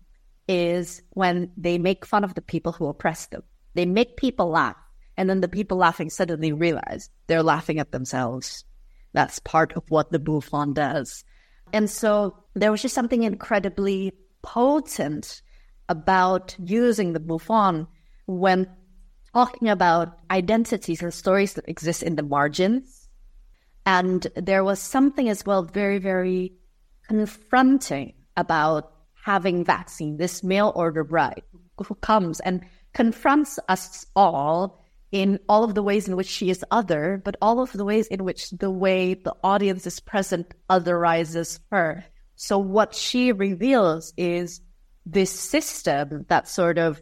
is 0.48 1.02
when 1.12 1.52
they 1.58 1.78
make 1.78 2.06
fun 2.06 2.24
of 2.24 2.34
the 2.34 2.42
people 2.42 2.72
who 2.72 2.88
oppress 2.88 3.28
them. 3.28 3.44
They 3.74 3.86
make 3.86 4.18
people 4.18 4.50
laugh 4.50 4.78
and 5.18 5.30
then 5.30 5.42
the 5.42 5.48
people 5.48 5.78
laughing 5.78 6.10
suddenly 6.10 6.54
realize 6.54 7.10
they're 7.26 7.44
laughing 7.44 7.80
at 7.80 7.92
themselves. 7.92 8.64
That's 9.14 9.40
part 9.40 9.74
of 9.74 9.84
what 9.90 10.12
the 10.12 10.20
bouffon 10.20 10.74
does. 10.74 11.24
And 11.74 11.90
so 11.90 12.38
there 12.54 12.72
was 12.72 12.82
just 12.82 12.96
something 12.96 13.24
incredibly 13.24 14.14
potent 14.44 15.42
about 15.90 16.56
using 16.60 17.14
the 17.14 17.20
bouffon 17.20 17.88
when 18.28 18.68
talking 19.34 19.70
about 19.70 20.20
identities 20.30 21.02
and 21.02 21.14
stories 21.14 21.54
that 21.54 21.68
exist 21.68 22.04
in 22.04 22.16
the 22.16 22.24
margins. 22.24 23.10
And 23.86 24.28
there 24.36 24.64
was 24.64 24.80
something 24.80 25.30
as 25.30 25.46
well 25.46 25.64
very, 25.64 25.98
very 25.98 26.54
confronting 27.08 28.14
about 28.36 28.91
having 29.24 29.66
vaccine, 29.66 30.18
this 30.18 30.43
mail 30.43 30.72
order 30.76 31.03
bride 31.03 31.43
who 31.78 31.95
comes 31.95 32.39
and 32.41 32.64
confronts 32.93 33.60
us 33.68 34.05
all 34.16 34.80
in 35.12 35.39
all 35.47 35.64
of 35.64 35.76
the 35.76 35.84
ways 35.84 36.08
in 36.08 36.16
which 36.16 36.28
she 36.28 36.49
is 36.49 36.66
other, 36.72 37.22
but 37.24 37.36
all 37.41 37.60
of 37.62 37.72
the 37.72 37.86
ways 37.86 38.08
in 38.08 38.24
which 38.24 38.49
the 38.51 38.72
way 38.72 39.14
the 39.14 39.36
audience 39.43 39.88
is 39.88 39.99
present 39.99 40.53
otherizes 40.70 41.60
her. 41.72 42.03
So 42.36 42.58
what 42.58 42.93
she 42.93 43.32
reveals 43.32 44.14
is 44.18 44.62
this 45.05 45.32
system 45.32 46.26
that 46.28 46.47
sort 46.47 46.78
of 46.78 47.01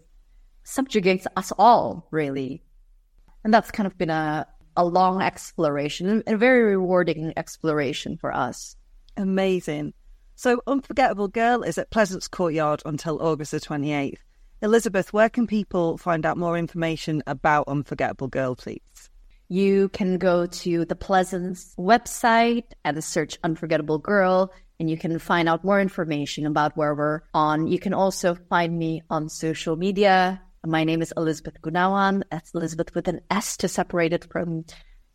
subjugates 0.63 1.27
us 1.35 1.51
all, 1.57 2.07
really. 2.11 2.63
And 3.43 3.53
that's 3.53 3.71
kind 3.71 3.87
of 3.87 3.97
been 3.97 4.09
a, 4.09 4.47
a 4.77 4.85
long 4.85 5.21
exploration, 5.21 6.23
a 6.27 6.37
very 6.37 6.63
rewarding 6.63 7.33
exploration 7.37 8.17
for 8.17 8.33
us. 8.33 8.75
Amazing. 9.17 9.93
So 10.35 10.61
Unforgettable 10.67 11.29
Girl 11.29 11.63
is 11.63 11.77
at 11.77 11.89
Pleasance 11.89 12.27
Courtyard 12.27 12.81
until 12.85 13.21
August 13.21 13.51
the 13.51 13.59
28th. 13.59 14.17
Elisabeth, 14.61 15.13
where 15.13 15.29
can 15.29 15.47
people 15.47 15.97
find 15.97 16.25
out 16.25 16.37
more 16.37 16.57
information 16.57 17.23
about 17.27 17.67
Unforgettable 17.67 18.27
Girl, 18.27 18.55
please? 18.55 19.09
You 19.47 19.89
can 19.89 20.17
go 20.17 20.47
to 20.47 20.85
the 20.85 20.95
Pleasance 20.95 21.75
website 21.77 22.71
and 22.83 23.03
search 23.03 23.37
Unforgettable 23.43 23.99
Girl, 23.99 24.51
and 24.79 24.89
you 24.89 24.97
can 24.97 25.19
find 25.19 25.47
out 25.47 25.63
more 25.63 25.79
information 25.79 26.45
about 26.45 26.75
where 26.75 26.95
we're 26.95 27.21
on. 27.33 27.67
You 27.67 27.79
can 27.79 27.93
also 27.93 28.35
find 28.49 28.77
me 28.77 29.03
on 29.09 29.29
social 29.29 29.75
media. 29.75 30.41
My 30.65 30.83
name 30.83 31.01
is 31.01 31.13
Elisabeth 31.15 31.61
Gunawan. 31.61 32.23
That's 32.31 32.53
Elisabeth 32.55 32.95
with 32.95 33.07
an 33.07 33.21
S 33.29 33.55
to 33.57 33.67
separate 33.67 34.13
it 34.13 34.25
from 34.31 34.65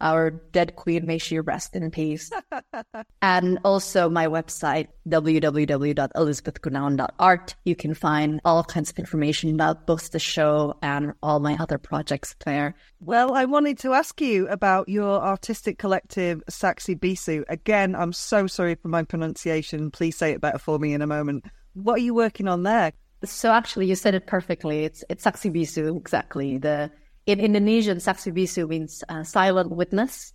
our 0.01 0.30
dead 0.30 0.76
queen, 0.76 1.05
may 1.07 1.18
she 1.18 1.40
rest 1.40 1.76
in 1.76 1.90
peace. 1.90 2.30
and 3.22 3.59
also 3.64 4.09
my 4.09 4.26
website, 4.26 4.86
www.elisabethgunawan.art. 5.09 7.55
You 7.64 7.76
can 7.76 7.94
find 7.94 8.40
all 8.44 8.64
kinds 8.64 8.90
of 8.90 8.98
information 8.98 9.55
about 9.55 9.86
both 9.86 10.11
the 10.11 10.18
show 10.18 10.76
and 10.82 11.12
all 11.22 11.38
my 11.40 11.57
other 11.61 11.78
projects 11.78 12.34
there. 12.44 12.74
Well, 13.01 13.32
I 13.34 13.46
wanted 13.46 13.78
to 13.78 13.92
ask 13.92 14.20
you 14.20 14.48
about 14.48 14.88
your 14.88 15.22
artistic 15.22 15.78
collective, 15.78 16.42
Saksi 16.51 16.98
Bisu. 16.98 17.44
Again, 17.48 17.94
I'm 17.94 18.12
so 18.12 18.46
sorry 18.46 18.74
for 18.74 18.88
my 18.88 19.05
pronunciation. 19.05 19.90
Please 19.90 20.16
say 20.16 20.32
it 20.32 20.40
better 20.40 20.59
for 20.59 20.78
me 20.78 20.94
in 20.94 21.03
a 21.03 21.07
moment. 21.07 21.44
What 21.74 21.94
are 21.94 22.03
you 22.03 22.14
working 22.14 22.48
on 22.48 22.64
there? 22.64 22.92
So 23.24 23.53
actually, 23.53 23.86
you 23.86 23.94
said 23.94 24.14
it 24.14 24.26
perfectly. 24.26 24.84
It's 24.84 25.05
it's 25.11 25.24
Saksi 25.24 25.55
Bisu, 25.55 25.96
exactly. 25.96 26.59
The 26.59 26.90
in 27.31 27.39
Indonesian, 27.39 27.99
saksi 27.99 28.33
bisu 28.33 28.68
means 28.68 29.05
uh, 29.09 29.22
silent 29.22 29.70
witness. 29.70 30.35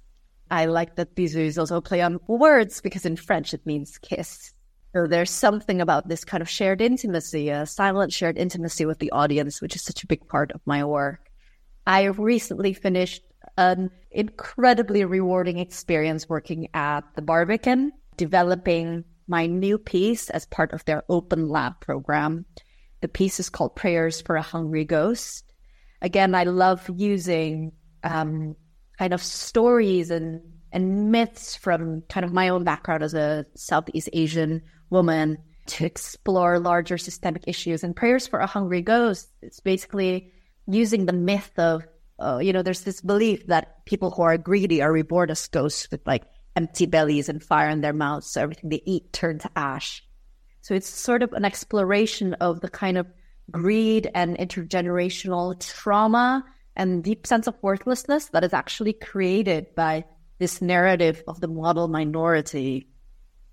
I 0.49 0.65
like 0.65 0.95
that 0.95 1.15
bisu 1.15 1.43
is 1.45 1.57
also 1.57 1.77
a 1.77 1.81
play 1.81 2.01
on 2.01 2.19
words 2.27 2.79
because 2.79 3.05
in 3.05 3.17
French 3.17 3.53
it 3.53 3.65
means 3.65 3.97
kiss. 3.97 4.53
So 4.93 5.07
there's 5.07 5.29
something 5.29 5.81
about 5.81 6.07
this 6.07 6.23
kind 6.23 6.41
of 6.41 6.49
shared 6.49 6.79
intimacy, 6.79 7.49
a 7.49 7.65
silent 7.65 8.13
shared 8.13 8.37
intimacy 8.37 8.85
with 8.85 8.99
the 8.99 9.11
audience, 9.11 9.61
which 9.61 9.75
is 9.75 9.83
such 9.83 10.03
a 10.03 10.07
big 10.07 10.25
part 10.29 10.53
of 10.53 10.61
my 10.65 10.85
work. 10.85 11.29
I 11.85 12.05
recently 12.05 12.71
finished 12.71 13.23
an 13.57 13.91
incredibly 14.11 15.03
rewarding 15.03 15.59
experience 15.59 16.29
working 16.29 16.69
at 16.73 17.01
the 17.15 17.21
Barbican, 17.21 17.91
developing 18.15 19.03
my 19.27 19.47
new 19.47 19.77
piece 19.77 20.29
as 20.29 20.45
part 20.45 20.71
of 20.71 20.85
their 20.85 21.03
open 21.09 21.49
lab 21.49 21.81
program. 21.81 22.45
The 23.01 23.09
piece 23.09 23.39
is 23.39 23.49
called 23.49 23.75
Prayers 23.75 24.21
for 24.21 24.37
a 24.37 24.41
Hungry 24.41 24.85
Ghost 24.85 25.44
again, 26.05 26.35
I 26.35 26.43
love 26.43 26.87
using 26.95 27.71
um, 28.03 28.55
kind 28.97 29.13
of 29.13 29.21
stories 29.21 30.11
and 30.11 30.41
and 30.71 31.11
myths 31.11 31.55
from 31.55 32.03
kind 32.09 32.25
of 32.25 32.33
my 32.33 32.49
own 32.49 32.63
background 32.63 33.01
as 33.01 33.13
a 33.13 33.45
Southeast 33.55 34.09
Asian 34.13 34.61
woman 34.89 35.37
to 35.67 35.85
explore 35.85 36.59
larger 36.59 36.97
systemic 36.97 37.43
issues. 37.47 37.83
And 37.83 37.95
prayers 37.95 38.27
for 38.27 38.39
a 38.39 38.45
hungry 38.45 38.81
ghost. 38.81 39.29
It's 39.41 39.61
basically 39.61 40.31
using 40.67 41.05
the 41.05 41.13
myth 41.13 41.57
of, 41.57 41.87
uh, 42.19 42.39
you 42.39 42.51
know, 42.51 42.61
there's 42.61 42.81
this 42.81 43.01
belief 43.01 43.47
that 43.47 43.85
people 43.85 44.11
who 44.11 44.23
are 44.23 44.37
greedy 44.37 44.81
are 44.81 44.91
reborn 44.91 45.31
as 45.31 45.47
ghosts 45.47 45.89
with 45.91 46.05
like 46.05 46.23
empty 46.57 46.85
bellies 46.85 47.29
and 47.29 47.41
fire 47.41 47.69
in 47.69 47.81
their 47.81 47.93
mouths, 47.93 48.27
so 48.27 48.41
everything 48.41 48.69
they 48.69 48.83
eat 48.85 49.11
turns 49.13 49.43
to 49.43 49.51
ash. 49.55 50.03
So 50.61 50.73
it's 50.75 50.89
sort 50.89 51.23
of 51.23 51.31
an 51.33 51.45
exploration 51.45 52.33
of 52.35 52.59
the 52.59 52.69
kind 52.69 52.97
of 52.97 53.07
greed 53.51 54.09
and 54.13 54.37
intergenerational 54.37 55.59
trauma 55.59 56.43
and 56.75 57.03
deep 57.03 57.25
sense 57.25 57.47
of 57.47 57.55
worthlessness 57.61 58.27
that 58.29 58.43
is 58.43 58.53
actually 58.53 58.93
created 58.93 59.73
by 59.75 60.03
this 60.39 60.61
narrative 60.61 61.23
of 61.27 61.39
the 61.39 61.47
model 61.47 61.87
minority 61.87 62.87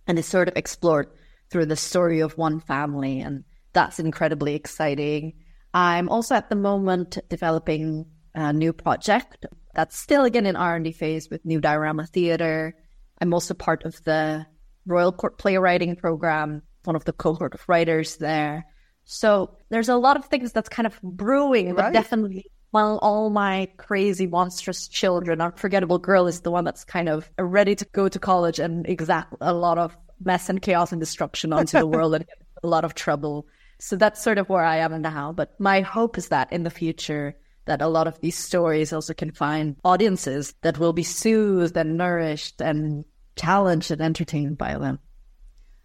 and 0.07 0.18
is 0.18 0.26
sort 0.26 0.49
of 0.49 0.57
explored 0.57 1.09
through 1.51 1.66
the 1.66 1.76
story 1.76 2.20
of 2.20 2.36
one 2.36 2.59
family 2.61 3.20
and 3.20 3.45
that's 3.72 3.99
incredibly 3.99 4.55
exciting. 4.55 5.34
I'm 5.72 6.09
also 6.09 6.34
at 6.34 6.49
the 6.49 6.57
moment 6.57 7.18
developing 7.28 8.07
a 8.34 8.53
new 8.53 8.72
project 8.72 9.47
that's 9.74 9.97
still 9.97 10.24
again 10.24 10.47
in 10.47 10.57
r&d 10.57 10.93
phase 10.93 11.30
with 11.30 11.45
new 11.45 11.61
diorama 11.61 12.07
theater. 12.07 12.74
I'm 13.20 13.32
also 13.32 13.55
part 13.55 13.84
of 13.84 14.03
the 14.05 14.47
royal 14.86 15.12
court 15.12 15.38
playwriting 15.38 15.97
program 15.97 16.62
one 16.84 16.97
of 16.97 17.05
the 17.05 17.12
cohort 17.12 17.55
of 17.55 17.68
writers 17.68 18.16
there 18.16 18.66
so 19.05 19.57
there's 19.68 19.88
a 19.88 19.96
lot 19.96 20.16
of 20.16 20.26
things 20.26 20.53
that's 20.53 20.68
kind 20.68 20.86
of 20.86 21.00
brewing, 21.03 21.74
but 21.74 21.92
definitely 21.92 22.46
while 22.72 22.98
all 23.03 23.28
my 23.28 23.68
crazy 23.76 24.26
monstrous 24.26 24.88
children, 24.88 25.40
unforgettable 25.40 25.98
girl 25.98 26.26
is 26.26 26.40
the 26.40 26.50
one 26.50 26.64
that's 26.64 26.84
kind 26.84 27.09
of 27.09 27.30
ready 27.38 27.74
to 27.74 27.84
go 27.92 28.09
to 28.09 28.18
college 28.18 28.59
and 28.59 28.88
exact 28.88 29.34
a 29.42 29.53
lot 29.53 29.78
of 29.78 29.96
mess 30.24 30.48
and 30.48 30.62
chaos 30.62 30.90
and 30.90 31.00
destruction 31.00 31.53
onto 31.53 31.78
the 31.78 31.86
world 31.86 32.14
and 32.14 32.24
a 32.62 32.66
lot 32.66 32.84
of 32.84 32.94
trouble. 32.94 33.46
So 33.78 33.96
that's 33.96 34.22
sort 34.22 34.38
of 34.38 34.48
where 34.48 34.64
I 34.64 34.78
am 34.78 35.03
now. 35.03 35.32
But 35.32 35.59
my 35.61 35.82
hope 35.82 36.16
is 36.16 36.28
that 36.28 36.50
in 36.50 36.62
the 36.62 36.70
future 36.70 37.36
that 37.66 37.82
a 37.82 37.88
lot 37.88 38.07
of 38.07 38.18
these 38.20 38.38
stories 38.38 38.92
also 38.92 39.12
can 39.12 39.32
find 39.32 39.76
audiences 39.84 40.55
that 40.62 40.78
will 40.78 40.94
be 40.94 41.03
soothed 41.03 41.76
and 41.76 41.98
nourished 41.98 42.62
and 42.62 43.05
challenged 43.36 43.90
and 43.90 44.00
entertained 44.00 44.57
by 44.57 44.78
them. 44.78 44.98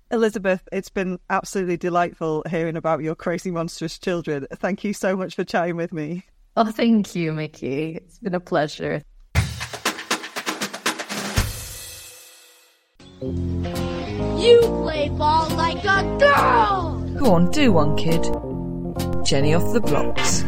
Elisabeth, 0.09 0.67
it's 0.71 0.89
been 0.89 1.19
absolutely 1.29 1.75
delightful 1.75 2.43
hearing 2.49 2.77
about 2.77 3.01
your 3.01 3.13
crazy 3.13 3.51
monstrous 3.51 3.99
children. 3.99 4.47
Thank 4.55 4.83
you 4.85 4.93
so 4.93 5.17
much 5.17 5.35
for 5.35 5.43
chatting 5.43 5.75
with 5.75 5.91
me. 5.91 6.23
Oh, 6.55 6.71
thank 6.71 7.13
you, 7.13 7.33
Mickey. 7.33 7.95
It's 7.95 8.17
been 8.19 8.33
a 8.33 8.39
pleasure. 8.39 9.03
You 13.21 14.61
play 14.61 15.09
ball 15.09 15.49
like 15.55 15.83
a 15.83 16.17
girl! 16.17 17.03
Go 17.19 17.33
on, 17.33 17.51
do 17.51 17.73
one, 17.73 17.97
kid. 17.97 18.23
Jenny 19.25 19.53
off 19.53 19.73
the 19.73 19.81
blocks. 19.81 20.43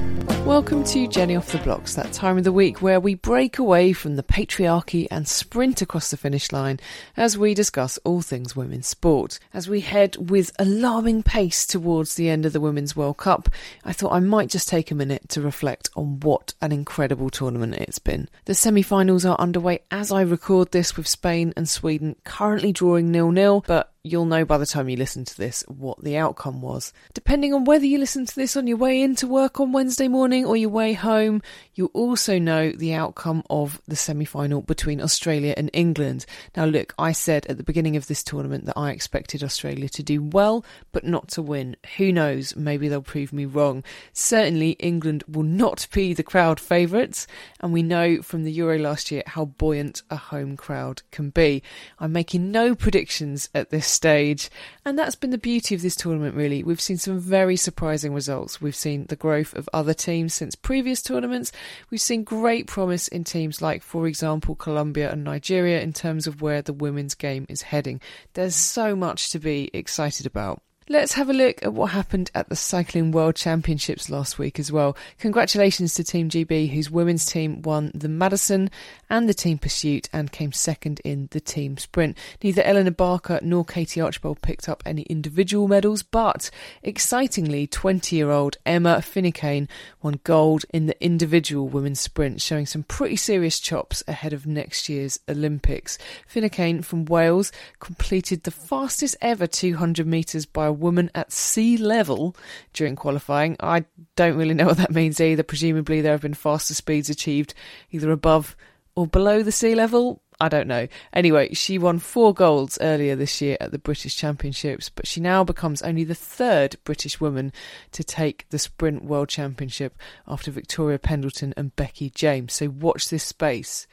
Welcome 0.49 0.83
to 0.85 1.07
Jenny 1.07 1.35
Off 1.35 1.51
the 1.51 1.59
Blocks, 1.59 1.93
that 1.93 2.11
time 2.11 2.39
of 2.39 2.43
the 2.43 2.51
week 2.51 2.81
where 2.81 2.99
we 2.99 3.13
break 3.13 3.59
away 3.59 3.93
from 3.93 4.15
the 4.15 4.23
patriarchy 4.23 5.07
and 5.11 5.27
sprint 5.27 5.83
across 5.83 6.09
the 6.09 6.17
finish 6.17 6.51
line 6.51 6.79
as 7.15 7.37
we 7.37 7.53
discuss 7.53 7.99
all 8.03 8.23
things 8.23 8.55
women's 8.55 8.87
sport. 8.87 9.37
As 9.53 9.69
we 9.69 9.81
head 9.81 10.31
with 10.31 10.51
alarming 10.57 11.21
pace 11.21 11.67
towards 11.67 12.15
the 12.15 12.29
end 12.29 12.47
of 12.47 12.53
the 12.53 12.59
Women's 12.59 12.95
World 12.95 13.17
Cup, 13.17 13.47
I 13.85 13.93
thought 13.93 14.11
I 14.11 14.21
might 14.21 14.49
just 14.49 14.67
take 14.67 14.89
a 14.89 14.95
minute 14.95 15.29
to 15.29 15.41
reflect 15.41 15.91
on 15.95 16.19
what 16.21 16.55
an 16.63 16.71
incredible 16.71 17.29
tournament 17.29 17.75
it's 17.75 17.99
been. 17.99 18.27
The 18.45 18.55
semi 18.55 18.81
finals 18.81 19.25
are 19.25 19.37
underway 19.37 19.81
as 19.91 20.11
I 20.11 20.21
record 20.21 20.71
this 20.71 20.97
with 20.97 21.07
Spain 21.07 21.53
and 21.55 21.69
Sweden 21.69 22.15
currently 22.23 22.73
drawing 22.73 23.11
nil 23.11 23.29
nil, 23.29 23.63
but 23.67 23.93
you'll 24.11 24.25
know 24.25 24.45
by 24.45 24.57
the 24.57 24.65
time 24.65 24.89
you 24.89 24.97
listen 24.97 25.25
to 25.25 25.37
this 25.37 25.63
what 25.67 26.03
the 26.03 26.17
outcome 26.17 26.61
was. 26.61 26.93
Depending 27.13 27.53
on 27.53 27.65
whether 27.65 27.85
you 27.85 27.97
listen 27.97 28.25
to 28.25 28.35
this 28.35 28.55
on 28.55 28.67
your 28.67 28.77
way 28.77 29.01
into 29.01 29.27
work 29.27 29.59
on 29.59 29.71
Wednesday 29.71 30.07
morning 30.07 30.45
or 30.45 30.57
your 30.57 30.69
way 30.69 30.93
home, 30.93 31.41
you'll 31.79 31.87
also 31.93 32.37
know 32.37 32.73
the 32.73 32.93
outcome 32.93 33.41
of 33.49 33.81
the 33.87 33.95
semi 33.95 34.25
final 34.25 34.61
between 34.61 34.99
Australia 34.99 35.53
and 35.55 35.69
England. 35.71 36.25
Now, 36.57 36.65
look, 36.65 36.93
I 36.99 37.13
said 37.13 37.45
at 37.45 37.55
the 37.55 37.63
beginning 37.63 37.95
of 37.95 38.07
this 38.07 38.21
tournament 38.21 38.65
that 38.65 38.77
I 38.77 38.91
expected 38.91 39.41
Australia 39.41 39.87
to 39.87 40.03
do 40.03 40.21
well, 40.21 40.65
but 40.91 41.05
not 41.05 41.29
to 41.29 41.41
win. 41.41 41.77
Who 41.95 42.11
knows? 42.11 42.53
Maybe 42.57 42.89
they'll 42.89 43.01
prove 43.01 43.31
me 43.31 43.45
wrong. 43.45 43.85
Certainly, 44.11 44.71
England 44.71 45.23
will 45.25 45.43
not 45.43 45.87
be 45.93 46.13
the 46.13 46.21
crowd 46.21 46.59
favourites, 46.59 47.27
and 47.61 47.71
we 47.71 47.81
know 47.81 48.21
from 48.21 48.43
the 48.43 48.51
Euro 48.51 48.77
last 48.77 49.09
year 49.09 49.23
how 49.25 49.45
buoyant 49.45 50.01
a 50.09 50.17
home 50.17 50.57
crowd 50.57 51.01
can 51.11 51.29
be. 51.29 51.63
I'm 51.97 52.11
making 52.11 52.51
no 52.51 52.75
predictions 52.75 53.47
at 53.55 53.69
this 53.69 53.87
stage. 53.87 54.49
And 54.83 54.99
that's 54.99 55.15
been 55.15 55.29
the 55.29 55.37
beauty 55.37 55.75
of 55.75 55.81
this 55.81 55.95
tournament, 55.95 56.35
really. 56.35 56.61
We've 56.61 56.81
seen 56.81 56.97
some 56.97 57.19
very 57.19 57.55
surprising 57.55 58.13
results. 58.13 58.59
We've 58.59 58.75
seen 58.75 59.05
the 59.05 59.15
growth 59.15 59.53
of 59.53 59.69
other 59.71 59.93
teams 59.93 60.33
since 60.33 60.55
previous 60.55 61.01
tournaments. 61.01 61.53
We've 61.89 62.01
seen 62.01 62.23
great 62.23 62.67
promise 62.67 63.07
in 63.07 63.23
teams 63.23 63.61
like, 63.61 63.81
for 63.83 64.07
example, 64.07 64.55
Colombia 64.55 65.11
and 65.11 65.23
Nigeria 65.23 65.81
in 65.81 65.93
terms 65.93 66.27
of 66.27 66.41
where 66.41 66.61
the 66.61 66.73
women's 66.73 67.15
game 67.15 67.45
is 67.49 67.63
heading. 67.63 68.01
There's 68.33 68.55
so 68.55 68.95
much 68.95 69.29
to 69.31 69.39
be 69.39 69.69
excited 69.73 70.25
about. 70.25 70.61
Let's 70.91 71.13
have 71.13 71.29
a 71.29 71.33
look 71.33 71.63
at 71.63 71.71
what 71.71 71.91
happened 71.91 72.31
at 72.33 72.49
the 72.49 72.55
Cycling 72.55 73.11
World 73.11 73.35
Championships 73.35 74.09
last 74.09 74.39
week 74.39 74.57
as 74.57 74.71
well. 74.71 74.97
Congratulations 75.19 75.93
to 75.93 76.03
Team 76.03 76.29
GB, 76.29 76.71
whose 76.71 76.89
women's 76.89 77.27
team 77.27 77.61
won 77.61 77.91
the 77.93 78.09
Madison 78.09 78.71
and 79.07 79.29
the 79.29 79.35
team 79.35 79.59
pursuit 79.59 80.09
and 80.11 80.31
came 80.31 80.51
second 80.51 80.99
in 81.01 81.27
the 81.29 81.39
team 81.39 81.77
sprint. 81.77 82.17
Neither 82.41 82.63
Elinor 82.63 82.89
Barker 82.89 83.37
nor 83.43 83.63
Katie 83.63 84.01
Archibald 84.01 84.41
picked 84.41 84.67
up 84.67 84.81
any 84.83 85.03
individual 85.03 85.67
medals, 85.67 86.01
but 86.01 86.49
excitingly, 86.81 87.67
20 87.67 88.15
year 88.15 88.31
old 88.31 88.57
Emma 88.65 88.99
Finucane 89.03 89.69
won 90.01 90.19
gold 90.23 90.65
in 90.73 90.87
the 90.87 91.03
individual 91.05 91.67
women's 91.67 91.99
sprint, 91.99 92.41
showing 92.41 92.65
some 92.65 92.81
pretty 92.81 93.15
serious 93.15 93.59
chops 93.59 94.01
ahead 94.07 94.33
of 94.33 94.47
next 94.47 94.89
year's 94.89 95.19
Olympics. 95.29 95.99
Finucane 96.25 96.81
from 96.81 97.05
Wales 97.05 97.51
completed 97.77 98.41
the 98.41 98.49
fastest 98.49 99.15
ever 99.21 99.45
200 99.45 100.07
metres 100.07 100.47
by 100.47 100.78
woman 100.79 101.11
at 101.13 101.31
sea 101.31 101.77
level 101.77 102.35
during 102.73 102.95
qualifying. 102.95 103.55
I 103.59 103.85
don't 104.15 104.37
really 104.37 104.53
know 104.53 104.65
what 104.65 104.77
that 104.77 104.91
means 104.91 105.19
either. 105.19 105.43
Presumably, 105.43 106.01
there 106.01 106.13
have 106.13 106.21
been 106.21 106.33
faster 106.33 106.73
speeds 106.73 107.09
achieved 107.09 107.53
either 107.91 108.11
above 108.11 108.55
or 108.95 109.07
below 109.07 109.43
the 109.43 109.51
sea 109.51 109.75
level. 109.75 110.21
I 110.41 110.47
don't 110.47 110.67
know. 110.67 110.87
Anyway, 111.11 111.53
she 111.53 111.77
won 111.77 111.99
four 111.99 112.33
golds 112.33 112.77
earlier 112.79 113.15
this 113.15 113.41
year 113.41 113.57
at 113.59 113.71
the 113.71 113.79
British 113.79 114.15
Championships, 114.15 114.89
but 114.89 115.05
she 115.05 115.19
now 115.19 115.43
becomes 115.43 115.81
only 115.81 116.05
the 116.05 116.15
third 116.15 116.77
British 116.85 117.19
woman 117.19 117.51
to 117.91 118.05
take 118.05 118.45
the 118.49 118.59
Sprint 118.59 119.03
World 119.03 119.27
Championship 119.27 119.97
after 120.27 120.49
Victoria 120.49 120.97
Pendleton 120.97 121.53
and 121.57 121.75
Becky 121.75 122.09
James. 122.09 122.53
So 122.53 122.69
watch 122.69 123.09
this 123.09 123.23
space. 123.25 123.85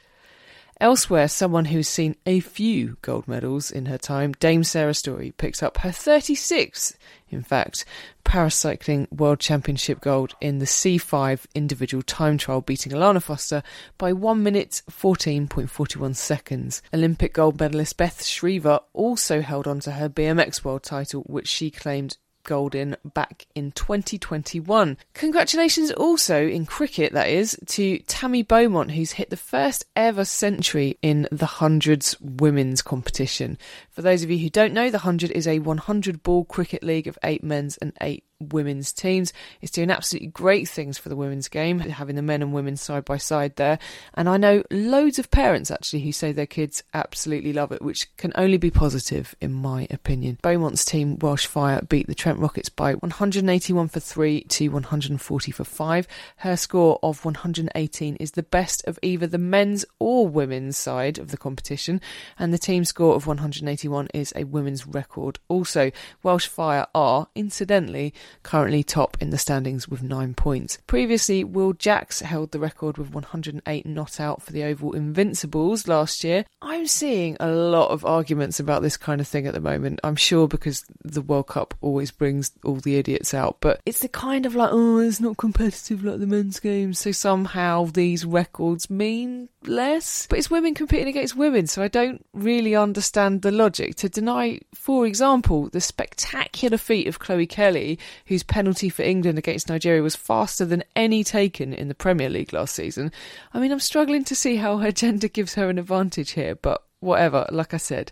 Elsewhere, 0.79 1.27
someone 1.27 1.65
who's 1.65 1.87
seen 1.87 2.15
a 2.27 2.39
few 2.39 2.97
gold 3.01 3.27
medals 3.27 3.71
in 3.71 3.87
her 3.87 3.97
time, 3.97 4.33
Dame 4.33 4.63
Sarah 4.63 4.93
Storey, 4.93 5.31
picked 5.31 5.63
up 5.63 5.77
her 5.77 5.89
36th, 5.89 6.95
in 7.29 7.41
fact, 7.41 7.83
Paracycling 8.23 9.11
World 9.11 9.39
Championship 9.39 10.01
gold 10.01 10.35
in 10.39 10.59
the 10.59 10.65
C5 10.65 11.45
individual 11.55 12.03
time 12.03 12.37
trial, 12.37 12.61
beating 12.61 12.91
Alana 12.91 13.21
Foster 13.21 13.63
by 13.97 14.13
1 14.13 14.43
minute 14.43 14.83
14.41 14.91 16.15
seconds. 16.15 16.81
Olympic 16.93 17.33
gold 17.33 17.59
medalist 17.59 17.97
Beth 17.97 18.23
Shriever 18.23 18.79
also 18.93 19.41
held 19.41 19.65
on 19.65 19.79
to 19.79 19.93
her 19.93 20.09
BMX 20.09 20.63
world 20.63 20.83
title, 20.83 21.21
which 21.21 21.47
she 21.47 21.71
claimed 21.71 22.17
gold 22.47 22.73
in 22.73 22.97
back 23.05 23.45
in 23.53 23.71
2021. 23.73 24.97
Congratulations 25.13 25.91
also 25.91 26.47
in 26.47 26.65
cricket, 26.65 27.13
that 27.13 27.29
is, 27.29 27.59
to 27.67 27.99
Tammy 27.99 28.41
Beaumont, 28.41 28.91
who's 28.91 29.11
hit 29.11 29.29
the 29.29 29.37
first 29.37 29.85
ever 29.95 30.25
century 30.25 30.97
in 31.03 31.27
the 31.31 31.45
hundreds 31.45 32.19
women's 32.19 32.81
competition. 32.81 33.59
For 33.91 34.01
those 34.01 34.23
of 34.23 34.31
you 34.31 34.39
who 34.39 34.49
don't 34.49 34.73
know, 34.73 34.89
the 34.89 34.99
hundred 34.99 35.29
is 35.31 35.47
a 35.47 35.59
100 35.59 36.23
ball 36.23 36.45
cricket 36.45 36.81
league 36.81 37.07
of 37.07 37.19
eight 37.23 37.43
men's 37.43 37.77
and 37.77 37.93
eight 38.01 38.23
women's 38.39 38.91
teams. 38.91 39.33
It's 39.61 39.71
doing 39.71 39.91
absolutely 39.91 40.29
great 40.29 40.67
things 40.69 40.97
for 40.97 41.09
the 41.09 41.15
women's 41.15 41.47
game, 41.47 41.79
having 41.79 42.15
the 42.15 42.21
men 42.21 42.41
and 42.41 42.53
women 42.53 42.77
side 42.77 43.05
by 43.05 43.17
side 43.17 43.55
there. 43.55 43.79
And 44.13 44.29
I 44.29 44.37
know 44.37 44.63
loads 44.71 45.19
of 45.19 45.31
parents 45.31 45.71
actually 45.71 46.01
who 46.01 46.11
say 46.11 46.31
their 46.31 46.45
kids 46.45 46.83
absolutely 46.93 47.53
love 47.53 47.71
it, 47.71 47.81
which 47.81 48.15
can 48.17 48.31
only 48.35 48.57
be 48.57 48.71
positive 48.71 49.35
in 49.41 49.53
my 49.53 49.87
opinion. 49.89 50.37
Beaumont's 50.41 50.85
team, 50.85 51.17
Welsh 51.19 51.45
Fire, 51.45 51.81
beat 51.81 52.07
the 52.07 52.15
Trent 52.15 52.39
Rockets 52.39 52.69
by 52.69 52.93
181 52.95 53.87
for 53.87 53.99
3 53.99 54.41
to 54.41 54.69
140 54.69 55.51
for 55.51 55.63
5. 55.63 56.07
Her 56.37 56.57
score 56.57 56.99
of 57.01 57.25
118 57.25 58.15
is 58.17 58.31
the 58.31 58.43
best 58.43 58.85
of 58.87 58.99
either 59.01 59.27
the 59.27 59.37
men's 59.37 59.85
or 59.99 60.27
women's 60.27 60.77
side 60.77 61.17
of 61.17 61.31
the 61.31 61.37
competition, 61.37 62.01
and 62.37 62.53
the 62.53 62.57
team 62.57 62.85
score 62.85 63.15
of 63.15 63.27
181 63.27 64.07
is 64.13 64.33
a 64.35 64.43
women's 64.43 64.85
record. 64.85 65.39
Also, 65.47 65.91
Welsh 66.23 66.47
Fire 66.47 66.87
are, 66.93 67.27
incidentally, 67.35 68.13
currently 68.43 68.83
top 68.83 69.17
in 69.19 69.29
the 69.29 69.37
standings 69.37 69.87
with 69.87 70.03
nine 70.03 70.33
points. 70.33 70.77
Previously, 70.87 71.43
Will 71.43 71.73
Jacks 71.73 72.21
held 72.21 72.51
the 72.51 72.59
record 72.59 72.97
with 72.97 73.13
108 73.13 73.85
not 73.85 74.19
out 74.19 74.41
for 74.41 74.51
the 74.51 74.63
Oval 74.63 74.93
Invincibles 74.93 75.87
last 75.87 76.23
year. 76.23 76.45
I'm 76.61 76.87
seeing 76.87 77.37
a 77.39 77.49
lot 77.49 77.91
of 77.91 78.05
arguments 78.05 78.59
about 78.59 78.81
this 78.81 78.97
kind 78.97 79.21
of 79.21 79.27
thing 79.27 79.47
at 79.47 79.53
the 79.53 79.59
moment. 79.59 79.99
I'm 80.03 80.15
sure 80.15 80.47
because 80.47 80.85
the 81.03 81.21
World 81.21 81.47
Cup 81.47 81.73
always 81.81 82.11
brings 82.11 82.51
all 82.63 82.75
the 82.75 82.97
idiots 82.97 83.33
out, 83.33 83.57
but 83.59 83.81
it's 83.85 83.99
the 83.99 84.07
kind 84.07 84.45
of 84.45 84.55
like, 84.55 84.69
oh, 84.71 84.99
it's 84.99 85.19
not 85.19 85.37
competitive 85.37 86.03
like 86.03 86.19
the 86.19 86.27
men's 86.27 86.59
games, 86.59 86.99
so 86.99 87.11
somehow 87.11 87.85
these 87.85 88.25
records 88.25 88.89
mean 88.89 89.49
less. 89.63 90.27
But 90.27 90.39
it's 90.39 90.49
women 90.49 90.73
competing 90.73 91.07
against 91.07 91.35
women, 91.35 91.67
so 91.67 91.81
I 91.81 91.87
don't 91.87 92.25
really 92.33 92.75
understand 92.75 93.41
the 93.41 93.51
logic. 93.51 93.95
To 93.97 94.09
deny, 94.09 94.59
for 94.73 95.05
example, 95.05 95.69
the 95.69 95.81
spectacular 95.81 96.77
feat 96.77 97.07
of 97.07 97.19
Chloe 97.19 97.47
Kelly, 97.47 97.99
whose 98.25 98.43
penalty 98.43 98.89
for 98.89 99.03
England 99.03 99.37
against 99.37 99.69
Nigeria 99.69 100.01
was 100.01 100.15
faster 100.15 100.65
than 100.65 100.83
any 100.95 101.23
taken 101.23 101.73
in 101.73 101.87
the 101.87 101.95
Premier 101.95 102.29
League 102.29 102.53
last 102.53 102.75
season. 102.75 103.11
I 103.53 103.59
mean, 103.59 103.71
I'm 103.71 103.79
struggling 103.79 104.23
to 104.25 104.35
see 104.35 104.57
how 104.57 104.77
her 104.77 104.91
gender 105.03 105.27
gives 105.27 105.53
her 105.55 105.69
an 105.69 105.79
advantage 105.79 106.31
here, 106.31 106.55
but 106.55 106.83
whatever, 106.99 107.45
like 107.51 107.73
I 107.73 107.77
said. 107.77 108.11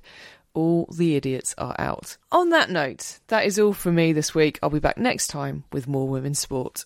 All 0.54 0.86
the 0.96 1.18
idiots 1.18 1.54
are 1.58 1.76
out. 1.78 2.16
On 2.32 2.50
that 2.52 2.70
note, 2.70 3.20
that 3.28 3.46
is 3.46 3.60
all 3.60 3.74
from 3.74 3.96
me 3.96 4.14
this 4.14 4.34
week. 4.34 4.58
I'll 4.64 4.70
be 4.70 4.80
back 4.80 4.98
next 4.98 5.28
time 5.28 5.66
with 5.74 5.86
more 5.86 6.08
women's 6.08 6.40
sport. 6.40 6.86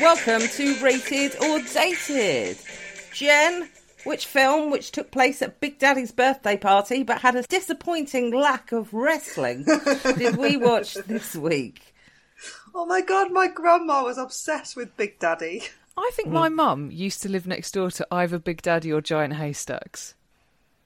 Welcome 0.00 0.46
to 0.48 0.76
Rated 0.80 1.36
or 1.42 1.58
Dated. 1.60 2.56
Jen, 3.12 3.68
which 4.04 4.26
film, 4.26 4.70
which 4.70 4.90
took 4.92 5.10
place 5.10 5.42
at 5.42 5.60
Big 5.60 5.78
Daddy's 5.78 6.12
birthday 6.12 6.56
party 6.56 7.02
but 7.02 7.20
had 7.22 7.34
a 7.36 7.42
disappointing 7.42 8.32
lack 8.32 8.72
of 8.72 8.92
wrestling, 8.94 9.64
did 10.16 10.36
we 10.36 10.56
watch 10.56 10.94
this 10.94 11.34
week? 11.34 11.94
Oh 12.74 12.86
my 12.86 13.00
god, 13.00 13.32
my 13.32 13.48
grandma 13.48 14.04
was 14.04 14.18
obsessed 14.18 14.76
with 14.76 14.96
Big 14.96 15.18
Daddy. 15.18 15.62
I 15.96 16.10
think 16.14 16.28
my 16.28 16.48
mum 16.48 16.90
used 16.92 17.22
to 17.22 17.28
live 17.28 17.46
next 17.46 17.72
door 17.72 17.90
to 17.90 18.06
either 18.12 18.38
Big 18.38 18.62
Daddy 18.62 18.92
or 18.92 19.00
Giant 19.00 19.34
Haystacks. 19.34 20.14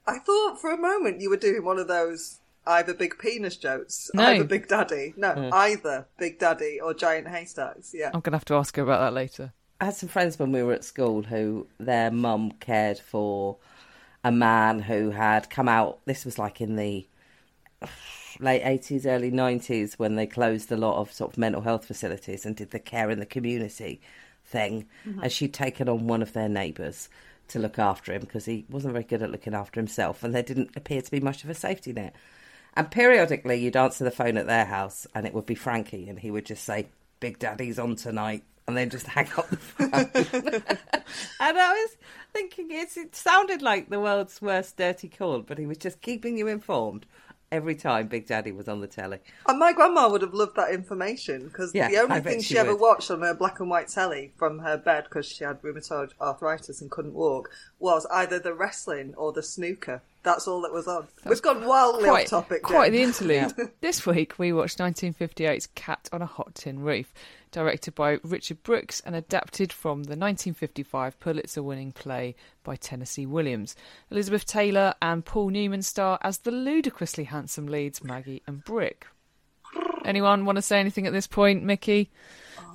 I 0.07 0.17
thought 0.19 0.59
for 0.59 0.71
a 0.71 0.77
moment 0.77 1.21
you 1.21 1.29
were 1.29 1.37
doing 1.37 1.63
one 1.63 1.77
of 1.77 1.87
those 1.87 2.39
either 2.65 2.93
big 2.93 3.19
penis 3.19 3.55
jokes, 3.57 4.09
No. 4.13 4.23
either 4.23 4.43
Big 4.45 4.67
Daddy. 4.67 5.13
No, 5.15 5.29
Mm. 5.35 5.53
either 5.53 6.07
Big 6.17 6.39
Daddy 6.39 6.79
or 6.81 6.93
Giant 6.93 7.27
Haystacks. 7.27 7.91
Yeah. 7.93 8.07
I'm 8.07 8.21
going 8.21 8.31
to 8.31 8.37
have 8.37 8.45
to 8.45 8.55
ask 8.55 8.75
her 8.77 8.83
about 8.83 9.01
that 9.01 9.13
later. 9.13 9.53
I 9.83 9.87
had 9.87 9.95
some 9.95 10.07
friends 10.07 10.39
when 10.39 10.53
we 10.53 10.63
were 10.63 10.71
at 10.71 10.85
school 10.85 11.23
who 11.23 11.67
their 11.77 12.09
mum 12.09 12.53
cared 12.61 12.99
for 12.99 13.57
a 14.23 14.31
man 14.31 14.79
who 14.79 15.09
had 15.09 15.49
come 15.49 15.67
out. 15.67 15.99
This 16.05 16.23
was 16.23 16.39
like 16.39 16.61
in 16.61 16.77
the 16.77 17.05
late 18.39 18.63
80s, 18.63 19.05
early 19.05 19.29
90s 19.29 19.99
when 19.99 20.15
they 20.15 20.25
closed 20.25 20.71
a 20.71 20.77
lot 20.77 21.01
of 21.01 21.11
sort 21.11 21.33
of 21.33 21.37
mental 21.37 21.63
health 21.63 21.83
facilities 21.83 22.45
and 22.45 22.55
did 22.55 22.71
the 22.71 22.79
care 22.79 23.09
in 23.09 23.19
the 23.19 23.25
community 23.25 23.99
thing. 24.45 24.87
Mhm. 25.05 25.23
And 25.23 25.29
she'd 25.29 25.53
taken 25.53 25.89
on 25.89 26.07
one 26.07 26.21
of 26.21 26.31
their 26.31 26.47
neighbours 26.47 27.09
to 27.49 27.59
look 27.59 27.77
after 27.77 28.13
him 28.13 28.21
because 28.21 28.45
he 28.45 28.65
wasn't 28.69 28.93
very 28.93 29.03
good 29.03 29.21
at 29.21 29.31
looking 29.31 29.53
after 29.53 29.81
himself 29.81 30.23
and 30.23 30.33
there 30.33 30.43
didn't 30.43 30.77
appear 30.77 31.01
to 31.01 31.11
be 31.11 31.19
much 31.19 31.43
of 31.43 31.49
a 31.49 31.53
safety 31.53 31.91
net. 31.91 32.15
And 32.73 32.89
periodically 32.89 33.57
you'd 33.57 33.75
answer 33.75 34.05
the 34.05 34.11
phone 34.11 34.37
at 34.37 34.47
their 34.47 34.63
house 34.63 35.07
and 35.13 35.27
it 35.27 35.33
would 35.33 35.45
be 35.45 35.55
Frankie 35.55 36.07
and 36.07 36.19
he 36.19 36.31
would 36.31 36.45
just 36.45 36.63
say, 36.63 36.87
Big 37.19 37.37
Daddy's 37.37 37.79
on 37.79 37.97
tonight. 37.97 38.43
And 38.67 38.77
then 38.77 38.89
just 38.89 39.07
hang 39.07 39.27
up 39.37 39.49
the 39.49 39.57
phone. 39.57 39.89
and 41.39 41.57
I 41.57 41.73
was 41.73 41.97
thinking, 42.31 42.67
it's, 42.71 42.95
it 42.95 43.15
sounded 43.15 43.61
like 43.61 43.89
the 43.89 43.99
world's 43.99 44.41
worst 44.41 44.77
dirty 44.77 45.09
call, 45.09 45.41
but 45.41 45.57
he 45.57 45.65
was 45.65 45.77
just 45.77 46.01
keeping 46.01 46.37
you 46.37 46.47
informed 46.47 47.05
every 47.53 47.75
time 47.75 48.07
Big 48.07 48.25
Daddy 48.25 48.51
was 48.51 48.67
on 48.67 48.81
the 48.81 48.87
telly. 48.87 49.19
And 49.47 49.59
my 49.59 49.73
grandma 49.73 50.09
would 50.09 50.23
have 50.23 50.33
loved 50.33 50.55
that 50.55 50.71
information 50.71 51.47
because 51.47 51.73
Yeah, 51.73 51.87
the 51.87 51.97
only 51.97 52.19
thing 52.19 52.41
she 52.41 52.55
she, 52.55 52.57
ever 52.57 52.75
watched 52.75 53.11
on 53.11 53.21
her 53.21 53.35
black 53.35 53.59
and 53.59 53.69
white 53.69 53.89
telly 53.89 54.33
from 54.37 54.57
her 54.59 54.75
bed 54.75 55.03
because 55.03 55.27
she 55.27 55.43
had 55.43 55.61
rheumatoid 55.61 56.13
arthritis 56.19 56.81
and 56.81 56.89
couldn't 56.89 57.13
walk 57.13 57.51
was 57.77 58.07
either 58.11 58.39
the 58.39 58.55
wrestling 58.55 59.13
or 59.17 59.31
the 59.31 59.43
snooker. 59.43 60.01
That's 60.23 60.47
all 60.47 60.61
that 60.61 60.73
was 60.73 60.87
on. 60.87 61.07
We've 61.25 61.41
gone 61.41 61.63
wildly 61.65 62.09
quite, 62.09 62.33
off 62.33 62.47
topic. 62.47 62.63
Quite 62.63 62.91
Jen. 62.91 62.93
the 62.93 63.01
interlude. 63.03 63.71
this 63.81 64.03
week 64.05 64.39
we 64.39 64.51
watched 64.51 64.79
1958's 64.79 65.67
Cat 65.75 66.09
on 66.11 66.23
a 66.23 66.25
Hot 66.25 66.55
Tin 66.55 66.79
Roof, 66.79 67.13
directed 67.53 67.95
by 67.95 68.19
Richard 68.23 68.61
Brooks 68.63 69.01
and 69.05 69.15
adapted 69.15 69.71
from 69.71 70.03
the 70.03 70.17
1955 70.17 71.17
Pulitzer 71.21 71.63
winning 71.63 71.93
play 71.93 72.35
by 72.63 72.75
Tennessee 72.75 73.25
Williams. 73.25 73.75
Elizabeth 74.11 74.45
Taylor 74.45 74.93
and 75.01 75.23
Paul 75.23 75.51
Newman 75.51 75.83
star 75.83 76.19
as 76.21 76.39
the 76.39 76.51
ludicrously 76.51 77.23
handsome 77.23 77.67
leads 77.67 78.03
Maggie 78.03 78.41
and 78.45 78.61
Brick. 78.65 79.07
Anyone 80.03 80.43
want 80.43 80.57
to 80.57 80.61
say 80.61 80.79
anything 80.79 81.07
at 81.07 81.13
this 81.13 81.27
point, 81.27 81.63
Mickey? 81.63 82.11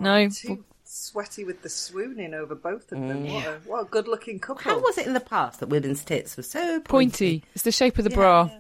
no? 0.01 0.29
Too 0.31 0.65
sweaty 0.85 1.45
with 1.45 1.63
the 1.63 1.69
swooning 1.69 2.33
over 2.33 2.55
both 2.55 2.91
of 2.93 2.99
them. 2.99 3.27
Mm. 3.27 3.35
What, 3.35 3.47
a, 3.47 3.53
what 3.67 3.83
a 3.83 3.85
good 3.85 4.09
looking 4.09 4.39
couple. 4.39 4.63
How 4.63 4.79
was 4.79 4.97
it 4.97 5.07
in 5.07 5.13
the 5.13 5.21
past 5.21 5.61
that 5.61 5.69
women's 5.69 6.03
tits 6.03 6.37
were 6.37 6.43
so 6.43 6.81
pointy? 6.81 6.81
Pointy. 6.81 7.45
It's 7.55 7.65
the 7.65 7.73
shape 7.73 7.99
of 7.99 8.05
the 8.05 8.11
bra. 8.11 8.51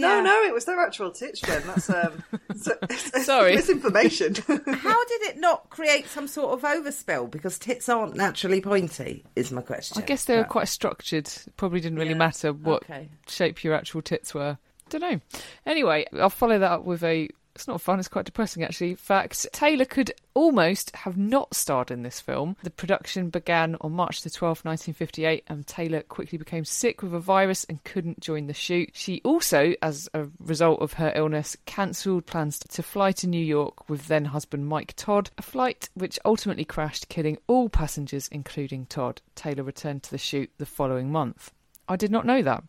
No, 0.00 0.20
no, 0.20 0.42
it 0.42 0.52
was 0.52 0.64
their 0.64 0.80
actual 0.80 1.10
tits, 1.12 1.40
Jen. 1.40 1.62
That's 1.66 1.88
um, 1.88 2.22
it's, 2.50 2.68
it's, 2.82 3.24
Sorry. 3.26 3.54
misinformation. 3.54 4.34
How 4.46 5.04
did 5.04 5.22
it 5.22 5.38
not 5.38 5.70
create 5.70 6.08
some 6.08 6.26
sort 6.26 6.52
of 6.52 6.62
overspill? 6.62 7.30
Because 7.30 7.58
tits 7.58 7.88
aren't 7.88 8.16
naturally 8.16 8.60
pointy, 8.60 9.24
is 9.36 9.52
my 9.52 9.62
question. 9.62 10.02
I 10.02 10.06
guess 10.06 10.24
they 10.24 10.36
were 10.36 10.44
quite 10.44 10.68
structured. 10.68 11.30
Probably 11.56 11.80
didn't 11.80 11.98
really 11.98 12.14
matter 12.14 12.52
what 12.52 12.82
Okay. 12.84 13.08
shape 13.28 13.62
your 13.62 13.74
actual 13.74 14.02
tits 14.02 14.34
were. 14.34 14.58
Don't 14.90 15.00
know. 15.00 15.20
Anyway, 15.64 16.06
I'll 16.12 16.28
follow 16.30 16.58
that 16.58 16.70
up 16.70 16.84
with 16.84 17.02
a. 17.04 17.28
It's 17.54 17.68
not 17.68 17.80
fun. 17.80 18.00
It's 18.00 18.08
quite 18.08 18.24
depressing, 18.24 18.64
actually. 18.64 18.96
Fact: 18.96 19.46
Taylor 19.52 19.84
could 19.84 20.12
almost 20.34 20.94
have 20.96 21.16
not 21.16 21.54
starred 21.54 21.92
in 21.92 22.02
this 22.02 22.20
film. 22.20 22.56
The 22.64 22.70
production 22.70 23.30
began 23.30 23.76
on 23.80 23.92
March 23.92 24.22
the 24.22 24.30
twelfth, 24.30 24.64
nineteen 24.64 24.92
fifty-eight, 24.92 25.44
and 25.46 25.64
Taylor 25.64 26.02
quickly 26.02 26.36
became 26.36 26.64
sick 26.64 27.00
with 27.00 27.14
a 27.14 27.20
virus 27.20 27.62
and 27.64 27.84
couldn't 27.84 28.18
join 28.18 28.48
the 28.48 28.54
shoot. 28.54 28.90
She 28.92 29.20
also, 29.24 29.74
as 29.82 30.08
a 30.14 30.26
result 30.40 30.82
of 30.82 30.94
her 30.94 31.12
illness, 31.14 31.56
cancelled 31.64 32.26
plans 32.26 32.58
to 32.58 32.82
fly 32.82 33.12
to 33.12 33.28
New 33.28 33.44
York 33.44 33.88
with 33.88 34.08
then 34.08 34.24
husband 34.24 34.66
Mike 34.66 34.94
Todd, 34.96 35.30
a 35.38 35.42
flight 35.42 35.88
which 35.94 36.18
ultimately 36.24 36.64
crashed, 36.64 37.08
killing 37.08 37.38
all 37.46 37.68
passengers, 37.68 38.28
including 38.32 38.86
Todd. 38.86 39.22
Taylor 39.36 39.62
returned 39.62 40.02
to 40.02 40.10
the 40.10 40.18
shoot 40.18 40.50
the 40.58 40.66
following 40.66 41.12
month. 41.12 41.52
I 41.86 41.94
did 41.94 42.10
not 42.10 42.26
know 42.26 42.42
that. 42.42 42.64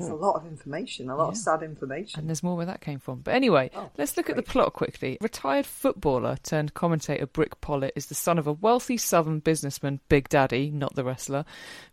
It's 0.00 0.10
a 0.10 0.14
lot 0.14 0.36
of 0.36 0.46
information, 0.46 1.10
a 1.10 1.16
lot 1.16 1.28
of 1.28 1.36
sad 1.36 1.62
information. 1.62 2.20
And 2.20 2.28
there's 2.28 2.42
more 2.42 2.56
where 2.56 2.66
that 2.66 2.80
came 2.80 2.98
from. 2.98 3.20
But 3.20 3.34
anyway, 3.34 3.70
oh, 3.74 3.90
let's 3.98 4.16
look 4.16 4.30
at 4.30 4.36
the 4.36 4.42
plot 4.42 4.72
quickly. 4.72 5.18
Retired 5.20 5.66
footballer 5.66 6.36
turned 6.42 6.74
commentator 6.74 7.26
Brick 7.26 7.60
Pollitt 7.60 7.92
is 7.94 8.06
the 8.06 8.14
son 8.14 8.38
of 8.38 8.46
a 8.46 8.52
wealthy 8.52 8.96
southern 8.96 9.40
businessman, 9.40 10.00
Big 10.08 10.28
Daddy, 10.28 10.70
not 10.70 10.94
the 10.94 11.04
wrestler. 11.04 11.44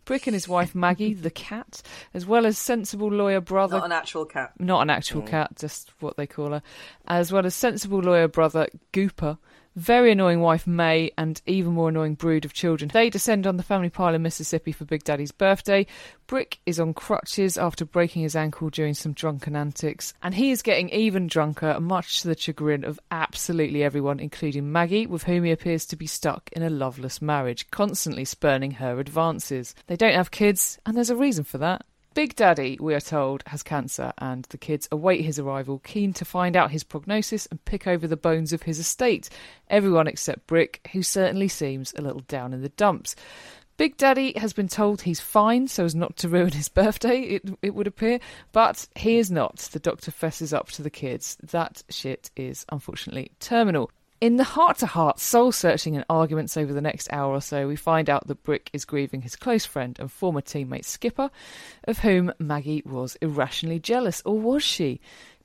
Brick 0.04 0.26
and 0.26 0.34
his 0.34 0.48
wife 0.48 0.74
Maggie, 0.74 1.14
the 1.28 1.30
cat, 1.30 1.82
as 2.14 2.26
well 2.26 2.46
as 2.46 2.58
sensible 2.58 3.10
lawyer 3.10 3.40
brother. 3.40 3.78
Not 3.78 3.86
an 3.86 3.92
actual 3.92 4.24
cat. 4.24 4.52
Not 4.58 4.82
an 4.82 4.90
actual 4.90 5.22
mm. 5.22 5.26
cat, 5.26 5.52
just 5.58 5.92
what 6.00 6.16
they 6.16 6.26
call 6.26 6.50
her. 6.50 6.62
As 7.06 7.32
well 7.32 7.46
as 7.46 7.54
sensible 7.54 8.00
lawyer 8.00 8.28
brother 8.28 8.68
Gooper, 8.92 9.38
very 9.78 10.12
annoying 10.12 10.40
wife 10.40 10.66
Mae, 10.66 11.12
and 11.16 11.40
even 11.46 11.72
more 11.72 11.88
annoying 11.88 12.14
brood 12.14 12.44
of 12.44 12.52
children. 12.52 12.90
They 12.92 13.08
descend 13.08 13.46
on 13.46 13.56
the 13.56 13.62
family 13.62 13.88
pile 13.88 14.14
in 14.14 14.22
Mississippi 14.22 14.72
for 14.72 14.84
Big 14.84 15.04
Daddy's 15.04 15.32
birthday. 15.32 15.86
Brick 16.26 16.58
is 16.66 16.78
on 16.78 16.92
crutches 16.92 17.56
after 17.56 17.84
breaking 17.84 18.22
his 18.22 18.36
ankle 18.36 18.70
during 18.70 18.94
some 18.94 19.12
drunken 19.12 19.56
antics, 19.56 20.12
and 20.22 20.34
he 20.34 20.50
is 20.50 20.62
getting 20.62 20.90
even 20.90 21.26
drunker, 21.26 21.78
much 21.80 22.20
to 22.20 22.28
the 22.28 22.36
chagrin 22.36 22.84
of 22.84 23.00
absolutely 23.10 23.82
everyone, 23.82 24.20
including 24.20 24.70
Maggie, 24.70 25.06
with 25.06 25.22
whom 25.22 25.44
he 25.44 25.52
appears 25.52 25.86
to 25.86 25.96
be 25.96 26.06
stuck 26.06 26.50
in 26.52 26.62
a 26.62 26.70
loveless 26.70 27.22
marriage, 27.22 27.70
constantly 27.70 28.24
spurning 28.24 28.72
her 28.72 28.98
advances. 29.00 29.74
They 29.86 29.96
don't 29.96 30.14
have 30.14 30.30
kids, 30.30 30.78
and 30.84 30.96
there's 30.96 31.10
a 31.10 31.16
reason 31.16 31.44
for 31.44 31.58
that. 31.58 31.86
Big 32.18 32.34
Daddy, 32.34 32.76
we 32.80 32.94
are 32.94 33.00
told, 33.00 33.44
has 33.46 33.62
cancer, 33.62 34.12
and 34.18 34.44
the 34.46 34.58
kids 34.58 34.88
await 34.90 35.24
his 35.24 35.38
arrival, 35.38 35.78
keen 35.78 36.12
to 36.14 36.24
find 36.24 36.56
out 36.56 36.72
his 36.72 36.82
prognosis 36.82 37.46
and 37.46 37.64
pick 37.64 37.86
over 37.86 38.08
the 38.08 38.16
bones 38.16 38.52
of 38.52 38.62
his 38.62 38.80
estate. 38.80 39.30
Everyone 39.70 40.08
except 40.08 40.48
Brick, 40.48 40.88
who 40.92 41.04
certainly 41.04 41.46
seems 41.46 41.94
a 41.94 42.02
little 42.02 42.22
down 42.22 42.52
in 42.52 42.60
the 42.60 42.70
dumps. 42.70 43.14
Big 43.76 43.96
Daddy 43.96 44.32
has 44.36 44.52
been 44.52 44.66
told 44.66 45.02
he's 45.02 45.20
fine 45.20 45.68
so 45.68 45.84
as 45.84 45.94
not 45.94 46.16
to 46.16 46.28
ruin 46.28 46.50
his 46.50 46.68
birthday, 46.68 47.20
it, 47.20 47.42
it 47.62 47.76
would 47.76 47.86
appear, 47.86 48.18
but 48.50 48.88
he 48.96 49.18
is 49.18 49.30
not. 49.30 49.58
The 49.58 49.78
doctor 49.78 50.10
fesses 50.10 50.52
up 50.52 50.72
to 50.72 50.82
the 50.82 50.90
kids. 50.90 51.36
That 51.40 51.84
shit 51.88 52.32
is 52.34 52.66
unfortunately 52.68 53.30
terminal. 53.38 53.92
In 54.20 54.36
the 54.36 54.44
heart 54.44 54.78
to 54.78 54.86
heart, 54.86 55.20
soul 55.20 55.52
searching 55.52 55.94
and 55.94 56.04
arguments 56.10 56.56
over 56.56 56.72
the 56.72 56.80
next 56.80 57.08
hour 57.12 57.32
or 57.32 57.40
so, 57.40 57.68
we 57.68 57.76
find 57.76 58.10
out 58.10 58.26
that 58.26 58.42
Brick 58.42 58.68
is 58.72 58.84
grieving 58.84 59.22
his 59.22 59.36
close 59.36 59.64
friend 59.64 59.96
and 60.00 60.10
former 60.10 60.40
teammate 60.40 60.84
Skipper, 60.84 61.30
of 61.84 62.00
whom 62.00 62.32
Maggie 62.40 62.82
was 62.84 63.16
irrationally 63.22 63.78
jealous, 63.78 64.20
or 64.24 64.36
was 64.36 64.64
she? 64.64 65.00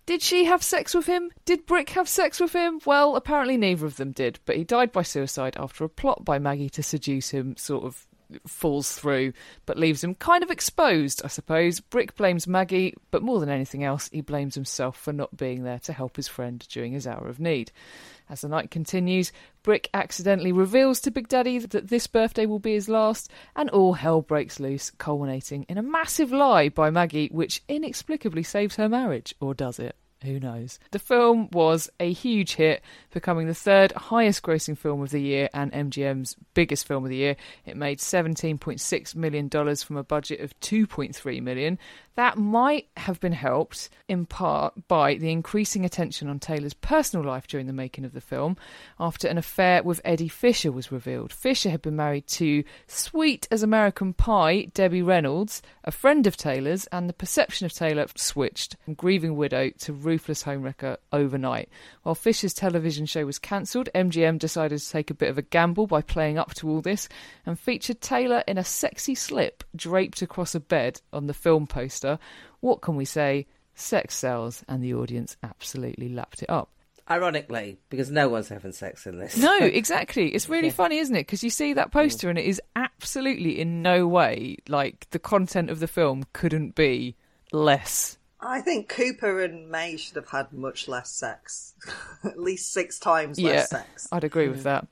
Did 0.08 0.24
she 0.24 0.46
have 0.46 0.64
sex 0.64 0.96
with 0.96 1.06
him? 1.06 1.32
Did 1.46 1.68
Brick 1.68 1.92
have 1.92 2.10
sex 2.10 2.40
with 2.40 2.54
him? 2.54 2.82
Well, 2.84 3.16
apparently 3.16 3.58
neither 3.58 3.86
of 3.86 3.98
them 3.98 4.12
did, 4.12 4.40
but 4.46 4.58
he 4.58 4.64
died 4.64 4.92
by 4.92 5.04
suicide 5.04 5.56
after 5.60 5.84
a 5.84 5.90
plot 5.90 6.26
by 6.26 6.40
Maggie 6.40 6.70
to 6.72 6.82
seduce 6.82 7.30
him 7.30 7.56
sort 7.58 7.84
of 7.84 8.08
falls 8.48 8.92
through, 8.94 9.34
but 9.66 9.78
leaves 9.78 10.04
him 10.04 10.16
kind 10.16 10.44
of 10.44 10.52
exposed, 10.52 11.22
I 11.24 11.28
suppose. 11.28 11.80
Brick 11.80 12.16
blames 12.16 12.48
Maggie, 12.48 12.96
but 13.12 13.22
more 13.22 13.40
than 13.40 13.50
anything 13.50 13.84
else, 13.84 14.10
he 14.12 14.22
blames 14.22 14.56
himself 14.56 14.98
for 14.98 15.14
not 15.14 15.38
being 15.38 15.64
there 15.64 15.80
to 15.80 15.94
help 15.94 16.16
his 16.16 16.28
friend 16.28 16.66
during 16.70 16.94
his 16.94 17.08
hour 17.08 17.28
of 17.28 17.40
need. 17.40 17.72
As 18.30 18.42
the 18.42 18.48
night 18.48 18.72
continues, 18.72 19.32
Brick 19.64 19.90
accidentally 19.94 20.52
reveals 20.52 21.00
to 21.02 21.12
Big 21.12 21.28
Daddy 21.28 21.60
that 21.60 21.90
this 21.90 22.08
birthday 22.08 22.46
will 22.46 22.60
be 22.60 22.74
his 22.74 22.90
last, 22.90 23.30
and 23.56 23.70
all 23.70 23.94
hell 23.94 24.22
breaks 24.22 24.60
loose, 24.60 24.92
culminating 24.92 25.64
in 25.70 25.78
a 25.78 25.84
massive 25.84 26.32
lie 26.32 26.70
by 26.70 26.90
Maggie, 26.90 27.30
which 27.32 27.62
inexplicably 27.68 28.44
saves 28.44 28.76
her 28.78 28.90
marriage. 28.90 29.36
Or 29.40 29.54
does 29.54 29.80
it? 29.80 29.96
Who 30.24 30.40
knows? 30.40 30.80
The 30.92 31.00
film 31.00 31.50
was 31.52 31.90
a 32.00 32.12
huge 32.12 32.56
hit, 32.56 32.82
becoming 33.12 33.48
the 33.48 33.54
third 33.54 33.92
highest 33.92 34.42
grossing 34.42 34.78
film 34.78 35.02
of 35.02 35.10
the 35.10 35.22
year 35.22 35.50
and 35.54 35.72
MGM's 35.74 36.38
biggest 36.54 36.88
film 36.88 37.04
of 37.04 37.10
the 37.10 37.18
year. 37.18 37.36
It 37.66 37.76
made 37.76 38.00
$17.6 38.00 39.16
million 39.16 39.50
from 39.50 39.98
a 39.98 40.04
budget 40.04 40.40
of 40.40 40.58
$2.3 40.62 41.44
million. 41.44 41.78
That 42.16 42.38
might 42.38 42.88
have 42.96 43.20
been 43.20 43.34
helped 43.34 43.90
in 44.08 44.28
part 44.28 44.88
by 44.88 45.16
the 45.16 45.32
increasing 45.32 45.84
attention 45.84 46.30
on 46.30 46.40
Taylor's 46.40 46.76
personal 46.76 47.26
life 47.26 47.48
during 47.48 47.66
the 47.66 47.74
making 47.74 48.06
of 48.06 48.14
the 48.14 48.22
film 48.22 48.56
after 49.00 49.28
an 49.28 49.40
affair 49.40 49.82
with 49.82 50.00
Eddie 50.06 50.28
Fisher 50.28 50.72
was 50.72 50.92
revealed. 50.92 51.34
Fisher 51.34 51.72
had 51.72 51.82
been 51.82 51.96
married 51.96 52.28
to 52.28 52.64
sweet 52.86 53.48
as 53.50 53.64
American 53.64 54.14
pie 54.14 54.66
Debbie 54.76 55.02
Reynolds, 55.02 55.64
a 55.84 55.92
friend 55.92 56.28
of 56.28 56.38
Taylor's, 56.38 56.86
and 56.88 57.10
the 57.10 57.14
perception 57.14 57.66
of 57.66 57.74
Taylor 57.74 58.06
switched 58.16 58.76
from 58.86 58.94
grieving 58.94 59.36
widow 59.36 59.72
to 59.80 59.94
ruthless 59.94 60.44
homewrecker 60.44 60.98
overnight. 61.12 61.70
While 62.04 62.16
Fisher's 62.16 62.54
television 62.54 63.08
show 63.08 63.26
was 63.26 63.40
cancelled, 63.40 63.90
MGM 63.96 64.38
decided 64.38 64.80
to 64.80 64.90
take 64.90 65.10
a 65.10 65.16
bit 65.16 65.30
of 65.30 65.40
a 65.40 65.42
gamble 65.42 65.88
by 65.88 66.04
playing 66.04 66.38
up 66.38 66.54
to 66.56 66.70
all 66.70 66.82
this 66.82 67.10
and 67.46 67.60
featured 67.60 68.02
Taylor 68.02 68.44
in 68.48 68.60
a 68.60 68.64
sexy 68.64 69.16
slip 69.16 69.64
draped 69.76 70.22
across 70.22 70.54
a 70.54 70.60
bed 70.60 71.02
on 71.12 71.26
the 71.26 71.34
film 71.34 71.66
poster. 71.66 72.03
What 72.60 72.82
can 72.82 72.96
we 72.96 73.06
say? 73.06 73.48
Sex 73.76 74.16
sells, 74.16 74.64
and 74.68 74.84
the 74.84 74.94
audience 74.94 75.36
absolutely 75.42 76.10
lapped 76.10 76.44
it 76.44 76.50
up. 76.50 76.70
Ironically, 77.10 77.80
because 77.90 78.10
no 78.10 78.30
one's 78.30 78.48
having 78.48 78.72
sex 78.72 79.06
in 79.06 79.20
this. 79.20 79.36
No, 79.36 79.58
exactly. 79.62 80.30
It's 80.34 80.48
really 80.48 80.68
Yeah. 80.68 80.74
funny, 80.74 81.00
isn't 81.00 81.16
it? 81.16 81.22
Because 81.22 81.44
you 81.44 81.50
see 81.50 81.74
that 81.74 81.90
mm. 81.90 81.92
poster 81.92 82.30
and 82.30 82.40
it 82.40 82.46
is 82.46 82.62
absolutely 82.76 83.60
in 83.60 83.82
no 83.82 84.08
way 84.08 84.58
like 84.70 85.08
the 85.10 85.20
content 85.20 85.70
of 85.70 85.82
the 85.82 85.88
film 85.88 86.24
couldn't 86.32 86.76
be 86.76 87.16
less 87.52 88.18
I 88.46 88.62
think 88.62 88.92
Gooper 88.94 89.44
and 89.46 89.70
Mae 89.70 89.96
should 89.98 90.16
have 90.16 90.28
had 90.28 90.52
much 90.52 90.88
less 90.88 91.10
sex. 91.10 91.74
At 92.24 92.40
least 92.40 92.74
six 92.74 93.00
times 93.00 93.40
yeah, 93.40 93.52
less 93.52 93.70
sex. 93.70 94.08
I'd 94.12 94.24
agree 94.24 94.50
with 94.50 94.62
mm. 94.62 94.64
that. 94.64 94.88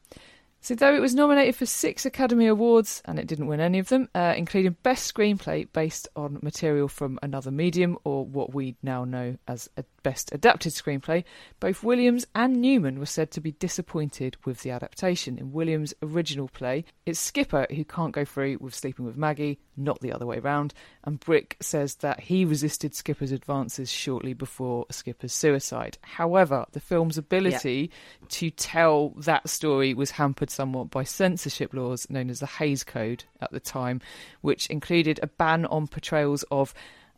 So, 0.63 0.75
though 0.75 0.95
it 0.95 1.01
was 1.01 1.15
nominated 1.15 1.55
for 1.55 1.65
six 1.65 2.05
Academy 2.05 2.45
Awards 2.45 3.01
and 3.05 3.17
it 3.17 3.25
didn't 3.25 3.47
win 3.47 3.59
any 3.59 3.79
of 3.79 3.89
them, 3.89 4.09
uh, 4.13 4.35
including 4.37 4.75
Best 4.83 5.11
Screenplay 5.11 5.67
based 5.73 6.07
on 6.15 6.37
material 6.43 6.87
from 6.87 7.17
another 7.23 7.49
medium, 7.49 7.97
or 8.03 8.23
what 8.25 8.53
we 8.53 8.75
now 8.83 9.03
know 9.03 9.37
as 9.47 9.67
a 9.75 9.83
Best 10.03 10.31
Adapted 10.33 10.73
Screenplay, 10.73 11.23
both 11.59 11.83
Williams 11.83 12.25
and 12.35 12.61
Newman 12.61 12.99
were 12.99 13.05
said 13.05 13.31
to 13.31 13.41
be 13.41 13.51
disappointed 13.53 14.37
with 14.45 14.61
the 14.61 14.71
adaptation. 14.71 15.37
In 15.37 15.51
Williams' 15.51 15.93
original 16.01 16.47
play, 16.47 16.85
it's 17.05 17.19
Skipper 17.19 17.67
who 17.69 17.83
can't 17.83 18.13
go 18.13 18.25
through 18.25 18.57
with 18.59 18.75
sleeping 18.75 19.05
with 19.05 19.17
Maggie, 19.17 19.59
not 19.77 19.99
the 20.01 20.11
other 20.11 20.25
way 20.25 20.39
round, 20.39 20.73
and 21.03 21.19
Brick 21.19 21.57
says 21.59 21.95
that 21.95 22.19
he 22.19 22.45
resisted 22.45 22.93
Skipper's 22.95 23.31
advances 23.31 23.91
shortly 23.91 24.33
before 24.33 24.85
Skipper's 24.91 25.33
suicide. 25.33 25.97
However, 26.01 26.65
the 26.71 26.79
film's 26.79 27.17
ability 27.17 27.91
to 28.29 28.49
tell 28.51 29.09
that 29.17 29.49
story 29.49 29.93
was 29.93 30.11
hampered 30.11 30.50
somewhat 30.51 30.91
by 30.91 31.03
censorship 31.03 31.73
laws 31.73 32.09
known 32.09 32.29
as 32.29 32.39
the 32.39 32.45
Hays 32.45 32.83
Code 32.83 33.23
at 33.41 33.51
the 33.51 33.59
time, 33.59 34.01
which 34.41 34.67
included 34.67 35.19
a 35.21 35.27
ban 35.27 35.65
on 35.65 35.87
portrayals 35.87 36.43
of 36.51 36.73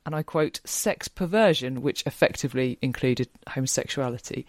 and 0.06 0.16
I 0.16 0.24
quote, 0.24 0.60
sex 0.66 1.08
perversion, 1.08 1.82
which 1.82 2.04
effectively 2.06 2.78
included 2.82 3.30
homosexuality. 3.48 4.46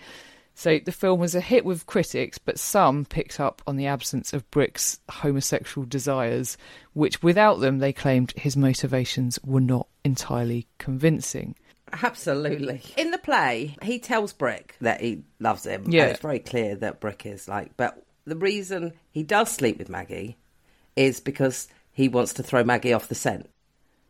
So 0.57 0.79
the 0.79 0.93
film 0.93 1.19
was 1.19 1.35
a 1.35 1.41
hit 1.41 1.65
with 1.65 1.87
critics, 1.87 2.39
but 2.39 2.61
some 2.61 3.05
picked 3.05 3.41
up 3.41 3.61
on 3.67 3.77
the 3.77 3.87
absence 3.87 4.33
of 4.33 4.49
Brick's 4.51 5.01
homosexual 5.09 5.87
desires, 5.87 6.57
which 6.93 7.23
without 7.23 7.61
them 7.61 7.79
they 7.79 7.93
claimed 7.93 8.33
his 8.37 8.57
motivations 8.57 9.39
were 9.45 9.61
not 9.61 9.89
entirely 10.05 10.69
convincing. 10.79 11.57
Absolutely. 12.03 12.83
In 12.97 13.11
the 13.11 13.19
play, 13.19 13.77
he 13.83 13.99
tells 13.99 14.33
Brick 14.33 14.77
that 14.81 15.01
he 15.01 15.23
loves 15.41 15.67
him. 15.67 15.87
Yeah. 15.89 16.03
And 16.03 16.11
it's 16.13 16.21
very 16.21 16.41
clear 16.41 16.77
that 16.77 17.01
Brick 17.01 17.27
is 17.27 17.49
like, 17.49 17.77
but 17.77 18.05
the 18.25 18.37
reason 18.37 18.93
he 19.11 19.23
does 19.23 19.51
sleep 19.51 19.79
with 19.79 19.89
Maggie 19.89 20.37
is 20.97 21.21
because 21.21 21.69
he 21.93 22.09
wants 22.09 22.33
to 22.35 22.43
throw 22.43 22.65
Maggie 22.65 22.93
off 22.93 23.09
the 23.09 23.15
scent. 23.15 23.49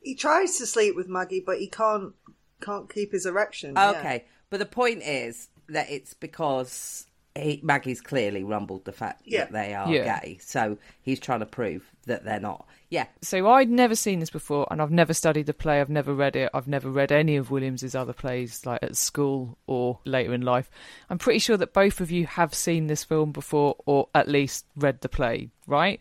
He 0.01 0.15
tries 0.15 0.59
to 0.59 0.67
sleep 0.67 0.97
with 0.97 1.09
Maggie, 1.09 1.43
but 1.45 1.59
he 1.59 1.67
can't 1.67 2.15
can't 2.61 2.93
keep 2.93 3.13
his 3.13 3.27
erection. 3.27 3.75
yeah. 3.75 3.91
Okay, 3.91 4.25
but 4.51 4.59
the 4.59 4.67
point 4.67 5.03
is 5.03 5.49
that 5.69 5.91
it's 5.91 6.15
because 6.15 7.07
he, 7.37 7.61
Maggie's 7.63 8.01
clearly 8.01 8.45
rumbled 8.45 8.85
the 8.85 8.93
fact 8.93 9.23
Yeah. 9.25 9.41
that 9.45 9.53
they 9.53 9.75
are 9.75 9.89
Yeah. 9.93 10.21
gay, 10.21 10.39
so 10.41 10.79
he's 11.03 11.19
trying 11.19 11.41
to 11.41 11.47
prove 11.47 11.91
that 12.07 12.25
they're 12.25 12.39
not. 12.41 12.67
Yeah, 12.91 13.07
So 13.23 13.49
I'd 13.51 13.71
never 13.71 13.97
seen 13.97 14.21
this 14.21 14.31
before, 14.31 14.69
and 14.71 14.81
I've 14.81 14.93
never 14.93 15.13
studied 15.15 15.47
the 15.47 15.55
play. 15.55 15.81
I've 15.81 15.89
never 15.91 16.15
read 16.15 16.37
it. 16.37 16.49
I've 16.55 16.69
never 16.69 16.89
read 16.91 17.11
any 17.11 17.35
of 17.37 17.51
Williams's 17.51 17.97
other 17.97 18.13
plays, 18.13 18.65
like 18.65 18.83
at 18.85 18.97
school 18.97 19.59
or 19.67 19.99
later 20.05 20.33
in 20.33 20.43
life. 20.43 20.71
I'm 21.11 21.19
pretty 21.19 21.41
sure 21.41 21.57
that 21.57 21.73
both 21.73 22.01
of 22.01 22.13
you 22.13 22.27
have 22.27 22.55
seen 22.55 22.87
this 22.87 23.03
film 23.03 23.33
before, 23.33 23.75
or 23.85 24.09
at 24.15 24.29
least 24.29 24.67
read 24.77 25.01
the 25.01 25.09
play, 25.09 25.49
right? 25.67 25.99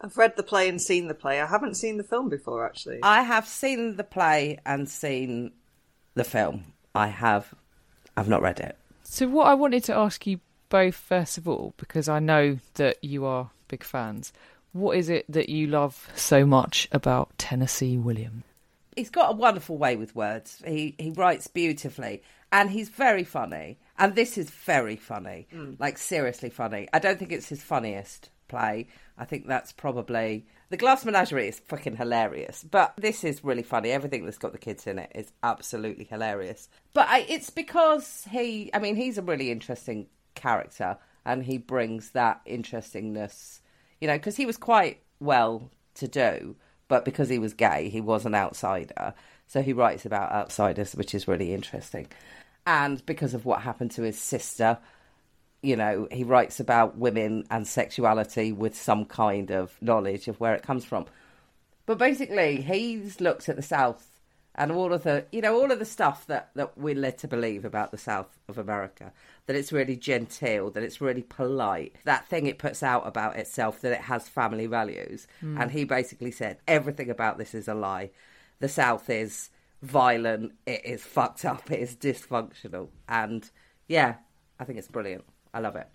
I've 0.00 0.16
read 0.16 0.36
the 0.36 0.42
play 0.44 0.68
and 0.68 0.80
seen 0.80 1.08
the 1.08 1.14
play. 1.14 1.40
I 1.40 1.46
haven't 1.46 1.74
seen 1.76 1.96
the 1.96 2.04
film 2.04 2.28
before, 2.28 2.64
actually. 2.64 3.00
I 3.02 3.22
have 3.22 3.48
seen 3.48 3.96
the 3.96 4.04
play 4.04 4.58
and 4.64 4.88
seen 4.88 5.52
the 6.14 6.24
film. 6.24 6.64
I 6.94 7.08
have, 7.08 7.52
I've 8.16 8.28
not 8.28 8.42
read 8.42 8.60
it. 8.60 8.76
So 9.02 9.26
what 9.26 9.46
I 9.48 9.54
wanted 9.54 9.82
to 9.84 9.94
ask 9.94 10.24
you 10.26 10.38
both 10.72 10.94
first 10.94 11.36
of 11.36 11.46
all, 11.46 11.74
because 11.76 12.08
I 12.08 12.18
know 12.18 12.58
that 12.74 13.04
you 13.04 13.26
are 13.26 13.50
big 13.68 13.84
fans. 13.84 14.32
What 14.72 14.96
is 14.96 15.10
it 15.10 15.26
that 15.28 15.50
you 15.50 15.66
love 15.66 16.10
so 16.14 16.46
much 16.46 16.88
about 16.90 17.36
Tennessee 17.36 17.98
Williams? 17.98 18.44
He's 18.96 19.10
got 19.10 19.32
a 19.32 19.36
wonderful 19.36 19.76
way 19.76 19.96
with 19.96 20.16
words. 20.16 20.62
He 20.66 20.94
he 20.98 21.10
writes 21.10 21.46
beautifully, 21.46 22.22
and 22.50 22.70
he's 22.70 22.88
very 22.88 23.22
funny. 23.22 23.78
And 23.98 24.14
this 24.14 24.38
is 24.38 24.48
very 24.48 24.96
funny, 24.96 25.46
mm. 25.52 25.78
like 25.78 25.98
seriously 25.98 26.48
funny. 26.48 26.88
I 26.90 26.98
don't 27.00 27.18
think 27.18 27.32
it's 27.32 27.50
his 27.50 27.62
funniest 27.62 28.30
play. 28.48 28.88
I 29.18 29.26
think 29.26 29.46
that's 29.46 29.72
probably 29.72 30.46
the 30.70 30.78
Glass 30.78 31.04
Menagerie 31.04 31.48
is 31.48 31.58
fucking 31.58 31.96
hilarious, 31.96 32.64
but 32.64 32.94
this 32.96 33.24
is 33.24 33.44
really 33.44 33.62
funny. 33.62 33.90
Everything 33.90 34.24
that's 34.24 34.38
got 34.38 34.52
the 34.52 34.58
kids 34.58 34.86
in 34.86 34.98
it 34.98 35.12
is 35.14 35.30
absolutely 35.42 36.04
hilarious. 36.04 36.70
But 36.94 37.08
I, 37.08 37.26
it's 37.28 37.50
because 37.50 38.26
he, 38.30 38.70
I 38.72 38.78
mean, 38.78 38.96
he's 38.96 39.18
a 39.18 39.22
really 39.22 39.50
interesting 39.50 40.06
character, 40.34 40.96
and 41.24 41.44
he 41.44 41.58
brings 41.58 42.10
that 42.10 42.40
interestingness, 42.44 43.60
you 44.00 44.08
know, 44.08 44.16
because 44.16 44.36
he 44.36 44.46
was 44.46 44.56
quite 44.56 45.00
well 45.20 45.70
to 45.94 46.08
do, 46.08 46.56
but 46.88 47.04
because 47.04 47.28
he 47.28 47.38
was 47.38 47.54
gay, 47.54 47.88
he 47.88 48.00
was 48.00 48.26
an 48.26 48.34
outsider. 48.34 49.14
So 49.46 49.62
he 49.62 49.72
writes 49.72 50.06
about 50.06 50.32
outsiders, 50.32 50.94
which 50.94 51.14
is 51.14 51.28
really 51.28 51.52
interesting. 51.52 52.06
And 52.66 53.04
because 53.06 53.34
of 53.34 53.44
what 53.44 53.62
happened 53.62 53.90
to 53.92 54.02
his 54.02 54.18
sister, 54.18 54.78
you 55.62 55.76
know, 55.76 56.08
he 56.10 56.24
writes 56.24 56.58
about 56.60 56.96
women 56.96 57.44
and 57.50 57.66
sexuality 57.66 58.52
with 58.52 58.74
some 58.74 59.04
kind 59.04 59.50
of 59.50 59.76
knowledge 59.80 60.28
of 60.28 60.40
where 60.40 60.54
it 60.54 60.62
comes 60.62 60.84
from. 60.84 61.06
But 61.86 61.98
basically, 61.98 62.60
he's 62.60 63.20
looked 63.20 63.48
at 63.48 63.56
the 63.56 63.62
South 63.62 64.11
and 64.54 64.70
all 64.70 64.92
of 64.92 65.02
the, 65.02 65.24
you 65.32 65.40
know, 65.40 65.58
all 65.58 65.70
of 65.70 65.78
the 65.78 65.84
stuff 65.84 66.26
that, 66.26 66.50
that 66.54 66.76
we're 66.76 66.94
led 66.94 67.18
to 67.18 67.28
believe 67.28 67.64
about 67.64 67.90
the 67.90 67.98
South 67.98 68.38
of 68.48 68.58
America. 68.58 69.12
That 69.46 69.56
it's 69.56 69.72
really 69.72 69.96
genteel, 69.96 70.70
that 70.70 70.82
it's 70.82 71.00
really 71.00 71.22
polite, 71.22 71.96
that 72.04 72.28
thing 72.28 72.46
it 72.46 72.58
puts 72.58 72.82
out 72.82 73.06
about 73.06 73.36
itself, 73.36 73.80
that 73.80 73.92
it 73.92 74.02
has 74.02 74.28
family 74.28 74.66
values. 74.66 75.26
Hmm. 75.40 75.60
And 75.60 75.70
he 75.70 75.84
basically 75.84 76.30
said, 76.30 76.58
everything 76.68 77.10
about 77.10 77.38
this 77.38 77.54
is 77.54 77.66
a 77.66 77.74
lie. 77.74 78.10
The 78.60 78.68
South 78.68 79.08
is 79.10 79.50
violent, 79.80 80.52
it 80.66 80.84
is 80.84 81.02
fucked 81.02 81.44
up, 81.44 81.70
it 81.70 81.80
is 81.80 81.96
dysfunctional. 81.96 82.88
And 83.08 83.50
yeah, 83.88 84.16
I 84.60 84.64
think 84.64 84.78
it's 84.78 84.88
brilliant. 84.88 85.24
I 85.52 85.60
love 85.60 85.76
it. 85.76 85.88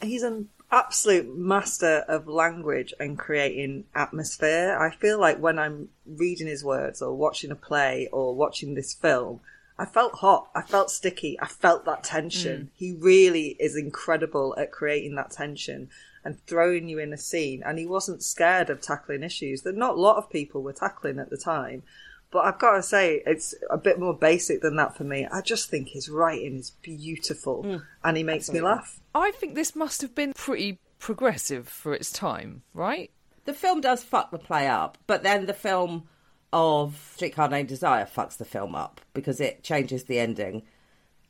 He's 0.00 0.22
an 0.22 0.48
absolute 0.70 1.36
master 1.36 2.04
of 2.08 2.28
language 2.28 2.92
and 3.00 3.18
creating 3.18 3.84
atmosphere. 3.94 4.76
I 4.78 4.94
feel 4.94 5.18
like 5.18 5.38
when 5.38 5.58
I'm 5.58 5.88
reading 6.06 6.46
his 6.46 6.64
words 6.64 7.00
or 7.00 7.14
watching 7.14 7.50
a 7.50 7.56
play 7.56 8.08
or 8.12 8.34
watching 8.34 8.74
this 8.74 8.92
film, 8.92 9.40
I 9.78 9.84
felt 9.84 10.14
hot. 10.14 10.50
I 10.54 10.62
felt 10.62 10.90
sticky. 10.90 11.38
I 11.40 11.46
felt 11.46 11.84
that 11.84 12.02
tension. 12.02 12.62
Mm. 12.62 12.68
He 12.74 12.92
really 12.92 13.56
is 13.60 13.76
incredible 13.76 14.54
at 14.58 14.72
creating 14.72 15.14
that 15.14 15.30
tension 15.30 15.88
and 16.24 16.44
throwing 16.46 16.88
you 16.88 16.98
in 16.98 17.12
a 17.12 17.18
scene. 17.18 17.62
And 17.64 17.78
he 17.78 17.86
wasn't 17.86 18.22
scared 18.22 18.70
of 18.70 18.80
tackling 18.80 19.22
issues 19.22 19.62
that 19.62 19.76
not 19.76 19.94
a 19.94 20.00
lot 20.00 20.16
of 20.16 20.30
people 20.30 20.62
were 20.62 20.72
tackling 20.72 21.18
at 21.18 21.30
the 21.30 21.36
time. 21.36 21.84
But 22.30 22.44
I've 22.44 22.58
got 22.58 22.72
to 22.72 22.82
say, 22.82 23.22
it's 23.24 23.54
a 23.70 23.78
bit 23.78 23.98
more 23.98 24.14
basic 24.14 24.60
than 24.60 24.76
that 24.76 24.96
for 24.96 25.04
me. 25.04 25.26
I 25.32 25.40
just 25.40 25.70
think 25.70 25.88
his 25.88 26.10
writing 26.10 26.56
is 26.56 26.70
beautiful 26.70 27.64
mm. 27.64 27.82
and 28.04 28.16
he 28.16 28.22
makes 28.22 28.50
me 28.50 28.60
laugh. 28.60 29.00
I 29.14 29.30
think 29.30 29.54
this 29.54 29.74
must 29.74 30.02
have 30.02 30.14
been 30.14 30.34
pretty 30.34 30.78
progressive 30.98 31.68
for 31.68 31.94
its 31.94 32.12
time, 32.12 32.62
right? 32.74 33.10
The 33.46 33.54
film 33.54 33.80
does 33.80 34.04
fuck 34.04 34.30
the 34.30 34.38
play 34.38 34.68
up, 34.68 34.98
but 35.06 35.22
then 35.22 35.46
the 35.46 35.54
film 35.54 36.06
of 36.52 37.12
Streetcar 37.14 37.48
Named 37.48 37.68
Desire 37.68 38.04
fucks 38.04 38.36
the 38.36 38.44
film 38.44 38.74
up 38.74 39.00
because 39.14 39.40
it 39.40 39.62
changes 39.62 40.04
the 40.04 40.18
ending 40.18 40.62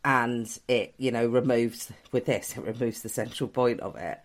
and 0.05 0.59
it, 0.69 0.95
you 0.97 1.11
know, 1.11 1.27
removes, 1.27 1.93
with 2.13 2.27
this, 2.27 2.57
it 2.57 2.65
removes 2.65 3.03
the 3.03 3.09
central 3.09 3.49
point 3.49 3.81
of 3.81 3.95
it. 3.97 4.19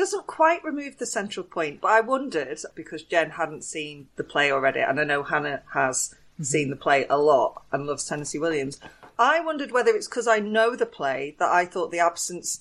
It 0.00 0.04
doesn't 0.04 0.26
quite 0.26 0.64
remove 0.64 0.96
the 0.96 1.04
central 1.04 1.44
point, 1.44 1.82
but 1.82 1.90
I 1.90 2.00
wondered 2.00 2.58
because 2.74 3.02
Jen 3.02 3.32
hadn't 3.32 3.64
seen 3.64 4.08
the 4.16 4.24
play 4.24 4.50
already, 4.50 4.80
and 4.80 4.98
I 4.98 5.04
know 5.04 5.22
Hannah 5.22 5.62
has 5.74 6.14
mm-hmm. 6.34 6.44
seen 6.44 6.70
the 6.70 6.76
play 6.76 7.04
a 7.10 7.18
lot 7.18 7.64
and 7.70 7.86
loves 7.86 8.06
Tennessee 8.06 8.38
Williams. 8.38 8.80
I 9.18 9.40
wondered 9.40 9.72
whether 9.72 9.90
it's 9.90 10.08
because 10.08 10.26
I 10.26 10.38
know 10.38 10.74
the 10.74 10.86
play 10.86 11.36
that 11.38 11.50
I 11.50 11.66
thought 11.66 11.90
the 11.90 11.98
absence 11.98 12.60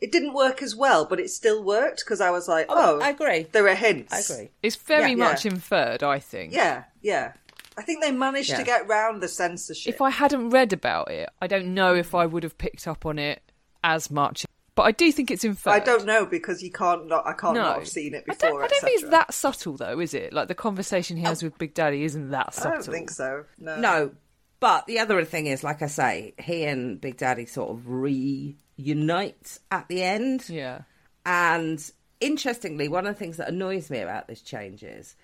it 0.00 0.10
didn't 0.10 0.32
work 0.32 0.62
as 0.62 0.74
well, 0.74 1.04
but 1.04 1.20
it 1.20 1.28
still 1.28 1.62
worked 1.62 2.02
because 2.02 2.22
I 2.22 2.30
was 2.30 2.48
like, 2.48 2.64
oh, 2.70 2.98
oh, 2.98 3.04
I 3.04 3.10
agree. 3.10 3.46
There 3.52 3.68
are 3.68 3.74
hints. 3.74 4.14
I 4.14 4.20
agree. 4.20 4.50
It's 4.62 4.76
very 4.76 5.10
Yeah. 5.10 5.16
much 5.16 5.44
Yeah. 5.44 5.52
inferred, 5.52 6.02
I 6.02 6.18
think. 6.18 6.54
Yeah, 6.54 6.84
yeah. 7.02 7.32
I 7.76 7.82
think 7.82 8.00
they 8.00 8.10
managed 8.10 8.48
Yeah. 8.48 8.56
to 8.56 8.64
get 8.64 8.88
round 8.88 9.22
the 9.22 9.28
censorship. 9.28 9.92
If 9.94 10.00
I 10.00 10.08
hadn't 10.08 10.48
read 10.48 10.72
about 10.72 11.10
it, 11.10 11.28
I 11.42 11.46
don't 11.46 11.74
know 11.74 11.94
if 11.94 12.14
I 12.14 12.24
would 12.24 12.42
have 12.42 12.56
picked 12.56 12.88
up 12.88 13.04
on 13.04 13.18
it 13.18 13.42
as 13.84 14.10
much. 14.10 14.46
But 14.80 14.86
I 14.86 14.92
do 14.92 15.12
think 15.12 15.30
it's 15.30 15.44
inferred. 15.44 15.70
I 15.72 15.78
don't 15.80 16.06
know 16.06 16.24
because 16.24 16.62
you 16.62 16.70
can't 16.70 17.06
not. 17.06 17.26
I 17.26 17.34
can't 17.34 17.54
No, 17.54 17.62
not 17.62 17.78
have 17.80 17.88
seen 17.88 18.14
it 18.14 18.24
I 18.28 18.32
before. 18.32 18.50
don't, 18.50 18.62
I 18.62 18.66
don't 18.68 18.80
think 18.82 19.00
it's 19.02 19.10
that 19.10 19.34
subtle, 19.34 19.76
though, 19.76 20.00
is 20.00 20.14
it? 20.14 20.32
Like 20.32 20.48
the 20.48 20.54
conversation 20.54 21.16
he 21.18 21.22
has 21.24 21.42
with 21.42 21.58
Big 21.58 21.74
Daddy 21.74 22.02
isn't 22.04 22.30
that 22.30 22.54
subtle. 22.54 22.72
I 22.72 22.74
don't 22.76 22.84
think 22.92 23.10
so. 23.10 23.44
No. 23.58 23.76
No, 23.76 24.12
but 24.58 24.86
the 24.86 24.98
other 25.00 25.22
thing 25.24 25.46
is, 25.46 25.62
like 25.62 25.82
I 25.82 25.86
say, 25.86 26.32
he 26.38 26.64
and 26.64 26.98
Big 27.00 27.16
Daddy 27.18 27.44
sort 27.46 27.70
of 27.70 27.86
reunite 27.88 29.58
at 29.70 29.88
the 29.88 30.02
end. 30.02 30.48
Yeah. 30.48 30.82
And 31.26 31.78
interestingly, 32.20 32.88
one 32.88 33.06
of 33.06 33.14
the 33.14 33.18
things 33.18 33.36
that 33.36 33.48
annoys 33.48 33.90
me 33.90 33.98
about 34.00 34.28
this 34.28 34.40
change 34.40 34.82
is 34.82 35.14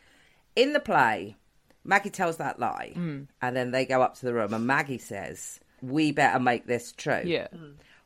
in 0.55 0.73
the 0.75 0.81
play, 0.81 1.37
Maggie 1.85 2.11
tells 2.11 2.37
that 2.39 2.59
lie, 2.59 2.93
Mm. 2.97 3.29
and 3.41 3.57
then 3.57 3.71
they 3.71 3.87
go 3.87 4.03
up 4.03 4.17
to 4.17 4.27
the 4.27 4.35
room, 4.35 4.53
and 4.53 4.67
Maggie 4.67 4.99
says, 4.99 5.61
We 5.83 6.13
better 6.13 6.41
make 6.41 6.67
this 6.67 6.93
true. 6.93 7.23
Yeah. 7.25 7.49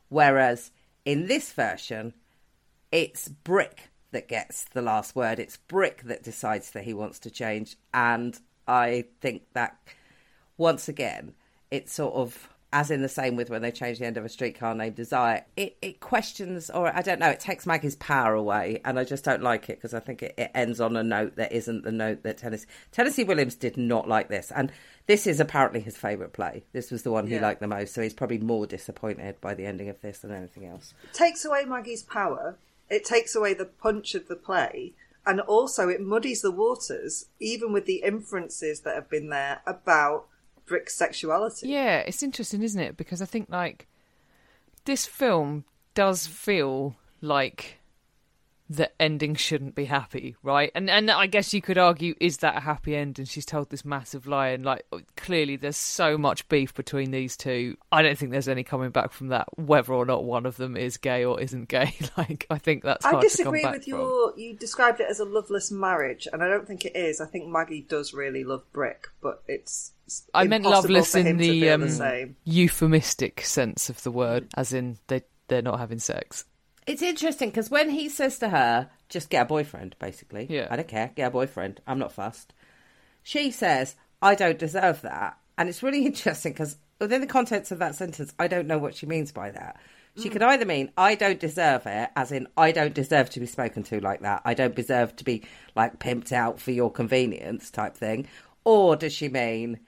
Whereas 0.09 0.71
in 1.05 1.27
this 1.27 1.51
version, 1.51 2.13
it's 2.91 3.27
Brick 3.27 3.89
that 4.11 4.27
gets 4.27 4.65
the 4.65 4.81
last 4.81 5.15
word. 5.15 5.39
It's 5.39 5.57
Brick 5.57 6.03
that 6.03 6.23
decides 6.23 6.71
that 6.71 6.83
he 6.83 6.93
wants 6.93 7.19
to 7.19 7.31
change. 7.31 7.77
And 7.93 8.37
I 8.67 9.05
think 9.21 9.43
that 9.53 9.77
once 10.57 10.87
again, 10.87 11.33
it's 11.69 11.93
sort 11.93 12.13
of 12.13 12.49
as 12.73 12.89
in 12.89 13.01
the 13.01 13.09
same 13.09 13.35
with 13.35 13.49
when 13.49 13.61
they 13.61 13.71
changed 13.71 13.99
the 13.99 14.05
end 14.05 14.17
of 14.17 14.23
a 14.23 14.29
streetcar 14.29 14.73
named 14.73 14.95
Desire. 14.95 15.45
It 15.57 15.77
it 15.81 15.99
questions, 15.99 16.69
or 16.69 16.95
I 16.95 17.01
don't 17.01 17.19
know, 17.19 17.29
it 17.29 17.39
takes 17.39 17.65
Maggie's 17.65 17.95
power 17.97 18.33
away, 18.33 18.79
and 18.85 18.97
I 18.97 19.03
just 19.03 19.25
don't 19.25 19.43
like 19.43 19.69
it 19.69 19.77
because 19.77 19.93
I 19.93 19.99
think 19.99 20.23
it, 20.23 20.33
it 20.37 20.51
ends 20.55 20.79
on 20.79 20.95
a 20.95 21.03
note 21.03 21.35
that 21.35 21.51
isn't 21.51 21.83
the 21.83 21.91
note 21.91 22.23
that 22.23 22.37
Tennessee 22.37 22.67
Tennessee 22.91 23.23
Williams 23.23 23.55
did 23.55 23.77
not 23.77 24.07
like 24.07 24.29
this, 24.29 24.51
and 24.55 24.71
this 25.11 25.27
is 25.27 25.41
apparently 25.41 25.81
his 25.81 25.97
favourite 25.97 26.31
play. 26.31 26.63
This 26.71 26.89
was 26.89 27.03
the 27.03 27.11
one 27.11 27.27
he 27.27 27.35
Yeah. 27.35 27.41
liked 27.41 27.59
the 27.59 27.67
most, 27.67 27.93
so 27.93 28.01
he's 28.01 28.13
probably 28.13 28.37
more 28.37 28.65
disappointed 28.65 29.41
by 29.41 29.53
the 29.53 29.65
ending 29.65 29.89
of 29.89 29.99
this 29.99 30.19
than 30.19 30.31
anything 30.31 30.65
else. 30.65 30.93
takes 31.11 31.43
away 31.43 31.65
Maggie's 31.65 32.01
power. 32.01 32.57
It 32.89 33.03
takes 33.03 33.35
away 33.35 33.53
the 33.53 33.65
punch 33.65 34.15
of 34.15 34.29
the 34.29 34.37
play, 34.37 34.93
and 35.25 35.41
also 35.41 35.89
it 35.89 35.99
muddies 35.99 36.41
the 36.41 36.49
waters, 36.51 37.25
even 37.41 37.73
with 37.73 37.85
the 37.85 38.03
inferences 38.03 38.79
that 38.81 38.95
have 38.95 39.09
been 39.09 39.27
there 39.27 39.61
about 39.65 40.27
Brick's 40.65 40.95
sexuality. 40.95 41.67
Yeah, 41.67 41.97
it's 41.99 42.23
interesting, 42.23 42.63
isn't 42.63 42.79
it? 42.79 42.95
Because 42.95 43.21
I 43.21 43.25
think 43.25 43.49
like 43.49 43.87
this 44.85 45.05
film 45.05 45.65
does 45.93 46.25
feel 46.25 46.95
like 47.19 47.79
the 48.71 48.89
ending 49.01 49.35
shouldn't 49.35 49.75
be 49.75 49.83
happy, 49.83 50.37
right? 50.43 50.71
And 50.73 50.89
and 50.89 51.11
I 51.11 51.27
guess 51.27 51.53
you 51.53 51.61
could 51.61 51.77
argue, 51.77 52.15
is 52.21 52.37
that 52.37 52.55
a 52.55 52.61
happy 52.61 52.95
end? 52.95 53.19
And 53.19 53.27
she's 53.27 53.45
told 53.45 53.69
this 53.69 53.83
massive 53.83 54.27
lie, 54.27 54.49
and 54.49 54.63
like 54.63 54.85
clearly 55.17 55.57
there's 55.57 55.75
so 55.75 56.17
much 56.17 56.47
beef 56.47 56.73
between 56.73 57.11
these 57.11 57.35
two. 57.35 57.75
I 57.91 58.01
don't 58.01 58.17
think 58.17 58.31
there's 58.31 58.47
any 58.47 58.63
coming 58.63 58.91
back 58.91 59.11
from 59.11 59.27
that, 59.27 59.47
whether 59.57 59.93
or 59.93 60.05
not 60.05 60.23
one 60.23 60.45
of 60.45 60.55
them 60.55 60.77
is 60.77 60.95
gay 60.95 61.25
or 61.25 61.39
isn't 61.41 61.67
gay. 61.67 61.93
like 62.17 62.47
I 62.49 62.57
think 62.59 62.83
that's 62.83 63.03
hard 63.03 63.17
I 63.17 63.21
disagree 63.21 63.65
with 63.65 63.83
from. 63.83 63.89
your. 63.89 64.33
You 64.37 64.55
described 64.55 65.01
it 65.01 65.07
as 65.09 65.19
a 65.19 65.25
loveless 65.25 65.69
marriage, 65.69 66.27
and 66.31 66.41
I 66.41 66.47
don't 66.47 66.65
think 66.65 66.85
it 66.85 66.95
is. 66.95 67.19
I 67.19 67.25
think 67.25 67.47
Maggie 67.47 67.85
does 67.87 68.13
really 68.13 68.45
love 68.45 68.63
Brick, 68.71 69.09
but 69.21 69.43
it's. 69.47 69.91
I 70.33 70.45
meant 70.45 70.63
loveless 70.63 71.15
in 71.15 71.37
the, 71.37 71.69
um, 71.69 71.81
the 71.81 71.89
same. 71.89 72.35
euphemistic 72.43 73.41
sense 73.41 73.89
of 73.89 74.03
the 74.03 74.11
word, 74.11 74.47
as 74.55 74.73
in 74.73 74.97
they 75.07 75.23
they're 75.47 75.61
not 75.61 75.79
having 75.79 75.99
sex. 75.99 76.45
It's 76.87 77.01
interesting 77.01 77.49
because 77.49 77.69
when 77.69 77.89
he 77.89 78.09
says 78.09 78.39
to 78.39 78.49
her, 78.49 78.89
just 79.09 79.29
get 79.29 79.43
a 79.43 79.45
boyfriend, 79.45 79.95
basically. 79.99 80.47
Yeah. 80.49 80.67
I 80.69 80.75
don't 80.75 80.87
care, 80.87 81.11
get 81.15 81.27
a 81.27 81.31
boyfriend. 81.31 81.81
I'm 81.85 81.99
not 81.99 82.11
fussed. 82.11 82.53
She 83.23 83.51
says, 83.51 83.95
I 84.21 84.35
don't 84.35 84.57
deserve 84.57 85.01
that. 85.01 85.37
And 85.57 85.69
it's 85.69 85.83
really 85.83 86.05
interesting 86.05 86.53
because 86.53 86.77
within 86.99 87.21
the 87.21 87.27
contents 87.27 87.71
of 87.71 87.79
that 87.79 87.95
sentence, 87.95 88.33
I 88.39 88.47
don't 88.47 88.67
know 88.67 88.77
what 88.77 88.95
she 88.95 89.05
means 89.05 89.31
by 89.31 89.51
that. 89.51 89.79
She 90.17 90.29
mm. 90.29 90.31
could 90.33 90.43
either 90.43 90.65
mean, 90.65 90.91
I 90.97 91.15
don't 91.15 91.39
deserve 91.39 91.85
it, 91.85 92.09
as 92.15 92.31
in, 92.31 92.47
I 92.57 92.71
don't 92.71 92.93
deserve 92.93 93.29
to 93.31 93.39
be 93.39 93.45
spoken 93.45 93.83
to 93.83 94.01
like 94.01 94.21
that. 94.21 94.41
I 94.43 94.53
don't 94.53 94.75
deserve 94.75 95.15
to 95.17 95.23
be, 95.23 95.43
like, 95.75 95.99
pimped 95.99 96.33
out 96.33 96.59
for 96.59 96.71
your 96.71 96.91
convenience 96.91 97.71
type 97.71 97.95
thing. 97.95 98.27
Or 98.65 98.95
does 98.95 99.13
she 99.13 99.29
mean, 99.29 99.79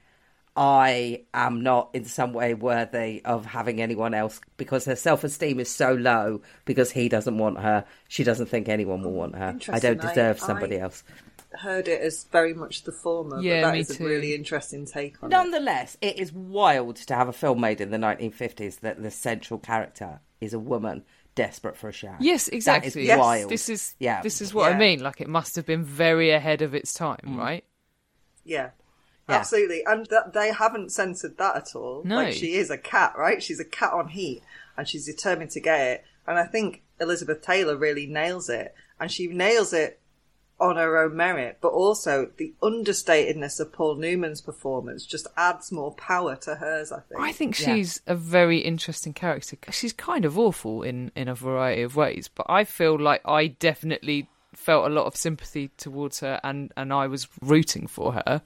I 0.55 1.23
am 1.33 1.61
not 1.63 1.89
in 1.93 2.05
some 2.05 2.31
way 2.33 2.53
worthy 2.53 3.21
of 3.25 3.45
having 3.45 3.81
anyone 3.81 4.13
else 4.13 4.39
because 4.57 4.85
her 4.85 4.95
self 4.95 5.23
esteem 5.23 5.59
is 5.59 5.69
so 5.73 5.93
low 5.93 6.41
because 6.65 6.91
he 6.91 7.09
doesn't 7.09 7.37
want 7.37 7.59
her. 7.59 7.85
She 8.07 8.23
doesn't 8.23 8.47
think 8.47 8.69
anyone 8.69 9.01
will 9.01 9.13
want 9.13 9.35
her. 9.35 9.57
I 9.69 9.79
don't 9.79 9.99
deserve 9.99 10.37
I- 10.41 10.45
somebody 10.45 10.77
I- 10.77 10.81
else. 10.81 11.03
Heard 11.59 11.87
it 11.87 12.01
as 12.01 12.23
very 12.31 12.55
much 12.55 12.81
the 12.83 12.91
former, 12.91 13.39
Yeah, 13.39 13.61
but 13.61 13.67
that 13.67 13.73
me 13.73 13.79
is 13.81 13.97
too. 13.97 14.03
a 14.03 14.09
really 14.09 14.33
interesting 14.33 14.87
take 14.87 15.21
on 15.21 15.29
it. 15.31 15.35
Nonetheless, 15.35 15.97
it 16.01 16.17
is 16.17 16.33
wild 16.33 16.95
to 16.95 17.13
have 17.13 17.27
a 17.27 17.33
film 17.33 17.61
made 17.61 17.79
in 17.79 17.91
the 17.91 17.99
1950s 17.99 18.79
that 18.79 19.01
the 19.03 19.11
central 19.11 19.59
character 19.59 20.19
is 20.41 20.53
a 20.55 20.59
woman 20.59 21.03
desperate 21.35 21.77
for 21.77 21.89
a 21.89 21.91
shower. 21.91 22.17
Yes, 22.19 22.47
exactly. 22.47 22.89
That 22.89 22.99
is 22.99 23.05
Yes. 23.07 23.19
wild. 23.19 23.51
This 23.51 23.69
is 23.69 23.93
yeah. 23.99 24.21
This 24.23 24.41
is 24.41 24.51
what 24.51 24.71
I 24.73 24.77
mean. 24.77 25.01
Like 25.03 25.21
it 25.21 25.27
must 25.27 25.55
have 25.55 25.65
been 25.67 25.83
very 25.83 26.31
ahead 26.31 26.63
of 26.63 26.73
its 26.73 26.91
time, 26.93 27.19
Mm. 27.23 27.37
right? 27.37 27.63
Yeah. 28.43 28.71
Yeah. 29.29 29.35
Absolutely. 29.37 29.83
And 29.85 30.05
that 30.07 30.33
they 30.33 30.51
haven't 30.51 30.91
censored 30.91 31.37
that 31.37 31.55
at 31.55 31.75
all. 31.75 32.01
No. 32.03 32.15
Like 32.17 32.33
she 32.33 32.55
is 32.55 32.69
a 32.69 32.77
cat, 32.77 33.13
right? 33.17 33.41
She's 33.41 33.59
a 33.59 33.65
cat 33.65 33.93
on 33.93 34.09
heat 34.09 34.41
and 34.77 34.87
she's 34.87 35.05
determined 35.05 35.51
to 35.51 35.59
get 35.59 35.79
it. 35.81 36.05
And 36.27 36.37
I 36.37 36.45
think 36.45 36.81
Elizabeth 36.99 37.41
Taylor 37.41 37.77
really 37.77 38.05
nails 38.05 38.49
it. 38.49 38.73
And 38.99 39.11
she 39.11 39.27
nails 39.27 39.73
it 39.73 39.99
on 40.59 40.75
her 40.77 40.97
own 40.97 41.15
merit, 41.17 41.57
but 41.61 41.69
also 41.69 42.29
the 42.37 42.53
understatedness 42.61 43.59
of 43.59 43.73
Paul 43.73 43.95
Newman's 43.95 44.39
performance 44.41 45.05
just 45.05 45.27
adds 45.35 45.71
more 45.71 45.93
power 45.95 46.35
to 46.37 46.55
hers, 46.55 46.91
I 46.91 46.99
think. 47.01 47.19
I 47.21 47.31
think 47.31 47.59
Yeah. 47.59 47.75
she's 47.75 48.01
a 48.07 48.15
very 48.15 48.59
interesting 48.59 49.13
character. 49.13 49.57
She's 49.71 49.93
kind 49.93 50.25
of 50.25 50.37
awful 50.37 50.83
in 50.83 51.11
in 51.15 51.27
a 51.27 51.35
variety 51.35 51.81
of 51.81 51.95
ways, 51.95 52.29
but 52.33 52.45
I 52.49 52.63
feel 52.65 52.97
like 52.99 53.21
I 53.25 53.47
definitely 53.47 54.29
felt 54.53 54.85
a 54.85 54.93
lot 54.93 55.05
of 55.07 55.15
sympathy 55.15 55.69
towards 55.77 56.19
her, 56.19 56.39
and 56.43 56.71
and 56.77 56.93
I 56.93 57.07
was 57.07 57.27
rooting 57.41 57.87
for 57.87 58.13
her. 58.13 58.41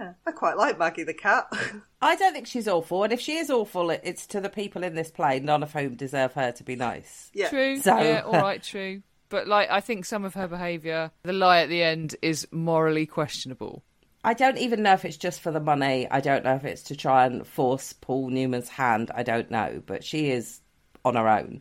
Yeah. 0.00 0.12
I 0.26 0.32
quite 0.32 0.56
like 0.56 0.78
Maggie 0.78 1.04
the 1.04 1.14
cat. 1.14 1.46
I 2.02 2.16
don't 2.16 2.32
think 2.32 2.46
she's 2.46 2.66
awful. 2.68 3.04
And 3.04 3.12
if 3.12 3.20
she 3.20 3.36
is 3.36 3.50
awful, 3.50 3.90
it's 3.90 4.26
to 4.28 4.40
the 4.40 4.48
people 4.48 4.82
in 4.82 4.94
this 4.94 5.10
play, 5.10 5.40
none 5.40 5.62
of 5.62 5.72
whom 5.72 5.94
deserve 5.94 6.32
her 6.32 6.52
to 6.52 6.64
be 6.64 6.74
nice. 6.76 7.30
yeah. 7.34 7.48
True. 7.50 7.78
So- 7.80 7.98
Yeah. 7.98 8.20
All 8.24 8.32
right. 8.32 8.62
True. 8.62 9.02
But 9.28 9.46
like, 9.46 9.70
I 9.70 9.80
think 9.80 10.06
some 10.06 10.24
of 10.24 10.34
her 10.34 10.48
behaviour, 10.48 11.10
the 11.22 11.32
lie 11.32 11.60
at 11.60 11.68
the 11.68 11.82
end, 11.82 12.16
is 12.22 12.48
morally 12.50 13.06
questionable. 13.06 13.84
I 14.24 14.34
don't 14.34 14.58
even 14.58 14.82
know 14.82 14.94
if 14.94 15.04
it's 15.04 15.16
just 15.16 15.40
for 15.40 15.50
the 15.52 15.60
money. 15.60 16.08
I 16.10 16.20
don't 16.20 16.44
know 16.44 16.54
if 16.56 16.64
it's 16.64 16.82
to 16.84 16.96
try 16.96 17.26
and 17.26 17.46
force 17.46 17.92
Paul 17.92 18.30
Newman's 18.30 18.68
hand. 18.68 19.10
I 19.14 19.22
don't 19.22 19.50
know. 19.50 19.82
But 19.86 20.02
she 20.04 20.30
is 20.30 20.60
on 21.04 21.14
her 21.14 21.28
own, 21.28 21.60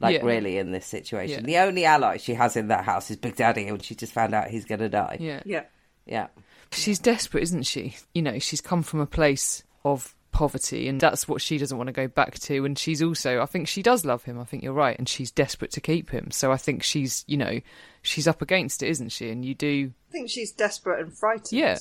like 0.00 0.16
Yeah. 0.18 0.24
really 0.24 0.58
in 0.58 0.70
this 0.72 0.86
situation. 0.86 1.40
Yeah. 1.40 1.64
The 1.64 1.68
only 1.68 1.84
ally 1.84 2.18
she 2.18 2.34
has 2.34 2.56
in 2.56 2.68
that 2.68 2.84
house 2.84 3.10
is 3.10 3.16
Big 3.16 3.36
Daddy, 3.36 3.66
and 3.66 3.82
she 3.82 3.94
just 3.94 4.12
found 4.12 4.32
out 4.32 4.48
he's 4.48 4.64
going 4.64 4.80
to 4.80 4.88
die. 4.88 5.16
Yeah. 5.20 5.42
Yeah. 5.44 5.64
Yeah. 6.06 6.28
She's 6.72 6.98
desperate, 6.98 7.42
isn't 7.44 7.64
she? 7.64 7.96
You 8.14 8.22
know, 8.22 8.38
she's 8.38 8.60
come 8.60 8.82
from 8.82 9.00
a 9.00 9.06
place 9.06 9.62
of 9.84 10.14
poverty 10.32 10.88
and 10.88 10.98
that's 10.98 11.28
what 11.28 11.42
she 11.42 11.58
doesn't 11.58 11.76
want 11.76 11.88
to 11.88 11.92
go 11.92 12.08
back 12.08 12.38
to 12.38 12.64
and 12.64 12.78
she's 12.78 13.02
also 13.02 13.42
I 13.42 13.46
think 13.46 13.68
she 13.68 13.82
does 13.82 14.04
love 14.06 14.24
him. 14.24 14.38
I 14.40 14.44
think 14.44 14.62
you're 14.62 14.72
right 14.72 14.98
and 14.98 15.06
she's 15.08 15.30
desperate 15.30 15.70
to 15.72 15.80
keep 15.82 16.08
him. 16.10 16.30
So 16.30 16.50
I 16.50 16.56
think 16.56 16.82
she's, 16.82 17.24
you 17.28 17.36
know, 17.36 17.60
she's 18.00 18.26
up 18.26 18.40
against 18.40 18.82
it, 18.82 18.88
isn't 18.88 19.10
she? 19.10 19.28
And 19.30 19.44
you 19.44 19.54
do 19.54 19.92
I 20.08 20.12
think 20.12 20.30
she's 20.30 20.50
desperate 20.52 21.00
and 21.00 21.12
frightened. 21.12 21.52
Yeah. 21.60 21.78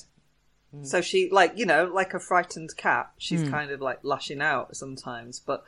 So 0.84 1.02
she, 1.02 1.30
like, 1.30 1.58
you 1.58 1.66
know, 1.66 1.86
like 1.86 2.14
a 2.14 2.20
frightened 2.20 2.76
cat, 2.78 3.12
she's 3.18 3.42
Hmm. 3.44 3.50
kind 3.52 3.72
of 3.72 3.82
like 3.82 4.00
lashing 4.04 4.42
out 4.42 4.76
sometimes. 4.76 5.40
But 5.40 5.64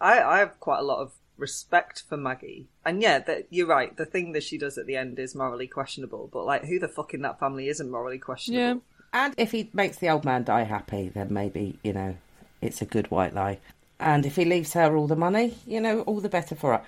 I, 0.00 0.20
I 0.22 0.38
have 0.38 0.58
quite 0.60 0.78
a 0.78 0.84
lot 0.84 1.00
of 1.00 1.12
respect 1.36 2.02
for 2.08 2.16
Maggie. 2.16 2.68
And 2.84 3.02
yeah, 3.02 3.18
that 3.20 3.46
you're 3.50 3.66
right. 3.66 3.96
The 3.96 4.06
thing 4.06 4.32
that 4.32 4.42
she 4.42 4.58
does 4.58 4.78
at 4.78 4.86
the 4.86 4.96
end 4.96 5.18
is 5.18 5.34
morally 5.34 5.66
questionable. 5.66 6.28
But 6.32 6.44
like, 6.44 6.64
who 6.64 6.78
the 6.78 6.88
fuck 6.88 7.14
in 7.14 7.22
that 7.22 7.38
family 7.38 7.68
isn't 7.68 7.90
morally 7.90 8.18
questionable? 8.18 8.62
Yeah. 8.62 8.74
And 9.12 9.34
if 9.36 9.52
he 9.52 9.70
makes 9.72 9.98
the 9.98 10.08
old 10.10 10.24
man 10.24 10.44
die 10.44 10.64
happy, 10.64 11.08
then 11.08 11.32
maybe, 11.32 11.78
you 11.84 11.92
know, 11.92 12.16
it's 12.60 12.82
a 12.82 12.86
good 12.86 13.10
white 13.10 13.34
lie. 13.34 13.58
And 14.00 14.26
if 14.26 14.36
he 14.36 14.44
leaves 14.44 14.72
her 14.72 14.96
all 14.96 15.06
the 15.06 15.16
money, 15.16 15.54
you 15.66 15.80
know, 15.80 16.00
all 16.02 16.20
the 16.20 16.28
better 16.28 16.54
for 16.54 16.72
her. 16.72 16.82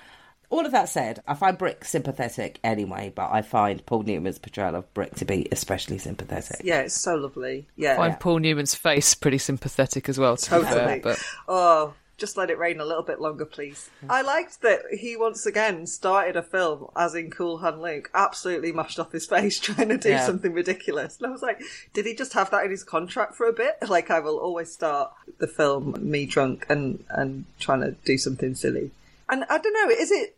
All 0.48 0.64
of 0.64 0.72
that 0.72 0.88
said, 0.88 1.22
I 1.26 1.34
find 1.34 1.58
Brick 1.58 1.84
sympathetic 1.84 2.60
anyway, 2.62 3.12
but 3.14 3.30
I 3.32 3.42
find 3.42 3.84
Paul 3.84 4.02
Newman's 4.02 4.38
portrayal 4.38 4.76
of 4.76 4.92
Brick 4.94 5.14
to 5.16 5.24
be 5.24 5.48
especially 5.50 5.98
sympathetic. 5.98 6.60
Yeah, 6.62 6.80
it's 6.80 7.00
so 7.00 7.16
lovely. 7.16 7.66
Yeah. 7.74 7.94
I 7.94 7.96
find 7.96 8.20
Paul 8.20 8.38
Newman's 8.38 8.74
face 8.74 9.14
pretty 9.14 9.38
sympathetic 9.38 10.08
as 10.08 10.18
well, 10.18 10.36
to 10.36 10.50
be 10.50 10.62
Totally. 10.62 10.70
fair. 10.70 11.00
But 11.00 11.22
Oh, 11.48 11.94
just 12.18 12.36
let 12.36 12.48
it 12.50 12.58
rain 12.58 12.80
a 12.80 12.84
little 12.84 13.02
bit 13.02 13.20
longer, 13.20 13.44
please. 13.44 13.90
I 14.08 14.22
liked 14.22 14.62
that 14.62 14.80
he 14.98 15.16
once 15.16 15.44
again 15.44 15.86
started 15.86 16.34
a 16.36 16.42
film 16.42 16.88
as 16.96 17.14
in 17.14 17.30
Cool 17.30 17.58
Hand 17.58 17.82
Luke, 17.82 18.10
absolutely 18.14 18.72
mashed 18.72 18.98
off 18.98 19.12
his 19.12 19.26
face 19.34 19.60
trying 19.60 19.90
to 19.90 19.98
do 19.98 20.10
Yeah. 20.10 20.24
something 20.26 20.52
ridiculous. 20.52 21.18
And 21.18 21.26
I 21.26 21.30
was 21.30 21.42
like, 21.42 21.60
did 21.92 22.06
he 22.06 22.14
just 22.14 22.32
have 22.32 22.50
that 22.50 22.64
in 22.64 22.70
his 22.70 22.84
contract 22.84 23.34
for 23.34 23.46
a 23.46 23.52
bit? 23.52 23.76
Like, 23.88 24.10
I 24.10 24.20
will 24.20 24.38
always 24.38 24.72
start 24.72 25.12
the 25.38 25.46
film 25.46 25.94
me 26.00 26.26
drunk 26.26 26.66
and, 26.68 27.04
and 27.10 27.44
trying 27.60 27.80
to 27.80 27.92
do 28.04 28.18
something 28.18 28.54
silly. 28.54 28.90
And 29.28 29.44
I 29.50 29.58
don't 29.58 29.72
know, 29.74 29.90
is 29.94 30.10
it 30.10 30.36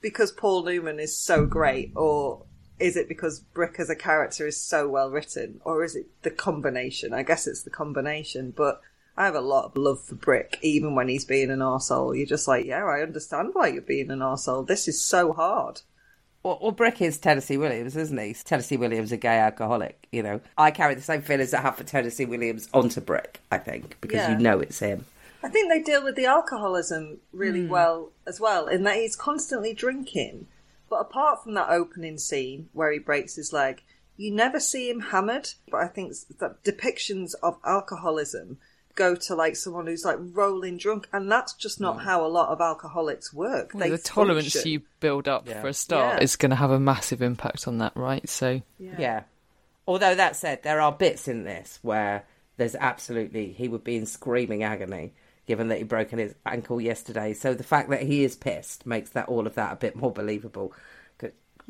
because 0.00 0.32
Paul 0.32 0.64
Newman 0.64 0.98
is 1.00 1.16
so 1.16 1.44
great, 1.46 1.92
or 1.94 2.42
is 2.78 2.96
it 2.96 3.08
because 3.08 3.40
Brick 3.40 3.76
as 3.78 3.90
a 3.90 3.94
character 3.96 4.46
is 4.46 4.56
so 4.60 4.88
well 4.88 5.10
written, 5.10 5.60
or 5.64 5.84
is 5.84 5.94
it 5.94 6.06
the 6.22 6.30
combination? 6.30 7.12
I 7.12 7.22
guess 7.22 7.46
it's 7.46 7.62
the 7.62 7.70
combination, 7.70 8.52
but 8.56 8.80
I 9.20 9.26
have 9.26 9.34
a 9.34 9.42
lot 9.42 9.66
of 9.66 9.76
love 9.76 10.00
for 10.00 10.14
Brick, 10.14 10.58
even 10.62 10.94
when 10.94 11.08
he's 11.08 11.26
being 11.26 11.50
an 11.50 11.58
arsehole. 11.58 12.16
You're 12.16 12.24
just 12.24 12.48
like, 12.48 12.64
yeah, 12.64 12.82
I 12.86 13.02
understand 13.02 13.50
why 13.52 13.66
you're 13.66 13.82
being 13.82 14.10
an 14.10 14.20
arsehole. 14.20 14.66
This 14.66 14.88
is 14.88 14.98
so 14.98 15.34
hard. 15.34 15.82
Well, 16.42 16.58
well, 16.62 16.70
Brick 16.70 17.02
is 17.02 17.18
Tennessee 17.18 17.58
Williams, 17.58 17.96
isn't 17.96 18.16
he? 18.16 18.32
Tennessee 18.32 18.78
Williams, 18.78 19.12
a 19.12 19.18
gay 19.18 19.38
alcoholic, 19.38 20.08
you 20.10 20.22
know. 20.22 20.40
I 20.56 20.70
carry 20.70 20.94
the 20.94 21.02
same 21.02 21.20
feelings 21.20 21.52
I 21.52 21.60
have 21.60 21.76
for 21.76 21.84
Tennessee 21.84 22.24
Williams 22.24 22.70
onto 22.72 23.02
Brick, 23.02 23.40
I 23.52 23.58
think, 23.58 23.98
because 24.00 24.20
Yeah. 24.20 24.30
you 24.30 24.38
know 24.38 24.58
it's 24.58 24.78
him. 24.78 25.04
I 25.42 25.50
think 25.50 25.70
they 25.70 25.82
deal 25.82 26.02
with 26.02 26.16
the 26.16 26.24
alcoholism 26.24 27.18
really 27.30 27.64
hmm. 27.64 27.72
well 27.72 28.12
as 28.26 28.40
well, 28.40 28.68
in 28.68 28.84
that 28.84 28.96
he's 28.96 29.16
constantly 29.16 29.74
drinking. 29.74 30.46
But 30.88 31.02
apart 31.02 31.44
from 31.44 31.52
that 31.54 31.68
opening 31.68 32.16
scene 32.16 32.70
where 32.72 32.90
he 32.90 32.98
breaks 32.98 33.36
his 33.36 33.52
leg, 33.52 33.82
you 34.16 34.30
never 34.30 34.58
see 34.58 34.88
him 34.88 35.00
hammered. 35.00 35.50
But 35.70 35.82
I 35.82 35.88
think 35.88 36.14
that 36.38 36.64
depictions 36.64 37.34
of 37.42 37.58
alcoholism 37.66 38.56
go 38.94 39.14
to 39.14 39.34
like 39.34 39.56
someone 39.56 39.86
who's 39.86 40.04
like 40.04 40.18
rolling 40.20 40.76
drunk, 40.76 41.08
and 41.12 41.30
that's 41.30 41.54
just 41.54 41.80
not 41.80 41.98
mm. 41.98 42.02
how 42.02 42.24
a 42.24 42.28
lot 42.28 42.48
of 42.50 42.60
alcoholics 42.60 43.32
work. 43.32 43.72
well, 43.74 43.84
they 43.84 43.90
the 43.90 43.98
tolerance 43.98 44.52
function. 44.52 44.72
you 44.72 44.82
build 45.00 45.28
up 45.28 45.48
Yeah. 45.48 45.60
for 45.60 45.68
a 45.68 45.74
start 45.74 46.18
Yeah. 46.18 46.24
is 46.24 46.36
going 46.36 46.50
to 46.50 46.56
have 46.56 46.70
a 46.70 46.80
massive 46.80 47.22
impact 47.22 47.66
on 47.68 47.78
that, 47.78 47.96
right? 47.96 48.28
So 48.28 48.62
Yeah. 48.78 49.22
Although 49.86 50.14
that 50.14 50.36
said, 50.36 50.62
there 50.62 50.80
are 50.80 50.92
bits 50.92 51.26
in 51.26 51.44
this 51.44 51.78
where 51.82 52.24
there's 52.56 52.76
absolutely 52.76 53.52
he 53.52 53.68
would 53.68 53.82
be 53.82 53.96
in 53.96 54.06
screaming 54.06 54.62
agony 54.62 55.14
given 55.46 55.68
that 55.68 55.78
he 55.78 55.84
broken 55.84 56.20
his 56.20 56.34
ankle 56.46 56.80
yesterday. 56.80 57.32
So 57.34 57.54
the 57.54 57.64
fact 57.64 57.90
that 57.90 58.02
he 58.02 58.22
is 58.22 58.36
pissed 58.36 58.86
makes 58.86 59.10
that 59.10 59.28
all 59.28 59.48
of 59.48 59.56
that 59.56 59.72
a 59.72 59.76
bit 59.76 59.96
more 59.96 60.12
believable. 60.12 60.72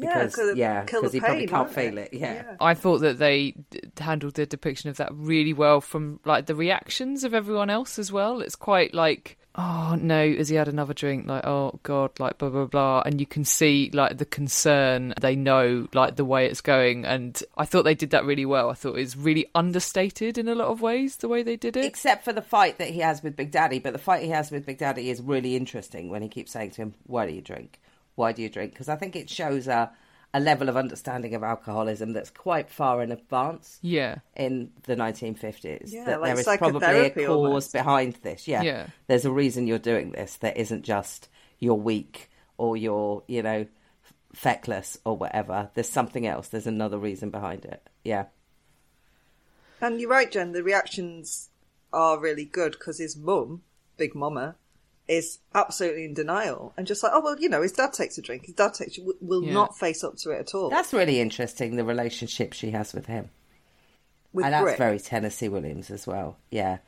C- 0.00 0.06
Yeah, 0.06 0.18
Because 0.18 0.34
'cause 0.34 0.48
it 0.50 0.56
yeah, 0.56 0.84
kill 0.84 1.00
because 1.02 1.12
he 1.12 1.20
probably 1.20 1.46
can't 1.46 1.62
won't 1.64 1.74
feel 1.74 1.98
it? 1.98 2.08
it. 2.12 2.18
Yeah. 2.20 2.56
I 2.60 2.74
thought 2.74 2.98
that 2.98 3.18
they 3.18 3.52
d- 3.70 3.80
handled 3.98 4.34
the 4.34 4.46
depiction 4.46 4.90
of 4.90 4.96
that 4.98 5.10
really 5.12 5.52
well 5.52 5.80
from 5.80 6.20
like 6.24 6.46
the 6.46 6.54
reactions 6.54 7.24
of 7.24 7.34
everyone 7.34 7.70
else 7.70 7.98
as 7.98 8.10
well. 8.10 8.40
It's 8.40 8.56
quite 8.56 8.94
like, 8.94 9.36
oh 9.56 9.96
no, 10.00 10.32
has 10.34 10.48
he 10.48 10.56
had 10.56 10.68
another 10.68 10.94
drink? 10.94 11.26
Like, 11.26 11.44
oh 11.46 11.78
god, 11.82 12.18
like 12.20 12.38
blah 12.38 12.48
blah 12.50 12.66
blah, 12.66 13.02
and 13.04 13.20
you 13.20 13.26
can 13.26 13.44
see 13.44 13.90
like 13.92 14.18
the 14.18 14.24
concern. 14.24 15.12
They 15.20 15.36
know 15.36 15.88
like 15.92 16.16
the 16.16 16.24
way 16.24 16.46
it's 16.46 16.60
going, 16.60 17.04
and 17.04 17.40
I 17.56 17.64
thought 17.64 17.82
they 17.84 17.94
did 17.94 18.10
that 18.10 18.24
really 18.24 18.46
well. 18.46 18.70
I 18.70 18.74
thought 18.74 18.96
it 18.96 19.00
was 19.02 19.16
really 19.16 19.46
understated 19.54 20.38
in 20.38 20.48
a 20.48 20.54
lot 20.54 20.68
of 20.68 20.80
ways 20.80 21.16
the 21.16 21.28
way 21.28 21.42
they 21.42 21.56
did 21.56 21.76
it. 21.76 21.84
Except 21.84 22.24
for 22.24 22.32
the 22.32 22.42
fight 22.42 22.78
that 22.78 22.88
he 22.90 23.00
has 23.00 23.22
with 23.22 23.36
Big 23.36 23.50
Daddy, 23.50 23.78
but 23.80 23.92
the 23.92 23.98
fight 23.98 24.22
he 24.22 24.30
has 24.30 24.50
with 24.50 24.66
Big 24.66 24.78
Daddy 24.78 25.10
is 25.10 25.20
really 25.20 25.56
interesting 25.56 26.08
when 26.10 26.22
he 26.22 26.28
keeps 26.28 26.52
saying 26.52 26.70
to 26.72 26.82
him, 26.82 26.94
"Why 27.06 27.26
do 27.26 27.32
you 27.32 27.42
drink? 27.42 27.80
Why 28.20 28.32
do 28.32 28.42
you 28.42 28.48
drink?" 28.48 28.72
Because 28.72 28.88
I 28.88 28.96
think 28.96 29.16
it 29.16 29.28
shows 29.30 29.66
a 29.68 29.90
a 30.32 30.38
level 30.38 30.68
of 30.68 30.76
understanding 30.76 31.34
of 31.34 31.42
alcoholism 31.42 32.12
that's 32.12 32.30
quite 32.30 32.70
far 32.70 33.02
in 33.02 33.10
advance. 33.10 33.78
Yeah. 33.82 34.18
in 34.36 34.70
the 34.84 34.94
1950s 34.94 35.90
Yeah, 35.92 36.04
that 36.04 36.20
like 36.20 36.30
there 36.36 36.40
is 36.40 36.58
probably 36.58 37.06
a 37.06 37.10
cause 37.10 37.26
almost. 37.28 37.72
behind 37.72 38.14
this 38.22 38.46
yeah. 38.46 38.62
Yeah. 38.62 38.86
there's 39.08 39.24
a 39.24 39.32
reason 39.32 39.66
you're 39.66 39.80
doing 39.92 40.12
this 40.12 40.36
that 40.36 40.56
isn't 40.56 40.84
just 40.84 41.28
you're 41.58 41.74
weak 41.74 42.30
or 42.58 42.76
you're 42.76 43.24
you 43.26 43.42
know 43.42 43.66
feckless 44.32 44.98
or 45.04 45.16
whatever 45.16 45.70
there's 45.74 45.88
something 45.88 46.24
else 46.28 46.46
there's 46.48 46.68
another 46.68 46.98
reason 46.98 47.30
behind 47.30 47.64
it 47.64 47.82
yeah 48.04 48.26
And 49.80 50.00
you're 50.00 50.10
right, 50.10 50.30
Jen. 50.30 50.52
The 50.52 50.62
reactions 50.62 51.48
are 51.92 52.18
really 52.20 52.44
good 52.44 52.72
because 52.72 52.98
his 52.98 53.16
mum, 53.16 53.62
Big 53.96 54.14
Mama, 54.14 54.56
is 55.10 55.40
absolutely 55.54 56.04
in 56.04 56.14
denial 56.14 56.72
and 56.76 56.86
just 56.86 57.02
like, 57.02 57.12
oh 57.14 57.20
well, 57.20 57.38
you 57.38 57.48
know, 57.48 57.62
his 57.62 57.72
dad 57.72 57.92
takes 57.92 58.16
a 58.16 58.22
drink. 58.22 58.46
His 58.46 58.54
dad 58.54 58.74
takes 58.74 58.96
will- 58.98 59.14
will 59.20 59.42
Yeah. 59.44 59.52
not 59.52 59.76
face 59.76 60.04
up 60.04 60.16
to 60.18 60.30
it 60.30 60.38
at 60.38 60.54
all. 60.54 60.70
that's 60.70 60.92
really 60.92 61.20
interesting 61.20 61.74
the 61.76 61.84
relationship 61.84 62.52
she 62.52 62.70
has 62.70 62.94
with 62.94 63.06
him 63.06 63.30
With 64.32 64.44
and 64.44 64.54
that's 64.54 64.78
very 64.78 65.00
tennessee 65.00 65.48
williams 65.48 65.90
as 65.90 66.06
well 66.06 66.36
yeah 66.50 66.78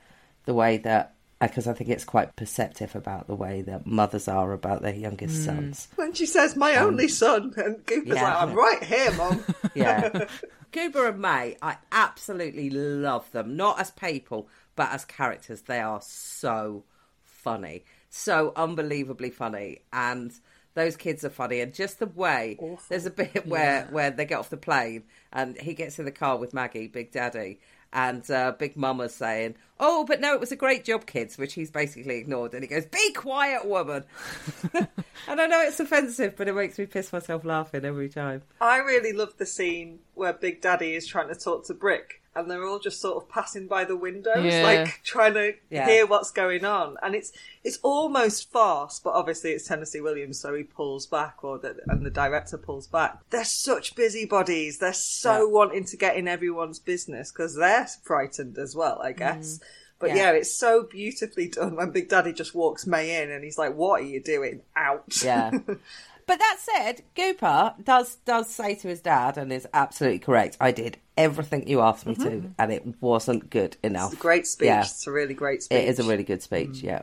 the 0.45 0.55
way 0.55 0.77
that 0.79 1.15
because 1.41 1.67
i 1.67 1.73
think 1.73 1.91
it's 1.91 2.05
quite 2.05 2.35
perceptive 2.37 2.95
about 2.95 3.27
the 3.27 3.35
way 3.35 3.63
that 3.63 3.87
mothers 3.87 4.29
are 4.29 4.53
about 4.53 4.83
their 4.83 4.95
youngest 4.95 5.41
mm. 5.41 5.45
sons 5.45 5.89
when 5.97 6.13
she 6.13 6.27
says, 6.27 6.55
"My 6.57 6.77
um, 6.77 6.89
only 6.89 7.09
son," 7.09 7.53
and 7.57 7.85
Gooper's 7.85 8.17
yeah. 8.17 8.23
like, 8.23 8.43
"I'm 8.43 8.55
right 8.55 8.83
here, 8.85 9.13
mum." 9.13 9.45
Yeah. 9.75 10.27
Gooper 10.73 11.09
and 11.09 11.21
Mae, 11.21 11.57
I 11.61 11.77
absolutely 11.91 12.71
love 12.71 13.31
them. 13.33 13.57
Not 13.57 13.79
as 13.79 13.91
people, 13.91 14.49
but 14.75 14.91
as 14.93 15.05
characters. 15.05 15.63
They 15.63 15.81
are 15.81 16.01
so 16.03 16.85
funny. 17.23 17.85
So 18.15 18.53
unbelievably 18.57 19.31
funny. 19.31 19.79
And 19.91 20.33
those 20.75 20.97
kids 20.97 21.25
are 21.25 21.31
funny. 21.31 21.61
And 21.61 21.73
just 21.73 21.99
the 21.99 22.07
way 22.07 22.59
there's 22.91 23.07
a 23.07 23.11
bit 23.11 23.47
where, 23.47 23.87
where 23.91 24.11
they 24.11 24.27
get 24.27 24.39
off 24.39 24.51
the 24.51 24.59
plane 24.59 25.05
and 25.33 25.57
he 25.59 25.73
gets 25.73 25.99
in 25.99 26.05
the 26.05 26.13
car 26.13 26.37
with 26.37 26.53
Maggie, 26.53 26.89
Big 26.89 27.11
Daddy. 27.11 27.59
And 27.91 28.31
uh, 28.31 28.53
Big 28.53 28.75
Mama's 28.75 29.15
saying, 29.15 29.55
"Oh, 29.79 30.07
but 30.07 30.19
no, 30.19 30.33
it 30.33 30.41
was 30.41 30.51
a 30.51 30.57
great 30.57 30.83
job, 30.83 31.05
kids," 31.05 31.37
which 31.37 31.53
he's 31.53 31.71
basically 31.71 32.17
ignored. 32.17 32.55
And 32.55 32.63
he 32.63 32.67
goes, 32.67 32.87
"Be 32.87 33.13
quiet, 33.13 33.67
woman." 33.67 34.05
and 34.73 34.89
I 35.29 35.47
know 35.47 35.61
it's 35.61 35.79
offensive, 35.79 36.35
but 36.35 36.49
it 36.49 36.55
makes 36.55 36.79
me 36.79 36.87
piss 36.87 37.13
myself 37.13 37.45
laughing 37.45 37.85
every 37.85 38.09
time. 38.09 38.45
I 38.63 38.79
really 38.79 39.13
love 39.13 39.37
the 39.37 39.45
scene 39.45 39.99
where 40.15 40.33
Big 40.33 40.63
Daddy 40.63 40.95
is 40.95 41.07
trying 41.07 41.29
to 41.29 41.35
talk 41.35 41.67
to 41.67 41.75
Brick, 41.75 42.22
and 42.35 42.51
they're 42.51 42.65
all 42.65 42.79
just 42.79 43.01
sort 43.01 43.23
of 43.23 43.29
passing 43.29 43.67
by 43.67 43.85
the 43.85 43.97
windows, 43.97 44.45
Yeah. 44.45 44.63
like 44.63 45.01
trying 45.05 45.35
to 45.35 45.55
Yeah. 45.71 45.87
hear 45.87 46.07
what's 46.07 46.31
going 46.31 46.65
on. 46.65 46.97
And 47.03 47.15
it's 47.15 47.33
it's 47.65 47.79
almost 47.83 48.51
farce, 48.51 48.99
but 48.99 49.11
obviously 49.15 49.51
it's 49.53 49.69
Tennessee 49.69 50.01
Williams, 50.01 50.41
so 50.41 50.55
he 50.55 50.63
pulls 50.65 51.07
back, 51.07 51.45
or 51.45 51.59
the, 51.59 51.77
and 51.87 52.05
the 52.05 52.11
director 52.11 52.59
pulls 52.59 52.87
back. 52.89 53.19
They're 53.31 53.45
such 53.45 53.95
busybodies. 53.95 54.79
They're 54.79 54.93
so 54.93 55.47
Yeah. 55.47 55.53
wanting 55.53 55.85
to 55.85 55.97
get 55.97 56.17
in 56.17 56.27
everyone's 56.27 56.79
business 56.79 57.31
because 57.31 57.55
they're 57.55 57.87
frightened 58.03 58.59
as 58.59 58.75
well, 58.75 59.01
I 59.03 59.13
guess. 59.13 59.61
But 59.99 60.11
Mm. 60.11 60.17
Yeah. 60.17 60.33
yeah. 60.33 60.39
it's 60.39 60.57
so 60.57 60.83
beautifully 60.83 61.47
done 61.49 61.77
when 61.77 61.91
Big 61.93 62.09
Daddy 62.09 62.33
just 62.33 62.55
walks 62.57 62.87
Mae 62.89 63.23
in 63.23 63.31
and 63.31 63.45
he's 63.45 63.59
like, 63.59 63.75
"What 63.77 64.01
are 64.01 64.05
you 64.05 64.21
doing? 64.21 64.63
Out!" 64.75 65.23
Yeah. 65.23 65.53
But 66.33 66.39
that 66.39 66.57
said, 66.61 67.03
Gooper 67.15 67.85
does 67.85 68.15
does 68.25 68.49
say 68.49 68.75
to 68.77 68.89
his 68.89 69.03
dad, 69.03 69.37
and 69.37 69.53
is 69.53 69.69
absolutely 69.75 70.21
correct. 70.21 70.57
I 70.63 70.73
did 70.73 70.97
everything 71.15 71.69
you 71.69 71.83
asked 71.83 72.07
me 72.07 72.15
to, 72.15 72.23
mm-hmm. 72.23 72.49
and 72.59 72.73
it 72.73 73.03
wasn't 73.03 73.51
good 73.51 73.77
enough. 73.83 74.13
It's 74.13 74.19
a 74.19 74.23
great 74.23 74.47
speech. 74.47 74.67
Yeah. 74.69 74.81
It's 74.81 75.07
a 75.07 75.13
really 75.13 75.35
great 75.35 75.63
speech. 75.63 75.77
It 75.77 75.89
is 75.89 75.99
a 75.99 76.05
really 76.05 76.25
good 76.25 76.43
speech, 76.43 76.71
mm. 76.71 76.85
yeah. 76.85 77.03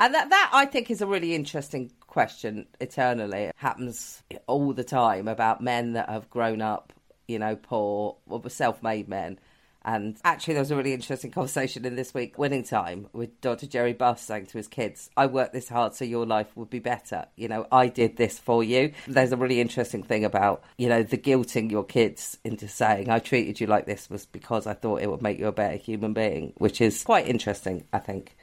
And 0.00 0.12
that, 0.12 0.28
that 0.30 0.50
I 0.52 0.66
think 0.66 0.90
is 0.90 1.00
a 1.00 1.06
really 1.06 1.36
interesting 1.36 1.92
question. 2.00 2.66
Eternally, 2.80 3.42
it 3.44 3.54
happens 3.58 4.24
all 4.48 4.72
the 4.72 4.82
time 4.82 5.28
about 5.28 5.60
men 5.60 5.92
that 5.92 6.08
have 6.08 6.28
grown 6.28 6.60
up, 6.60 6.92
you 7.28 7.38
know, 7.38 7.54
poor, 7.54 8.16
or 8.26 8.50
self-made 8.50 9.08
men. 9.08 9.38
And 9.84 10.16
actually, 10.24 10.54
there 10.54 10.62
was 10.62 10.70
a 10.70 10.76
really 10.76 10.94
interesting 10.94 11.30
conversation 11.30 11.84
in 11.84 11.94
this 11.94 12.14
week, 12.14 12.38
Winning 12.38 12.62
Time, 12.64 13.06
with 13.12 13.38
Dr. 13.42 13.66
Jerry 13.66 13.92
Buss 13.92 14.22
saying 14.22 14.46
to 14.46 14.58
his 14.58 14.66
kids, 14.68 15.10
I 15.16 15.26
worked 15.26 15.52
this 15.52 15.68
hard 15.68 15.94
so 15.94 16.06
your 16.06 16.24
life 16.24 16.48
would 16.56 16.70
be 16.70 16.78
better. 16.78 17.26
You 17.36 17.48
know, 17.48 17.66
I 17.70 17.88
did 17.88 18.16
this 18.16 18.38
for 18.38 18.64
you. 18.64 18.92
There's 19.06 19.32
a 19.32 19.36
really 19.36 19.60
interesting 19.60 20.02
thing 20.02 20.24
about, 20.24 20.62
you 20.78 20.88
know, 20.88 21.02
the 21.02 21.18
guilting 21.18 21.70
your 21.70 21.84
kids 21.84 22.38
into 22.44 22.66
saying, 22.66 23.10
I 23.10 23.18
treated 23.18 23.60
you 23.60 23.66
like 23.66 23.84
this 23.84 24.08
was 24.08 24.24
because 24.24 24.66
I 24.66 24.72
thought 24.72 25.02
it 25.02 25.10
would 25.10 25.20
make 25.22 25.38
you 25.38 25.48
a 25.48 25.52
better 25.52 25.76
human 25.76 26.14
being, 26.14 26.54
which 26.56 26.80
is 26.80 27.04
quite 27.04 27.28
interesting, 27.28 27.84
I 27.92 27.98
think. 27.98 28.36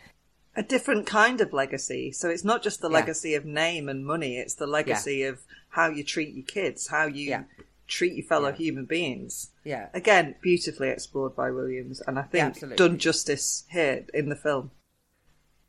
a 0.54 0.62
different 0.62 1.06
kind 1.08 1.40
of 1.40 1.54
legacy. 1.54 2.12
So 2.12 2.30
it's 2.30 2.44
not 2.44 2.62
just 2.62 2.82
the 2.82 2.90
Yeah. 2.90 2.96
legacy 2.96 3.36
of 3.36 3.46
name 3.46 3.88
and 3.88 4.06
money, 4.06 4.36
it's 4.38 4.56
the 4.56 4.68
legacy 4.68 5.24
of 5.24 5.40
how 5.70 5.88
you 5.90 6.04
treat 6.04 6.34
your 6.36 6.44
kids, 6.46 6.88
how 6.88 7.06
you 7.08 7.30
Yeah. 7.30 7.44
Treat 7.92 8.14
your 8.14 8.26
fellow 8.26 8.50
Yeah. 8.50 8.56
human 8.56 8.86
beings. 8.86 9.52
Yeah. 9.66 9.90
Again, 9.94 10.36
beautifully 10.42 10.88
explored 10.88 11.36
by 11.36 11.52
Williams, 11.52 12.00
and 12.08 12.18
I 12.18 12.22
think 12.22 12.46
absolutely. 12.46 12.78
done 12.78 12.98
justice 12.98 13.66
here 13.70 14.06
in 14.14 14.30
the 14.30 14.36
film. 14.38 14.72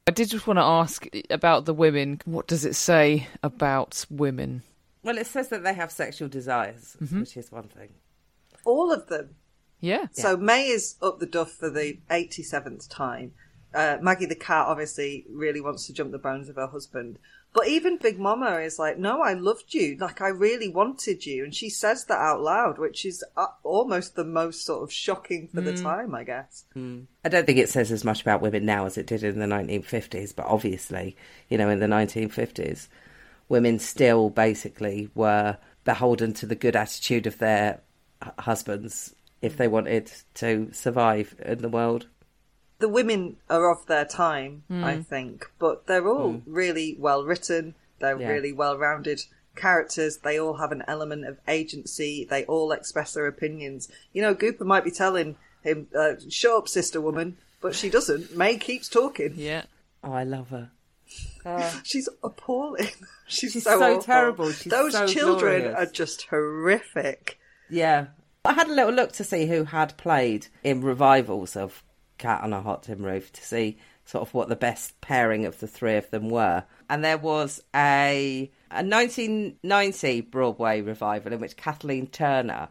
I 0.06 0.12
did 0.12 0.30
just 0.30 0.46
want 0.46 0.58
to 0.58 0.62
ask 0.64 1.04
about 1.30 1.64
the 1.64 1.74
women. 1.74 2.20
What 2.24 2.46
does 2.46 2.64
it 2.64 2.76
say 2.76 3.26
about 3.42 4.06
women? 4.08 4.62
Well, 5.02 5.18
it 5.18 5.26
says 5.26 5.48
that 5.48 5.64
they 5.64 5.74
have 5.74 5.90
sexual 5.90 6.28
desires, 6.28 6.96
which 7.10 7.36
is 7.36 7.50
one 7.50 7.68
thing. 7.68 7.88
All 8.64 8.92
of 8.92 9.08
them. 9.08 9.30
Yeah. 9.80 10.06
So 10.12 10.36
Mae 10.36 10.68
is 10.68 10.94
up 11.02 11.18
the 11.18 11.26
duff 11.26 11.50
for 11.50 11.70
the 11.70 11.98
87th 12.08 12.88
time. 12.88 13.32
Uh, 13.74 13.96
Maggie 14.00 14.26
the 14.26 14.36
cat 14.36 14.66
obviously 14.68 15.24
really 15.28 15.60
wants 15.60 15.86
to 15.88 15.92
jump 15.92 16.12
the 16.12 16.18
bones 16.18 16.48
of 16.48 16.54
her 16.54 16.68
husband. 16.68 17.18
But 17.54 17.68
even 17.68 17.98
Big 17.98 18.18
Mama 18.18 18.60
is 18.60 18.78
like, 18.78 18.96
no, 18.98 19.20
I 19.20 19.34
loved 19.34 19.74
you. 19.74 19.96
Like, 20.00 20.22
I 20.22 20.28
really 20.28 20.70
wanted 20.70 21.26
you. 21.26 21.44
And 21.44 21.54
she 21.54 21.68
says 21.68 22.06
that 22.06 22.18
out 22.18 22.40
loud, 22.40 22.78
which 22.78 23.04
is 23.04 23.22
uh, 23.36 23.46
almost 23.62 24.16
the 24.16 24.24
most 24.24 24.64
sort 24.64 24.82
of 24.82 24.90
shocking 24.90 25.48
for 25.48 25.60
the 25.60 25.72
time, 25.82 26.14
I 26.14 26.24
guess. 26.24 26.64
I 27.24 27.28
don't 27.28 27.44
think 27.44 27.58
it 27.58 27.68
says 27.68 27.92
as 27.92 28.04
much 28.04 28.22
about 28.22 28.40
women 28.40 28.64
now 28.64 28.86
as 28.86 28.96
it 28.96 29.06
did 29.06 29.22
in 29.22 29.38
the 29.38 29.46
1950s, 29.46 30.34
but 30.34 30.46
obviously, 30.46 31.14
you 31.50 31.58
know, 31.58 31.68
in 31.68 31.78
the 31.78 31.86
1950s, 31.86 32.88
women 33.50 33.78
still 33.78 34.30
basically 34.30 35.10
were 35.14 35.58
beholden 35.84 36.32
to 36.34 36.46
the 36.46 36.54
good 36.54 36.74
attitude 36.74 37.26
of 37.26 37.36
their 37.38 37.80
husbands 38.38 39.14
if 39.42 39.56
they 39.56 39.68
wanted 39.68 40.10
to 40.34 40.70
survive 40.72 41.34
in 41.44 41.58
the 41.58 41.68
world. 41.68 42.06
The 42.82 42.88
women 42.88 43.36
are 43.48 43.70
of 43.70 43.86
their 43.86 44.04
time, 44.04 44.64
hmm. 44.66 44.82
I 44.82 44.96
think, 45.04 45.48
but 45.60 45.86
they're 45.86 46.08
all 46.08 46.32
hmm. 46.32 46.52
really 46.52 46.96
well 46.98 47.22
written. 47.22 47.76
They're 48.00 48.20
Yeah. 48.20 48.28
really 48.28 48.52
well 48.52 48.76
rounded 48.76 49.22
characters. 49.54 50.16
They 50.16 50.36
all 50.40 50.54
have 50.54 50.72
an 50.72 50.82
element 50.88 51.24
of 51.26 51.38
agency. 51.46 52.26
They 52.28 52.44
all 52.46 52.72
express 52.72 53.14
their 53.14 53.28
opinions. 53.28 53.88
You 54.12 54.22
know, 54.22 54.34
Gooper 54.34 54.66
might 54.66 54.82
be 54.82 54.90
telling 54.90 55.36
him, 55.62 55.86
uh, 55.96 56.14
"Shut 56.28 56.56
up, 56.56 56.68
sister 56.68 57.00
woman," 57.00 57.36
but 57.60 57.76
she 57.76 57.88
doesn't. 57.88 58.36
Mae 58.36 58.56
keeps 58.56 58.88
talking. 58.88 59.34
Yeah. 59.36 59.62
Oh, 60.02 60.12
I 60.12 60.24
love 60.24 60.48
her. 60.48 60.72
Ah. 61.46 61.80
She's 61.84 62.08
appalling. 62.24 62.88
She's, 63.28 63.52
She's 63.52 63.64
so, 63.64 63.78
so 63.78 64.00
terrible. 64.00 64.50
She's 64.50 64.72
Those 64.72 64.92
so 64.94 65.06
children 65.06 65.62
glorious. 65.62 65.78
are 65.78 65.92
just 65.92 66.22
horrific. 66.30 67.38
Yeah. 67.70 68.06
I 68.44 68.54
had 68.54 68.68
a 68.68 68.74
little 68.74 68.92
look 68.92 69.12
to 69.12 69.24
see 69.24 69.46
who 69.46 69.64
had 69.64 69.96
played 69.96 70.48
in 70.64 70.82
revivals 70.82 71.56
of 71.56 71.84
Cat 72.22 72.42
on 72.42 72.52
a 72.52 72.62
Hot 72.62 72.84
Tin 72.84 73.02
Roof 73.02 73.32
to 73.32 73.44
see 73.44 73.78
sort 74.04 74.26
of 74.26 74.32
what 74.32 74.48
the 74.48 74.56
best 74.56 75.00
pairing 75.00 75.44
of 75.44 75.58
the 75.60 75.66
three 75.66 75.96
of 75.96 76.10
them 76.10 76.30
were. 76.30 76.64
And 76.88 77.04
there 77.04 77.18
was 77.18 77.62
a, 77.74 78.50
a 78.70 78.82
1990 78.82 80.20
Broadway 80.22 80.80
revival 80.80 81.32
in 81.32 81.40
which 81.40 81.56
Kathleen 81.56 82.06
Turner 82.06 82.68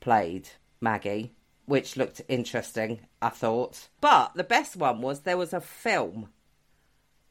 played 0.00 0.48
Maggie, 0.80 1.32
which 1.66 1.96
looked 1.96 2.22
interesting, 2.28 3.00
I 3.20 3.30
thought. 3.30 3.88
But 4.00 4.34
the 4.34 4.44
best 4.44 4.76
one 4.76 5.02
was 5.02 5.20
there 5.20 5.36
was 5.36 5.52
a 5.52 5.60
film 5.60 6.28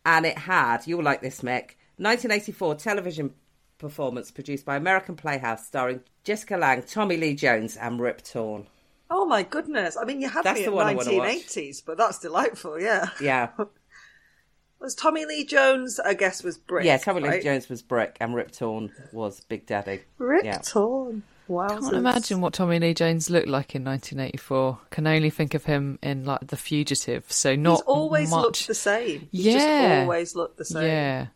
and 0.05 0.25
it 0.25 0.37
had, 0.37 0.85
you'll 0.85 1.03
like 1.03 1.21
this, 1.21 1.41
Mick, 1.41 1.75
1984 1.97 2.75
television 2.75 3.33
performance 3.77 4.31
produced 4.31 4.65
by 4.65 4.75
American 4.75 5.15
Playhouse 5.15 5.65
starring 5.65 6.01
Jessica 6.23 6.57
Lange, 6.57 6.83
Tommy 6.83 7.17
Lee 7.17 7.33
Jones, 7.33 7.75
and 7.75 7.99
Rip 7.99 8.21
Torn. 8.21 8.67
Oh 9.09 9.25
my 9.25 9.43
goodness! 9.43 9.97
I 9.97 10.05
mean, 10.05 10.19
you 10.21 10.29
had 10.29 10.43
That's 10.43 10.59
me 10.59 10.65
the 10.65 10.71
at 10.71 10.75
one 10.75 10.87
I 10.87 10.95
wanna 10.95 11.15
watch. 11.17 11.27
1980s, 11.29 11.83
but 11.85 11.97
that's 11.97 12.19
delightful. 12.19 12.79
Yeah. 12.79 13.09
Yeah. 13.21 13.49
Was 14.79 14.93
Tommy 14.93 15.25
Lee 15.25 15.45
Jones? 15.45 15.99
I 15.99 16.13
guess 16.13 16.43
was 16.43 16.57
Brick. 16.57 16.85
yeah, 16.85 16.97
Tommy 16.97 17.21
Lee? 17.21 17.41
Jones 17.41 17.69
was 17.69 17.81
Brick 17.81 18.17
and 18.19 18.35
Rip 18.35 18.51
Torn 18.51 18.91
was 19.13 19.39
Big 19.39 19.65
Daddy. 19.65 20.01
Rip 20.17 20.43
Yeah. 20.43 20.57
Torn. 20.59 21.23
Wow. 21.47 21.65
I 21.67 21.79
can't 21.79 21.93
imagine 21.93 22.41
what 22.41 22.53
Tommy 22.53 22.77
Lee 22.79 22.93
Jones 22.93 23.29
looked 23.29 23.47
like 23.47 23.73
in 23.73 23.83
1984. 23.85 24.79
Can 24.91 25.07
only 25.07 25.29
think 25.29 25.53
of 25.53 25.63
him 25.65 25.97
in 26.03 26.25
like 26.25 26.47
The 26.47 26.57
Fugitive. 26.57 27.31
So 27.31 27.55
not 27.55 27.77
He's 27.77 27.81
always 27.83 28.29
much. 28.31 28.41
looked 28.43 28.67
the 28.67 28.75
same. 28.75 29.29
He's 29.31 29.45
just 29.45 29.65
Yeah. 29.67 29.99
always 30.01 30.35
looked 30.35 30.57
the 30.57 30.65
same. 30.65 30.83
Yeah. 30.87 31.27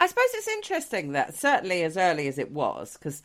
I 0.00 0.06
suppose 0.06 0.24
it's 0.34 0.48
interesting 0.48 1.12
that 1.12 1.34
certainly 1.34 1.82
as 1.84 1.96
early 1.96 2.26
as 2.28 2.38
it 2.38 2.50
was, 2.50 2.94
because 2.94 3.22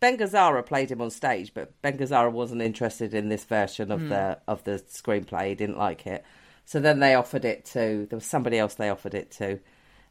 Ben 0.00 0.16
Gazzara 0.16 0.64
played 0.64 0.90
him 0.90 1.00
on 1.00 1.10
stage, 1.10 1.52
but 1.54 1.80
Ben 1.82 1.98
Gazzara 1.98 2.30
wasn't 2.30 2.62
interested 2.62 3.14
in 3.14 3.28
this 3.28 3.44
version 3.44 3.90
of 3.90 4.00
hmm. 4.00 4.08
the 4.08 4.38
of 4.46 4.64
the 4.64 4.82
screenplay. 4.88 5.48
He 5.48 5.54
didn't 5.54 5.78
like 5.78 6.06
it, 6.06 6.24
so 6.64 6.80
then 6.80 7.00
they 7.00 7.14
offered 7.14 7.44
it 7.44 7.64
to 7.66 8.06
there 8.08 8.16
was 8.16 8.26
somebody 8.26 8.58
else 8.58 8.74
they 8.74 8.90
offered 8.90 9.14
it 9.14 9.30
to, 9.32 9.58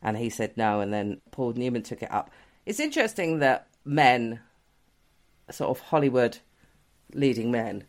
and 0.01 0.17
he 0.17 0.29
said 0.29 0.57
no, 0.57 0.81
and 0.81 0.93
then 0.93 1.21
Paul 1.31 1.53
Newman 1.53 1.83
took 1.83 2.03
it 2.03 2.11
up. 2.11 2.29
It's 2.65 2.79
interesting 2.79 3.39
that 3.39 3.67
men, 3.85 4.41
sort 5.49 5.69
of 5.69 5.79
Hollywood 5.79 6.39
leading 7.13 7.51
men, 7.51 7.85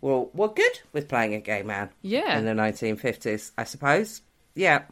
were 0.00 0.26
were 0.32 0.48
good 0.48 0.80
with 0.92 1.08
playing 1.08 1.34
a 1.34 1.40
gay 1.40 1.62
man. 1.62 1.90
Yeah. 2.02 2.38
in 2.38 2.44
the 2.44 2.52
1950s, 2.52 3.50
I 3.58 3.64
suppose. 3.64 4.22
Yeah. 4.54 4.82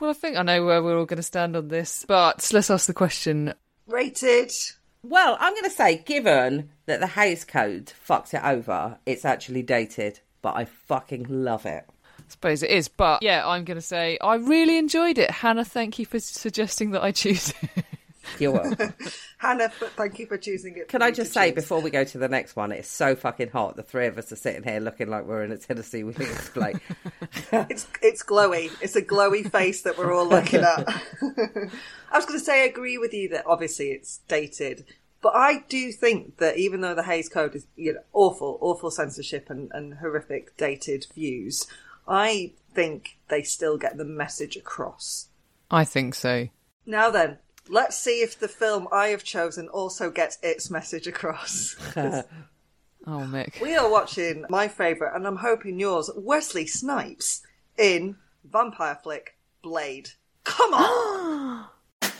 Well, 0.00 0.10
I 0.10 0.14
think 0.14 0.36
I 0.36 0.42
know 0.42 0.64
where 0.64 0.82
we're 0.82 0.98
all 0.98 1.06
going 1.06 1.18
to 1.18 1.22
stand 1.22 1.56
on 1.56 1.68
this, 1.68 2.04
but 2.06 2.50
let's 2.52 2.70
ask 2.70 2.86
the 2.86 2.94
question. 2.94 3.54
Rated. 3.86 4.50
Well, 5.04 5.36
I'm 5.38 5.52
going 5.52 5.64
to 5.64 5.70
say, 5.70 5.98
given 5.98 6.70
that 6.86 6.98
the 6.98 7.06
Hays 7.06 7.44
Code 7.44 7.90
fucked 7.90 8.32
it 8.32 8.42
over, 8.42 8.98
it's 9.04 9.26
actually 9.26 9.62
dated, 9.62 10.20
but 10.40 10.56
I 10.56 10.64
fucking 10.64 11.26
love 11.28 11.66
it. 11.66 11.84
I 12.18 12.22
suppose 12.28 12.62
it 12.62 12.70
is, 12.70 12.88
but 12.88 13.22
yeah, 13.22 13.46
I'm 13.46 13.64
going 13.64 13.76
to 13.76 13.82
say 13.82 14.16
I 14.22 14.36
really 14.36 14.78
enjoyed 14.78 15.18
it. 15.18 15.30
Hannah, 15.30 15.64
thank 15.64 15.98
you 15.98 16.06
for 16.06 16.18
suggesting 16.18 16.92
that 16.92 17.02
I 17.02 17.12
choose 17.12 17.52
it. 17.76 17.84
You're 18.38 18.52
welcome. 18.52 18.94
Hannah, 19.38 19.68
thank 19.68 20.18
you 20.18 20.26
for 20.26 20.36
choosing 20.36 20.76
it. 20.76 20.88
Can 20.88 21.02
I 21.02 21.10
just 21.10 21.32
say, 21.32 21.48
choose. 21.48 21.56
before 21.56 21.80
we 21.80 21.90
go 21.90 22.04
to 22.04 22.18
the 22.18 22.28
next 22.28 22.56
one, 22.56 22.72
it's 22.72 22.88
so 22.88 23.14
fucking 23.14 23.50
hot. 23.50 23.76
The 23.76 23.82
three 23.82 24.06
of 24.06 24.18
us 24.18 24.32
are 24.32 24.36
sitting 24.36 24.62
here 24.62 24.80
looking 24.80 25.08
like 25.08 25.26
we're 25.26 25.44
in 25.44 25.52
a 25.52 25.58
Tennessee 25.58 26.04
Williams 26.04 26.48
play. 26.54 26.74
It's 27.52 27.86
it's 28.02 28.22
glowy. 28.22 28.70
It's 28.80 28.96
a 28.96 29.02
glowy 29.02 29.50
face 29.50 29.82
that 29.82 29.98
we're 29.98 30.14
all 30.14 30.28
looking 30.28 30.60
at. 30.60 30.88
I 32.12 32.16
was 32.16 32.26
going 32.26 32.38
to 32.38 32.44
say 32.44 32.62
I 32.62 32.66
agree 32.66 32.98
with 32.98 33.12
you 33.12 33.28
that 33.30 33.46
obviously 33.46 33.88
it's 33.88 34.18
dated, 34.28 34.84
but 35.20 35.34
I 35.34 35.64
do 35.68 35.92
think 35.92 36.38
that 36.38 36.56
even 36.58 36.80
though 36.80 36.94
the 36.94 37.02
Hays 37.02 37.28
Code 37.28 37.54
is 37.54 37.66
you 37.76 37.94
know 37.94 38.00
awful, 38.12 38.58
awful 38.60 38.90
censorship 38.90 39.50
and, 39.50 39.70
and 39.72 39.94
horrific 39.94 40.56
dated 40.56 41.06
views, 41.14 41.66
I 42.06 42.52
think 42.74 43.18
they 43.28 43.42
still 43.42 43.78
get 43.78 43.96
the 43.96 44.04
message 44.04 44.56
across. 44.56 45.28
I 45.70 45.84
think 45.84 46.14
so. 46.14 46.48
Now 46.86 47.10
then, 47.10 47.38
let's 47.68 47.96
see 47.98 48.22
if 48.22 48.38
the 48.38 48.48
film 48.48 48.88
I 48.92 49.08
have 49.08 49.24
chosen 49.24 49.68
also 49.68 50.10
gets 50.10 50.38
its 50.42 50.70
message 50.70 51.06
across. 51.06 51.76
Oh, 53.06 53.28
Mick. 53.28 53.60
We 53.60 53.76
are 53.76 53.90
watching 53.90 54.46
my 54.48 54.66
favourite, 54.66 55.14
and 55.14 55.26
I'm 55.26 55.36
hoping 55.36 55.78
yours, 55.78 56.10
Wesley 56.16 56.66
Snipes, 56.66 57.42
in 57.76 58.16
vampire 58.50 58.98
flick 59.02 59.36
Blade. 59.62 60.12
Come 60.44 60.72
on! 60.72 61.66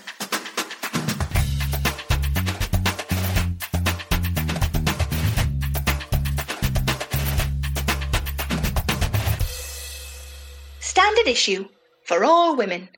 Standard 10.81 11.29
issue 11.29 11.67
for 12.05 12.27
all 12.27 12.57
women. 12.57 12.91